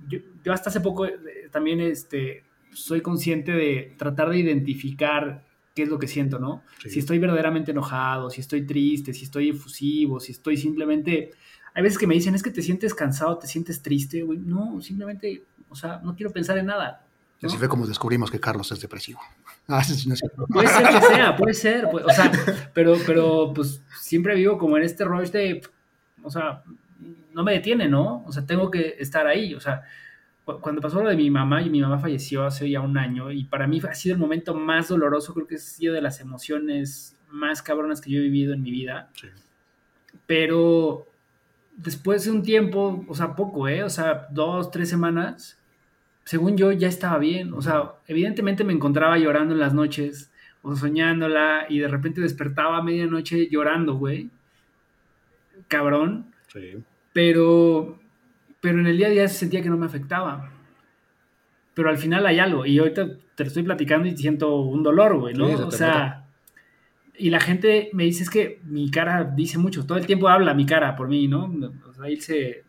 yo, 0.09 0.53
hasta 0.53 0.71
hace 0.71 0.81
poco 0.81 1.07
eh, 1.07 1.19
también 1.51 1.81
este, 1.81 2.45
soy 2.73 3.01
consciente 3.01 3.51
de 3.51 3.97
tratar 3.99 4.31
de 4.31 4.39
identificar 4.39 5.45
qué 5.75 5.83
es 5.83 5.89
lo 5.89 5.99
que 5.99 6.07
siento, 6.07 6.39
¿no? 6.39 6.63
Si 6.87 7.01
estoy 7.01 7.19
verdaderamente 7.19 7.73
enojado, 7.73 8.31
si 8.31 8.41
estoy 8.41 8.65
triste, 8.65 9.13
si 9.13 9.25
estoy 9.25 9.49
efusivo, 9.49 10.21
si 10.21 10.31
estoy 10.31 10.57
simplemente... 10.57 11.33
Hay 11.75 11.83
veces 11.83 11.99
que 11.99 12.07
me 12.07 12.15
dicen, 12.15 12.35
es 12.35 12.43
que 12.43 12.51
te 12.51 12.63
sientes 12.63 12.95
cansado, 12.95 13.37
te 13.37 13.49
sientes 13.49 13.83
triste, 13.83 14.23
güey. 14.23 14.39
No, 14.39 14.81
simplemente, 14.81 15.43
o 15.69 15.75
sea, 15.75 16.01
no 16.03 16.15
quiero 16.15 16.33
pensar 16.33 16.57
en 16.57 16.67
nada. 16.67 17.05
Así 17.43 17.59
fue 17.59 17.69
como 17.69 17.87
descubrimos 17.87 18.31
que 18.31 18.41
Carlos 18.41 18.71
es 18.73 18.81
depresivo. 18.81 19.21
Ah, 19.67 19.83
puede 20.51 20.69
ser 20.69 20.89
que 20.89 21.01
sea, 21.01 21.37
puede 21.37 21.55
ser. 21.55 21.87
o 21.87 22.11
sea, 22.11 22.31
pero, 22.75 22.97
pero 23.07 23.51
pues 23.55 23.81
siempre 23.99 24.35
vivo 24.35 24.59
como 24.59 24.77
en 24.77 24.83
este 24.83 25.07
rush 25.07 25.31
de, 25.31 25.63
o 26.23 26.31
sea, 26.31 26.63
no 27.33 27.43
me 27.43 27.53
detiene, 27.53 27.89
¿no? 27.89 28.23
O 28.27 28.33
sea, 28.33 28.45
tengo 28.45 28.71
que 28.71 28.97
estar 28.99 29.27
ahí. 29.27 29.55
O 29.55 29.61
sea, 29.61 29.83
cuando 30.45 30.83
pasó 30.83 31.03
lo 31.03 31.09
de 31.09 31.17
mi 31.17 31.31
mamá 31.31 31.63
y 31.63 31.71
mi 31.71 31.81
mamá 31.81 31.99
falleció 31.99 32.45
hace 32.45 32.69
ya 32.69 32.83
un 32.83 32.99
año 32.99 33.33
y 33.33 33.45
para 33.45 33.67
mí 33.67 33.81
ha 33.89 33.95
sido 33.95 34.15
el 34.15 34.21
momento 34.21 34.55
más 34.55 34.89
doloroso, 34.89 35.33
creo 35.33 35.47
que 35.47 35.55
ha 35.55 35.59
sido 35.59 35.95
de 35.95 36.03
las 36.03 36.21
emociones 36.21 37.17
más 37.31 37.63
cabronas 37.63 38.03
que 38.03 38.11
yo 38.11 38.19
he 38.19 38.25
vivido 38.25 38.53
en 38.53 38.63
mi 38.63 38.71
vida. 38.71 39.09
Pero 40.27 41.07
después 41.77 42.25
de 42.25 42.31
un 42.31 42.43
tiempo, 42.43 43.05
o 43.09 43.15
sea, 43.15 43.35
poco, 43.35 43.69
¿eh? 43.69 43.83
O 43.83 43.91
sea, 43.91 44.27
dos, 44.31 44.71
tres 44.71 44.89
semanas, 44.89 45.59
según 46.25 46.57
yo 46.57 46.73
ya 46.73 46.89
estaba 46.89 47.19
bien. 47.19 47.53
O 47.55 47.63
sea, 47.63 47.93
evidentemente 48.07 48.65
me 48.65 48.73
encontraba 48.73 49.19
llorando 49.19 49.55
en 49.55 49.61
las 49.61 49.75
noches 49.75 50.31
o 50.63 50.75
soñándola 50.77 51.67
y 51.69 51.79
de 51.79 51.89
repente 51.89 52.21
despertaba 52.21 52.79
a 52.79 52.83
medianoche 52.83 53.49
llorando, 53.51 53.95
güey. 53.95 54.31
Cabrón. 55.69 56.27
Sí. 56.49 56.83
Pero 57.13 57.99
pero 58.65 58.81
en 58.81 58.87
el 58.87 58.97
día 58.97 59.09
a 59.09 59.11
día 59.11 59.29
sentía 59.29 59.61
que 59.61 59.69
no 59.69 59.77
me 59.77 59.85
afectaba. 59.85 60.51
Pero 61.75 61.91
al 61.91 61.99
final 61.99 62.25
hay 62.25 62.39
algo, 62.39 62.65
y 62.65 62.79
ahorita 62.79 63.09
te 63.35 63.45
lo 63.45 63.49
estoy 63.49 63.63
platicando 63.63 64.09
y 64.09 64.17
siento 64.17 64.57
un 64.63 64.83
dolor, 64.83 65.19
güey, 65.19 65.35
¿no? 65.35 65.49
o 65.49 65.71
sea, 65.71 66.24
y 67.17 67.31
la 67.31 67.41
gente 67.41 67.91
me 67.93 68.05
dice, 68.05 68.23
es 68.23 68.31
que 68.31 68.61
mi 68.65 68.91
cara 68.91 69.25
dice 69.25 69.59
mucho, 69.59 69.87
todo 69.87 69.99
el 69.99 70.07
tiempo 70.07 70.29
habla 70.29 70.55
mi 70.55 70.67
cara 70.67 70.97
por 70.97 71.09
mí, 71.09 71.29
¿no? 71.29 71.53
O 71.89 71.95
sea, 71.95 72.11
irse 72.11 72.65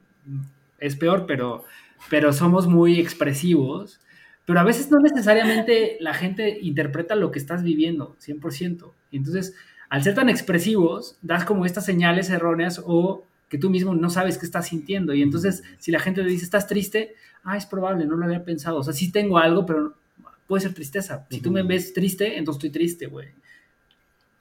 es 0.80 0.96
peor, 0.96 1.26
pero, 1.26 1.64
pero 2.10 2.34
somos 2.34 2.68
muy 2.68 3.00
expresivos. 3.00 4.00
Pero 4.46 4.60
a 4.60 4.64
veces 4.64 4.92
no 4.92 5.00
necesariamente 5.00 5.98
la 6.00 6.14
gente 6.14 6.60
interpreta 6.62 7.16
lo 7.16 7.32
que 7.32 7.40
estás 7.40 7.64
viviendo, 7.64 8.16
100%. 8.24 8.92
entonces, 9.12 9.56
al 9.90 10.04
ser 10.04 10.14
tan 10.14 10.30
expresivos, 10.30 11.18
das 11.22 11.46
como 11.46 11.66
estas 11.66 11.86
señales 11.86 12.30
erróneas 12.30 12.82
o 12.86 13.26
que 13.50 13.58
tú 13.58 13.70
mismo 13.70 13.96
no 13.96 14.10
sabes 14.10 14.38
qué 14.38 14.46
estás 14.46 14.68
sintiendo. 14.68 15.14
Y 15.14 15.22
entonces, 15.22 15.64
si 15.78 15.92
la 15.92 16.00
gente 16.00 16.24
le 16.24 16.30
dice, 16.30 16.46
estás 16.46 16.68
triste, 16.68 17.16
ah, 17.44 17.58
es 17.58 17.66
probable, 17.66 18.06
no 18.06 18.16
lo 18.16 18.26
había 18.26 18.44
pensado. 18.44 18.78
O 18.80 18.84
sea, 18.84 18.94
sí 18.94 19.12
tengo 19.12 19.38
algo, 19.38 19.66
pero 19.66 19.94
puede 20.48 20.62
ser 20.62 20.74
tristeza. 20.74 21.26
Si 21.30 21.40
tú 21.40 21.52
me 21.52 21.64
ves 21.64 21.94
triste, 21.94 22.38
entonces 22.38 22.64
estoy 22.64 22.72
triste, 22.72 23.06
güey. 23.08 23.30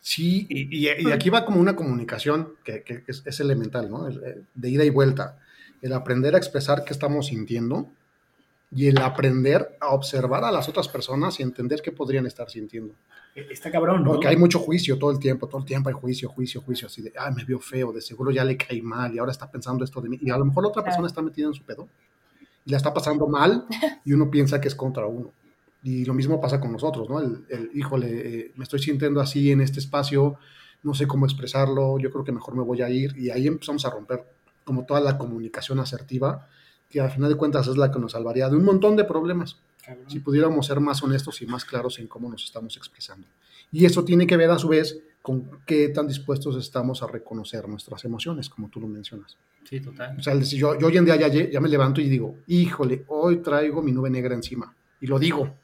Sí, 0.07 0.47
y, 0.51 0.87
aquí 1.11 1.31
va 1.31 1.47
como 1.47 1.59
una 1.59 1.75
comunicación 1.75 2.57
que, 2.63 2.85
es, 3.07 3.41
elemental, 3.41 3.91
¿no? 3.91 4.07
de 4.07 4.69
ida 4.69 4.85
y 4.85 4.91
vuelta. 4.91 5.39
El 5.81 5.95
aprender 5.95 6.35
a 6.35 6.37
expresar 6.37 6.85
qué 6.85 6.93
estamos 6.93 7.29
sintiendo 7.29 7.89
y 8.71 8.89
el 8.89 8.99
aprender 8.99 9.79
a 9.81 9.95
observar 9.95 10.45
a 10.45 10.53
las 10.53 10.69
otras 10.69 10.89
personas 10.89 11.41
y 11.41 11.43
entender 11.43 11.81
qué 11.81 11.91
podrían 11.91 12.27
estar 12.27 12.51
sintiendo. 12.51 12.93
Está 13.35 13.71
cabrón, 13.71 14.05
¿no? 14.05 14.13
Porque 14.13 14.29
hay 14.29 14.37
mucho 14.37 14.59
juicio 14.59 14.99
todo 14.99 15.11
el 15.11 15.19
tiempo, 15.19 15.49
todo 15.49 15.63
el 15.63 15.67
tiempo 15.67 15.89
hay 15.89 15.95
juicio, 15.95 16.29
juicio, 16.29 16.61
juicio, 16.61 16.89
así 16.89 17.01
de, 17.01 17.15
ah, 17.19 17.31
me 17.31 17.43
vio 17.47 17.59
feo, 17.59 17.91
de 17.91 18.03
seguro 18.03 18.31
ya 18.31 18.45
le 18.45 18.59
caí 18.59 18.83
mal 18.83 19.15
y 19.15 19.19
ahora 19.19 19.33
está 19.33 19.51
pensando 19.51 19.85
esto 19.85 20.03
de 20.03 20.11
mí. 20.11 20.19
Y 20.21 20.29
a 20.29 20.37
lo 20.37 20.45
mejor 20.45 20.65
la 20.65 20.69
otra 20.69 20.85
persona 20.85 21.07
está 21.07 21.23
metida 21.23 21.47
en 21.47 21.55
su 21.55 21.63
pedo 21.63 21.89
y 22.67 22.73
la 22.73 22.77
está 22.77 22.93
pasando 22.93 23.27
mal 23.27 23.65
y 24.05 24.13
uno 24.13 24.31
piensa 24.31 24.61
que 24.61 24.69
es 24.69 24.75
contra 24.75 25.07
uno. 25.07 25.33
Y 25.85 26.07
lo 26.07 26.14
mismo 26.14 26.41
pasa 26.41 26.59
con 26.59 26.72
nosotros, 26.72 27.11
¿no? 27.11 27.20
El, 27.20 27.45
el 27.51 27.70
híjole, 27.74 28.09
eh, 28.09 28.53
me 28.57 28.64
estoy 28.64 28.80
sintiendo 28.80 29.20
así 29.20 29.53
en 29.53 29.61
este 29.61 29.80
espacio, 29.80 30.39
no 30.82 30.95
sé 30.95 31.07
cómo 31.07 31.26
expresarlo, 31.26 31.99
yo 31.99 32.11
creo 32.11 32.24
que 32.24 32.32
mejor 32.32 32.57
me 32.57 32.62
voy 32.62 32.80
a 32.80 32.89
ir. 32.89 33.14
Y 33.18 33.28
ahí 33.28 33.47
empezamos 33.47 33.85
a 33.85 33.91
romper 33.91 34.24
como 34.64 34.87
toda 34.87 35.01
la 35.01 35.18
comunicación 35.18 35.78
asertiva, 35.78 36.49
que 36.89 37.03
al 37.03 37.11
final 37.11 37.28
de 37.28 37.37
cuentas 37.37 37.68
es 37.68 37.76
la 37.76 37.91
que 37.91 37.99
nos 37.99 38.12
salvaría 38.12 38.49
de 38.49 38.57
un 38.57 38.64
montón 38.64 38.97
de 38.97 39.05
problemas. 39.05 39.59
Si 40.07 40.20
pudiéramos 40.20 40.66
ser 40.66 40.80
más 40.80 41.03
honestos 41.03 41.43
y 41.43 41.47
más 41.47 41.66
claros 41.66 41.99
en 41.99 42.07
cómo 42.07 42.30
nos 42.30 42.43
estamos 42.45 42.78
expresando. 42.78 43.26
Y 43.70 43.85
eso 43.85 44.05
tiene 44.05 44.26
que 44.26 44.39
ver 44.39 44.51
a 44.51 44.59
su 44.59 44.68
vez 44.68 44.99
con 45.20 45.61
qué 45.66 45.91
tan 45.91 46.07
dispuestos 46.07 46.57
estamos 46.57 47.03
a 47.03 47.07
reconocer 47.07 47.68
nuestras 47.68 48.03
emociones, 48.07 48.49
como 48.49 48.70
tú 48.70 48.80
lo 48.80 48.89
mencionas. 48.89 49.37
Sí, 49.68 49.80
total. 49.80 50.16
O 50.18 50.22
sea, 50.22 50.35
yo, 50.35 50.78
yo 50.78 50.87
hoy 50.87 50.97
en 50.97 51.05
día 51.05 51.16
ya, 51.16 51.28
ya 51.28 51.61
me 51.61 51.68
levanto 51.68 52.01
y 52.01 52.09
digo, 52.09 52.37
híjole, 52.47 53.05
hoy 53.09 53.43
traigo 53.43 53.82
mi 53.82 53.93
nube 53.93 54.09
negra 54.09 54.35
encima. 54.35 54.74
Y 55.03 55.07
lo 55.07 55.18
digo. 55.18 55.64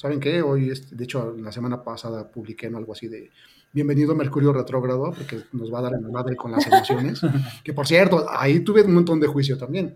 ¿Saben 0.00 0.18
qué? 0.18 0.40
Hoy, 0.40 0.72
de 0.92 1.04
hecho, 1.04 1.36
la 1.36 1.52
semana 1.52 1.84
pasada 1.84 2.26
publiqué 2.26 2.68
en 2.68 2.74
algo 2.74 2.94
así 2.94 3.06
de 3.06 3.30
bienvenido 3.70 4.14
Mercurio 4.14 4.50
retrógrado, 4.50 5.12
porque 5.12 5.42
nos 5.52 5.70
va 5.70 5.80
a 5.80 5.82
dar 5.82 5.92
en 5.92 6.04
la 6.04 6.08
madre 6.08 6.36
con 6.36 6.50
las 6.50 6.66
emociones. 6.66 7.20
que 7.62 7.74
por 7.74 7.86
cierto, 7.86 8.24
ahí 8.30 8.60
tuve 8.60 8.82
un 8.82 8.94
montón 8.94 9.20
de 9.20 9.26
juicio 9.26 9.58
también. 9.58 9.94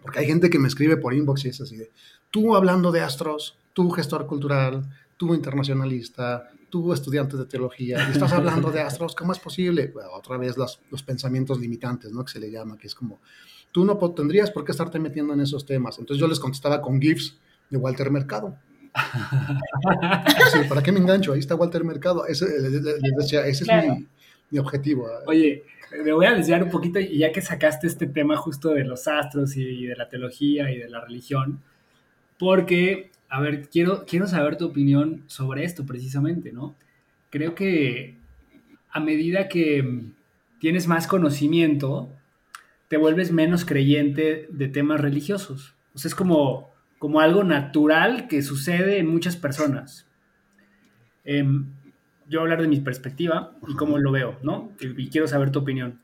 Porque 0.00 0.20
hay 0.20 0.26
gente 0.26 0.48
que 0.48 0.60
me 0.60 0.68
escribe 0.68 0.98
por 0.98 1.14
inbox 1.14 1.46
y 1.46 1.48
es 1.48 1.60
así 1.60 1.76
de, 1.76 1.90
tú 2.30 2.54
hablando 2.54 2.92
de 2.92 3.00
astros, 3.00 3.58
tú 3.72 3.90
gestor 3.90 4.24
cultural, 4.28 4.88
tú 5.16 5.34
internacionalista, 5.34 6.52
tú 6.70 6.92
estudiante 6.92 7.36
de 7.36 7.46
teología, 7.46 7.98
y 8.08 8.12
estás 8.12 8.32
hablando 8.32 8.70
de 8.70 8.82
astros, 8.82 9.16
¿cómo 9.16 9.32
es 9.32 9.40
posible? 9.40 9.92
otra 10.12 10.36
vez 10.36 10.56
los, 10.56 10.80
los, 10.92 11.02
pensamientos 11.02 11.58
limitantes, 11.58 12.12
¿no? 12.12 12.24
Que 12.24 12.30
se 12.30 12.38
le 12.38 12.52
llama, 12.52 12.78
que 12.78 12.86
es 12.86 12.94
como, 12.94 13.18
tú 13.72 13.84
no 13.84 13.98
tendrías 14.12 14.52
por 14.52 14.64
qué 14.64 14.70
estarte 14.70 15.00
metiendo 15.00 15.34
en 15.34 15.40
esos 15.40 15.66
temas. 15.66 15.98
Entonces 15.98 16.20
yo 16.20 16.28
les 16.28 16.38
contestaba 16.38 16.80
con 16.80 17.00
GIFs 17.00 17.36
de 17.68 17.78
Walter 17.78 18.12
Mercado. 18.12 18.56
¿Para 20.68 20.82
qué 20.82 20.92
me 20.92 21.00
engancho? 21.00 21.32
Ahí 21.32 21.40
está 21.40 21.54
Walter 21.54 21.84
Mercado. 21.84 22.26
Ese, 22.26 22.46
ese 22.46 23.48
es 23.48 23.66
mi, 23.66 24.06
mi, 24.50 24.58
objetivo. 24.58 25.08
Oye, 25.26 25.64
me 26.04 26.12
voy 26.12 26.26
a 26.26 26.34
desviar 26.34 26.62
un 26.62 26.70
poquito 26.70 26.98
y 27.00 27.18
ya 27.18 27.32
que 27.32 27.40
sacaste 27.40 27.86
este 27.86 28.06
tema 28.06 28.36
justo 28.36 28.70
de 28.70 28.84
los 28.84 29.08
astros 29.08 29.56
y 29.56 29.86
de 29.86 29.96
la 29.96 30.08
teología 30.08 30.70
y 30.70 30.78
de 30.78 30.88
la 30.88 31.00
religión, 31.00 31.60
porque, 32.38 33.10
a 33.28 33.40
ver, 33.40 33.68
quiero, 33.68 34.04
quiero 34.06 34.26
saber 34.26 34.56
tu 34.56 34.66
opinión 34.66 35.24
sobre 35.26 35.64
esto 35.64 35.86
precisamente, 35.86 36.52
¿no? 36.52 36.76
Creo 37.30 37.54
que 37.54 38.16
a 38.90 39.00
medida 39.00 39.48
que 39.48 40.04
tienes 40.60 40.86
más 40.86 41.06
conocimiento, 41.06 42.10
te 42.88 42.96
vuelves 42.96 43.32
menos 43.32 43.64
creyente 43.64 44.48
de 44.50 44.68
temas 44.68 45.00
religiosos. 45.00 45.74
O 45.94 45.98
sea, 45.98 46.08
es 46.08 46.14
como, 46.14 46.70
como 46.98 47.20
algo 47.20 47.44
natural 47.44 48.28
que 48.28 48.42
sucede 48.42 48.98
en 48.98 49.08
muchas 49.08 49.36
personas. 49.36 50.06
Em, 51.24 51.66
yo 52.26 52.40
voy 52.40 52.50
a 52.50 52.52
hablar 52.52 52.62
de 52.62 52.68
mi 52.68 52.80
perspectiva 52.80 53.56
y 53.66 53.74
cómo 53.74 53.98
lo 53.98 54.10
veo, 54.10 54.38
¿no? 54.42 54.72
Y, 54.80 55.08
quiero 55.08 55.26
saber 55.28 55.50
tu 55.50 55.60
opinión. 55.60 56.00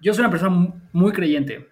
Yo 0.00 0.14
soy 0.14 0.22
una 0.22 0.30
persona 0.30 0.74
muy 0.92 1.12
creyente, 1.12 1.68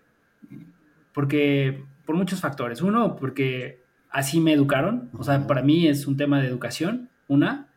porque 1.13 1.85
por 2.05 2.17
muchos 2.17 2.41
factores. 2.41 2.83
Uno, 2.83 3.17
porque 3.17 3.83
así 4.11 4.41
me 4.41 4.53
educaron, 4.53 5.11
o 5.13 5.23
sea, 5.23 5.47
para 5.47 5.63
mí 5.63 5.87
es 5.87 6.07
un 6.07 6.17
tema 6.17 6.41
de 6.41 6.49
educación, 6.49 7.09
una. 7.29 7.69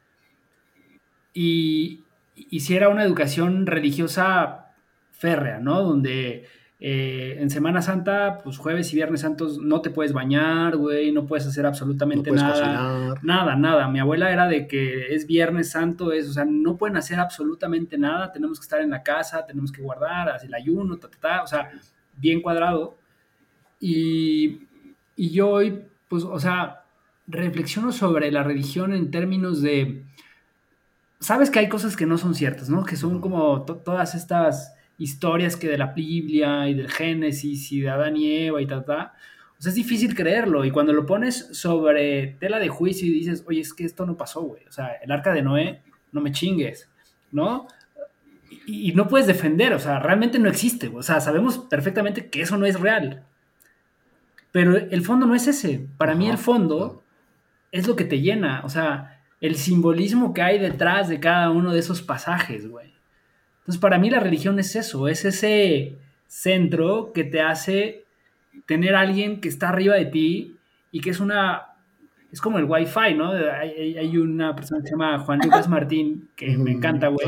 Y, 1.33 2.03
y 2.35 2.61
si 2.61 2.75
era 2.75 2.89
una 2.89 3.03
educación 3.03 3.65
religiosa 3.65 4.73
férrea, 5.11 5.59
¿no? 5.59 5.81
Donde 5.83 6.47
eh, 6.85 7.37
en 7.39 7.49
Semana 7.49 7.81
Santa, 7.81 8.39
pues 8.43 8.57
jueves 8.57 8.91
y 8.91 8.97
viernes 8.97 9.21
santos 9.21 9.57
no 9.57 9.79
te 9.79 9.89
puedes 9.89 10.11
bañar, 10.11 10.75
güey, 10.75 11.13
no 11.13 11.25
puedes 11.25 11.47
hacer 11.47 11.65
absolutamente 11.65 12.29
nada. 12.29 13.15
Nada, 13.21 13.55
nada. 13.55 13.87
Mi 13.87 14.01
abuela 14.01 14.29
era 14.33 14.49
de 14.49 14.67
que 14.67 15.15
es 15.15 15.25
viernes 15.25 15.71
santo, 15.71 16.11
es, 16.11 16.27
o 16.27 16.33
sea, 16.33 16.43
no 16.43 16.75
pueden 16.75 16.97
hacer 16.97 17.21
absolutamente 17.21 17.97
nada, 17.97 18.33
tenemos 18.33 18.59
que 18.59 18.63
estar 18.65 18.81
en 18.81 18.89
la 18.89 19.01
casa, 19.01 19.45
tenemos 19.45 19.71
que 19.71 19.81
guardar, 19.81 20.27
hacer 20.27 20.49
el 20.49 20.55
ayuno, 20.55 20.97
ta, 20.97 21.07
ta, 21.07 21.17
ta, 21.21 21.43
o 21.43 21.47
sea, 21.47 21.71
bien 22.17 22.41
cuadrado. 22.41 22.97
Y, 23.79 24.67
yo 25.15 25.51
hoy, 25.51 25.85
pues, 26.09 26.25
o 26.25 26.37
sea, 26.37 26.83
reflexiono 27.27 27.93
sobre 27.93 28.29
la 28.29 28.43
religión 28.43 28.91
en 28.91 29.09
términos 29.09 29.61
de, 29.61 30.03
sabes 31.21 31.49
que 31.49 31.59
hay 31.59 31.69
cosas 31.69 31.95
que 31.95 32.05
no 32.05 32.17
son 32.17 32.35
ciertas, 32.35 32.67
¿no? 32.67 32.83
Que 32.83 32.97
son 32.97 33.21
como 33.21 33.61
todas 33.61 34.15
estas 34.15 34.73
historias 35.03 35.55
que 35.55 35.67
de 35.67 35.77
la 35.77 35.87
Biblia 35.87 36.67
y 36.67 36.73
del 36.73 36.89
Génesis 36.89 37.71
y 37.71 37.81
de 37.81 37.89
Adán 37.89 38.15
y 38.15 38.31
Eva 38.45 38.61
y 38.61 38.65
ta, 38.65 38.83
ta. 38.83 39.13
O 39.13 39.55
pues 39.57 39.67
es 39.67 39.75
difícil 39.75 40.15
creerlo. 40.15 40.65
Y 40.65 40.71
cuando 40.71 40.93
lo 40.93 41.05
pones 41.05 41.49
sobre 41.51 42.37
tela 42.39 42.59
de 42.59 42.69
juicio 42.69 43.07
y 43.07 43.11
dices, 43.11 43.43
oye, 43.47 43.61
es 43.61 43.73
que 43.73 43.85
esto 43.85 44.05
no 44.05 44.17
pasó, 44.17 44.41
güey. 44.41 44.65
O 44.67 44.71
sea, 44.71 44.93
el 45.01 45.11
arca 45.11 45.33
de 45.33 45.41
Noé, 45.41 45.83
no 46.11 46.21
me 46.21 46.31
chingues, 46.31 46.89
¿no? 47.31 47.67
Y, 48.65 48.93
no 48.93 49.07
puedes 49.07 49.27
defender, 49.27 49.73
o 49.73 49.79
sea, 49.79 49.99
realmente 49.99 50.39
no 50.39 50.49
existe. 50.49 50.91
O 50.93 51.01
sea, 51.01 51.19
sabemos 51.19 51.57
perfectamente 51.57 52.29
que 52.29 52.41
eso 52.41 52.57
no 52.57 52.65
es 52.65 52.79
real. 52.79 53.25
Pero 54.51 54.77
el 54.77 55.01
fondo 55.01 55.25
no 55.25 55.35
es 55.35 55.47
ese. 55.47 55.87
Para 55.97 56.13
mí 56.13 56.29
el 56.29 56.37
fondo 56.37 57.03
es 57.71 57.87
lo 57.87 57.95
que 57.95 58.05
te 58.05 58.21
llena. 58.21 58.61
O 58.63 58.69
sea, 58.69 59.21
el 59.41 59.55
simbolismo 59.55 60.33
que 60.33 60.41
hay 60.41 60.59
detrás 60.59 61.09
de 61.09 61.19
cada 61.19 61.49
uno 61.49 61.73
de 61.73 61.79
esos 61.79 62.01
pasajes, 62.01 62.69
güey. 62.69 62.92
Entonces, 63.63 63.79
para 63.79 63.97
mí 63.97 64.09
la 64.09 64.19
religión 64.19 64.59
es 64.59 64.75
eso, 64.75 65.07
es 65.07 65.25
ese 65.25 65.95
centro 66.27 67.11
que 67.13 67.23
te 67.23 67.41
hace 67.41 68.03
tener 68.65 68.95
a 68.95 69.01
alguien 69.01 69.39
que 69.39 69.49
está 69.49 69.69
arriba 69.69 69.95
de 69.95 70.05
ti 70.05 70.57
y 70.91 71.01
que 71.01 71.09
es 71.09 71.19
una... 71.19 71.67
Es 72.31 72.41
como 72.41 72.57
el 72.57 72.65
Wi-Fi, 72.65 73.13
¿no? 73.15 73.31
Hay, 73.31 74.17
una 74.17 74.55
persona 74.55 74.81
que 74.81 74.87
se 74.87 74.93
llama 74.93 75.19
Juan 75.19 75.39
Lucas 75.43 75.69
Martín, 75.69 76.29
que 76.35 76.57
me 76.57 76.71
encanta, 76.71 77.09
güey, 77.09 77.27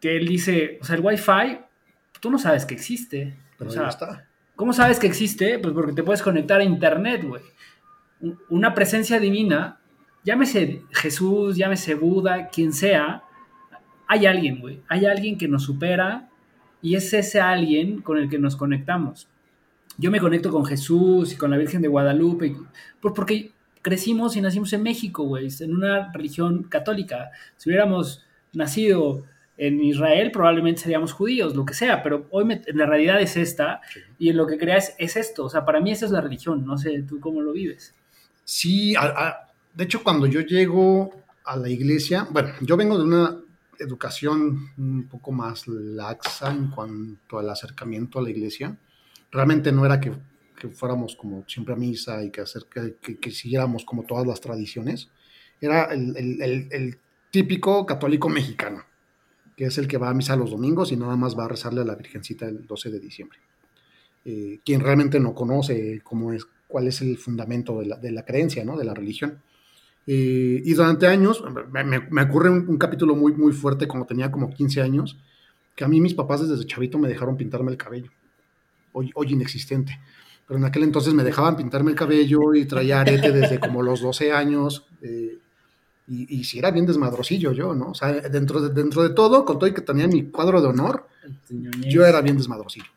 que 0.00 0.16
él 0.16 0.28
dice, 0.28 0.78
o 0.80 0.84
sea, 0.84 0.94
el 0.94 1.02
Wi-Fi, 1.04 1.58
tú 2.20 2.30
no 2.30 2.38
sabes 2.38 2.64
que 2.64 2.74
existe. 2.74 3.34
Pero 3.58 3.70
o 3.70 3.88
está. 3.88 4.24
¿Cómo 4.54 4.72
sabes 4.72 5.00
que 5.00 5.08
existe? 5.08 5.58
Pues 5.58 5.74
porque 5.74 5.92
te 5.94 6.04
puedes 6.04 6.22
conectar 6.22 6.60
a 6.60 6.64
Internet, 6.64 7.24
güey. 7.24 7.42
Una 8.50 8.72
presencia 8.72 9.18
divina 9.18 9.78
llámese 10.28 10.82
Jesús, 10.90 11.56
llámese 11.56 11.94
Buda, 11.94 12.48
quien 12.48 12.72
sea, 12.72 13.22
hay 14.08 14.26
alguien, 14.26 14.58
güey. 14.58 14.80
Hay 14.88 15.06
alguien 15.06 15.38
que 15.38 15.46
nos 15.46 15.64
supera 15.64 16.28
y 16.82 16.96
es 16.96 17.12
ese 17.12 17.40
alguien 17.40 18.00
con 18.00 18.18
el 18.18 18.28
que 18.28 18.38
nos 18.38 18.56
conectamos. 18.56 19.28
Yo 19.98 20.10
me 20.10 20.20
conecto 20.20 20.50
con 20.50 20.64
Jesús 20.64 21.32
y 21.32 21.36
con 21.36 21.50
la 21.50 21.58
Virgen 21.58 21.82
de 21.82 21.88
Guadalupe 21.88 22.56
porque 23.00 23.52
crecimos 23.82 24.36
y 24.36 24.40
nacimos 24.40 24.72
en 24.72 24.82
México, 24.82 25.24
güey, 25.24 25.48
en 25.60 25.74
una 25.74 26.10
religión 26.12 26.64
católica. 26.64 27.30
Si 27.56 27.68
hubiéramos 27.68 28.24
nacido 28.52 29.24
en 29.56 29.82
Israel, 29.82 30.30
probablemente 30.30 30.82
seríamos 30.82 31.12
judíos, 31.12 31.54
lo 31.56 31.64
que 31.64 31.74
sea, 31.74 32.02
pero 32.02 32.26
hoy 32.30 32.60
la 32.74 32.86
realidad 32.86 33.20
es 33.20 33.36
esta 33.36 33.80
y 34.18 34.30
en 34.30 34.36
lo 34.36 34.46
que 34.46 34.56
creas 34.56 34.94
es 34.98 35.16
esto. 35.16 35.44
O 35.44 35.50
sea, 35.50 35.64
para 35.64 35.80
mí 35.80 35.90
esa 35.90 36.06
es 36.06 36.12
la 36.12 36.20
religión, 36.20 36.64
no 36.64 36.78
sé 36.78 37.02
tú 37.02 37.18
cómo 37.20 37.42
lo 37.42 37.52
vives. 37.52 37.92
Sí, 38.44 38.94
a, 38.96 39.48
de 39.74 39.84
hecho, 39.84 40.02
cuando 40.02 40.26
yo 40.26 40.40
llego 40.40 41.12
a 41.44 41.56
la 41.56 41.68
iglesia, 41.68 42.26
bueno, 42.30 42.50
yo 42.60 42.76
vengo 42.76 42.96
de 42.96 43.04
una 43.04 43.36
educación 43.78 44.70
un 44.76 45.08
poco 45.08 45.32
más 45.32 45.66
laxa 45.66 46.50
en 46.50 46.70
cuanto 46.70 47.38
al 47.38 47.50
acercamiento 47.50 48.18
a 48.18 48.22
la 48.22 48.30
iglesia. 48.30 48.76
Realmente 49.30 49.72
no 49.72 49.84
era 49.84 50.00
que, 50.00 50.12
fuéramos 50.72 51.14
como 51.16 51.44
siempre 51.46 51.74
a 51.74 51.76
misa 51.76 52.22
y 52.24 52.30
que, 52.30 52.40
hacer, 52.40 52.64
que, 52.66 53.30
siguiéramos 53.30 53.84
como 53.84 54.04
todas 54.04 54.26
las 54.26 54.40
tradiciones. 54.40 55.08
Era 55.60 55.84
el, 55.92 56.98
típico 57.30 57.84
católico 57.84 58.30
mexicano, 58.30 58.84
que 59.54 59.66
es 59.66 59.76
el 59.76 59.86
que 59.86 59.98
va 59.98 60.08
a 60.08 60.14
misa 60.14 60.34
los 60.34 60.50
domingos 60.50 60.92
y 60.92 60.96
nada 60.96 61.14
más 61.14 61.38
va 61.38 61.44
a 61.44 61.48
rezarle 61.48 61.82
a 61.82 61.84
la 61.84 61.94
Virgencita 61.94 62.46
el 62.46 62.66
12 62.66 62.90
de 62.90 63.00
diciembre. 63.00 63.38
Eh, 64.24 64.60
quien 64.64 64.80
realmente 64.80 65.20
no 65.20 65.34
conoce 65.34 66.00
cómo 66.02 66.32
es, 66.32 66.46
cuál 66.66 66.86
es 66.86 67.02
el 67.02 67.18
fundamento 67.18 67.78
de 67.80 67.86
la, 67.86 67.96
de 67.96 68.12
la 68.12 68.24
creencia, 68.24 68.64
¿no? 68.64 68.78
de 68.78 68.84
la 68.84 68.94
religión. 68.94 69.42
Eh, 70.10 70.62
y 70.64 70.72
durante 70.72 71.06
años, 71.06 71.44
me, 72.10 72.22
ocurre 72.22 72.48
un, 72.48 72.78
capítulo 72.78 73.14
muy, 73.14 73.34
muy 73.34 73.52
fuerte 73.52 73.86
cuando 73.86 74.06
tenía 74.06 74.32
como 74.32 74.48
15 74.48 74.80
años, 74.80 75.18
que 75.76 75.84
a 75.84 75.88
mí 75.88 76.00
mis 76.00 76.14
papás 76.14 76.48
desde 76.48 76.64
chavito 76.64 76.98
me 76.98 77.08
dejaron 77.08 77.36
pintarme 77.36 77.70
el 77.70 77.76
cabello, 77.76 78.10
hoy, 78.92 79.10
hoy 79.14 79.34
inexistente. 79.34 80.00
Pero 80.46 80.56
en 80.56 80.64
aquel 80.64 80.84
entonces 80.84 81.12
me 81.12 81.24
dejaban 81.24 81.58
pintarme 81.58 81.90
el 81.90 81.96
cabello 81.96 82.54
y 82.54 82.64
traía 82.64 83.02
arete 83.02 83.32
desde 83.32 83.60
como 83.60 83.82
los 83.82 84.00
12 84.00 84.32
años. 84.32 84.86
Eh, 85.02 85.36
y, 86.08 86.42
si 86.44 86.58
era 86.58 86.70
bien 86.70 86.86
desmadrosillo 86.86 87.52
yo, 87.52 87.74
¿no? 87.74 87.90
O 87.90 87.94
sea, 87.94 88.10
dentro 88.14 88.62
de, 88.62 88.72
dentro 88.72 89.02
de 89.02 89.10
todo, 89.10 89.44
con 89.44 89.58
todo 89.58 89.68
y 89.68 89.74
que 89.74 89.82
tenía 89.82 90.08
mi 90.08 90.30
cuadro 90.30 90.62
de 90.62 90.68
honor, 90.68 91.06
yo 91.86 92.06
era 92.06 92.22
bien 92.22 92.38
desmadrosillo. 92.38 92.90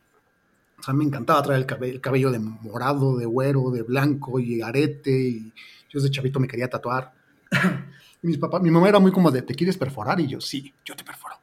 O 0.80 0.82
sea, 0.82 0.94
me 0.94 1.04
encantaba 1.04 1.44
traer 1.44 1.60
el 1.60 1.66
cabello, 1.66 1.94
el 1.94 2.00
cabello 2.00 2.32
de 2.32 2.40
morado, 2.40 3.18
de 3.18 3.26
güero, 3.26 3.70
de 3.70 3.84
blanco 3.84 4.40
y 4.40 4.62
arete 4.62 5.12
y 5.12 5.54
yo 5.92 6.00
desde 6.00 6.10
chavito 6.10 6.40
me 6.40 6.48
quería 6.48 6.70
tatuar. 6.70 7.12
mis 8.22 8.38
papás, 8.38 8.62
mi 8.62 8.72
mamá 8.72 8.88
era 8.88 9.00
muy 9.00 9.12
como 9.12 9.30
de, 9.30 9.42
¿te 9.42 9.54
quieres 9.54 9.78
perforar? 9.78 10.20
Y 10.20 10.28
yo, 10.28 10.40
sí, 10.40 10.74
yo 10.86 10.96
te 10.96 11.04
perforo. 11.04 11.36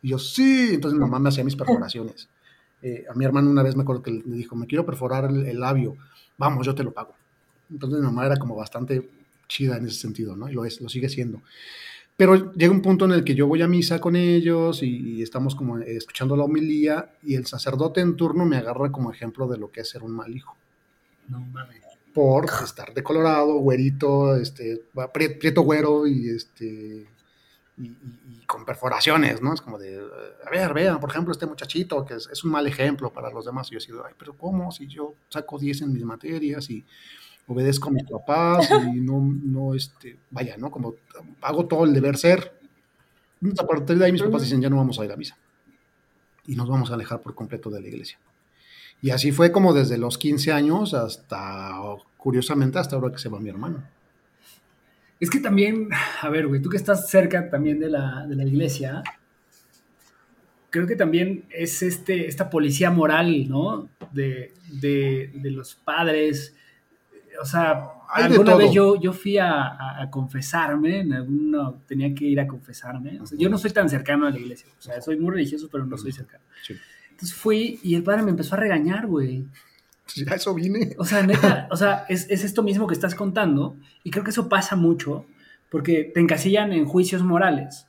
Y 0.00 0.08
yo, 0.08 0.18
sí. 0.18 0.70
Entonces 0.72 0.98
mi 0.98 1.04
mamá 1.04 1.18
me 1.18 1.28
hacía 1.28 1.44
mis 1.44 1.56
perforaciones. 1.56 2.28
Eh, 2.80 3.04
a 3.08 3.14
mi 3.14 3.24
hermano 3.24 3.50
una 3.50 3.62
vez 3.62 3.76
me 3.76 3.82
acuerdo 3.82 4.02
que 4.02 4.10
le 4.10 4.36
dijo, 4.36 4.56
me 4.56 4.66
quiero 4.66 4.86
perforar 4.86 5.26
el, 5.26 5.60
labio. 5.60 5.96
Vamos, 6.38 6.66
yo 6.66 6.74
te 6.74 6.82
lo 6.82 6.92
pago. 6.92 7.14
Entonces 7.70 8.00
mi 8.00 8.06
mamá 8.06 8.26
era 8.26 8.36
como 8.38 8.56
bastante 8.56 9.08
chida 9.46 9.76
en 9.76 9.86
ese 9.86 10.00
sentido, 10.00 10.34
¿no? 10.34 10.48
Y 10.48 10.54
lo 10.54 10.64
es, 10.64 10.80
lo 10.80 10.88
sigue 10.88 11.08
siendo. 11.08 11.42
Pero 12.16 12.52
llega 12.52 12.72
un 12.72 12.82
punto 12.82 13.04
en 13.04 13.12
el 13.12 13.24
que 13.24 13.34
yo 13.34 13.46
voy 13.46 13.62
a 13.62 13.68
misa 13.68 14.00
con 14.00 14.16
ellos 14.16 14.82
y, 14.82 15.16
y, 15.16 15.22
estamos 15.22 15.54
como 15.54 15.78
escuchando 15.78 16.36
la 16.36 16.44
homilía 16.44 17.10
y 17.22 17.34
el 17.34 17.46
sacerdote 17.46 18.00
en 18.00 18.16
turno 18.16 18.44
me 18.44 18.56
agarra 18.56 18.90
como 18.90 19.10
ejemplo 19.10 19.48
de 19.48 19.58
lo 19.58 19.70
que 19.70 19.80
es 19.80 19.88
ser 19.88 20.02
un 20.02 20.12
mal 20.12 20.34
hijo. 20.34 20.56
No 21.28 21.40
mames 21.40 21.91
por 22.14 22.46
estar 22.64 22.92
de 22.92 23.02
colorado, 23.02 23.54
güerito, 23.58 24.36
este, 24.36 24.82
prieto 25.38 25.62
güero 25.62 26.06
y 26.06 26.30
este 26.30 27.06
y, 27.78 28.44
con 28.46 28.64
perforaciones, 28.64 29.40
¿no? 29.40 29.54
Es 29.54 29.62
como 29.62 29.78
de, 29.78 29.98
a 30.44 30.50
ver, 30.50 30.74
vean, 30.74 31.00
por 31.00 31.10
ejemplo, 31.10 31.32
este 31.32 31.46
muchachito 31.46 32.04
que 32.04 32.14
es, 32.14 32.44
un 32.44 32.50
mal 32.50 32.66
ejemplo 32.66 33.10
para 33.10 33.30
los 33.30 33.46
demás. 33.46 33.70
Y 33.70 33.74
yo 33.74 33.80
sido, 33.80 34.04
ay, 34.06 34.12
pero 34.18 34.36
¿cómo? 34.36 34.70
Si 34.72 34.86
yo 34.86 35.14
saco 35.28 35.58
10 35.58 35.82
en 35.82 35.92
mis 35.92 36.04
materias 36.04 36.68
y 36.68 36.84
obedezco 37.46 37.88
a 37.88 37.92
mis 37.92 38.04
papás 38.04 38.70
y 38.94 39.00
no, 39.00 39.20
no, 39.20 39.74
este, 39.74 40.18
vaya, 40.30 40.56
¿no? 40.58 40.70
Como 40.70 40.94
hago 41.40 41.66
todo 41.66 41.84
el 41.84 41.94
deber 41.94 42.18
ser. 42.18 42.52
a 43.58 43.66
partir 43.66 43.98
de 43.98 44.04
ahí 44.04 44.12
mis 44.12 44.22
papás 44.22 44.42
dicen, 44.42 44.60
ya 44.60 44.68
no 44.68 44.76
vamos 44.76 44.98
a 44.98 45.04
ir 45.04 45.12
a 45.12 45.16
misa. 45.16 45.36
Y 46.46 46.56
nos 46.56 46.68
vamos 46.68 46.90
a 46.90 46.94
alejar 46.94 47.20
por 47.20 47.34
completo 47.34 47.70
de 47.70 47.80
la 47.80 47.88
iglesia. 47.88 48.18
Y 49.02 49.10
así 49.10 49.32
fue 49.32 49.50
como 49.50 49.74
desde 49.74 49.98
los 49.98 50.16
15 50.16 50.52
años 50.52 50.94
hasta, 50.94 51.72
curiosamente, 52.16 52.78
hasta 52.78 52.94
ahora 52.94 53.10
que 53.10 53.18
se 53.18 53.28
va 53.28 53.40
mi 53.40 53.50
hermano. 53.50 53.82
Es 55.18 55.28
que 55.28 55.40
también, 55.40 55.88
a 56.20 56.28
ver, 56.30 56.46
güey, 56.46 56.62
tú 56.62 56.70
que 56.70 56.76
estás 56.76 57.10
cerca 57.10 57.50
también 57.50 57.80
de 57.80 57.90
la, 57.90 58.26
iglesia, 58.46 59.02
creo 60.70 60.86
que 60.86 60.94
también 60.94 61.44
es 61.50 61.82
este, 61.82 62.28
esta 62.28 62.48
policía 62.48 62.92
moral, 62.92 63.48
¿no? 63.48 63.88
De, 64.12 64.52
los 65.42 65.74
padres. 65.74 66.54
O 67.40 67.44
sea, 67.44 67.88
alguna 68.08 68.54
vez 68.54 68.72
yo, 68.72 69.00
yo 69.00 69.12
fui 69.12 69.36
a, 69.36 70.08
confesarme, 70.12 71.00
en 71.00 71.12
alguno 71.12 71.82
tenía 71.88 72.14
que 72.14 72.24
ir 72.24 72.38
a 72.38 72.46
confesarme. 72.46 73.18
yo 73.36 73.48
no 73.48 73.58
soy 73.58 73.72
tan 73.72 73.88
cercano 73.88 74.28
a 74.28 74.30
la 74.30 74.38
iglesia. 74.38 74.68
O 74.78 74.82
sea, 74.82 75.00
soy 75.00 75.16
muy 75.16 75.32
religioso, 75.32 75.68
pero 75.72 75.84
no 75.84 75.98
soy 75.98 76.12
cercano. 76.12 76.44
Sí. 76.64 76.74
Entonces 77.22 77.38
fui 77.38 77.78
y 77.84 77.94
el 77.94 78.02
padre 78.02 78.24
me 78.24 78.30
empezó 78.30 78.56
a 78.56 78.58
regañar, 78.58 79.06
güey. 79.06 79.44
Ya 80.16 80.34
eso 80.34 80.52
vine. 80.54 80.96
O 80.98 81.04
sea, 81.04 81.22
neta, 81.22 81.68
o 81.70 81.76
sea, 81.76 82.04
es, 82.08 82.28
esto 82.28 82.64
mismo 82.64 82.88
que 82.88 82.94
estás 82.94 83.14
contando. 83.14 83.76
Y 84.02 84.10
creo 84.10 84.24
que 84.24 84.30
eso 84.30 84.48
pasa 84.48 84.74
mucho 84.74 85.24
porque 85.70 86.10
te 86.12 86.18
encasillan 86.18 86.72
en 86.72 86.84
juicios 86.84 87.22
morales. 87.22 87.86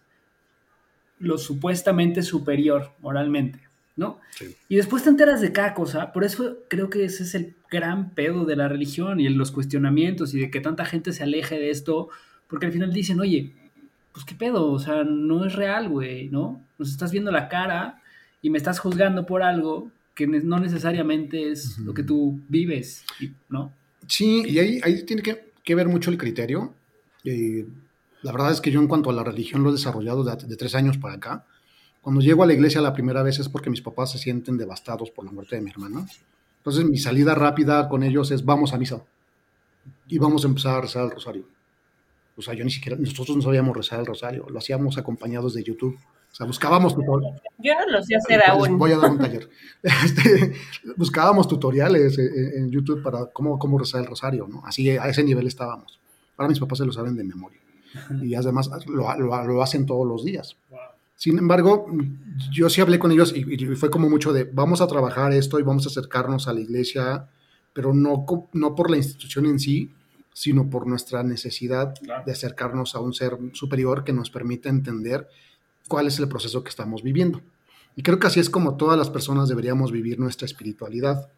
Lo 1.17 1.39
supuestamente 1.39 2.21
superior 2.21 2.91
moralmente, 2.99 3.59
¿no? 3.95 4.19
Sí. 4.37 4.55
Y 4.69 4.75
después 4.75 5.01
te 5.01 5.09
enteras 5.09 5.41
de 5.41 5.51
cada 5.51 5.73
cosa. 5.73 6.13
Por 6.13 6.23
eso 6.23 6.59
creo 6.67 6.91
que 6.91 7.05
ese 7.05 7.23
es 7.23 7.33
el 7.33 7.55
gran 7.71 8.11
pedo 8.11 8.45
de 8.45 8.55
la 8.55 8.67
religión 8.67 9.19
y 9.19 9.25
en 9.25 9.39
los 9.39 9.51
cuestionamientos 9.51 10.35
y 10.35 10.41
de 10.41 10.51
que 10.51 10.61
tanta 10.61 10.85
gente 10.85 11.11
se 11.11 11.23
aleje 11.23 11.57
de 11.57 11.71
esto. 11.71 12.09
Porque 12.47 12.67
al 12.67 12.71
final 12.71 12.93
dicen, 12.93 13.19
oye, 13.19 13.55
pues 14.11 14.25
qué 14.25 14.35
pedo, 14.35 14.71
o 14.71 14.77
sea, 14.77 15.03
no 15.03 15.43
es 15.43 15.55
real, 15.55 15.89
güey, 15.89 16.29
¿no? 16.29 16.63
Nos 16.77 16.91
estás 16.91 17.11
viendo 17.11 17.31
la 17.31 17.49
cara 17.49 17.99
y 18.43 18.49
me 18.51 18.59
estás 18.59 18.79
juzgando 18.79 19.25
por 19.25 19.41
algo 19.41 19.89
que 20.13 20.27
no 20.27 20.59
necesariamente 20.59 21.49
es 21.49 21.79
lo 21.79 21.93
que 21.93 22.03
tú 22.03 22.39
vives, 22.49 23.03
¿no? 23.49 23.73
Sí, 24.05 24.43
y 24.45 24.59
ahí, 24.59 24.81
ahí 24.83 25.03
tiene 25.03 25.23
que, 25.23 25.75
ver 25.75 25.87
mucho 25.87 26.11
el 26.11 26.17
criterio. 26.17 26.73
Eh, 27.23 27.65
la 28.21 28.31
verdad 28.31 28.51
es 28.51 28.61
que 28.61 28.69
yo 28.69 28.79
en 28.81 28.87
cuanto 28.87 29.09
a 29.09 29.13
la 29.13 29.23
religión 29.23 29.63
lo 29.63 29.69
he 29.69 29.71
desarrollado 29.71 30.23
de, 30.23 30.57
tres 30.57 30.75
años 30.75 30.97
para 30.97 31.15
acá. 31.15 31.45
Cuando 32.01 32.21
llego 32.21 32.43
a 32.43 32.45
la 32.45 32.53
iglesia 32.53 32.81
la 32.81 32.93
primera 32.93 33.23
vez 33.23 33.39
es 33.39 33.47
porque 33.47 33.69
mis 33.69 33.81
papás 33.81 34.11
se 34.11 34.17
sienten 34.17 34.57
devastados 34.57 35.09
por 35.09 35.25
la 35.25 35.31
muerte 35.31 35.55
de 35.55 35.61
mi 35.61 35.71
hermana. 35.71 36.05
Entonces 36.57 36.83
mi 36.83 36.97
salida 36.97 37.33
rápida 37.33 37.87
con 37.87 38.03
ellos 38.03 38.29
es 38.29 38.43
vamos 38.43 38.73
a 38.73 38.77
misa 38.77 39.01
y 40.07 40.17
vamos 40.17 40.43
a 40.43 40.47
empezar 40.49 40.75
a 40.75 40.81
rezar 40.81 41.05
el 41.05 41.11
rosario. 41.11 41.45
O 42.35 42.41
sea, 42.41 42.53
yo 42.53 42.65
ni 42.65 42.71
siquiera, 42.71 42.97
nosotros 42.97 43.37
no 43.37 43.41
sabíamos 43.41 43.75
rezar 43.75 44.01
el 44.01 44.05
rosario, 44.05 44.45
lo 44.49 44.59
hacíamos 44.59 44.97
acompañados 44.97 45.53
de 45.53 45.63
YouTube. 45.63 45.97
O 46.33 46.35
sea, 46.35 46.45
buscábamos 46.45 46.95
tutoriales. 46.95 47.41
Yo 47.59 47.73
no 47.75 47.91
lo 47.91 48.03
sé 48.03 48.15
hacer 48.15 48.41
aún. 48.45 48.77
Voy 48.77 48.91
a 48.91 48.97
dar 48.97 49.11
un 49.11 49.19
taller. 49.19 49.49
Este, 49.83 50.53
buscábamos 50.95 51.47
tutoriales 51.47 52.17
en, 52.17 52.71
YouTube 52.71 53.03
para 53.03 53.27
cómo, 53.27 53.59
cómo 53.59 53.77
rezar 53.77 54.01
el 54.01 54.07
rosario, 54.07 54.47
¿no? 54.47 54.63
Así, 54.65 54.89
a 54.89 55.07
ese 55.09 55.23
nivel 55.23 55.45
estábamos. 55.45 55.99
Ahora 56.37 56.49
mis 56.49 56.59
papás 56.59 56.79
se 56.79 56.85
lo 56.85 56.91
saben 56.91 57.15
de 57.15 57.23
memoria. 57.23 57.59
Y 58.21 58.33
además 58.33 58.69
lo, 58.87 59.15
lo, 59.17 59.61
hacen 59.61 59.85
todos 59.85 60.07
los 60.07 60.25
días. 60.25 60.57
Sin 61.15 61.37
embargo, 61.37 61.85
yo 62.51 62.69
sí 62.69 62.81
hablé 62.81 62.97
con 62.97 63.11
ellos 63.11 63.33
y, 63.35 63.43
fue 63.75 63.91
como 63.91 64.09
mucho 64.09 64.33
de, 64.33 64.45
vamos 64.45 64.81
a 64.81 64.87
trabajar 64.87 65.33
esto 65.33 65.59
y 65.59 65.63
vamos 65.63 65.85
a 65.85 65.89
acercarnos 65.89 66.47
a 66.47 66.53
la 66.53 66.61
iglesia 66.61 67.27
pero 67.73 67.93
no, 67.93 68.25
no 68.53 68.75
por 68.75 68.89
la 68.89 68.97
institución 68.97 69.47
en 69.47 69.59
sí, 69.59 69.91
sino 70.31 70.69
por 70.69 70.87
nuestra 70.87 71.23
necesidad 71.23 71.93
de 72.25 72.31
acercarnos 72.31 72.95
a 72.95 72.99
un 72.99 73.13
ser 73.13 73.37
superior 73.53 74.03
que 74.03 74.13
nos 74.13 74.29
permita 74.29 74.69
entender 74.69 75.27
cuál 75.93 76.07
es 76.07 76.17
el 76.17 76.27
proceso 76.27 76.63
que 76.63 76.69
estamos 76.69 77.03
viviendo. 77.03 77.39
Y 77.95 78.01
creo 78.01 78.17
que 78.17 78.25
así 78.25 78.39
es 78.39 78.49
como 78.49 78.77
todas 78.77 78.97
las 78.97 79.11
personas 79.11 79.47
deberíamos 79.47 79.91
vivir 79.91 80.19
nuestra 80.19 80.47
espiritualidad. 80.47 81.29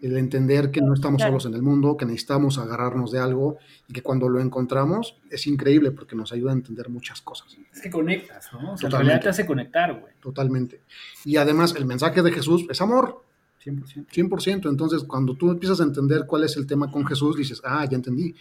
El 0.00 0.16
entender 0.16 0.70
que 0.70 0.80
no 0.80 0.94
estamos 0.94 1.22
solos 1.22 1.44
en 1.44 1.54
el 1.54 1.62
mundo, 1.62 1.96
que 1.96 2.06
necesitamos 2.06 2.56
agarrarnos 2.58 3.10
de 3.10 3.18
algo 3.18 3.58
y 3.88 3.92
que 3.92 4.02
cuando 4.02 4.28
lo 4.28 4.38
encontramos 4.38 5.16
es 5.28 5.48
increíble 5.48 5.90
porque 5.90 6.14
nos 6.14 6.32
ayuda 6.32 6.52
a 6.52 6.54
entender 6.54 6.88
muchas 6.88 7.20
cosas. 7.20 7.56
Es 7.74 7.80
que 7.80 7.90
conectas, 7.90 8.48
¿no? 8.52 8.74
O 8.74 8.76
sea, 8.76 8.88
Totalmente. 8.88 9.24
te 9.24 9.28
hace 9.28 9.44
conectar, 9.44 9.98
güey. 9.98 10.12
Totalmente. 10.20 10.82
Y 11.24 11.36
además 11.36 11.74
el 11.76 11.84
mensaje 11.84 12.22
de 12.22 12.30
Jesús 12.30 12.64
es 12.70 12.80
amor. 12.80 13.24
100%. 13.64 14.06
100%. 14.06 14.68
Entonces, 14.68 15.02
cuando 15.02 15.34
tú 15.34 15.50
empiezas 15.50 15.80
a 15.80 15.82
entender 15.82 16.26
cuál 16.28 16.44
es 16.44 16.56
el 16.56 16.68
tema 16.68 16.92
con 16.92 17.04
Jesús, 17.04 17.36
dices, 17.36 17.60
ah, 17.64 17.84
ya 17.90 17.96
entendí. 17.96 18.36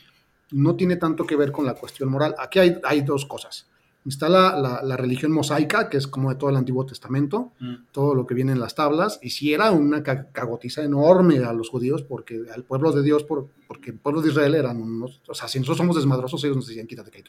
No 0.51 0.75
tiene 0.75 0.97
tanto 0.97 1.25
que 1.25 1.35
ver 1.35 1.51
con 1.51 1.65
la 1.65 1.73
cuestión 1.73 2.09
moral. 2.09 2.35
Aquí 2.37 2.59
hay, 2.59 2.77
hay 2.83 3.01
dos 3.01 3.25
cosas. 3.25 3.65
Está 4.07 4.29
la, 4.29 4.81
la, 4.83 4.97
religión 4.97 5.31
mosaica, 5.31 5.89
que 5.89 5.97
es 5.97 6.05
como 6.05 6.29
de 6.29 6.35
todo 6.35 6.51
el 6.51 6.55
Antiguo 6.57 6.85
Testamento, 6.85 7.53
mm. 7.59 7.75
todo 7.91 8.13
lo 8.13 8.27
que 8.27 8.35
viene 8.35 8.51
en 8.51 8.59
las 8.59 8.75
tablas, 8.75 9.19
y 9.23 9.31
si 9.31 9.51
era 9.51 9.71
una 9.71 10.03
cagotiza 10.03 10.83
enorme 10.83 11.39
a 11.39 11.53
los 11.53 11.69
judíos, 11.69 12.03
porque 12.03 12.43
al 12.53 12.63
pueblo 12.63 12.91
de 12.91 13.01
Dios, 13.01 13.23
por, 13.23 13.47
porque 13.67 13.89
el 13.89 13.97
pueblo 13.97 14.21
de 14.21 14.29
Israel 14.29 14.53
eran 14.53 14.79
unos, 14.79 15.21
o 15.27 15.33
sea, 15.33 15.47
si 15.47 15.57
nosotros 15.57 15.79
somos 15.79 15.95
desmadrosos, 15.95 16.43
ellos 16.43 16.55
nos 16.55 16.67
decían, 16.67 16.85
quítate 16.85 17.09
que 17.09 17.23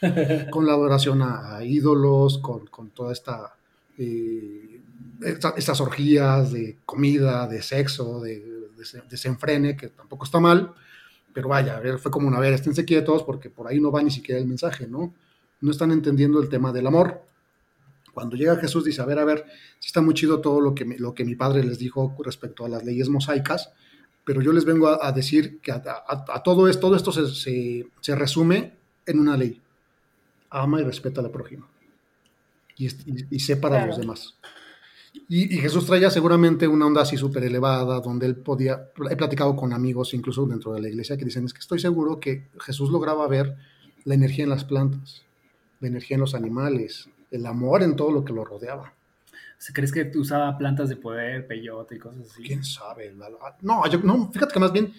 con 0.50 0.66
la 0.66 0.72
adoración 0.72 1.20
a, 1.22 1.62
ídolos, 1.62 2.38
con, 2.38 2.66
con, 2.68 2.90
toda 2.90 3.12
esta, 3.12 3.54
eh, 3.98 4.80
estas 5.56 5.80
orgías 5.80 6.52
de 6.52 6.78
comida, 6.86 7.46
de 7.48 7.60
sexo, 7.60 8.20
de, 8.20 8.40
de 8.40 9.02
desenfrene, 9.10 9.76
que 9.76 9.88
tampoco 9.88 10.24
está 10.24 10.40
mal, 10.40 10.72
pero 11.34 11.48
vaya, 11.48 11.80
fue 11.98 12.10
como 12.10 12.28
una, 12.28 12.38
a 12.38 12.40
ver, 12.40 12.54
esténse 12.54 12.84
quietos, 12.84 13.22
porque 13.24 13.50
por 13.50 13.68
ahí 13.68 13.80
no 13.80 13.90
va 13.90 14.02
ni 14.02 14.10
siquiera 14.10 14.40
el 14.40 14.46
mensaje, 14.46 14.86
¿no? 14.86 15.12
No 15.60 15.70
están 15.70 15.90
entendiendo 15.90 16.40
el 16.40 16.48
tema 16.48 16.72
del 16.72 16.86
amor. 16.86 17.22
Cuando 18.12 18.36
llega 18.36 18.56
Jesús 18.56 18.84
dice, 18.84 19.00
a 19.00 19.04
ver, 19.04 19.18
a 19.18 19.24
ver, 19.24 19.44
sí 19.78 19.86
está 19.86 20.00
muy 20.00 20.14
chido 20.14 20.40
todo 20.40 20.60
lo 20.60 20.74
que, 20.74 20.84
lo 20.98 21.14
que 21.14 21.24
mi 21.24 21.36
padre 21.36 21.62
les 21.64 21.78
dijo 21.78 22.16
respecto 22.24 22.64
a 22.64 22.68
las 22.68 22.84
leyes 22.84 23.08
mosaicas, 23.08 23.72
pero 24.24 24.42
yo 24.42 24.52
les 24.52 24.64
vengo 24.64 24.88
a, 24.88 25.12
decir 25.12 25.60
que 25.60 25.72
a, 25.72 25.82
todo 26.44 26.68
esto, 26.68 26.80
todo 26.80 26.96
esto 26.96 27.12
se, 27.12 28.14
resume 28.14 28.74
en 29.06 29.20
una 29.20 29.36
ley. 29.36 29.60
Ama 30.50 30.80
y 30.80 30.84
respeta 30.84 31.20
a 31.20 31.22
la 31.22 31.32
prójima. 31.32 31.66
Y, 32.76 32.88
y, 33.30 33.40
separa 33.40 33.82
a 33.82 33.86
los 33.86 33.98
demás. 33.98 34.34
Y, 35.28 35.54
y, 35.54 35.58
Jesús 35.58 35.86
traía 35.86 36.10
seguramente 36.10 36.68
una 36.68 36.86
onda 36.86 37.02
así 37.02 37.16
súper 37.16 37.44
elevada, 37.44 38.00
donde 38.00 38.26
él 38.26 38.36
podía, 38.36 38.90
he 39.10 39.16
platicado 39.16 39.56
con 39.56 39.72
amigos 39.72 40.12
incluso 40.12 40.44
dentro 40.46 40.74
de 40.74 40.82
la 40.82 40.88
iglesia 40.88 41.16
que 41.16 41.24
dicen, 41.24 41.46
es 41.46 41.54
que 41.54 41.60
estoy 41.60 41.78
seguro 41.78 42.20
que 42.20 42.48
Jesús 42.60 42.90
lograba 42.90 43.26
ver 43.28 43.56
la 44.04 44.14
energía 44.14 44.44
en 44.44 44.50
las 44.50 44.64
plantas 44.64 45.24
la 45.80 45.88
energía 45.88 46.16
en 46.16 46.20
los 46.20 46.34
animales, 46.34 47.08
el 47.30 47.46
amor 47.46 47.82
en 47.82 47.96
todo 47.96 48.12
lo 48.12 48.24
que 48.24 48.32
lo 48.32 48.44
rodeaba. 48.44 48.92
¿Crees 49.72 49.92
que 49.92 50.10
usaba 50.16 50.56
plantas 50.56 50.88
de 50.88 50.96
poder, 50.96 51.46
peyote 51.46 51.96
y 51.96 51.98
cosas 51.98 52.30
así? 52.30 52.42
¿Quién 52.42 52.62
sabe? 52.62 53.12
No, 53.60 53.82
no, 54.04 54.30
fíjate 54.32 54.52
que 54.52 54.60
más 54.60 54.72
bien 54.72 54.92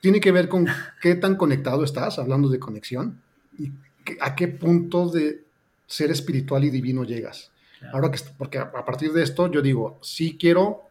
tiene 0.00 0.20
que 0.20 0.30
ver 0.30 0.48
con 0.48 0.66
qué 1.00 1.14
tan 1.14 1.36
conectado 1.36 1.84
estás, 1.84 2.18
hablando 2.18 2.48
de 2.48 2.58
conexión, 2.58 3.20
y 3.58 3.72
a 4.20 4.34
qué 4.34 4.48
punto 4.48 5.08
de 5.08 5.44
ser 5.86 6.10
espiritual 6.10 6.64
y 6.64 6.70
divino 6.70 7.04
llegas. 7.04 7.50
Ahora 7.92 8.10
que, 8.10 8.18
porque 8.36 8.58
a, 8.58 8.70
partir 8.84 9.12
de 9.12 9.22
esto 9.22 9.50
yo 9.50 9.62
digo, 9.62 9.98
sí 10.02 10.36
quiero, 10.38 10.82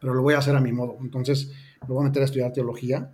pero 0.00 0.14
lo 0.14 0.22
voy 0.22 0.34
a 0.34 0.38
hacer 0.38 0.56
a 0.56 0.60
mi 0.60 0.72
modo. 0.72 0.96
Entonces 1.00 1.52
me 1.82 1.88
voy 1.88 2.04
a 2.04 2.08
meter 2.08 2.22
a 2.22 2.24
estudiar 2.26 2.52
teología 2.52 3.10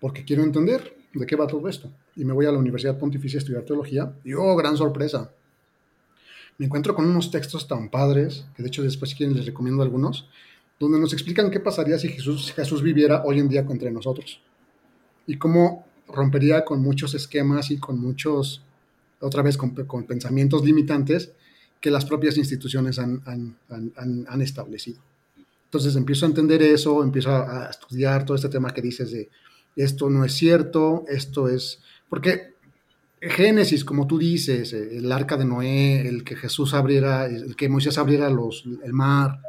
porque 0.00 0.24
quiero 0.24 0.42
entender 0.42 0.96
de 1.14 1.26
qué 1.26 1.36
va 1.36 1.46
todo 1.46 1.68
esto. 1.68 1.90
Y 2.16 2.24
me 2.24 2.32
voy 2.32 2.46
a 2.46 2.52
la 2.52 2.58
Universidad 2.58 2.98
Pontificia 2.98 3.38
a 3.38 3.40
estudiar 3.40 3.62
teología. 3.64 4.12
Y 4.24 4.34
oh, 4.34 4.54
gran 4.56 4.76
sorpresa. 4.76 5.30
Me 6.58 6.66
encuentro 6.66 6.94
con 6.94 7.06
unos 7.06 7.30
textos 7.30 7.66
tan 7.66 7.88
padres, 7.88 8.44
que 8.54 8.62
de 8.62 8.68
hecho 8.68 8.82
después 8.82 9.10
si 9.10 9.16
quieren 9.16 9.36
les 9.36 9.46
recomiendo 9.46 9.82
algunos, 9.82 10.28
donde 10.78 10.98
nos 10.98 11.12
explican 11.12 11.50
qué 11.50 11.60
pasaría 11.60 11.98
si 11.98 12.08
Jesús, 12.08 12.52
Jesús 12.52 12.82
viviera 12.82 13.22
hoy 13.24 13.38
en 13.38 13.48
día 13.48 13.66
entre 13.68 13.90
nosotros. 13.90 14.40
Y 15.26 15.38
cómo 15.38 15.86
rompería 16.08 16.64
con 16.64 16.82
muchos 16.82 17.14
esquemas 17.14 17.70
y 17.70 17.78
con 17.78 17.98
muchos, 17.98 18.62
otra 19.20 19.42
vez, 19.42 19.56
con, 19.56 19.70
con 19.70 20.04
pensamientos 20.04 20.64
limitantes 20.64 21.32
que 21.80 21.90
las 21.90 22.04
propias 22.04 22.36
instituciones 22.36 22.98
han, 22.98 23.22
han, 23.24 23.56
han, 23.68 24.26
han, 24.28 24.42
establecido. 24.42 25.00
Entonces 25.64 25.96
empiezo 25.96 26.26
a 26.26 26.28
entender 26.28 26.62
eso, 26.62 27.02
empiezo 27.02 27.30
a 27.30 27.68
estudiar 27.70 28.24
todo 28.24 28.36
este 28.36 28.48
tema 28.48 28.72
que 28.72 28.82
dices 28.82 29.10
de 29.10 29.28
esto 29.76 30.10
no 30.10 30.24
es 30.24 30.34
cierto, 30.34 31.04
esto 31.08 31.48
es, 31.48 31.80
porque 32.12 32.52
Génesis, 33.22 33.86
como 33.86 34.06
tú 34.06 34.18
dices, 34.18 34.74
el 34.74 35.10
arca 35.10 35.38
de 35.38 35.46
Noé, 35.46 36.06
el 36.06 36.24
que 36.24 36.36
Jesús 36.36 36.74
abriera, 36.74 37.24
el 37.24 37.56
que 37.56 37.70
Moisés 37.70 37.96
abriera 37.96 38.28
los, 38.28 38.66
el 38.84 38.92
mar, 38.92 39.40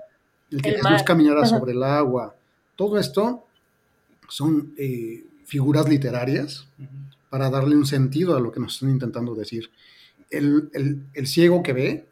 el 0.50 0.62
que 0.62 0.72
Jesús 0.72 1.04
caminara 1.04 1.46
sobre 1.46 1.74
el 1.74 1.84
agua, 1.84 2.34
todo 2.78 2.98
esto 2.98 3.44
son 4.30 4.74
eh, 4.78 5.26
figuras 5.44 5.90
literarias 5.90 6.66
para 7.30 7.50
darle 7.50 7.76
un 7.76 7.86
sentido 7.86 8.38
a 8.38 8.40
lo 8.40 8.50
que 8.50 8.62
nos 8.62 8.76
están 8.76 8.92
intentando 8.92 9.36
decir. 9.36 9.70
El, 10.30 10.70
ciego 11.26 11.62
que 11.64 11.74
ve 11.74 12.08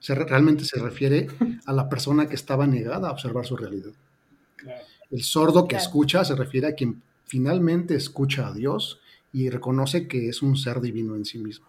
se, 0.00 0.16
realmente 0.16 0.64
se 0.64 0.80
refiere 0.80 1.28
a 1.66 1.72
la 1.72 1.88
persona 1.88 2.26
que 2.28 2.34
estaba 2.34 2.66
negada 2.66 3.10
a 3.10 3.12
observar 3.12 3.46
su 3.46 3.56
realidad. 3.56 3.92
El 5.12 5.22
sordo 5.22 5.68
que 5.68 5.76
escucha 5.76 6.24
se 6.24 6.34
refiere 6.34 6.66
a 6.66 6.74
quien 6.74 7.00
finalmente 7.26 7.94
escucha 7.94 8.48
a 8.48 8.52
Dios 8.52 8.98
y 9.34 9.50
reconoce 9.50 10.06
que 10.06 10.28
es 10.28 10.42
un 10.42 10.56
ser 10.56 10.80
divino 10.80 11.16
en 11.16 11.24
sí 11.24 11.38
mismo. 11.38 11.66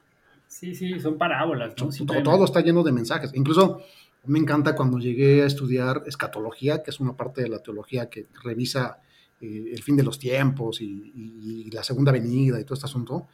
Sí, 0.47 0.75
sí, 0.75 0.99
son 0.99 1.17
parábolas. 1.17 1.73
Todo, 1.75 2.45
está 2.45 2.61
lleno 2.61 2.83
de 2.83 2.91
mensajes. 2.91 3.31
Incluso 3.33 3.81
me 4.25 4.37
encanta 4.37 4.75
cuando 4.75 4.99
llegué 4.99 5.41
a 5.41 5.47
estudiar 5.47 6.03
escatología, 6.05 6.83
que 6.83 6.91
es 6.91 6.99
una 6.99 7.17
parte 7.17 7.41
de 7.41 7.49
la 7.49 7.63
teología 7.63 8.07
que 8.07 8.27
revisa 8.43 8.99
eh, 9.41 9.71
el 9.73 9.81
fin 9.81 9.97
de 9.97 10.03
los 10.03 10.19
tiempos 10.19 10.79
y, 10.79 11.71
la 11.71 11.83
segunda 11.83 12.11
venida 12.11 12.59
y 12.59 12.63
todo 12.63 12.75
este 12.75 12.85
asunto. 12.85 13.27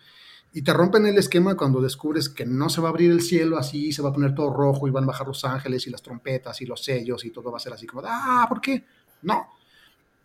Y 0.54 0.62
te 0.62 0.72
rompen 0.72 1.06
el 1.06 1.18
esquema 1.18 1.58
cuando 1.58 1.82
descubres 1.82 2.30
que 2.30 2.46
no 2.46 2.70
se 2.70 2.80
va 2.80 2.88
a 2.88 2.92
abrir 2.92 3.12
el 3.12 3.22
cielo 3.22 3.58
así, 3.58 3.92
se 3.92 4.02
va 4.02 4.10
a 4.10 4.14
poner 4.14 4.34
todo 4.34 4.50
rojo 4.54 4.88
y 4.88 4.92
van 4.92 5.04
a 5.04 5.08
bajar 5.08 5.28
los 5.28 5.44
ángeles 5.44 5.86
y 5.88 5.90
las 5.90 6.02
trompetas 6.02 6.62
y 6.62 6.66
los 6.66 6.82
sellos 6.82 7.26
y 7.26 7.32
todo 7.32 7.52
va 7.52 7.58
a 7.58 7.60
ser 7.60 7.74
así 7.74 7.86
como, 7.86 8.02
ah, 8.06 8.46
¿por 8.48 8.62
qué? 8.62 8.86
No, 9.24 9.46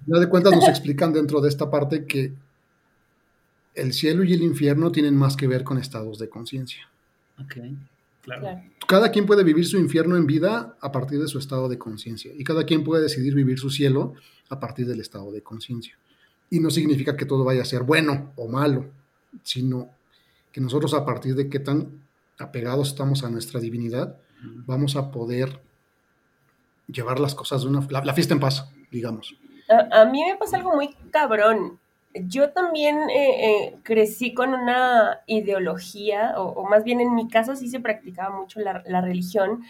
ya 0.06 0.20
de 0.20 0.28
cuentas 0.28 0.52
nos 0.54 0.68
explican 0.68 1.12
dentro 1.12 1.40
de 1.40 1.48
esta 1.48 1.68
parte 1.68 2.06
que 2.06 2.45
el 3.76 3.92
cielo 3.92 4.24
y 4.24 4.32
el 4.32 4.42
infierno 4.42 4.90
tienen 4.90 5.16
más 5.16 5.36
que 5.36 5.46
ver 5.46 5.62
con 5.62 5.78
estados 5.78 6.18
de 6.18 6.28
conciencia. 6.28 6.88
Ok, 7.40 7.56
claro. 8.22 8.62
Cada 8.86 9.10
quien 9.10 9.26
puede 9.26 9.44
vivir 9.44 9.66
su 9.66 9.78
infierno 9.78 10.16
en 10.16 10.26
vida 10.26 10.76
a 10.80 10.92
partir 10.92 11.20
de 11.20 11.28
su 11.28 11.38
estado 11.38 11.68
de 11.68 11.78
conciencia 11.78 12.32
y 12.36 12.44
cada 12.44 12.64
quien 12.64 12.84
puede 12.84 13.02
decidir 13.02 13.34
vivir 13.34 13.58
su 13.58 13.70
cielo 13.70 14.14
a 14.48 14.58
partir 14.58 14.86
del 14.86 15.00
estado 15.00 15.30
de 15.32 15.42
conciencia. 15.42 15.96
Y 16.50 16.60
no 16.60 16.70
significa 16.70 17.16
que 17.16 17.26
todo 17.26 17.44
vaya 17.44 17.62
a 17.62 17.66
ser 17.66 17.82
bueno 17.82 18.32
o 18.36 18.48
malo, 18.48 18.86
sino 19.42 19.90
que 20.52 20.60
nosotros 20.60 20.94
a 20.94 21.04
partir 21.04 21.34
de 21.34 21.48
qué 21.48 21.58
tan 21.58 21.88
apegados 22.38 22.88
estamos 22.88 23.24
a 23.24 23.30
nuestra 23.30 23.60
divinidad, 23.60 24.16
vamos 24.66 24.96
a 24.96 25.10
poder 25.10 25.60
llevar 26.86 27.18
las 27.18 27.34
cosas 27.34 27.62
de 27.62 27.68
una... 27.68 27.86
la 27.90 28.14
fiesta 28.14 28.34
en 28.34 28.40
paz, 28.40 28.70
digamos. 28.90 29.36
A, 29.68 30.04
mí 30.04 30.22
me 30.24 30.36
pasa 30.36 30.56
algo 30.56 30.74
muy 30.74 30.94
cabrón. 31.10 31.78
Yo 32.24 32.50
también 32.50 33.10
eh, 33.10 33.46
eh, 33.46 33.76
crecí 33.82 34.34
con 34.34 34.54
una 34.54 35.20
ideología, 35.26 36.34
o, 36.36 36.64
más 36.68 36.84
bien 36.84 37.00
en 37.00 37.14
mi 37.14 37.28
caso 37.28 37.56
sí 37.56 37.68
se 37.68 37.80
practicaba 37.80 38.34
mucho 38.36 38.60
la, 38.60 39.00
religión. 39.00 39.62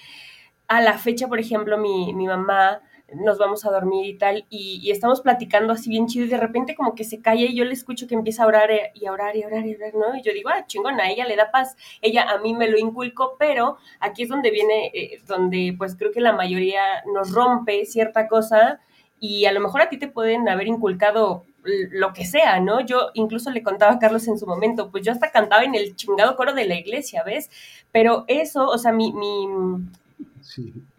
A 0.69 0.81
la 0.81 0.99
fecha, 0.99 1.29
por 1.29 1.39
ejemplo, 1.39 1.79
mi, 1.79 2.13
mamá 2.13 2.83
nos 3.15 3.39
vamos 3.39 3.65
a 3.65 3.71
dormir 3.71 4.07
y 4.07 4.19
tal, 4.19 4.47
y, 4.51 4.91
estamos 4.91 5.21
platicando 5.21 5.73
así 5.73 5.89
bien 5.91 6.07
chido, 6.07 6.27
y 6.27 6.29
de 6.29 6.37
repente 6.37 6.75
como 6.75 6.95
que 6.95 7.05
se 7.05 7.21
calla 7.21 7.45
y 7.45 7.55
yo 7.55 7.65
le 7.65 7.73
escucho 7.73 8.07
que 8.07 8.15
empieza 8.15 8.45
a 8.45 8.47
orar 8.47 8.71
eh, 8.71 8.91
y 8.95 9.07
a 9.07 9.13
orar 9.13 9.37
y 9.37 9.43
a 9.43 9.47
orar 9.47 9.65
y 9.67 9.75
a 9.75 9.77
orar, 9.77 9.95
¿no? 9.95 10.17
Y 10.17 10.23
yo 10.23 10.33
digo, 10.33 10.51
ah, 10.51 10.67
chingona, 10.67 11.05
a 11.05 11.11
ella 11.11 11.25
le 11.27 11.37
da 11.37 11.51
paz, 11.51 11.77
ella 12.03 12.31
a 12.31 12.39
mí 12.39 12.55
me 12.55 12.69
lo 12.69 12.79
inculcó, 12.79 13.37
pero 13.39 13.79
aquí 14.01 14.25
es 14.25 14.29
donde 14.29 14.51
viene, 14.51 14.93
donde 15.27 15.75
pues 15.79 15.97
creo 15.97 16.13
que 16.13 16.21
la 16.21 16.33
mayoría 16.33 16.83
nos 17.15 17.33
rompe 17.33 17.85
cierta 17.87 18.29
cosa 18.29 18.81
y 19.19 19.47
a 19.47 19.53
lo 19.53 19.61
mejor 19.61 19.81
a 19.81 19.89
ti 19.89 19.99
te 19.99 20.09
pueden 20.09 20.49
haber 20.49 20.67
inculcado 20.67 21.45
lo 21.91 22.13
que 22.13 22.25
sea, 22.25 22.61
¿no? 22.61 22.81
Yo 22.81 23.11
incluso 23.15 23.51
le 23.51 23.63
contaba 23.63 23.93
a 23.93 23.99
Carlos 23.99 24.27
en 24.29 24.39
su 24.39 24.47
momento, 24.47 24.91
pues 24.91 25.05
yo 25.05 25.13
hasta 25.13 25.31
cantaba 25.31 25.65
en 25.65 25.75
el 25.75 25.97
chingado 25.97 26.37
coro 26.37 26.53
de 26.55 26.67
la 26.67 26.77
iglesia, 26.77 27.23
¿ves? 27.25 27.51
Pero 27.93 28.25
eso, 28.29 28.67
o 28.69 28.79
sea, 28.79 28.93
mi, 28.93 29.13
mi, 29.13 29.47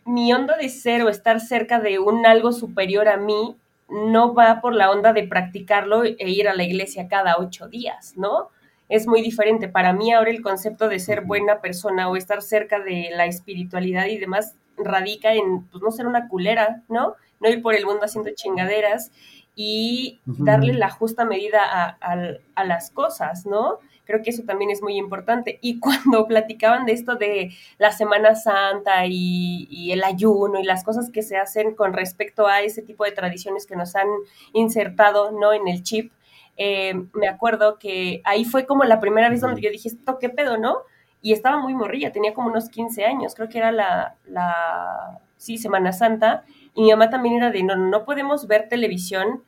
mi 0.06 0.34
onda 0.34 0.58
de 0.58 0.70
ser 0.70 1.04
o 1.04 1.10
estar 1.10 1.40
cerca 1.40 1.80
de 1.80 2.00
un 2.00 2.26
algo 2.26 2.52
superior 2.52 3.08
a 3.08 3.18
mí 3.18 3.56
no 3.90 4.34
va 4.34 4.60
por 4.62 4.74
la 4.74 4.92
onda 4.92 5.14
de 5.14 5.28
practicarlo 5.28 6.04
e 6.04 6.30
ir 6.30 6.48
a 6.48 6.56
la 6.56 6.64
iglesia 6.64 7.08
cada 7.08 7.38
ocho 7.38 7.68
días, 7.68 8.14
¿no? 8.18 8.50
Es 8.90 9.08
muy 9.08 9.22
diferente. 9.22 9.68
Para 9.68 9.94
mí 9.94 10.12
ahora 10.14 10.30
el 10.30 10.42
concepto 10.42 10.88
de 10.90 11.00
ser 11.00 11.22
buena 11.22 11.62
persona 11.62 12.10
o 12.10 12.16
estar 12.16 12.42
cerca 12.42 12.80
de 12.80 13.10
la 13.16 13.26
espiritualidad 13.26 14.06
y 14.08 14.18
demás 14.18 14.56
radica 14.78 15.34
en, 15.34 15.64
pues, 15.64 15.82
no 15.82 15.92
ser 15.92 16.08
una 16.08 16.28
culera, 16.28 16.84
¿no? 16.88 17.16
no 17.40 17.50
ir 17.50 17.62
por 17.62 17.76
el 17.76 17.86
mundo 17.86 18.04
haciendo 18.04 18.32
chingaderas 18.34 19.12
y 19.60 20.22
darle 20.28 20.76
la 20.76 20.92
justa 20.92 21.26
medida 21.26 21.98
a, 22.00 22.64
las 22.64 22.92
cosas, 22.92 23.48
¿no? 23.48 23.80
Creo 24.06 24.22
que 24.22 24.30
eso 24.30 24.44
también 24.44 24.70
es 24.70 24.84
muy 24.84 24.98
importante. 24.98 25.58
Y 25.64 25.80
cuando 25.82 26.28
platicaban 26.28 26.86
de 26.86 26.92
esto 26.92 27.16
de 27.16 27.52
la 27.80 27.92
Semana 27.92 28.36
Santa 28.36 29.08
y, 29.08 29.92
el 29.92 30.04
ayuno 30.04 30.60
y 30.60 30.64
las 30.64 30.84
cosas 30.84 31.10
que 31.10 31.24
se 31.24 31.38
hacen 31.38 31.74
con 31.74 31.94
respecto 31.94 32.46
a 32.46 32.62
ese 32.62 32.84
tipo 32.84 33.04
de 33.04 33.14
tradiciones 33.14 33.66
que 33.66 33.76
nos 33.76 33.96
han 33.96 34.08
insertado, 34.54 35.32
¿no? 35.32 35.52
En 35.54 35.68
el 35.68 35.82
chip, 35.82 36.14
eh, 36.56 36.94
me 37.14 37.28
acuerdo 37.28 37.80
que 37.80 38.22
ahí 38.26 38.46
fue 38.46 38.68
como 38.68 38.84
la 38.84 39.00
primera 39.00 39.28
vez 39.28 39.42
donde 39.42 39.62
yo 39.62 39.72
dije, 39.72 39.90
¿esto 39.90 40.20
qué 40.20 40.30
pedo, 40.30 40.60
no? 40.60 40.84
Y 41.24 41.34
estaba 41.34 41.58
muy 41.58 41.74
morrilla, 41.74 42.12
tenía 42.12 42.36
como 42.36 42.50
unos 42.50 42.70
15 42.70 43.06
años, 43.06 43.34
creo 43.34 43.50
que 43.50 43.58
era 43.58 43.72
la, 43.72 44.18
la 44.28 45.20
sí, 45.38 45.58
Semana 45.58 45.94
Santa, 45.94 46.44
y 46.78 46.84
mi 46.84 46.92
mamá 46.92 47.10
también 47.10 47.38
era 47.38 47.50
de, 47.50 47.64
no, 47.64 47.76
no 47.76 48.06
podemos 48.06 48.46
ver 48.46 48.70
televisión, 48.70 49.44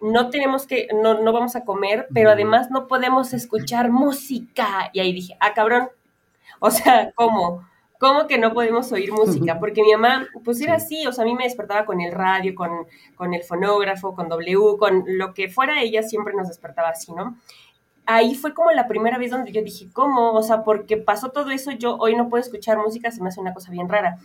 no 0.00 0.30
tenemos 0.30 0.66
que, 0.66 0.88
no, 0.94 1.20
no 1.20 1.30
vamos 1.30 1.56
a 1.56 1.64
comer, 1.66 2.08
pero 2.14 2.30
además 2.30 2.70
no 2.70 2.88
podemos 2.88 3.34
escuchar 3.34 3.90
música. 3.90 4.88
Y 4.94 5.00
ahí 5.00 5.12
dije, 5.12 5.36
ah, 5.40 5.52
cabrón, 5.52 5.90
o 6.58 6.70
sea, 6.70 7.12
¿cómo? 7.14 7.68
¿Cómo 8.00 8.26
que 8.26 8.38
no 8.38 8.54
podemos 8.54 8.90
oír 8.92 9.12
música? 9.12 9.60
Porque 9.60 9.82
mi 9.82 9.92
mamá, 9.92 10.26
pues 10.42 10.58
era 10.62 10.76
así, 10.76 11.06
o 11.06 11.12
sea, 11.12 11.24
a 11.24 11.26
mí 11.26 11.34
me 11.34 11.44
despertaba 11.44 11.84
con 11.84 12.00
el 12.00 12.12
radio, 12.12 12.54
con, 12.54 12.86
con 13.14 13.34
el 13.34 13.42
fonógrafo, 13.42 14.14
con 14.14 14.30
W, 14.30 14.78
con 14.78 15.04
lo 15.06 15.34
que 15.34 15.50
fuera, 15.50 15.82
ella 15.82 16.02
siempre 16.02 16.32
nos 16.32 16.48
despertaba 16.48 16.88
así, 16.88 17.12
¿no? 17.12 17.36
Ahí 18.06 18.34
fue 18.36 18.54
como 18.54 18.70
la 18.70 18.88
primera 18.88 19.18
vez 19.18 19.32
donde 19.32 19.52
yo 19.52 19.62
dije, 19.62 19.90
¿cómo? 19.92 20.32
O 20.32 20.42
sea, 20.42 20.64
porque 20.64 20.96
pasó 20.96 21.28
todo 21.28 21.50
eso, 21.50 21.72
yo 21.72 21.98
hoy 21.98 22.16
no 22.16 22.30
puedo 22.30 22.40
escuchar 22.40 22.78
música, 22.78 23.10
se 23.10 23.20
me 23.20 23.28
hace 23.28 23.38
una 23.38 23.52
cosa 23.52 23.70
bien 23.70 23.86
rara. 23.86 24.16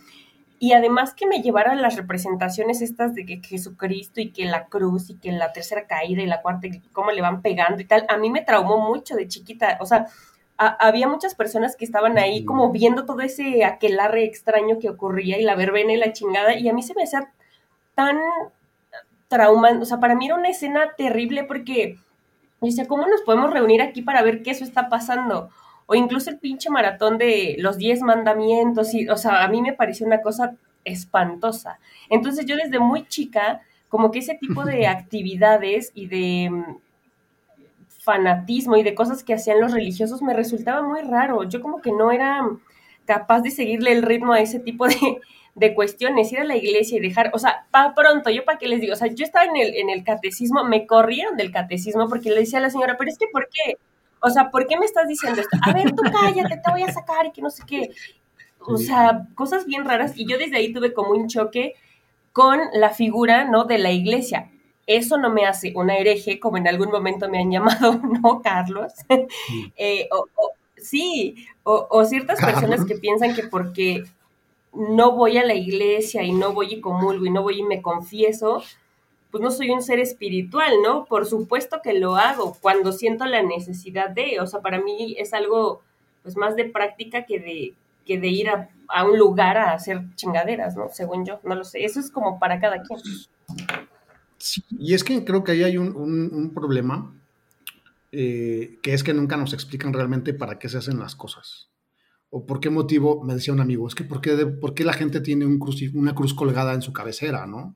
Y 0.58 0.72
además 0.72 1.14
que 1.14 1.26
me 1.26 1.42
llevaran 1.42 1.82
las 1.82 1.96
representaciones 1.96 2.80
estas 2.80 3.14
de 3.14 3.26
que 3.26 3.40
Jesucristo 3.42 4.20
y 4.20 4.30
que 4.30 4.44
la 4.44 4.66
cruz 4.66 5.10
y 5.10 5.16
que 5.16 5.32
la 5.32 5.52
tercera 5.52 5.86
caída 5.86 6.22
y 6.22 6.26
la 6.26 6.42
cuarta 6.42 6.68
y 6.68 6.80
cómo 6.92 7.10
le 7.10 7.20
van 7.20 7.42
pegando 7.42 7.82
y 7.82 7.84
tal, 7.84 8.06
a 8.08 8.16
mí 8.16 8.30
me 8.30 8.42
traumó 8.42 8.78
mucho 8.78 9.16
de 9.16 9.28
chiquita. 9.28 9.78
O 9.80 9.86
sea, 9.86 10.06
había 10.56 11.08
muchas 11.08 11.34
personas 11.34 11.76
que 11.76 11.84
estaban 11.84 12.16
ahí 12.18 12.44
como 12.44 12.70
viendo 12.70 13.04
todo 13.04 13.20
ese 13.20 13.64
aquelarre 13.64 14.24
extraño 14.24 14.78
que 14.78 14.88
ocurría 14.88 15.38
y 15.38 15.42
la 15.42 15.56
verbena 15.56 15.92
y 15.92 15.96
la 15.96 16.12
chingada, 16.12 16.56
y 16.56 16.68
a 16.68 16.72
mí 16.72 16.82
se 16.82 16.94
me 16.94 17.02
hacía 17.02 17.32
tan 17.94 18.18
traumante, 19.28 19.82
o 19.82 19.86
sea, 19.86 19.98
para 19.98 20.14
mí 20.14 20.26
era 20.26 20.36
una 20.36 20.48
escena 20.48 20.94
terrible 20.96 21.44
porque 21.44 21.96
yo 22.60 22.66
decía, 22.66 22.86
¿cómo 22.86 23.06
nos 23.06 23.22
podemos 23.22 23.52
reunir 23.52 23.82
aquí 23.82 24.02
para 24.02 24.22
ver 24.22 24.42
qué 24.42 24.52
eso 24.52 24.64
está 24.64 24.88
pasando? 24.88 25.50
O 25.86 25.94
incluso 25.94 26.30
el 26.30 26.38
pinche 26.38 26.70
maratón 26.70 27.18
de 27.18 27.56
los 27.58 27.76
10 27.76 28.02
mandamientos, 28.02 28.94
y, 28.94 29.08
o 29.08 29.16
sea, 29.16 29.44
a 29.44 29.48
mí 29.48 29.60
me 29.62 29.72
pareció 29.72 30.06
una 30.06 30.22
cosa 30.22 30.56
espantosa. 30.84 31.78
Entonces 32.10 32.46
yo 32.46 32.56
desde 32.56 32.78
muy 32.78 33.06
chica, 33.06 33.62
como 33.88 34.10
que 34.10 34.20
ese 34.20 34.34
tipo 34.34 34.64
de 34.64 34.86
actividades 34.86 35.92
y 35.94 36.06
de 36.06 36.50
fanatismo 37.88 38.76
y 38.76 38.82
de 38.82 38.94
cosas 38.94 39.24
que 39.24 39.34
hacían 39.34 39.60
los 39.60 39.72
religiosos 39.72 40.22
me 40.22 40.34
resultaba 40.34 40.86
muy 40.86 41.00
raro. 41.02 41.44
Yo 41.44 41.60
como 41.60 41.80
que 41.80 41.90
no 41.92 42.12
era 42.12 42.46
capaz 43.06 43.40
de 43.40 43.50
seguirle 43.50 43.92
el 43.92 44.02
ritmo 44.02 44.32
a 44.32 44.40
ese 44.40 44.60
tipo 44.60 44.86
de, 44.86 44.96
de 45.54 45.74
cuestiones, 45.74 46.32
ir 46.32 46.40
a 46.40 46.44
la 46.44 46.56
iglesia 46.56 46.98
y 46.98 47.00
dejar, 47.00 47.30
o 47.32 47.38
sea, 47.38 47.66
para 47.70 47.94
pronto, 47.94 48.30
yo 48.30 48.44
para 48.44 48.58
qué 48.58 48.68
les 48.68 48.80
digo, 48.80 48.92
o 48.92 48.96
sea, 48.96 49.08
yo 49.08 49.24
estaba 49.24 49.44
en 49.44 49.56
el, 49.56 49.74
en 49.76 49.90
el 49.90 50.04
catecismo, 50.04 50.64
me 50.64 50.86
corrieron 50.86 51.36
del 51.36 51.52
catecismo 51.52 52.08
porque 52.08 52.30
le 52.30 52.40
decía 52.40 52.58
a 52.58 52.62
la 52.62 52.70
señora, 52.70 52.96
pero 52.98 53.10
es 53.10 53.18
que 53.18 53.26
¿por 53.32 53.48
qué? 53.48 53.76
O 54.24 54.30
sea, 54.30 54.50
¿por 54.50 54.66
qué 54.66 54.78
me 54.78 54.86
estás 54.86 55.06
diciendo 55.06 55.40
esto? 55.40 55.56
A 55.62 55.72
ver, 55.72 55.92
tú 55.92 56.02
cállate, 56.02 56.56
te 56.56 56.70
voy 56.70 56.82
a 56.82 56.92
sacar 56.92 57.26
y 57.26 57.32
que 57.32 57.42
no 57.42 57.50
sé 57.50 57.62
qué. 57.66 57.90
O 58.60 58.78
sea, 58.78 59.26
cosas 59.34 59.66
bien 59.66 59.84
raras 59.84 60.12
y 60.16 60.26
yo 60.26 60.38
desde 60.38 60.56
ahí 60.56 60.72
tuve 60.72 60.94
como 60.94 61.10
un 61.10 61.28
choque 61.28 61.74
con 62.32 62.60
la 62.72 62.90
figura, 62.90 63.44
¿no? 63.44 63.64
De 63.64 63.78
la 63.78 63.92
iglesia 63.92 64.50
eso 64.86 65.16
no 65.16 65.30
me 65.30 65.46
hace 65.46 65.72
una 65.74 65.96
hereje, 65.96 66.38
como 66.38 66.56
en 66.56 66.68
algún 66.68 66.90
momento 66.90 67.28
me 67.28 67.38
han 67.38 67.50
llamado, 67.50 67.94
¿no, 68.22 68.40
Carlos? 68.42 68.92
Eh, 69.76 70.08
o, 70.10 70.26
sí, 70.76 71.46
o, 71.62 72.04
ciertas 72.04 72.40
personas 72.40 72.84
que 72.84 72.96
piensan 72.96 73.34
que 73.34 73.44
porque 73.44 74.04
no 74.72 75.12
voy 75.12 75.38
a 75.38 75.44
la 75.44 75.54
iglesia 75.54 76.22
y 76.22 76.32
no 76.32 76.52
voy 76.52 76.74
y 76.74 76.80
comulgo 76.80 77.24
y 77.26 77.30
no 77.30 77.42
voy 77.42 77.60
y 77.60 77.62
me 77.62 77.80
confieso, 77.80 78.62
pues 79.34 79.42
no 79.42 79.50
soy 79.50 79.70
un 79.70 79.82
ser 79.82 79.98
espiritual, 79.98 80.74
¿no? 80.84 81.06
Por 81.06 81.26
supuesto 81.26 81.80
que 81.82 81.98
lo 81.98 82.14
hago 82.14 82.56
cuando 82.60 82.92
siento 82.92 83.24
la 83.24 83.42
necesidad 83.42 84.10
de, 84.10 84.38
o 84.38 84.46
sea, 84.46 84.60
para 84.60 84.80
mí 84.80 85.16
es 85.18 85.34
algo 85.34 85.82
pues 86.22 86.36
más 86.36 86.54
de 86.54 86.66
práctica 86.66 87.26
que 87.26 87.40
de, 87.40 87.74
que 88.06 88.20
de 88.20 88.28
ir 88.28 88.48
a, 88.48 88.70
a 88.86 89.04
un 89.04 89.18
lugar 89.18 89.56
a 89.56 89.72
hacer 89.72 90.02
chingaderas, 90.14 90.76
¿no? 90.76 90.88
Según 90.88 91.26
yo, 91.26 91.40
no 91.42 91.56
lo 91.56 91.64
sé, 91.64 91.84
eso 91.84 91.98
es 91.98 92.12
como 92.12 92.38
para 92.38 92.60
cada 92.60 92.80
quien. 92.82 93.00
Sí, 94.38 94.62
y 94.70 94.94
es 94.94 95.02
que 95.02 95.24
creo 95.24 95.42
que 95.42 95.50
ahí 95.50 95.64
hay 95.64 95.78
un, 95.78 96.52
problema, 96.54 97.12
eh, 98.12 98.78
que 98.84 98.94
es 98.94 99.02
que 99.02 99.14
nunca 99.14 99.36
nos 99.36 99.52
explican 99.52 99.92
realmente 99.92 100.32
para 100.32 100.60
qué 100.60 100.68
se 100.68 100.78
hacen 100.78 101.00
las 101.00 101.16
cosas. 101.16 101.70
O 102.30 102.46
por 102.46 102.60
qué 102.60 102.70
motivo, 102.70 103.24
me 103.24 103.34
decía 103.34 103.52
un 103.52 103.60
amigo, 103.60 103.88
es 103.88 103.96
que 103.96 104.04
por 104.04 104.20
qué, 104.20 104.46
por 104.46 104.74
qué 104.74 104.84
la 104.84 104.92
gente 104.92 105.20
tiene 105.20 105.44
un 105.44 105.58
una 105.94 106.14
cruz 106.14 106.34
colgada 106.34 106.72
en 106.72 106.82
su 106.82 106.92
cabecera, 106.92 107.48
¿no? 107.48 107.74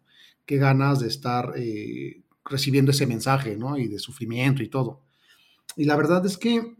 Qué 0.48 0.56
ganas 0.56 1.00
de 1.00 1.08
estar 1.08 1.52
eh, 1.56 2.22
recibiendo 2.42 2.90
ese 2.90 3.06
mensaje, 3.06 3.54
¿no? 3.54 3.76
Y 3.76 3.86
de 3.86 3.98
sufrimiento 3.98 4.62
y 4.62 4.68
todo. 4.68 5.02
Y 5.76 5.84
la 5.84 5.94
verdad 5.94 6.24
es 6.24 6.38
que 6.38 6.74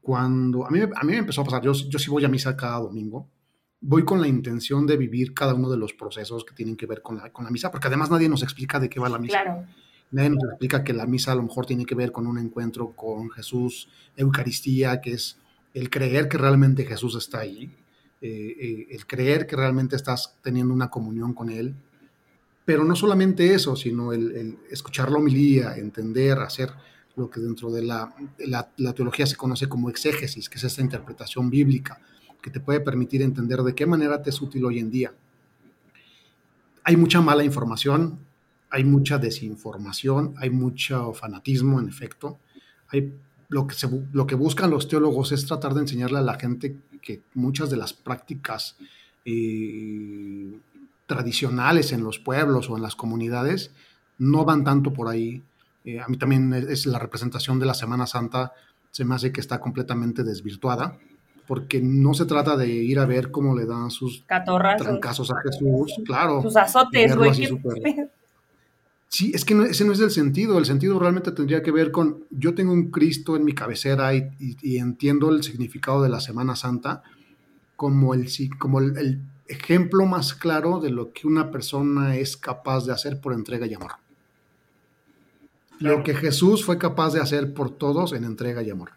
cuando 0.00 0.66
a 0.66 0.70
mí, 0.70 0.80
a 0.80 1.04
mí 1.04 1.12
me 1.12 1.18
empezó 1.18 1.42
a 1.42 1.44
pasar, 1.44 1.62
yo, 1.62 1.72
yo 1.72 2.00
sí 2.00 2.10
voy 2.10 2.24
a 2.24 2.28
misa 2.28 2.56
cada 2.56 2.80
domingo, 2.80 3.30
voy 3.80 4.04
con 4.04 4.20
la 4.20 4.26
intención 4.26 4.88
de 4.88 4.96
vivir 4.96 5.34
cada 5.34 5.54
uno 5.54 5.70
de 5.70 5.76
los 5.76 5.92
procesos 5.92 6.44
que 6.44 6.52
tienen 6.52 6.76
que 6.76 6.86
ver 6.86 7.00
con 7.00 7.16
la, 7.16 7.32
con 7.32 7.44
la 7.44 7.52
misa, 7.52 7.70
porque 7.70 7.86
además 7.86 8.10
nadie 8.10 8.28
nos 8.28 8.42
explica 8.42 8.80
de 8.80 8.90
qué 8.90 8.98
va 8.98 9.08
la 9.08 9.20
misa. 9.20 9.40
Claro. 9.40 9.66
Nadie 10.10 10.30
nos 10.30 10.42
explica 10.42 10.82
que 10.82 10.92
la 10.92 11.06
misa 11.06 11.30
a 11.30 11.36
lo 11.36 11.44
mejor 11.44 11.64
tiene 11.64 11.86
que 11.86 11.94
ver 11.94 12.10
con 12.10 12.26
un 12.26 12.38
encuentro 12.38 12.90
con 12.96 13.30
Jesús, 13.30 13.88
Eucaristía, 14.16 15.00
que 15.00 15.12
es 15.12 15.38
el 15.74 15.90
creer 15.90 16.28
que 16.28 16.38
realmente 16.38 16.84
Jesús 16.84 17.14
está 17.14 17.38
ahí, 17.38 17.72
eh, 18.20 18.56
eh, 18.60 18.86
el 18.90 19.06
creer 19.06 19.46
que 19.46 19.54
realmente 19.54 19.94
estás 19.94 20.36
teniendo 20.42 20.74
una 20.74 20.90
comunión 20.90 21.34
con 21.34 21.50
Él. 21.50 21.76
Pero 22.64 22.84
no 22.84 22.94
solamente 22.94 23.54
eso, 23.54 23.74
sino 23.76 24.12
el, 24.12 24.58
escuchar 24.70 25.10
la 25.10 25.18
homilía, 25.18 25.76
entender, 25.76 26.38
hacer 26.38 26.70
lo 27.16 27.28
que 27.28 27.40
dentro 27.40 27.70
de 27.70 27.82
la, 27.82 28.14
la, 28.38 28.70
la 28.76 28.92
teología 28.92 29.26
se 29.26 29.36
conoce 29.36 29.68
como 29.68 29.90
exégesis, 29.90 30.48
que 30.48 30.58
es 30.58 30.64
esta 30.64 30.80
interpretación 30.80 31.50
bíblica 31.50 32.00
que 32.42 32.50
te 32.50 32.60
puede 32.60 32.80
permitir 32.80 33.22
entender 33.22 33.62
de 33.62 33.74
qué 33.74 33.86
manera 33.86 34.20
te 34.20 34.30
es 34.30 34.42
útil 34.42 34.64
hoy 34.64 34.80
en 34.80 34.90
día. 34.90 35.14
Hay 36.84 36.96
mucha 36.96 37.20
mala 37.20 37.44
información, 37.44 38.18
hay 38.68 38.84
mucha 38.84 39.18
desinformación, 39.18 40.34
hay 40.36 40.50
mucho 40.50 41.12
fanatismo, 41.14 41.78
en 41.78 41.88
efecto. 41.88 42.38
Hay, 42.88 43.14
lo, 43.48 43.66
que 43.66 43.76
lo 44.12 44.26
que 44.26 44.34
buscan 44.34 44.70
los 44.70 44.88
teólogos 44.88 45.30
es 45.30 45.46
tratar 45.46 45.74
de 45.74 45.82
enseñarle 45.82 46.18
a 46.18 46.22
la 46.22 46.34
gente 46.34 46.76
que 47.00 47.22
muchas 47.34 47.70
de 47.70 47.76
las 47.76 47.92
prácticas 47.92 48.76
eh, 49.24 50.58
tradicionales 51.06 51.92
en 51.92 52.04
los 52.04 52.18
pueblos 52.18 52.70
o 52.70 52.76
en 52.76 52.82
las 52.82 52.96
comunidades 52.96 53.72
no 54.18 54.44
van 54.44 54.64
tanto 54.64 54.92
por 54.92 55.08
ahí. 55.08 55.42
Eh, 55.84 56.00
a 56.00 56.08
mí 56.08 56.16
también 56.16 56.52
es 56.52 56.86
la 56.86 56.98
representación 56.98 57.58
de 57.58 57.66
la 57.66 57.74
Semana 57.74 58.06
Santa, 58.06 58.52
se 58.90 59.04
me 59.04 59.14
hace 59.14 59.32
que 59.32 59.40
está 59.40 59.58
completamente 59.58 60.22
desvirtuada 60.22 60.98
porque 61.46 61.80
no 61.82 62.14
se 62.14 62.24
trata 62.24 62.56
de 62.56 62.68
ir 62.68 62.98
a 62.98 63.06
ver 63.06 63.30
cómo 63.30 63.54
le 63.54 63.66
dan 63.66 63.90
sus 63.90 64.24
trancazos 64.26 65.30
a 65.30 65.34
Jesús, 65.42 66.00
claro. 66.04 66.40
Sus 66.42 66.56
azotes, 66.56 67.16
güey. 67.16 67.32
Sí, 69.08 69.30
es 69.34 69.44
que 69.44 69.52
ese 69.64 69.84
no 69.84 69.92
es 69.92 70.00
el 70.00 70.10
sentido. 70.10 70.56
El 70.58 70.64
sentido 70.64 70.98
realmente 70.98 71.32
tendría 71.32 71.62
que 71.62 71.70
ver 71.70 71.90
con, 71.90 72.24
yo 72.30 72.54
tengo 72.54 72.72
un 72.72 72.90
Cristo 72.90 73.36
en 73.36 73.44
mi 73.44 73.52
cabecera 73.52 74.14
y, 74.14 74.78
entiendo 74.78 75.28
el 75.28 75.42
significado 75.42 76.02
de 76.02 76.08
la 76.08 76.20
Semana 76.20 76.56
Santa 76.56 77.02
como, 77.76 78.14
el, 78.14 78.26
como 78.58 78.78
el, 78.78 79.20
ejemplo 79.52 80.06
más 80.06 80.34
claro 80.34 80.80
de 80.80 80.90
lo 80.90 81.12
que 81.12 81.26
una 81.26 81.50
persona 81.50 82.16
es 82.16 82.36
capaz 82.36 82.86
de 82.86 82.92
hacer 82.92 83.20
por 83.20 83.32
entrega 83.32 83.66
y 83.66 83.74
amor. 83.74 83.92
Lo 85.78 86.02
que 86.02 86.14
Jesús 86.14 86.64
fue 86.64 86.78
capaz 86.78 87.12
de 87.12 87.20
hacer 87.20 87.54
por 87.54 87.70
todos 87.70 88.12
en 88.12 88.24
entrega 88.24 88.62
y 88.62 88.70
amor. 88.70 88.92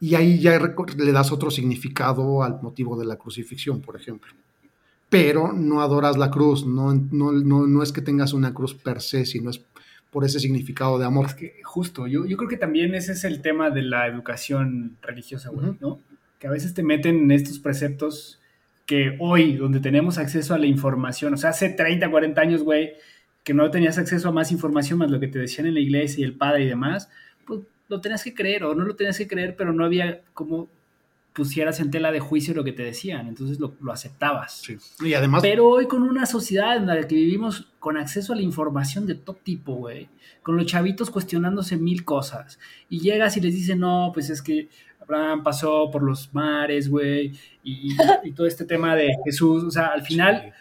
Y 0.00 0.16
ahí 0.16 0.40
ya 0.40 0.58
le 0.58 1.12
das 1.12 1.30
otro 1.30 1.50
significado 1.50 2.42
al 2.42 2.60
motivo 2.60 2.98
de 2.98 3.06
la 3.06 3.16
crucifixión, 3.16 3.80
por 3.80 3.94
ejemplo. 3.94 4.32
Pero 5.08 5.52
no 5.52 5.80
adoras 5.80 6.16
la 6.16 6.30
cruz, 6.30 6.66
no, 6.66 6.92
no, 6.92 7.32
no, 7.32 7.82
es 7.82 7.92
que 7.92 8.00
tengas 8.00 8.32
una 8.32 8.52
cruz 8.52 8.74
per 8.74 9.00
se, 9.00 9.26
sino 9.26 9.50
es 9.50 9.62
por 10.10 10.24
ese 10.24 10.40
significado 10.40 10.98
de 10.98 11.04
amor. 11.04 11.34
que 11.36 11.60
justo, 11.62 12.06
yo, 12.06 12.26
yo 12.26 12.36
creo 12.36 12.48
que 12.48 12.56
también 12.56 12.94
ese 12.94 13.12
es 13.12 13.22
el 13.24 13.40
tema 13.40 13.70
de 13.70 13.82
la 13.82 14.08
educación 14.08 14.96
religiosa, 15.02 15.50
güey, 15.50 15.76
¿no? 15.80 16.00
Que 16.40 16.48
a 16.48 16.50
veces 16.50 16.74
te 16.74 16.82
meten 16.82 17.16
en 17.16 17.30
estos 17.30 17.60
preceptos 17.60 18.41
que 18.86 19.16
hoy, 19.20 19.54
donde 19.54 19.80
tenemos 19.80 20.18
acceso 20.18 20.54
a 20.54 20.58
la 20.58 20.66
información, 20.66 21.34
o 21.34 21.36
sea, 21.36 21.50
hace 21.50 21.70
30, 21.70 22.10
40 22.10 22.40
años, 22.40 22.62
güey, 22.62 22.94
que 23.44 23.54
no 23.54 23.70
tenías 23.70 23.98
acceso 23.98 24.28
a 24.28 24.32
más 24.32 24.52
información 24.52 24.98
más 24.98 25.10
lo 25.10 25.20
que 25.20 25.28
te 25.28 25.38
decían 25.38 25.66
en 25.66 25.74
la 25.74 25.80
iglesia 25.80 26.20
y 26.20 26.24
el 26.24 26.34
padre 26.34 26.64
y 26.64 26.68
demás, 26.68 27.08
pues 27.46 27.60
lo 27.88 28.00
tenías 28.00 28.22
que 28.22 28.34
creer 28.34 28.64
o 28.64 28.74
no 28.74 28.84
lo 28.84 28.96
tenías 28.96 29.18
que 29.18 29.26
creer, 29.26 29.56
pero 29.56 29.72
no 29.72 29.84
había 29.84 30.22
como 30.34 30.68
pusieras 31.32 31.80
en 31.80 31.90
tela 31.90 32.12
de 32.12 32.20
juicio 32.20 32.54
lo 32.54 32.64
que 32.64 32.72
te 32.72 32.82
decían, 32.82 33.26
entonces 33.26 33.58
lo, 33.58 33.74
aceptabas. 33.90 34.62
Y 35.00 35.14
además... 35.14 35.40
Pero 35.42 35.66
hoy 35.66 35.86
con 35.86 36.02
una 36.02 36.26
sociedad 36.26 36.76
en 36.76 36.86
la 36.86 37.06
que 37.06 37.14
vivimos 37.14 37.68
con 37.78 37.96
acceso 37.96 38.32
a 38.32 38.36
la 38.36 38.42
información 38.42 39.06
de 39.06 39.14
todo 39.14 39.36
tipo, 39.36 39.74
güey, 39.74 40.08
con 40.42 40.56
los 40.56 40.66
chavitos 40.66 41.10
cuestionándose 41.10 41.76
mil 41.76 42.04
cosas, 42.04 42.58
y 42.90 43.00
llegas 43.00 43.36
y 43.36 43.40
les 43.40 43.54
dices, 43.54 43.76
no, 43.76 44.10
pues 44.12 44.28
es 44.28 44.42
que 44.42 44.68
Abraham 45.14 45.42
pasó 45.42 45.90
por 45.90 46.02
los 46.02 46.32
mares, 46.32 46.88
güey, 46.88 47.32
y, 47.62 47.96
todo 48.34 48.46
este 48.46 48.64
tema 48.64 48.96
de 48.96 49.16
Jesús, 49.24 49.64
o 49.64 49.70
sea, 49.70 49.86
al 49.88 50.02
final... 50.02 50.52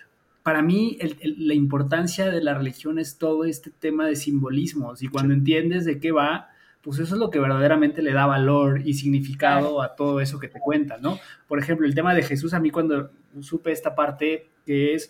Para 0.44 0.64
mí, 0.64 0.98
la 1.38 1.54
importancia 1.54 2.32
de 2.32 2.42
la 2.44 2.56
religión 2.56 2.98
es 2.98 3.20
todo 3.20 3.46
este 3.46 3.70
tema 3.70 4.08
de 4.08 4.16
simbolismos. 4.16 5.04
Y 5.04 5.08
cuando 5.08 5.36
entiendes 5.36 5.86
de 5.86 6.00
qué 6.00 6.12
va, 6.12 6.50
pues 6.82 7.00
eso 7.00 7.16
es 7.16 7.20
lo 7.20 7.30
que 7.30 7.40
verdaderamente 7.40 8.02
le 8.02 8.12
da 8.12 8.26
valor 8.26 8.82
y 8.84 8.96
significado 8.96 9.82
a 9.82 9.96
todo 9.96 10.20
eso 10.20 10.40
que 10.40 10.48
te 10.48 10.60
cuentan, 10.60 11.02
¿no? 11.02 11.20
Por 11.48 11.60
ejemplo, 11.60 11.86
el 11.86 11.94
tema 11.94 12.16
de 12.16 12.24
Jesús, 12.24 12.54
a 12.54 12.60
mí 12.60 12.72
cuando 12.72 13.12
supe 13.42 13.72
esta 13.72 13.94
parte 13.94 14.50
que 14.66 14.94
es 14.96 15.10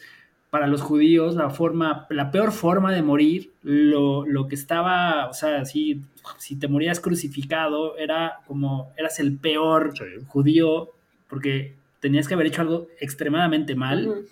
para 0.52 0.68
los 0.68 0.82
judíos 0.82 1.36
la 1.36 1.50
forma, 1.50 2.06
la 2.10 2.30
peor 2.30 2.52
forma 2.52 2.92
de 2.92 3.02
morir, 3.02 3.52
lo, 3.64 4.48
que 4.50 4.56
estaba, 4.56 5.28
o 5.28 5.34
sea, 5.34 5.64
si, 5.64 6.02
si 6.38 6.58
te 6.58 6.68
morías 6.68 7.00
crucificado, 7.00 7.98
era 7.98 8.42
como, 8.46 8.92
eras 8.98 9.20
el 9.20 9.38
peor 9.38 9.94
judío, 10.28 10.90
porque 11.30 11.74
tenías 12.02 12.28
que 12.28 12.34
haber 12.34 12.48
hecho 12.48 12.62
algo 12.62 12.88
extremadamente 13.00 13.76
mal, 13.76 14.26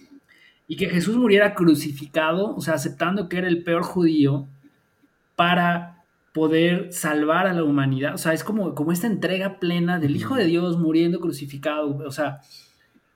y 0.67 0.75
que 0.75 0.89
Jesús 0.89 1.15
muriera 1.15 1.55
crucificado, 1.55 2.53
o 2.53 2.59
sea, 2.59 2.73
aceptando 2.73 3.29
que 3.29 3.37
era 3.37 3.47
el 3.47 3.63
peor 3.63 3.83
judío, 3.83 4.45
para 5.37 6.03
poder 6.33 6.91
salvar 6.91 7.47
a 7.47 7.53
la 7.53 7.63
humanidad. 7.63 8.13
O 8.13 8.17
sea, 8.17 8.33
es 8.33 8.43
como, 8.43 8.75
como 8.75 8.91
esta 8.91 9.07
entrega 9.07 9.57
plena 9.57 9.99
del 9.99 10.17
Hijo 10.17 10.35
de 10.35 10.45
Dios 10.45 10.77
muriendo 10.77 11.21
crucificado. 11.21 11.97
O 12.05 12.11
sea, 12.11 12.41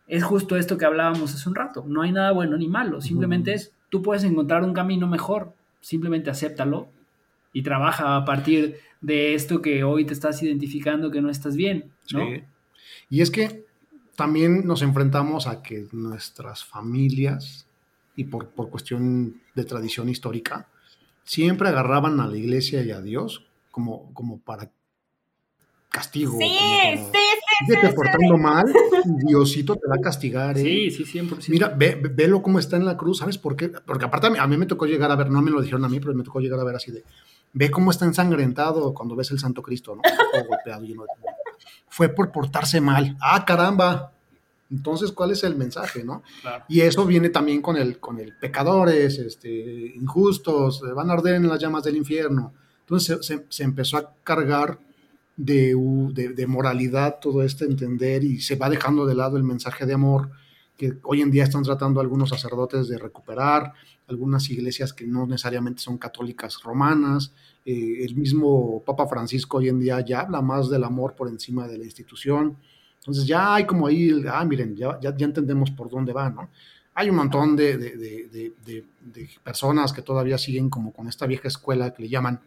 es 0.07 0.23
justo 0.23 0.57
esto 0.57 0.77
que 0.77 0.85
hablábamos 0.85 1.33
hace 1.33 1.47
un 1.47 1.55
rato. 1.55 1.85
No 1.87 2.01
hay 2.01 2.11
nada 2.11 2.31
bueno 2.31 2.57
ni 2.57 2.67
malo. 2.67 3.01
Simplemente 3.01 3.53
es, 3.53 3.73
tú 3.89 4.01
puedes 4.01 4.23
encontrar 4.23 4.63
un 4.63 4.73
camino 4.73 5.07
mejor. 5.07 5.53
Simplemente 5.81 6.29
acéptalo 6.29 6.87
y 7.51 7.61
trabaja 7.61 8.15
a 8.15 8.25
partir 8.25 8.77
de 9.01 9.35
esto 9.35 9.61
que 9.61 9.83
hoy 9.83 10.05
te 10.05 10.13
estás 10.13 10.41
identificando 10.41 11.11
que 11.11 11.21
no 11.21 11.29
estás 11.29 11.55
bien. 11.55 11.91
¿no? 12.11 12.25
Y 13.09 13.21
es 13.21 13.31
que 13.31 13.65
también 14.15 14.65
nos 14.65 14.81
enfrentamos 14.81 15.47
a 15.47 15.61
que 15.61 15.87
nuestras 15.91 16.63
familias, 16.63 17.67
y 18.15 18.25
por, 18.25 18.49
por 18.49 18.69
cuestión 18.69 19.41
de 19.55 19.65
tradición 19.65 20.09
histórica, 20.09 20.67
siempre 21.23 21.69
agarraban 21.69 22.19
a 22.19 22.27
la 22.27 22.37
iglesia 22.37 22.83
y 22.83 22.91
a 22.91 23.01
Dios 23.01 23.45
como, 23.71 24.13
como 24.13 24.39
para 24.39 24.71
castigo. 25.89 26.37
Sí, 26.39 26.49
sí, 26.49 27.03
sí, 27.11 27.32
te 27.65 27.93
portando 27.93 28.37
mal, 28.37 28.65
Diosito 29.25 29.75
te 29.75 29.87
va 29.87 29.95
a 29.95 30.01
castigar. 30.01 30.57
¿eh? 30.57 30.61
Sí, 30.61 30.91
sí, 30.91 31.19
100%. 31.19 31.49
Mira, 31.49 31.69
ve, 31.69 31.95
velo 31.95 32.41
cómo 32.41 32.59
está 32.59 32.77
en 32.77 32.85
la 32.85 32.97
cruz, 32.97 33.19
¿sabes 33.19 33.37
por 33.37 33.55
qué? 33.55 33.69
Porque 33.69 34.05
aparte 34.05 34.27
a 34.37 34.47
mí, 34.47 34.57
me 34.57 34.65
tocó 34.65 34.85
llegar 34.85 35.11
a 35.11 35.15
ver, 35.15 35.29
no 35.29 35.41
me 35.41 35.51
lo 35.51 35.61
dijeron 35.61 35.85
a 35.85 35.89
mí, 35.89 35.99
pero 35.99 36.13
me 36.13 36.23
tocó 36.23 36.39
llegar 36.39 36.59
a 36.59 36.63
ver 36.63 36.75
así 36.75 36.91
de, 36.91 37.03
ve 37.53 37.71
cómo 37.71 37.91
está 37.91 38.05
ensangrentado 38.05 38.93
cuando 38.93 39.15
ves 39.15 39.31
el 39.31 39.39
Santo 39.39 39.61
Cristo, 39.61 39.95
¿no? 39.95 40.01
golpeado, 40.47 40.83
lleno 40.83 41.03
de... 41.03 41.09
Fue 41.89 42.09
por 42.09 42.31
portarse 42.31 42.81
mal. 42.81 43.15
Ah, 43.21 43.45
caramba, 43.45 44.13
entonces, 44.73 45.11
¿cuál 45.11 45.29
es 45.31 45.43
el 45.43 45.55
mensaje, 45.55 46.03
no? 46.03 46.23
Y 46.67 46.81
eso 46.81 47.05
viene 47.05 47.29
también 47.29 47.61
con 47.61 47.77
el, 47.77 47.99
con 47.99 48.19
el 48.19 48.35
pecadores, 48.35 49.19
este, 49.19 49.93
injustos, 49.95 50.81
van 50.95 51.11
a 51.11 51.13
arder 51.13 51.35
en 51.35 51.47
las 51.47 51.59
llamas 51.59 51.83
del 51.83 51.95
infierno. 51.95 52.53
Entonces 52.79 53.19
se, 53.49 53.63
empezó 53.63 53.97
a 53.97 54.13
cargar 54.23 54.79
de, 55.35 55.75
de, 56.35 56.47
moralidad 56.47 57.19
todo 57.19 57.43
este 57.43 57.65
entender 57.65 58.23
y 58.23 58.39
se 58.39 58.55
va 58.55 58.69
dejando 58.69 59.05
de 59.05 59.15
lado 59.15 59.37
el 59.37 59.43
mensaje 59.43 59.85
de 59.85 59.93
amor 59.93 60.29
que 60.77 60.93
hoy 61.03 61.21
en 61.21 61.31
día 61.31 61.43
están 61.43 61.63
tratando 61.63 61.99
algunos 61.99 62.29
sacerdotes 62.29 62.87
de 62.87 62.97
recuperar, 62.97 63.73
algunas 64.07 64.49
iglesias 64.49 64.93
que 64.93 65.05
no 65.05 65.25
necesariamente 65.25 65.81
son 65.81 65.97
católicas 65.97 66.61
romanas, 66.63 67.31
eh, 67.65 68.03
el 68.03 68.15
mismo 68.15 68.83
Papa 68.85 69.07
Francisco 69.07 69.57
hoy 69.57 69.69
en 69.69 69.79
día 69.79 70.01
ya 70.01 70.21
habla 70.21 70.41
más 70.41 70.69
del 70.69 70.83
amor 70.83 71.15
por 71.15 71.29
encima 71.29 71.67
de 71.67 71.77
la 71.77 71.85
institución. 71.85 72.57
Entonces 72.99 73.25
ya 73.25 73.55
hay 73.55 73.65
como 73.65 73.87
ahí, 73.87 74.23
ah, 74.31 74.45
miren, 74.45 74.75
ya, 74.75 74.99
ya, 74.99 75.13
entendemos 75.19 75.71
por 75.71 75.89
dónde 75.89 76.13
va, 76.13 76.29
¿no? 76.29 76.49
Hay 76.95 77.09
un 77.09 77.15
montón 77.15 77.55
de, 77.55 77.77
de, 77.77 79.33
personas 79.43 79.91
que 79.91 80.01
todavía 80.01 80.37
siguen 80.37 80.69
como 80.69 80.93
con 80.93 81.07
esta 81.07 81.25
vieja 81.25 81.47
escuela 81.47 81.93
que 81.93 82.03
le 82.03 82.09
llaman, 82.09 82.39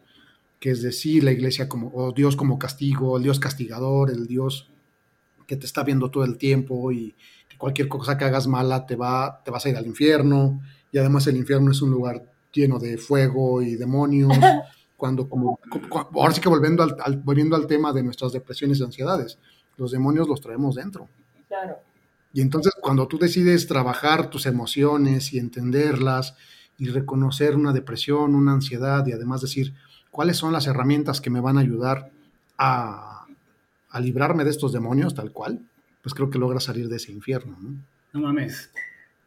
que 0.59 0.71
es 0.71 0.81
decir, 0.81 1.23
la 1.23 1.31
iglesia 1.31 1.69
como, 1.69 1.91
o 1.93 2.11
Dios 2.11 2.35
como 2.35 2.57
castigo, 2.57 3.17
el 3.17 3.23
Dios 3.23 3.39
castigador, 3.39 4.11
el 4.11 4.27
Dios 4.27 4.69
que 5.45 5.55
te 5.55 5.65
está 5.65 5.83
viendo 5.83 6.11
todo 6.11 6.23
el 6.23 6.37
tiempo 6.37 6.91
y 6.91 7.15
que 7.47 7.57
cualquier 7.57 7.87
cosa 7.87 8.17
que 8.17 8.25
hagas 8.25 8.47
mala 8.47 8.85
te, 8.85 8.95
va, 8.95 9.41
te 9.43 9.51
vas 9.51 9.65
a 9.65 9.69
ir 9.69 9.77
al 9.77 9.85
infierno. 9.85 10.61
Y 10.91 10.97
además 10.97 11.27
el 11.27 11.37
infierno 11.37 11.71
es 11.71 11.81
un 11.81 11.91
lugar 11.91 12.23
lleno 12.51 12.79
de 12.79 12.97
fuego 12.97 13.61
y 13.61 13.75
demonios. 13.75 14.33
cuando 14.97 15.29
como, 15.29 15.59
ahora 16.15 16.33
sí 16.33 16.41
que 16.41 16.49
volviendo 16.49 16.83
al, 16.83 17.17
volviendo 17.17 17.55
al 17.55 17.67
tema 17.67 17.93
de 17.93 18.01
nuestras 18.01 18.31
depresiones 18.31 18.79
y 18.79 18.83
ansiedades 18.83 19.37
los 19.77 19.91
demonios 19.91 20.27
los 20.27 20.41
traemos 20.41 20.75
dentro. 20.75 21.07
Claro. 21.47 21.77
Y 22.33 22.41
entonces 22.41 22.73
cuando 22.81 23.07
tú 23.07 23.17
decides 23.17 23.67
trabajar 23.67 24.29
tus 24.29 24.45
emociones 24.47 25.33
y 25.33 25.39
entenderlas 25.39 26.35
y 26.77 26.89
reconocer 26.89 27.55
una 27.55 27.73
depresión, 27.73 28.35
una 28.35 28.53
ansiedad 28.53 29.05
y 29.05 29.13
además 29.13 29.41
decir 29.41 29.73
cuáles 30.17 30.37
son 30.37 30.51
las 30.51 30.65
herramientas 30.65 31.21
que 31.21 31.29
me 31.29 31.41
van 31.41 31.59
a 31.59 31.61
ayudar 31.61 32.09
a, 32.57 33.27
a 33.91 33.99
librarme 33.99 34.45
de 34.45 34.49
estos 34.49 34.73
demonios 34.73 35.13
tal 35.13 35.31
cual, 35.31 35.59
pues 36.01 36.15
creo 36.15 36.31
que 36.31 36.39
logras 36.39 36.63
salir 36.63 36.89
de 36.89 36.95
ese 36.95 37.11
infierno. 37.11 37.55
No, 37.61 37.75
no 38.13 38.21
mames. 38.21 38.71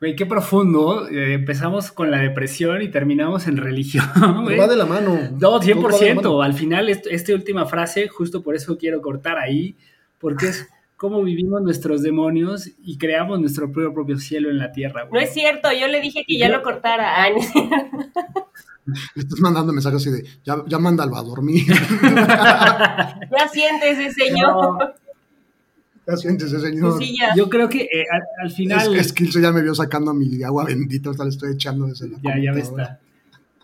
Güey, 0.01 0.17
qué 0.17 0.27
profundo. 0.27 1.09
Eh, 1.09 1.35
empezamos 1.35 1.93
con 1.93 2.11
la 2.11 2.19
depresión 2.19 2.83
y 2.83 2.89
terminamos 2.89 3.47
en 3.47 3.59
religión. 3.59 4.05
Va 4.59 4.67
de 4.67 4.75
la 4.75 4.85
mano. 4.85 5.17
No, 5.39 5.61
100%. 5.61 6.45
Al 6.45 6.55
final, 6.55 6.89
esta 6.89 7.35
última 7.35 7.67
frase, 7.67 8.09
justo 8.09 8.43
por 8.43 8.57
eso 8.57 8.77
quiero 8.77 9.01
cortar 9.01 9.39
ahí, 9.39 9.77
porque 10.19 10.49
es 10.49 10.69
cómo 10.97 11.23
vivimos 11.23 11.63
nuestros 11.63 12.03
demonios 12.03 12.69
y 12.83 12.99
creamos 12.99 13.39
nuestro 13.39 13.71
propio, 13.71 13.95
propio 13.95 14.19
cielo 14.19 14.51
en 14.51 14.59
la 14.59 14.73
tierra. 14.73 15.07
No 15.13 15.21
es 15.21 15.33
cierto, 15.33 15.69
yo 15.71 15.87
le 15.87 16.01
dije 16.01 16.25
que 16.27 16.37
ya 16.37 16.49
lo 16.49 16.65
cortara. 16.65 17.15
le 19.15 19.23
estás 19.23 19.41
mandando 19.41 19.73
mensajes 19.73 20.01
así 20.01 20.11
de, 20.11 20.25
ya, 20.45 20.63
ya 20.67 20.79
mándalo 20.79 21.17
a 21.17 21.23
dormir. 21.23 21.67
ya 21.69 23.49
siéntese, 23.53 24.13
señor. 24.13 24.95
Ya 26.07 26.17
siéntese, 26.17 26.61
señor. 26.61 26.97
Pues 26.97 27.11
yo 27.37 27.49
creo 27.49 27.69
que 27.69 27.83
eh, 27.83 28.05
al, 28.43 28.51
final... 28.51 28.95
Es 28.95 29.13
que 29.13 29.25
Skills 29.25 29.43
ya 29.43 29.53
me 29.53 29.63
vio 29.63 29.75
sacando 29.75 30.13
mi 30.15 30.43
agua 30.43 30.65
bendita, 30.65 31.11
hasta 31.11 31.25
le 31.25 31.31
estoy 31.31 31.53
echando 31.53 31.87
desde 31.87 32.09
la 32.09 32.19
Ya, 32.23 32.39
ya 32.39 32.53
me 32.53 32.61
está 32.61 33.01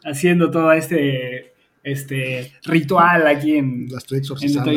haciendo 0.05 0.51
todo 0.51 0.73
este, 0.73 1.55
este 1.83 2.53
ritual 2.65 3.27
aquí 3.27 3.57
en... 3.57 3.89
La 3.91 3.99
estoy 3.99 4.19
exorcizando 4.19 4.71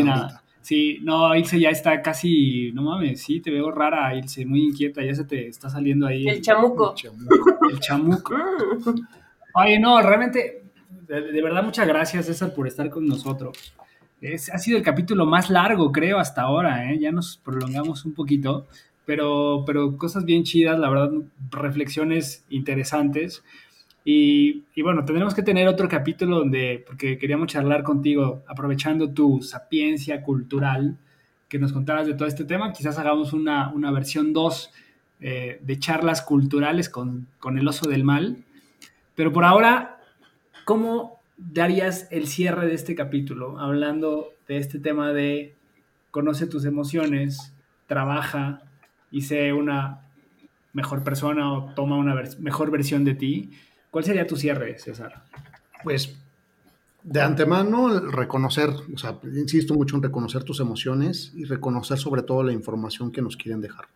Sí, 0.61 0.99
no, 1.01 1.35
Ilse 1.35 1.59
ya 1.59 1.69
está 1.69 1.99
casi, 2.01 2.71
no 2.73 2.83
mames, 2.83 3.21
sí, 3.23 3.39
te 3.39 3.49
veo 3.49 3.71
rara, 3.71 4.13
Ilse, 4.15 4.45
muy 4.45 4.65
inquieta, 4.65 5.03
ya 5.03 5.15
se 5.15 5.23
te 5.23 5.47
está 5.47 5.67
saliendo 5.67 6.05
ahí. 6.05 6.27
El 6.27 6.41
chamuco. 6.41 6.93
El 7.71 7.79
chamuco. 7.79 8.35
Oye, 9.53 9.79
no, 9.79 10.01
realmente, 10.01 10.63
de, 11.07 11.41
verdad, 11.41 11.63
muchas 11.63 11.87
gracias, 11.87 12.25
César, 12.25 12.53
por 12.53 12.67
estar 12.67 12.89
con 12.89 13.07
nosotros. 13.07 13.73
ha 14.53 14.57
sido 14.57 14.77
el 14.77 14.83
capítulo 14.83 15.25
más 15.25 15.49
largo, 15.49 15.91
creo, 15.91 16.19
hasta 16.19 16.43
ahora, 16.43 16.91
¿eh? 16.91 16.99
ya 16.99 17.11
nos 17.11 17.37
prolongamos 17.37 18.05
un 18.05 18.13
poquito, 18.13 18.67
pero, 19.05 19.63
pero 19.65 19.97
cosas 19.97 20.25
bien 20.25 20.43
chidas, 20.43 20.77
la 20.77 20.89
verdad, 20.89 21.11
reflexiones 21.51 22.45
interesantes. 22.49 23.43
Y, 24.11 24.63
bueno, 24.81 25.05
tendremos 25.05 25.35
que 25.35 25.43
tener 25.43 25.67
otro 25.67 25.87
capítulo 25.87 26.39
donde, 26.39 26.83
porque 26.87 27.19
queríamos 27.19 27.47
charlar 27.47 27.83
contigo, 27.83 28.41
aprovechando 28.47 29.11
tu 29.11 29.41
sapiencia 29.43 30.23
cultural, 30.23 30.97
que 31.47 31.59
nos 31.59 31.73
contaras 31.73 32.07
de 32.07 32.15
todo 32.15 32.27
este 32.27 32.45
tema. 32.45 32.73
Quizás 32.73 32.97
hagamos 32.97 33.33
una, 33.33 33.91
versión 33.91 34.33
2 34.33 34.71
eh, 35.21 35.59
de 35.61 35.79
charlas 35.79 36.21
culturales 36.21 36.89
con, 36.89 37.27
el 37.55 37.67
oso 37.67 37.87
del 37.87 38.03
mal. 38.03 38.37
Pero 39.19 39.33
por 39.33 39.43
ahora, 39.43 39.99
¿cómo 40.63 41.19
darías 41.35 42.07
el 42.09 42.25
cierre 42.25 42.67
de 42.67 42.73
este 42.73 42.95
capítulo? 42.95 43.59
Hablando 43.59 44.29
de 44.47 44.59
este 44.59 44.79
tema 44.79 45.11
de 45.11 45.57
conoce 46.09 46.47
tus 46.47 46.63
emociones, 46.63 47.53
trabaja 47.85 48.61
y 49.11 49.23
sé 49.23 49.51
una 49.51 50.07
mejor 50.71 51.03
persona 51.03 51.51
o 51.51 51.73
toma 51.73 51.97
una 51.97 52.15
mejor 52.39 52.71
versión 52.71 53.03
de 53.03 53.13
ti. 53.13 53.51
¿Cuál 53.91 54.05
sería 54.05 54.25
tu 54.25 54.37
cierre, 54.37 54.79
César? 54.79 55.25
Pues 55.83 56.17
de 57.03 57.19
antemano, 57.19 57.99
reconocer, 57.99 58.69
o 58.69 58.97
sea, 58.97 59.19
insisto 59.35 59.73
mucho 59.73 59.97
en 59.97 60.03
reconocer 60.03 60.45
tus 60.45 60.61
emociones 60.61 61.33
y 61.35 61.43
reconocer 61.43 61.97
sobre 61.97 62.21
todo 62.21 62.41
la 62.41 62.53
información 62.53 63.11
que 63.11 63.21
nos 63.21 63.35
quieren 63.35 63.59
dejar. 63.59 63.89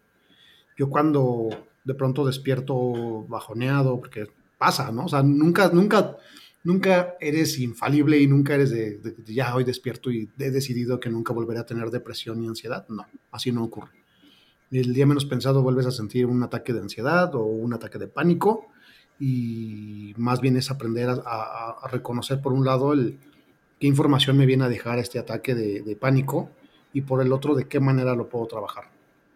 Yo 0.76 0.90
cuando 0.90 1.48
de 1.86 1.94
pronto 1.94 2.26
despierto 2.26 3.24
bajoneado, 3.30 3.98
porque 4.02 4.28
pasa, 4.58 4.92
¿no? 4.92 5.06
O 5.06 5.10
sea, 5.10 5.24
nunca, 5.24 5.70
nunca, 5.70 6.18
nunca 6.64 7.16
eres 7.20 7.60
infalible 7.60 8.20
y 8.20 8.28
nunca 8.28 8.56
eres 8.56 8.72
de, 8.72 9.16
ya 9.26 9.56
hoy 9.56 9.64
despierto 9.64 10.12
y 10.12 10.30
he 10.40 10.52
decidido 10.52 11.00
que 11.00 11.10
nunca 11.10 11.34
volveré 11.34 11.60
a 11.60 11.66
tener 11.66 11.90
depresión 11.90 12.40
ni 12.40 12.48
ansiedad. 12.48 12.86
No, 12.90 13.06
así 13.32 13.52
no 13.52 13.64
ocurre. 13.64 14.04
El 14.72 14.94
día 14.94 15.06
menos 15.06 15.26
pensado 15.26 15.62
vuelves 15.62 15.86
a 15.86 15.92
sentir 15.92 16.26
un 16.26 16.42
ataque 16.42 16.74
de 16.74 16.80
ansiedad 16.80 17.36
o 17.36 17.44
un 17.44 17.74
ataque 17.74 18.00
de 18.00 18.08
pánico 18.08 18.70
y 19.20 20.14
más 20.18 20.42
bien 20.42 20.58
es 20.58 20.72
aprender 20.72 21.10
a, 21.10 21.88
reconocer 21.92 22.42
por 22.42 22.54
un 22.54 22.66
lado 22.66 22.94
qué 23.80 23.88
información 23.88 24.36
me 24.36 24.46
viene 24.46 24.64
a 24.64 24.70
dejar 24.70 24.98
este 24.98 25.20
ataque 25.20 25.54
de, 25.54 25.96
pánico 25.96 26.50
y 26.92 27.02
por 27.02 27.22
el 27.22 27.32
otro 27.34 27.56
de 27.56 27.68
qué 27.68 27.80
manera 27.80 28.16
lo 28.16 28.30
puedo 28.30 28.48
trabajar. 28.48 28.86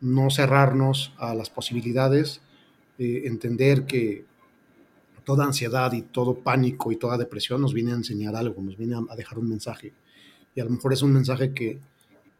No 0.02 0.30
cerrarnos 0.30 1.14
a 1.18 1.36
las 1.36 1.50
posibilidades, 1.50 2.42
eh, 2.98 3.24
entender 3.26 3.86
que 3.86 4.26
toda 5.28 5.44
ansiedad 5.44 5.92
y 5.92 6.04
todo 6.04 6.36
pánico 6.36 6.90
y 6.90 6.96
toda 6.96 7.18
depresión 7.18 7.60
nos 7.60 7.74
viene 7.74 7.92
a 7.92 7.96
enseñar 7.96 8.34
algo, 8.34 8.62
nos 8.62 8.78
viene 8.78 8.96
a, 8.96 9.14
dejar 9.18 9.38
un 9.38 9.50
mensaje. 9.50 9.92
Y 10.56 10.62
a 10.62 10.64
lo 10.64 10.70
mejor 10.70 10.94
es 10.94 11.02
un 11.02 11.12
mensaje 11.12 11.54
que, 11.54 11.80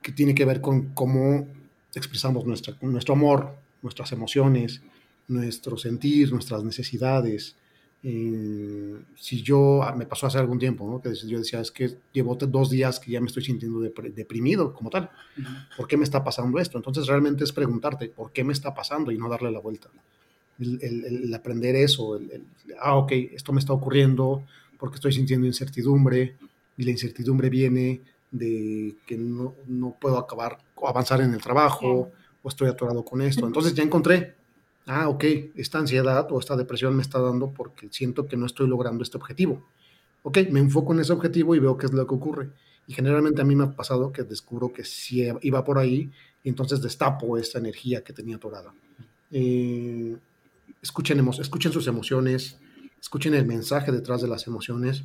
que 0.02 0.14
tiene 0.14 0.34
que 0.34 0.46
ver 0.46 0.62
con 0.62 0.94
cómo 0.94 1.50
expresamos 1.94 2.46
nuestra, 2.46 2.78
nuestro 2.80 3.14
amor, 3.14 3.54
nuestras 3.82 4.14
emociones, 4.14 4.82
nuestro 5.28 5.78
sentir, 5.78 6.32
nuestras 6.32 6.64
necesidades. 6.64 7.58
Eh, 8.04 8.96
si 9.18 9.42
yo, 9.42 9.84
ah, 9.84 9.94
me 9.94 10.06
pasó 10.06 10.28
hace 10.28 10.38
algún 10.38 10.58
tiempo, 10.58 10.90
¿no? 10.90 11.02
que 11.02 11.14
yo 11.14 11.40
decía, 11.40 11.60
es 11.60 11.72
que 11.72 11.98
llevo 12.14 12.36
dos 12.36 12.70
días 12.70 13.02
que 13.02 13.12
ya 13.12 13.20
me 13.20 13.28
estoy 13.28 13.44
sintiendo 13.44 13.82
deprimido 13.82 14.74
como 14.74 14.90
tal. 14.90 15.10
¿Por 15.76 15.90
qué 15.90 15.98
me 15.98 16.06
está 16.06 16.24
pasando 16.24 16.58
esto? 16.58 16.78
Entonces 16.78 17.06
realmente 17.06 17.44
es 17.44 17.52
preguntarte, 17.52 18.08
¿por 18.08 18.32
qué 18.32 18.46
me 18.46 18.54
está 18.54 18.74
pasando? 18.74 19.12
Y 19.12 19.18
no 19.18 19.28
darle 19.28 19.52
la 19.52 19.60
vuelta. 19.60 19.90
El, 20.60 21.34
aprender 21.34 21.76
eso, 21.76 22.16
el, 22.16 22.44
ah, 22.80 22.96
ok, 22.96 23.12
esto 23.12 23.54
me 23.54 23.60
está 23.60 23.74
ocurriendo 23.74 24.44
porque 24.80 24.96
estoy 24.96 25.14
sintiendo 25.14 25.46
incertidumbre 25.46 26.36
y 26.78 26.84
la 26.84 26.92
incertidumbre 26.92 27.50
viene 27.50 28.02
de 28.32 28.96
que 29.06 29.18
no, 29.18 29.56
no 29.68 29.96
puedo 30.00 30.18
acabar 30.18 30.58
o 30.76 30.88
avanzar 30.88 31.22
en 31.22 31.34
el 31.34 31.42
trabajo 31.42 32.12
o 32.42 32.50
estoy 32.50 32.70
atorado 32.70 33.04
con 33.06 33.22
esto. 33.22 33.46
Entonces 33.46 33.74
ya 33.74 33.84
encontré 33.84 34.36
ah, 34.88 35.10
ok, 35.10 35.24
esta 35.56 35.78
ansiedad 35.78 36.28
o 36.32 36.40
esta 36.40 36.56
depresión 36.56 36.96
me 36.96 37.02
está 37.02 37.20
dando 37.20 37.52
porque 37.52 37.90
siento 37.92 38.26
que 38.26 38.38
no 38.38 38.46
estoy 38.46 38.68
logrando 38.68 39.04
este 39.04 39.18
objetivo. 39.18 39.68
Ok, 40.24 40.40
me 40.50 40.60
enfoco 40.60 40.94
en 40.94 41.02
ese 41.02 41.14
objetivo 41.14 41.56
y 41.56 41.60
veo 41.60 41.78
qué 41.78 41.86
es 41.86 41.94
lo 41.94 42.08
que 42.08 42.16
ocurre. 42.16 42.50
Y 42.88 42.94
generalmente 42.94 43.42
a 43.42 43.46
mí 43.46 43.56
me 43.56 43.66
ha 43.66 43.76
pasado 43.76 44.12
que 44.12 44.24
descubro 44.24 44.74
que 44.74 44.84
sí 44.84 45.28
iba 45.42 45.64
por 45.64 45.78
ahí 45.78 46.10
y 46.44 46.50
entonces 46.50 46.82
destapo 46.82 47.38
esta 47.38 47.60
energía 47.60 48.04
que 48.04 48.14
tenía 48.14 48.38
atorada. 48.38 48.74
Eh, 49.30 50.16
escuchen, 50.82 51.26
escuchen 51.40 51.72
sus 51.72 51.88
emociones, 51.88 52.58
escuchen 53.00 53.34
el 53.34 53.46
mensaje 53.46 53.92
detrás 53.92 54.22
de 54.22 54.28
las 54.28 54.48
emociones. 54.48 55.04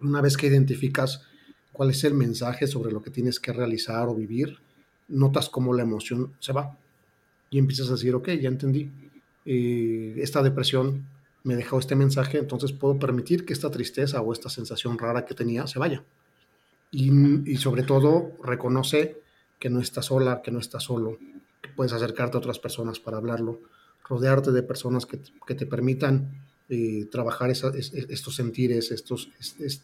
Una 0.00 0.20
vez 0.20 0.36
que 0.36 0.46
identificas 0.46 1.22
cuál 1.72 1.90
es 1.90 2.04
el 2.04 2.14
mensaje 2.14 2.66
sobre 2.66 2.92
lo 2.92 3.02
que 3.02 3.10
tienes 3.10 3.40
que 3.40 3.52
realizar 3.52 4.08
o 4.08 4.14
vivir, 4.14 4.58
notas 5.08 5.48
cómo 5.48 5.74
la 5.74 5.82
emoción 5.82 6.32
se 6.38 6.52
va 6.52 6.76
y 7.50 7.58
empiezas 7.58 7.88
a 7.88 7.92
decir, 7.92 8.14
ok, 8.14 8.30
ya 8.40 8.48
entendí, 8.48 8.90
eh, 9.44 10.14
esta 10.18 10.42
depresión 10.42 11.06
me 11.42 11.56
dejó 11.56 11.78
este 11.78 11.96
mensaje, 11.96 12.38
entonces 12.38 12.72
puedo 12.72 12.98
permitir 12.98 13.44
que 13.44 13.52
esta 13.52 13.70
tristeza 13.70 14.20
o 14.20 14.32
esta 14.32 14.48
sensación 14.48 14.98
rara 14.98 15.24
que 15.24 15.34
tenía 15.34 15.66
se 15.66 15.78
vaya. 15.78 16.04
Y, 16.92 17.56
sobre 17.56 17.84
todo, 17.84 18.32
reconoce 18.42 19.20
que 19.58 19.70
no 19.70 19.80
estás 19.80 20.06
sola, 20.06 20.42
que 20.42 20.50
no 20.50 20.58
estás 20.58 20.82
solo, 20.82 21.18
que 21.62 21.70
puedes 21.70 21.92
acercarte 21.92 22.36
a 22.36 22.40
otras 22.40 22.58
personas 22.58 22.98
para 22.98 23.16
hablarlo, 23.16 23.60
rodearte 24.10 24.52
de 24.52 24.62
personas 24.62 25.06
que, 25.06 25.16
te 25.54 25.66
permitan 25.66 26.28
eh, 26.68 27.06
trabajar 27.10 27.50
estos 27.50 28.34
sentires, 28.34 28.90
estos, 28.90 29.30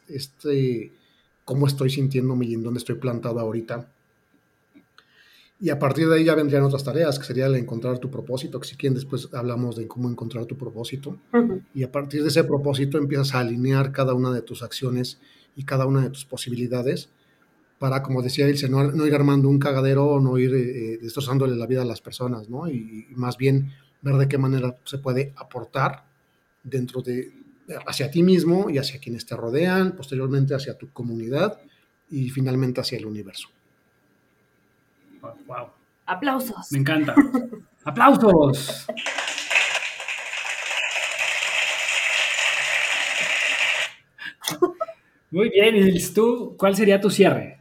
este, 0.09 0.93
cómo 1.47 1.67
estoy 1.67 1.89
sintiéndome 1.89 2.45
y 2.45 2.55
en 2.55 2.63
dónde 2.63 2.79
estoy 2.79 2.97
plantado 2.97 3.41
ahorita 3.41 3.89
y 5.59 5.71
a 5.71 5.79
partir 5.79 6.09
de 6.09 6.17
ahí 6.17 6.25
ya 6.25 6.35
vendrían 6.35 6.65
otras 6.65 6.85
tareas, 6.85 7.19
que 7.19 7.25
sería 7.25 7.47
el 7.47 7.55
encontrar 7.55 7.99
tu 7.99 8.11
propósito, 8.11 8.61
que 8.61 8.69
si 8.69 8.77
quieren 8.77 8.95
después 8.95 9.31
hablamos 9.33 9.77
de 9.77 9.89
cómo 9.89 10.11
encontrar 10.11 10.45
tu 10.45 10.57
propósito. 10.57 11.17
Y 11.75 11.83
a 11.83 11.91
partir 11.91 12.23
de 12.23 12.29
ese 12.29 12.45
propósito 12.45 12.99
empiezas 12.99 13.35
a 13.35 13.41
alinear 13.41 13.91
cada 13.91 14.13
una 14.13 14.33
de 14.33 14.43
tus 14.43 14.63
acciones 14.63 15.19
y 15.57 15.65
cada 15.65 15.87
una 15.87 16.03
de 16.03 16.11
tus 16.11 16.27
posibilidades 16.27 17.09
para, 17.79 18.03
como 18.03 18.23
decía 18.23 18.49
Ilse, 18.49 18.69
no, 18.69 18.83
no 18.85 19.07
ir 19.07 19.15
armando 19.15 19.49
un 19.49 19.59
cagadero 19.59 20.19
no 20.21 20.39
ir 20.39 20.55
eh, 20.55 20.95
eh, 20.95 20.99
destrozándole 21.01 21.57
la 21.57 21.67
vida 21.67 21.83
a 21.83 21.85
las 21.85 22.01
personas, 22.01 22.49
¿no? 22.49 22.69
Y, 22.69 23.07
más 23.15 23.37
bien 23.37 23.73
ver 24.07 24.17
de 24.17 24.29
qué 24.29 24.39
manera 24.39 24.77
se 24.85 24.99
puede 24.99 25.33
aportar 25.37 26.05
dentro 26.63 27.03
de, 27.03 27.33
hacia 27.87 28.11
ti 28.11 28.23
mismo 28.23 28.71
y 28.71 28.79
hacia 28.79 29.01
quienes 29.01 29.27
te 29.27 29.37
rodean, 29.37 29.93
posteriormente 29.97 30.55
hacia 30.55 30.79
tu 30.79 30.91
comunidad 30.93 31.61
y 32.09 32.31
finalmente 32.31 32.81
hacia 32.81 32.99
el 32.99 33.07
universo. 33.07 33.49
Wow. 35.21 35.71
Aplausos. 36.07 36.71
Me 36.71 36.79
encanta. 36.79 37.15
Aplausos. 37.85 38.87
Muy 45.31 45.51
bien, 45.51 45.77
y 45.77 45.99
tú, 46.13 46.55
¿cuál 46.57 46.77
sería 46.77 47.01
tu 47.01 47.11
cierre? 47.11 47.59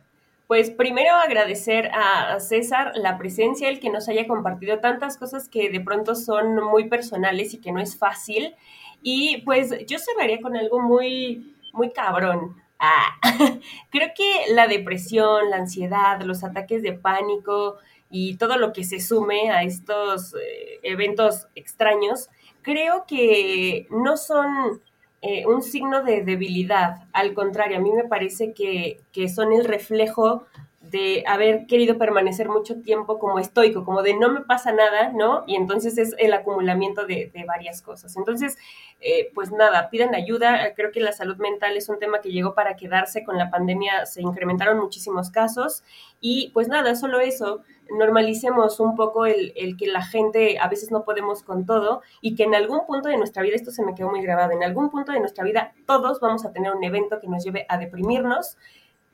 Pues 0.47 0.69
primero 0.69 1.15
agradecer 1.15 1.89
a 1.93 2.39
César 2.39 2.91
la 2.95 3.17
presencia, 3.17 3.67
el 3.67 3.79
que 3.79 3.89
nos 3.89 4.07
haya 4.07 4.27
compartido 4.27 4.79
tantas 4.79 5.17
cosas 5.17 5.49
que 5.49 5.71
de 5.71 5.81
pronto 5.81 6.13
son 6.13 6.63
muy 6.63 6.87
personales 6.87 7.53
y 7.53 7.57
que 7.59 7.71
no 7.71 7.79
es 7.79 7.97
fácil. 7.97 8.55
Y 9.01 9.41
pues 9.41 9.73
yo 9.87 9.97
cerraría 9.97 10.39
con 10.41 10.55
algo 10.55 10.79
muy, 10.79 11.55
muy 11.73 11.91
cabrón. 11.91 12.55
Ah, 12.77 13.17
creo 13.89 14.09
que 14.15 14.53
la 14.53 14.67
depresión, 14.67 15.49
la 15.49 15.57
ansiedad, 15.57 16.21
los 16.21 16.43
ataques 16.43 16.83
de 16.83 16.93
pánico 16.93 17.77
y 18.11 18.37
todo 18.37 18.57
lo 18.57 18.71
que 18.71 18.83
se 18.83 18.99
sume 18.99 19.49
a 19.49 19.63
estos 19.63 20.35
eh, 20.35 20.79
eventos 20.83 21.47
extraños, 21.55 22.29
creo 22.61 23.05
que 23.07 23.87
no 23.89 24.17
son 24.17 24.81
eh, 25.27 25.43
un 25.47 25.63
signo 25.63 26.03
de 26.03 26.23
debilidad. 26.23 27.07
Al 27.11 27.33
contrario, 27.33 27.77
a 27.77 27.81
mí 27.81 27.91
me 27.91 28.03
parece 28.03 28.53
que, 28.53 28.99
que 29.11 29.27
son 29.27 29.53
el 29.53 29.65
reflejo 29.65 30.45
de 30.79 31.23
haber 31.25 31.65
querido 31.65 31.97
permanecer 31.97 32.47
mucho 32.47 32.79
tiempo 32.83 33.17
como 33.17 33.39
estoico, 33.39 33.83
como 33.83 34.03
de 34.03 34.13
no 34.13 34.31
me 34.31 34.41
pasa 34.41 34.71
nada, 34.71 35.11
¿no? 35.13 35.43
Y 35.47 35.55
entonces 35.55 35.97
es 35.97 36.13
el 36.19 36.31
acumulamiento 36.31 37.07
de, 37.07 37.31
varias 37.47 37.81
cosas. 37.81 38.15
Entonces, 38.17 38.55
eh, 39.01 39.31
pues 39.33 39.51
nada, 39.51 39.89
pidan 39.89 40.13
ayuda. 40.13 40.75
Creo 40.75 40.91
que 40.91 40.99
la 40.99 41.11
salud 41.11 41.37
mental 41.37 41.75
es 41.75 41.89
un 41.89 41.97
tema 41.97 42.21
que 42.21 42.31
llegó 42.31 42.53
para 42.53 42.75
quedarse. 42.75 43.23
Con 43.23 43.39
la 43.39 43.49
pandemia 43.49 44.05
se 44.05 44.21
incrementaron 44.21 44.77
muchísimos 44.77 45.31
casos 45.31 45.83
y 46.21 46.51
pues 46.53 46.67
nada, 46.67 46.95
solo 46.95 47.19
eso. 47.19 47.63
Normalicemos 47.89 48.79
un 48.79 48.95
poco 48.95 49.25
el, 49.25 49.53
el 49.55 49.77
que 49.77 49.87
la 49.87 50.03
gente 50.03 50.57
a 50.59 50.67
veces 50.67 50.91
no 50.91 51.03
podemos 51.03 51.43
con 51.43 51.65
todo 51.65 52.01
y 52.21 52.35
que 52.35 52.43
en 52.43 52.55
algún 52.55 52.85
punto 52.85 53.09
de 53.09 53.17
nuestra 53.17 53.43
vida, 53.43 53.55
esto 53.55 53.71
se 53.71 53.83
me 53.83 53.95
quedó 53.95 54.09
muy 54.09 54.21
grabado, 54.21 54.51
en 54.51 54.63
algún 54.63 54.89
punto 54.89 55.11
de 55.11 55.19
nuestra 55.19 55.43
vida 55.43 55.73
todos 55.85 56.19
vamos 56.19 56.45
a 56.45 56.51
tener 56.51 56.73
un 56.73 56.83
evento 56.83 57.19
que 57.19 57.27
nos 57.27 57.43
lleve 57.43 57.65
a 57.69 57.77
deprimirnos 57.77 58.57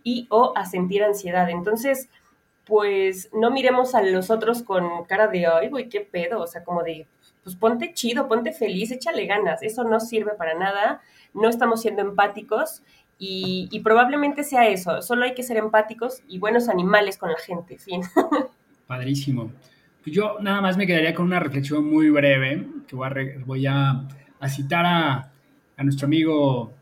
y 0.04 0.28
o 0.30 0.54
a 0.56 0.66
sentir 0.66 1.04
ansiedad. 1.04 1.50
Entonces, 1.50 2.10
pues 2.66 3.30
no 3.34 3.52
miremos 3.52 3.96
a 3.96 4.02
los 4.02 4.30
otros 4.30 4.64
con 4.64 5.04
cara 5.06 5.28
de, 5.28 5.46
ay, 5.48 5.70
güey, 5.70 5.90
qué 5.90 6.02
pedo, 6.02 6.42
o 6.42 6.48
sea, 6.48 6.64
como 6.64 6.84
de, 6.84 7.08
pues 7.44 7.56
ponte 7.56 7.94
chido, 7.94 8.28
ponte 8.28 8.52
feliz, 8.54 8.92
échale 8.92 9.26
ganas, 9.26 9.64
eso 9.64 9.84
no 9.84 10.00
sirve 10.00 10.34
para 10.36 10.54
nada, 10.54 11.02
no 11.34 11.50
estamos 11.50 11.82
siendo 11.82 12.02
empáticos 12.02 12.84
y, 13.18 13.68
y 13.72 13.80
probablemente 13.82 14.44
sea 14.44 14.68
eso, 14.68 15.02
solo 15.02 15.26
hay 15.26 15.34
que 15.34 15.44
ser 15.44 15.58
empáticos 15.58 16.24
y 16.28 16.40
buenos 16.40 16.70
animales 16.70 17.18
con 17.18 17.30
la 17.32 17.38
gente, 17.38 17.78
fin. 17.78 18.04
Padrísimo. 18.92 19.54
Pues 20.04 20.14
yo 20.14 20.36
nada 20.42 20.60
más 20.60 20.76
me 20.76 20.86
quedaría 20.86 21.14
con 21.14 21.26
una 21.26 21.40
reflexión 21.40 21.90
muy 21.90 22.10
breve, 22.10 22.68
que 22.90 22.98
voy 23.46 23.66
a, 23.66 24.06
a, 24.38 24.50
citar 24.50 24.86
a, 24.86 25.32
a 25.78 25.84
nuestro 25.86 26.08
amigo 26.08 26.74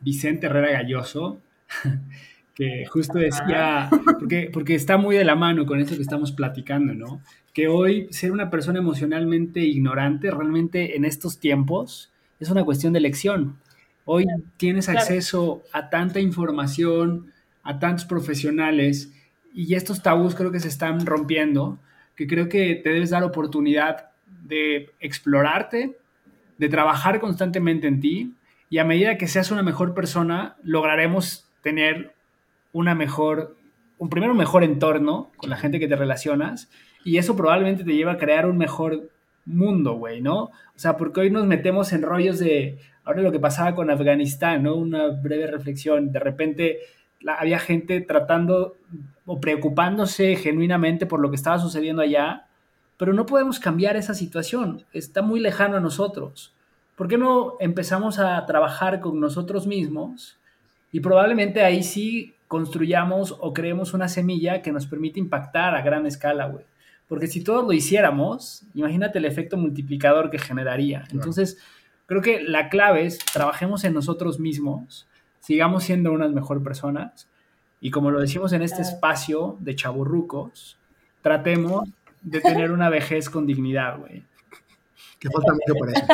Vicente 0.00 0.46
Herrera 0.46 0.72
Galloso, 0.72 1.40
que 2.56 2.84
justo 2.86 3.20
decía, 3.20 3.88
porque, 4.18 4.50
porque 4.52 4.74
está 4.74 4.96
muy 4.96 5.14
de 5.14 5.24
la 5.24 5.36
mano 5.36 5.64
con 5.64 5.78
eso 5.78 5.94
que 5.94 6.02
estamos 6.02 6.32
platicando, 6.32 6.94
¿no? 6.94 7.22
Que 7.52 7.68
hoy 7.68 8.08
ser 8.10 8.32
una 8.32 8.50
persona 8.50 8.80
emocionalmente 8.80 9.60
ignorante 9.60 10.32
realmente 10.32 10.96
en 10.96 11.04
estos 11.04 11.38
tiempos 11.38 12.12
es 12.40 12.50
una 12.50 12.64
cuestión 12.64 12.92
de 12.92 12.98
elección. 12.98 13.56
Hoy 14.04 14.26
tienes 14.56 14.88
acceso 14.88 15.62
a 15.72 15.90
tanta 15.90 16.18
información, 16.18 17.30
a 17.62 17.78
tantos 17.78 18.04
profesionales 18.04 19.12
y 19.54 19.74
estos 19.74 20.02
tabús 20.02 20.34
creo 20.34 20.50
que 20.50 20.60
se 20.60 20.68
están 20.68 21.04
rompiendo, 21.06 21.78
que 22.16 22.26
creo 22.26 22.48
que 22.48 22.74
te 22.76 22.90
debes 22.90 23.10
dar 23.10 23.22
oportunidad 23.22 24.10
de 24.42 24.90
explorarte, 25.00 25.96
de 26.58 26.68
trabajar 26.68 27.20
constantemente 27.20 27.86
en 27.86 28.00
ti 28.00 28.34
y 28.70 28.78
a 28.78 28.84
medida 28.84 29.18
que 29.18 29.28
seas 29.28 29.50
una 29.50 29.62
mejor 29.62 29.94
persona, 29.94 30.56
lograremos 30.62 31.48
tener 31.62 32.14
una 32.72 32.94
mejor, 32.94 33.56
un 33.98 34.08
primero 34.08 34.34
mejor 34.34 34.64
entorno 34.64 35.30
con 35.36 35.50
la 35.50 35.56
gente 35.56 35.78
que 35.78 35.88
te 35.88 35.96
relacionas 35.96 36.70
y 37.04 37.18
eso 37.18 37.36
probablemente 37.36 37.84
te 37.84 37.94
lleva 37.94 38.12
a 38.12 38.18
crear 38.18 38.46
un 38.46 38.58
mejor 38.58 39.10
mundo, 39.44 39.94
güey, 39.94 40.20
¿no? 40.20 40.44
O 40.44 40.50
sea, 40.76 40.96
porque 40.96 41.20
hoy 41.20 41.30
nos 41.30 41.46
metemos 41.46 41.92
en 41.92 42.02
rollos 42.02 42.38
de, 42.38 42.78
ahora 43.04 43.22
lo 43.22 43.32
que 43.32 43.40
pasaba 43.40 43.74
con 43.74 43.90
Afganistán, 43.90 44.62
¿no? 44.62 44.76
Una 44.76 45.08
breve 45.08 45.48
reflexión, 45.48 46.12
de 46.12 46.20
repente 46.20 46.78
había 47.26 47.58
gente 47.58 48.00
tratando 48.00 48.76
o 49.26 49.40
preocupándose 49.40 50.36
genuinamente 50.36 51.06
por 51.06 51.20
lo 51.20 51.30
que 51.30 51.36
estaba 51.36 51.58
sucediendo 51.58 52.02
allá, 52.02 52.46
pero 52.96 53.12
no 53.12 53.26
podemos 53.26 53.58
cambiar 53.58 53.96
esa 53.96 54.14
situación, 54.14 54.84
está 54.92 55.22
muy 55.22 55.40
lejano 55.40 55.76
a 55.76 55.80
nosotros. 55.80 56.54
¿Por 56.96 57.08
qué 57.08 57.18
no 57.18 57.54
empezamos 57.60 58.18
a 58.18 58.44
trabajar 58.46 59.00
con 59.00 59.18
nosotros 59.18 59.66
mismos 59.66 60.38
y 60.92 61.00
probablemente 61.00 61.62
ahí 61.62 61.82
sí 61.82 62.34
construyamos 62.48 63.36
o 63.40 63.54
creemos 63.54 63.94
una 63.94 64.08
semilla 64.08 64.62
que 64.62 64.72
nos 64.72 64.86
permite 64.86 65.18
impactar 65.18 65.74
a 65.74 65.82
gran 65.82 66.06
escala, 66.06 66.46
güey? 66.46 66.64
Porque 67.08 67.26
si 67.26 67.42
todos 67.42 67.64
lo 67.64 67.72
hiciéramos, 67.72 68.62
imagínate 68.74 69.18
el 69.18 69.24
efecto 69.24 69.56
multiplicador 69.56 70.30
que 70.30 70.38
generaría. 70.38 71.04
Entonces, 71.10 71.58
creo 72.06 72.22
que 72.22 72.42
la 72.42 72.68
clave 72.68 73.04
es 73.06 73.18
trabajemos 73.18 73.84
en 73.84 73.94
nosotros 73.94 74.38
mismos, 74.38 75.06
sigamos 75.42 75.84
siendo 75.84 76.12
unas 76.12 76.32
mejor 76.32 76.62
personas 76.62 77.28
y 77.80 77.90
como 77.90 78.10
lo 78.12 78.20
decimos 78.20 78.52
en 78.52 78.62
este 78.62 78.80
espacio 78.82 79.56
de 79.58 79.74
chaburrucos, 79.74 80.78
tratemos 81.20 81.88
de 82.22 82.40
tener 82.40 82.70
una 82.70 82.88
vejez 82.88 83.28
con 83.28 83.44
dignidad, 83.44 83.98
güey. 83.98 84.22
Que 85.18 85.28
falta 85.30 85.52
mucho 85.52 85.74
para 85.78 85.92
eso. 85.92 86.06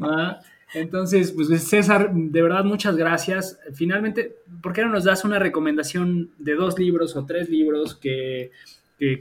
¿Ah? 0.00 0.40
Entonces, 0.72 1.32
pues 1.32 1.48
César, 1.68 2.10
de 2.12 2.42
verdad 2.42 2.64
muchas 2.64 2.96
gracias. 2.96 3.58
Finalmente, 3.74 4.36
¿por 4.62 4.72
qué 4.72 4.82
no 4.82 4.88
nos 4.88 5.04
das 5.04 5.24
una 5.24 5.38
recomendación 5.38 6.30
de 6.38 6.54
dos 6.54 6.78
libros 6.78 7.16
o 7.16 7.26
tres 7.26 7.50
libros 7.50 7.94
que, 7.94 8.50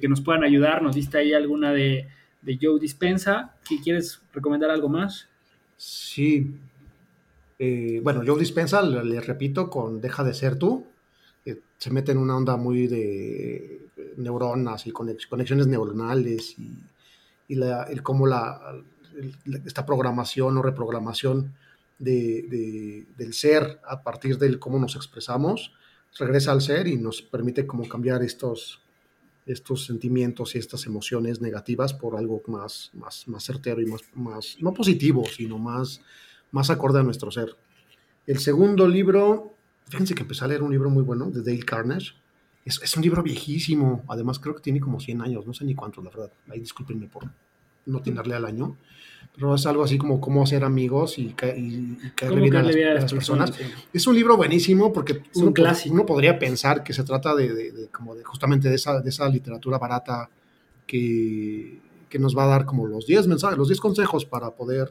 nos 0.08 0.22
puedan 0.22 0.46
ayudar? 0.46 0.82
¿Nos 0.82 0.96
diste 0.96 1.18
ahí 1.18 1.34
alguna 1.34 1.74
de, 1.74 2.08
de 2.42 2.60
Joe 2.62 2.80
Dispensa? 2.80 3.56
¿Quieres 3.84 4.22
recomendar 4.34 4.70
algo 4.70 4.88
más? 4.88 5.28
Sí. 5.76 6.54
Eh, 7.60 8.00
bueno, 8.04 8.22
Joe 8.26 8.40
Dispensa, 8.40 8.82
le, 8.82 9.20
repito, 9.22 9.70
con 9.70 10.00
Deja 10.02 10.24
de 10.24 10.34
ser 10.34 10.58
tú. 10.58 10.86
se 11.78 11.92
mete 11.92 12.12
en 12.12 12.18
una 12.18 12.36
onda 12.36 12.58
muy 12.58 12.88
de 12.88 13.82
neuronas 14.18 14.88
y 14.88 14.92
conexiones 14.92 15.68
neuronales 15.68 16.56
y, 16.58 16.72
el 17.50 18.04
cómo 18.04 18.28
la 18.28 18.82
esta 19.66 19.86
programación 19.86 20.58
o 20.58 20.62
reprogramación 20.62 21.54
de, 22.00 23.06
del 23.18 23.34
ser 23.34 23.80
a 23.86 24.04
partir 24.04 24.38
del 24.38 24.60
cómo 24.60 24.80
nos 24.80 24.96
expresamos, 24.96 25.74
regresa 26.20 26.52
al 26.52 26.62
ser 26.62 26.88
y 26.88 26.98
nos 26.98 27.22
permite 27.22 27.66
como 27.66 27.88
cambiar 27.88 28.22
estos, 28.24 28.82
estos 29.46 29.86
sentimientos 29.86 30.56
y 30.56 30.60
estas 30.60 30.86
emociones 30.86 31.42
negativas 31.42 31.94
por 31.94 32.16
algo 32.16 32.42
más, 32.48 32.92
más, 32.94 33.28
más 33.28 33.44
certero 33.44 33.82
y 33.82 33.86
más, 33.86 34.02
más, 34.14 34.58
no 34.60 34.74
positivo, 34.74 35.26
sino 35.26 35.58
más, 35.58 36.02
más 36.52 36.70
acorde 36.70 37.00
a 37.00 37.04
nuestro 37.04 37.32
ser. 37.32 37.56
El 38.26 38.40
segundo 38.40 38.88
libro, 38.88 39.54
fíjense 39.90 40.16
que 40.16 40.24
empecé 40.24 40.46
a 40.46 40.48
leer 40.48 40.64
un 40.64 40.72
libro 40.72 40.90
muy 40.90 41.04
bueno 41.04 41.30
de 41.30 41.42
Dale 41.42 41.66
Carnage. 41.66 42.14
Es, 42.66 42.82
es 42.84 42.96
un 42.98 43.04
libro 43.04 43.24
viejísimo, 43.24 44.04
además 44.08 44.40
creo 44.40 44.56
que 44.56 44.62
tiene 44.62 44.80
como 44.80 45.00
100 45.00 45.22
años, 45.22 45.48
no 45.48 45.54
sé 45.54 45.66
ni 45.66 45.76
cuántos, 45.76 46.04
la 46.04 46.10
verdad. 46.10 46.32
Ahí 46.50 46.60
discúlpenme 46.60 47.08
por 47.08 47.30
no 47.86 48.02
tenerle 48.02 48.36
al 48.36 48.46
año 48.46 48.76
pero 49.38 49.54
es 49.54 49.66
algo 49.68 49.84
así 49.84 50.00
como 50.00 50.20
cómo 50.20 50.42
hacer 50.42 50.64
amigos 50.64 51.20
y, 51.20 51.28
y, 51.28 51.98
caerle 52.16 52.42
bien 52.42 52.56
a 52.56 52.64
las, 52.64 53.14
personas. 53.14 53.54
Es 53.94 54.08
un 54.08 54.16
libro 54.16 54.36
buenísimo 54.36 54.92
porque 54.92 55.22
uno, 55.36 55.54
uno, 55.92 56.06
podría 56.08 56.40
pensar 56.40 56.84
que 56.84 56.92
se 56.92 57.04
trata 57.04 57.36
de, 57.36 57.88
como 57.92 58.16
de 58.16 58.24
justamente 58.24 58.68
de 58.68 58.76
esa, 58.76 59.00
de 59.00 59.10
esa 59.10 59.30
literatura 59.30 59.78
barata 59.78 60.28
que, 60.88 61.80
que, 62.10 62.18
nos 62.18 62.36
va 62.36 62.46
a 62.46 62.48
dar 62.48 62.66
como 62.66 62.88
los 62.88 63.06
10 63.06 63.28
mensajes, 63.28 63.60
los 63.60 63.68
10 63.68 63.80
consejos 63.80 64.26
para 64.26 64.50
poder 64.50 64.90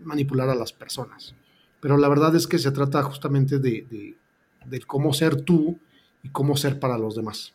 manipular 0.00 0.48
a 0.48 0.54
las 0.54 0.72
personas. 0.72 1.34
Pero 1.80 1.96
la 1.96 2.08
verdad 2.08 2.34
es 2.34 2.46
que 2.46 2.58
se 2.58 2.70
trata 2.72 3.02
justamente 3.02 3.58
de, 3.58 4.16
de 4.64 4.80
cómo 4.80 5.12
ser 5.12 5.42
tú 5.42 5.78
y 6.22 6.30
cómo 6.30 6.56
ser 6.56 6.78
para 6.80 6.98
los 6.98 7.14
demás 7.14 7.52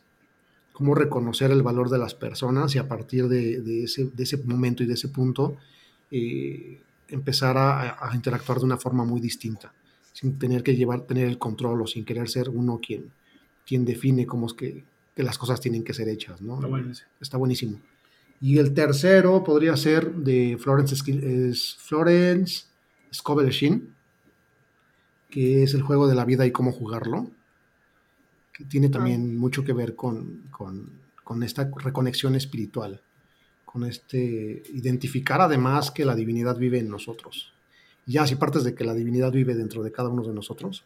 cómo 0.72 0.94
reconocer 0.94 1.50
el 1.50 1.62
valor 1.62 1.90
de 1.90 1.98
las 1.98 2.14
personas 2.14 2.74
y 2.74 2.78
a 2.78 2.88
partir 2.88 3.28
de, 3.28 3.60
de, 3.60 3.84
ese, 3.84 4.06
de, 4.06 4.22
ese, 4.22 4.38
momento 4.38 4.82
y 4.82 4.86
de 4.86 4.94
ese 4.94 5.08
punto 5.08 5.56
eh, 6.10 6.80
empezar 7.08 7.56
a, 7.58 8.10
interactuar 8.14 8.58
de 8.58 8.64
una 8.64 8.78
forma 8.78 9.04
muy 9.04 9.20
distinta, 9.20 9.72
sin 10.12 10.38
tener 10.38 10.62
que 10.62 10.74
llevar, 10.74 11.02
tener 11.02 11.28
el 11.28 11.38
control 11.38 11.82
o 11.82 11.86
sin 11.86 12.04
querer 12.04 12.28
ser 12.28 12.48
uno 12.48 12.80
quien, 12.84 13.12
quien 13.66 13.84
define 13.84 14.26
cómo 14.26 14.46
es 14.46 14.54
que, 14.54 14.84
que 15.14 15.22
las 15.22 15.36
cosas 15.36 15.60
tienen 15.60 15.84
que 15.84 15.92
ser 15.92 16.08
hechas, 16.08 16.40
¿no? 16.40 16.58
Está, 17.20 17.36
buenísimo. 17.36 17.78
Y 18.42 18.58
el 18.58 18.74
tercero 18.74 19.42
podría 19.42 19.74
ser 19.76 20.12
de 20.12 20.58
Florence, 20.60 20.94
es 20.94 21.76
Florence 21.78 22.66
Scovel 23.14 23.50
que 25.30 25.62
es 25.62 25.72
el 25.72 25.80
juego 25.80 26.06
de 26.06 26.14
la 26.14 26.26
vida 26.26 26.44
y 26.44 26.50
cómo 26.50 26.72
jugarlo, 26.72 27.30
que 28.52 28.66
tiene 28.66 28.88
ah. 28.88 28.90
también 28.90 29.38
mucho 29.38 29.64
que 29.64 29.72
ver 29.72 29.96
con, 29.96 30.48
con, 30.50 30.90
con 31.24 31.42
esta 31.42 31.70
reconexión 31.82 32.34
espiritual 32.34 33.00
con 33.72 33.84
este, 33.84 34.62
identificar 34.74 35.40
además 35.40 35.90
que 35.90 36.04
la 36.04 36.14
divinidad 36.14 36.58
vive 36.58 36.78
en 36.78 36.90
nosotros. 36.90 37.54
ya 38.04 38.26
si 38.26 38.34
partes 38.34 38.64
de 38.64 38.74
que 38.74 38.84
la 38.84 38.92
divinidad 38.92 39.32
vive 39.32 39.54
dentro 39.54 39.82
de 39.82 39.90
cada 39.90 40.10
uno 40.10 40.22
de 40.22 40.34
nosotros, 40.34 40.84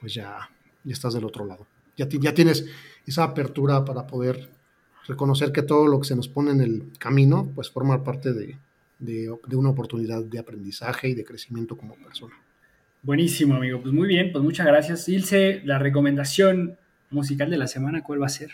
pues 0.00 0.14
ya, 0.14 0.48
ya 0.84 0.92
estás 0.92 1.12
del 1.12 1.26
otro 1.26 1.44
lado. 1.44 1.66
Ya, 1.98 2.08
ya 2.08 2.32
tienes 2.32 2.64
esa 3.06 3.24
apertura 3.24 3.84
para 3.84 4.06
poder 4.06 4.53
reconocer 5.06 5.52
que 5.52 5.62
todo 5.62 5.86
lo 5.86 6.00
que 6.00 6.08
se 6.08 6.16
nos 6.16 6.28
pone 6.28 6.50
en 6.50 6.60
el 6.60 6.92
camino, 6.98 7.50
pues 7.54 7.70
forma 7.70 8.02
parte 8.04 8.32
de, 8.32 8.56
de, 8.98 9.36
de 9.46 9.56
una 9.56 9.70
oportunidad 9.70 10.22
de 10.22 10.38
aprendizaje 10.38 11.08
y 11.08 11.14
de 11.14 11.24
crecimiento 11.24 11.76
como 11.76 11.94
persona. 11.96 12.34
Buenísimo, 13.02 13.56
amigo. 13.56 13.80
Pues 13.80 13.92
muy 13.92 14.08
bien, 14.08 14.32
pues 14.32 14.42
muchas 14.42 14.66
gracias. 14.66 15.08
Ilse, 15.08 15.60
la 15.64 15.78
recomendación 15.78 16.78
musical 17.10 17.50
de 17.50 17.58
la 17.58 17.66
semana, 17.66 18.02
¿cuál 18.02 18.22
va 18.22 18.26
a 18.26 18.30
ser? 18.30 18.50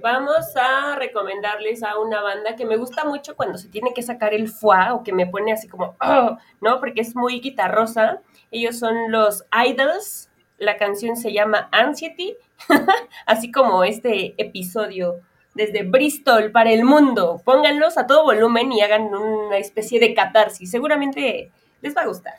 vamos 0.00 0.54
a 0.56 0.96
recomendarles 0.96 1.82
a 1.82 1.98
una 1.98 2.20
banda 2.20 2.56
que 2.56 2.66
me 2.66 2.76
gusta 2.76 3.04
mucho 3.04 3.36
cuando 3.36 3.58
se 3.58 3.68
tiene 3.68 3.92
que 3.94 4.02
sacar 4.02 4.34
el 4.34 4.48
foie 4.48 4.90
o 4.92 5.02
que 5.02 5.12
me 5.12 5.26
pone 5.26 5.52
así 5.52 5.68
como, 5.68 5.96
oh", 6.00 6.38
¿no? 6.60 6.80
Porque 6.80 7.00
es 7.00 7.14
muy 7.14 7.40
guitarrosa. 7.40 8.20
Ellos 8.50 8.78
son 8.78 9.10
los 9.10 9.44
Idols. 9.66 10.27
La 10.58 10.76
canción 10.76 11.16
se 11.16 11.32
llama 11.32 11.68
Anxiety, 11.72 12.36
así 13.26 13.50
como 13.50 13.84
este 13.84 14.34
episodio 14.38 15.20
desde 15.54 15.82
Bristol 15.82 16.50
para 16.50 16.70
el 16.70 16.84
mundo. 16.84 17.40
Pónganlos 17.44 17.96
a 17.98 18.06
todo 18.06 18.24
volumen 18.24 18.72
y 18.72 18.80
hagan 18.80 19.14
una 19.14 19.56
especie 19.58 20.00
de 20.00 20.14
catarsis. 20.14 20.70
Seguramente 20.70 21.50
les 21.80 21.96
va 21.96 22.02
a 22.02 22.06
gustar. 22.06 22.34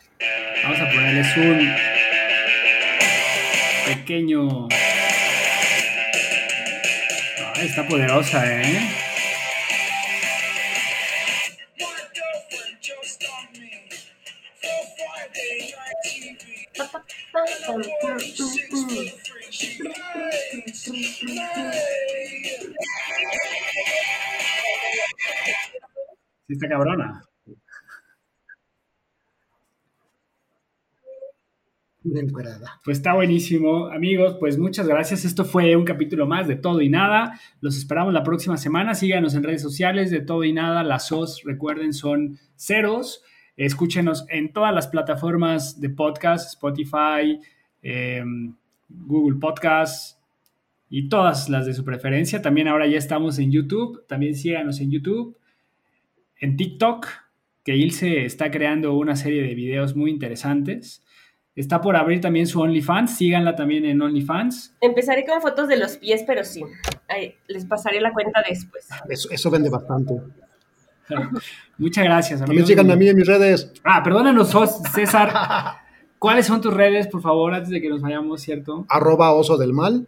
Vamos 0.63 0.79
a 0.79 0.89
ponerles 0.89 1.37
un 1.37 1.75
pequeño 3.85 4.67
está 7.65 7.85
poderosa, 7.87 8.45
¿eh? 8.61 9.08
Sí, 26.47 26.53
está 26.53 26.67
cabrona. 26.67 27.21
Pues 32.83 32.97
está 32.97 33.13
buenísimo, 33.13 33.87
amigos. 33.87 34.37
Pues 34.39 34.57
muchas 34.57 34.87
gracias. 34.87 35.25
Esto 35.25 35.45
fue 35.45 35.75
un 35.75 35.85
capítulo 35.85 36.25
más 36.25 36.47
de 36.47 36.55
Todo 36.55 36.81
y 36.81 36.89
Nada. 36.89 37.39
Los 37.61 37.77
esperamos 37.77 38.13
la 38.13 38.23
próxima 38.23 38.57
semana. 38.57 38.95
Síganos 38.95 39.35
en 39.35 39.43
redes 39.43 39.61
sociales 39.61 40.09
de 40.09 40.21
Todo 40.21 40.43
y 40.43 40.53
Nada. 40.53 40.83
Las 40.83 41.07
SOS, 41.07 41.43
recuerden, 41.43 41.93
son 41.93 42.39
ceros. 42.55 43.23
Escúchenos 43.57 44.25
en 44.29 44.53
todas 44.53 44.73
las 44.73 44.87
plataformas 44.87 45.81
de 45.81 45.89
podcast, 45.89 46.53
Spotify, 46.53 47.39
em, 47.81 48.55
Google 48.89 49.39
Podcasts 49.39 50.19
y 50.89 51.07
todas 51.07 51.49
las 51.49 51.65
de 51.65 51.73
su 51.73 51.85
preferencia. 51.85 52.41
También 52.41 52.67
ahora 52.67 52.87
ya 52.87 52.97
estamos 52.97 53.37
en 53.39 53.51
YouTube. 53.51 54.05
También 54.07 54.35
síganos 54.35 54.79
en 54.79 54.91
YouTube, 54.91 55.37
en 56.39 56.57
TikTok, 56.57 57.07
que 57.63 57.75
Ilse 57.75 58.25
está 58.25 58.49
creando 58.49 58.97
una 58.97 59.15
serie 59.15 59.43
de 59.43 59.53
videos 59.53 59.95
muy 59.95 60.09
interesantes. 60.09 61.03
Está 61.55 61.81
por 61.81 61.95
abrir 61.95 62.21
también 62.21 62.47
su 62.47 62.61
OnlyFans. 62.61 63.17
Síganla 63.17 63.55
también 63.55 63.85
en 63.85 64.01
OnlyFans. 64.01 64.77
Empezaré 64.81 65.25
con 65.25 65.41
fotos 65.41 65.67
de 65.67 65.77
los 65.77 65.97
pies, 65.97 66.23
pero 66.25 66.43
sí. 66.43 66.63
les 67.47 67.65
pasaré 67.65 67.99
la 67.99 68.13
cuenta 68.13 68.41
después. 68.47 68.87
Eso, 69.29 69.51
vende 69.51 69.69
bastante. 69.69 70.13
Muchas 71.77 72.03
gracias. 72.05 72.39
También 72.39 72.65
sigan 72.65 72.89
a 72.89 72.95
mí 72.95 73.09
en 73.09 73.15
mis 73.17 73.27
redes. 73.27 73.73
Ah, 73.83 74.01
perdónanos, 74.01 74.55
César. 74.93 75.33
¿Cuáles 76.19 76.45
son 76.45 76.61
tus 76.61 76.73
redes, 76.73 77.07
por 77.07 77.21
favor, 77.21 77.53
antes 77.53 77.69
de 77.69 77.81
que 77.81 77.89
nos 77.89 78.01
vayamos, 78.01 78.41
cierto? 78.41 78.85
Arroba 78.89 79.33
oso 79.33 79.57
del 79.57 79.73
mal 79.73 80.07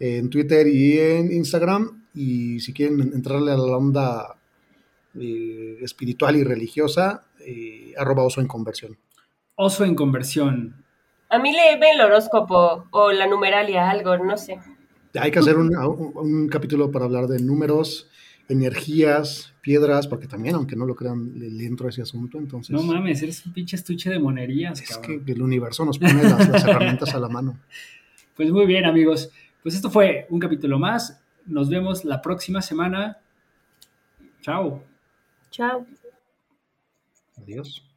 en 0.00 0.30
Twitter 0.30 0.66
y 0.66 0.98
en 0.98 1.32
Instagram 1.32 2.04
y 2.14 2.60
si 2.60 2.72
quieren 2.72 3.00
entrarle 3.14 3.52
a 3.52 3.56
la 3.56 3.76
onda 3.76 4.36
eh, 5.18 5.78
espiritual 5.82 6.36
y 6.36 6.44
religiosa, 6.44 7.26
eh, 7.40 7.92
arroba 7.96 8.22
oso 8.22 8.40
en 8.40 8.46
conversión. 8.46 8.96
Oso 9.56 9.84
en 9.84 9.94
conversión. 9.94 10.84
A 11.28 11.38
mí 11.38 11.52
le 11.52 11.78
ve 11.78 11.90
el 11.92 12.00
horóscopo 12.00 12.86
o 12.90 13.12
la 13.12 13.26
numeralia, 13.26 13.90
algo, 13.90 14.16
no 14.18 14.36
sé. 14.36 14.58
Hay 15.20 15.30
que 15.30 15.38
hacer 15.38 15.56
un, 15.56 16.48
capítulo 16.48 16.90
para 16.90 17.04
hablar 17.04 17.26
de 17.26 17.40
números, 17.40 18.10
energías, 18.48 19.54
piedras, 19.60 20.06
porque 20.06 20.26
también, 20.26 20.54
aunque 20.54 20.76
no 20.76 20.84
lo 20.86 20.94
crean, 20.94 21.38
le, 21.38 21.64
entro 21.64 21.86
a 21.86 21.90
ese 21.90 22.02
asunto. 22.02 22.38
Entonces, 22.38 22.70
no 22.70 22.82
mames, 22.82 23.22
eres 23.22 23.44
un 23.46 23.52
pinche 23.52 23.76
estuche 23.76 24.10
de 24.10 24.18
monerías. 24.18 24.80
Es 24.80 24.98
que 24.98 25.20
el 25.26 25.42
universo 25.42 25.84
nos 25.84 25.98
pone 25.98 26.22
las 26.22 26.64
herramientas 26.64 27.14
a 27.14 27.18
la 27.18 27.28
mano. 27.28 27.58
Pues 28.36 28.50
muy 28.50 28.66
bien, 28.66 28.84
amigos. 28.84 29.30
Pues 29.62 29.76
esto 29.76 29.90
fue 29.90 30.26
un 30.28 30.40
capítulo 30.40 30.76
más. 30.76 31.22
Nos 31.46 31.70
vemos 31.70 32.04
la 32.04 32.20
próxima 32.20 32.60
semana. 32.62 33.18
Chao. 34.40 34.82
Chao. 35.52 35.86
Adiós. 37.36 37.93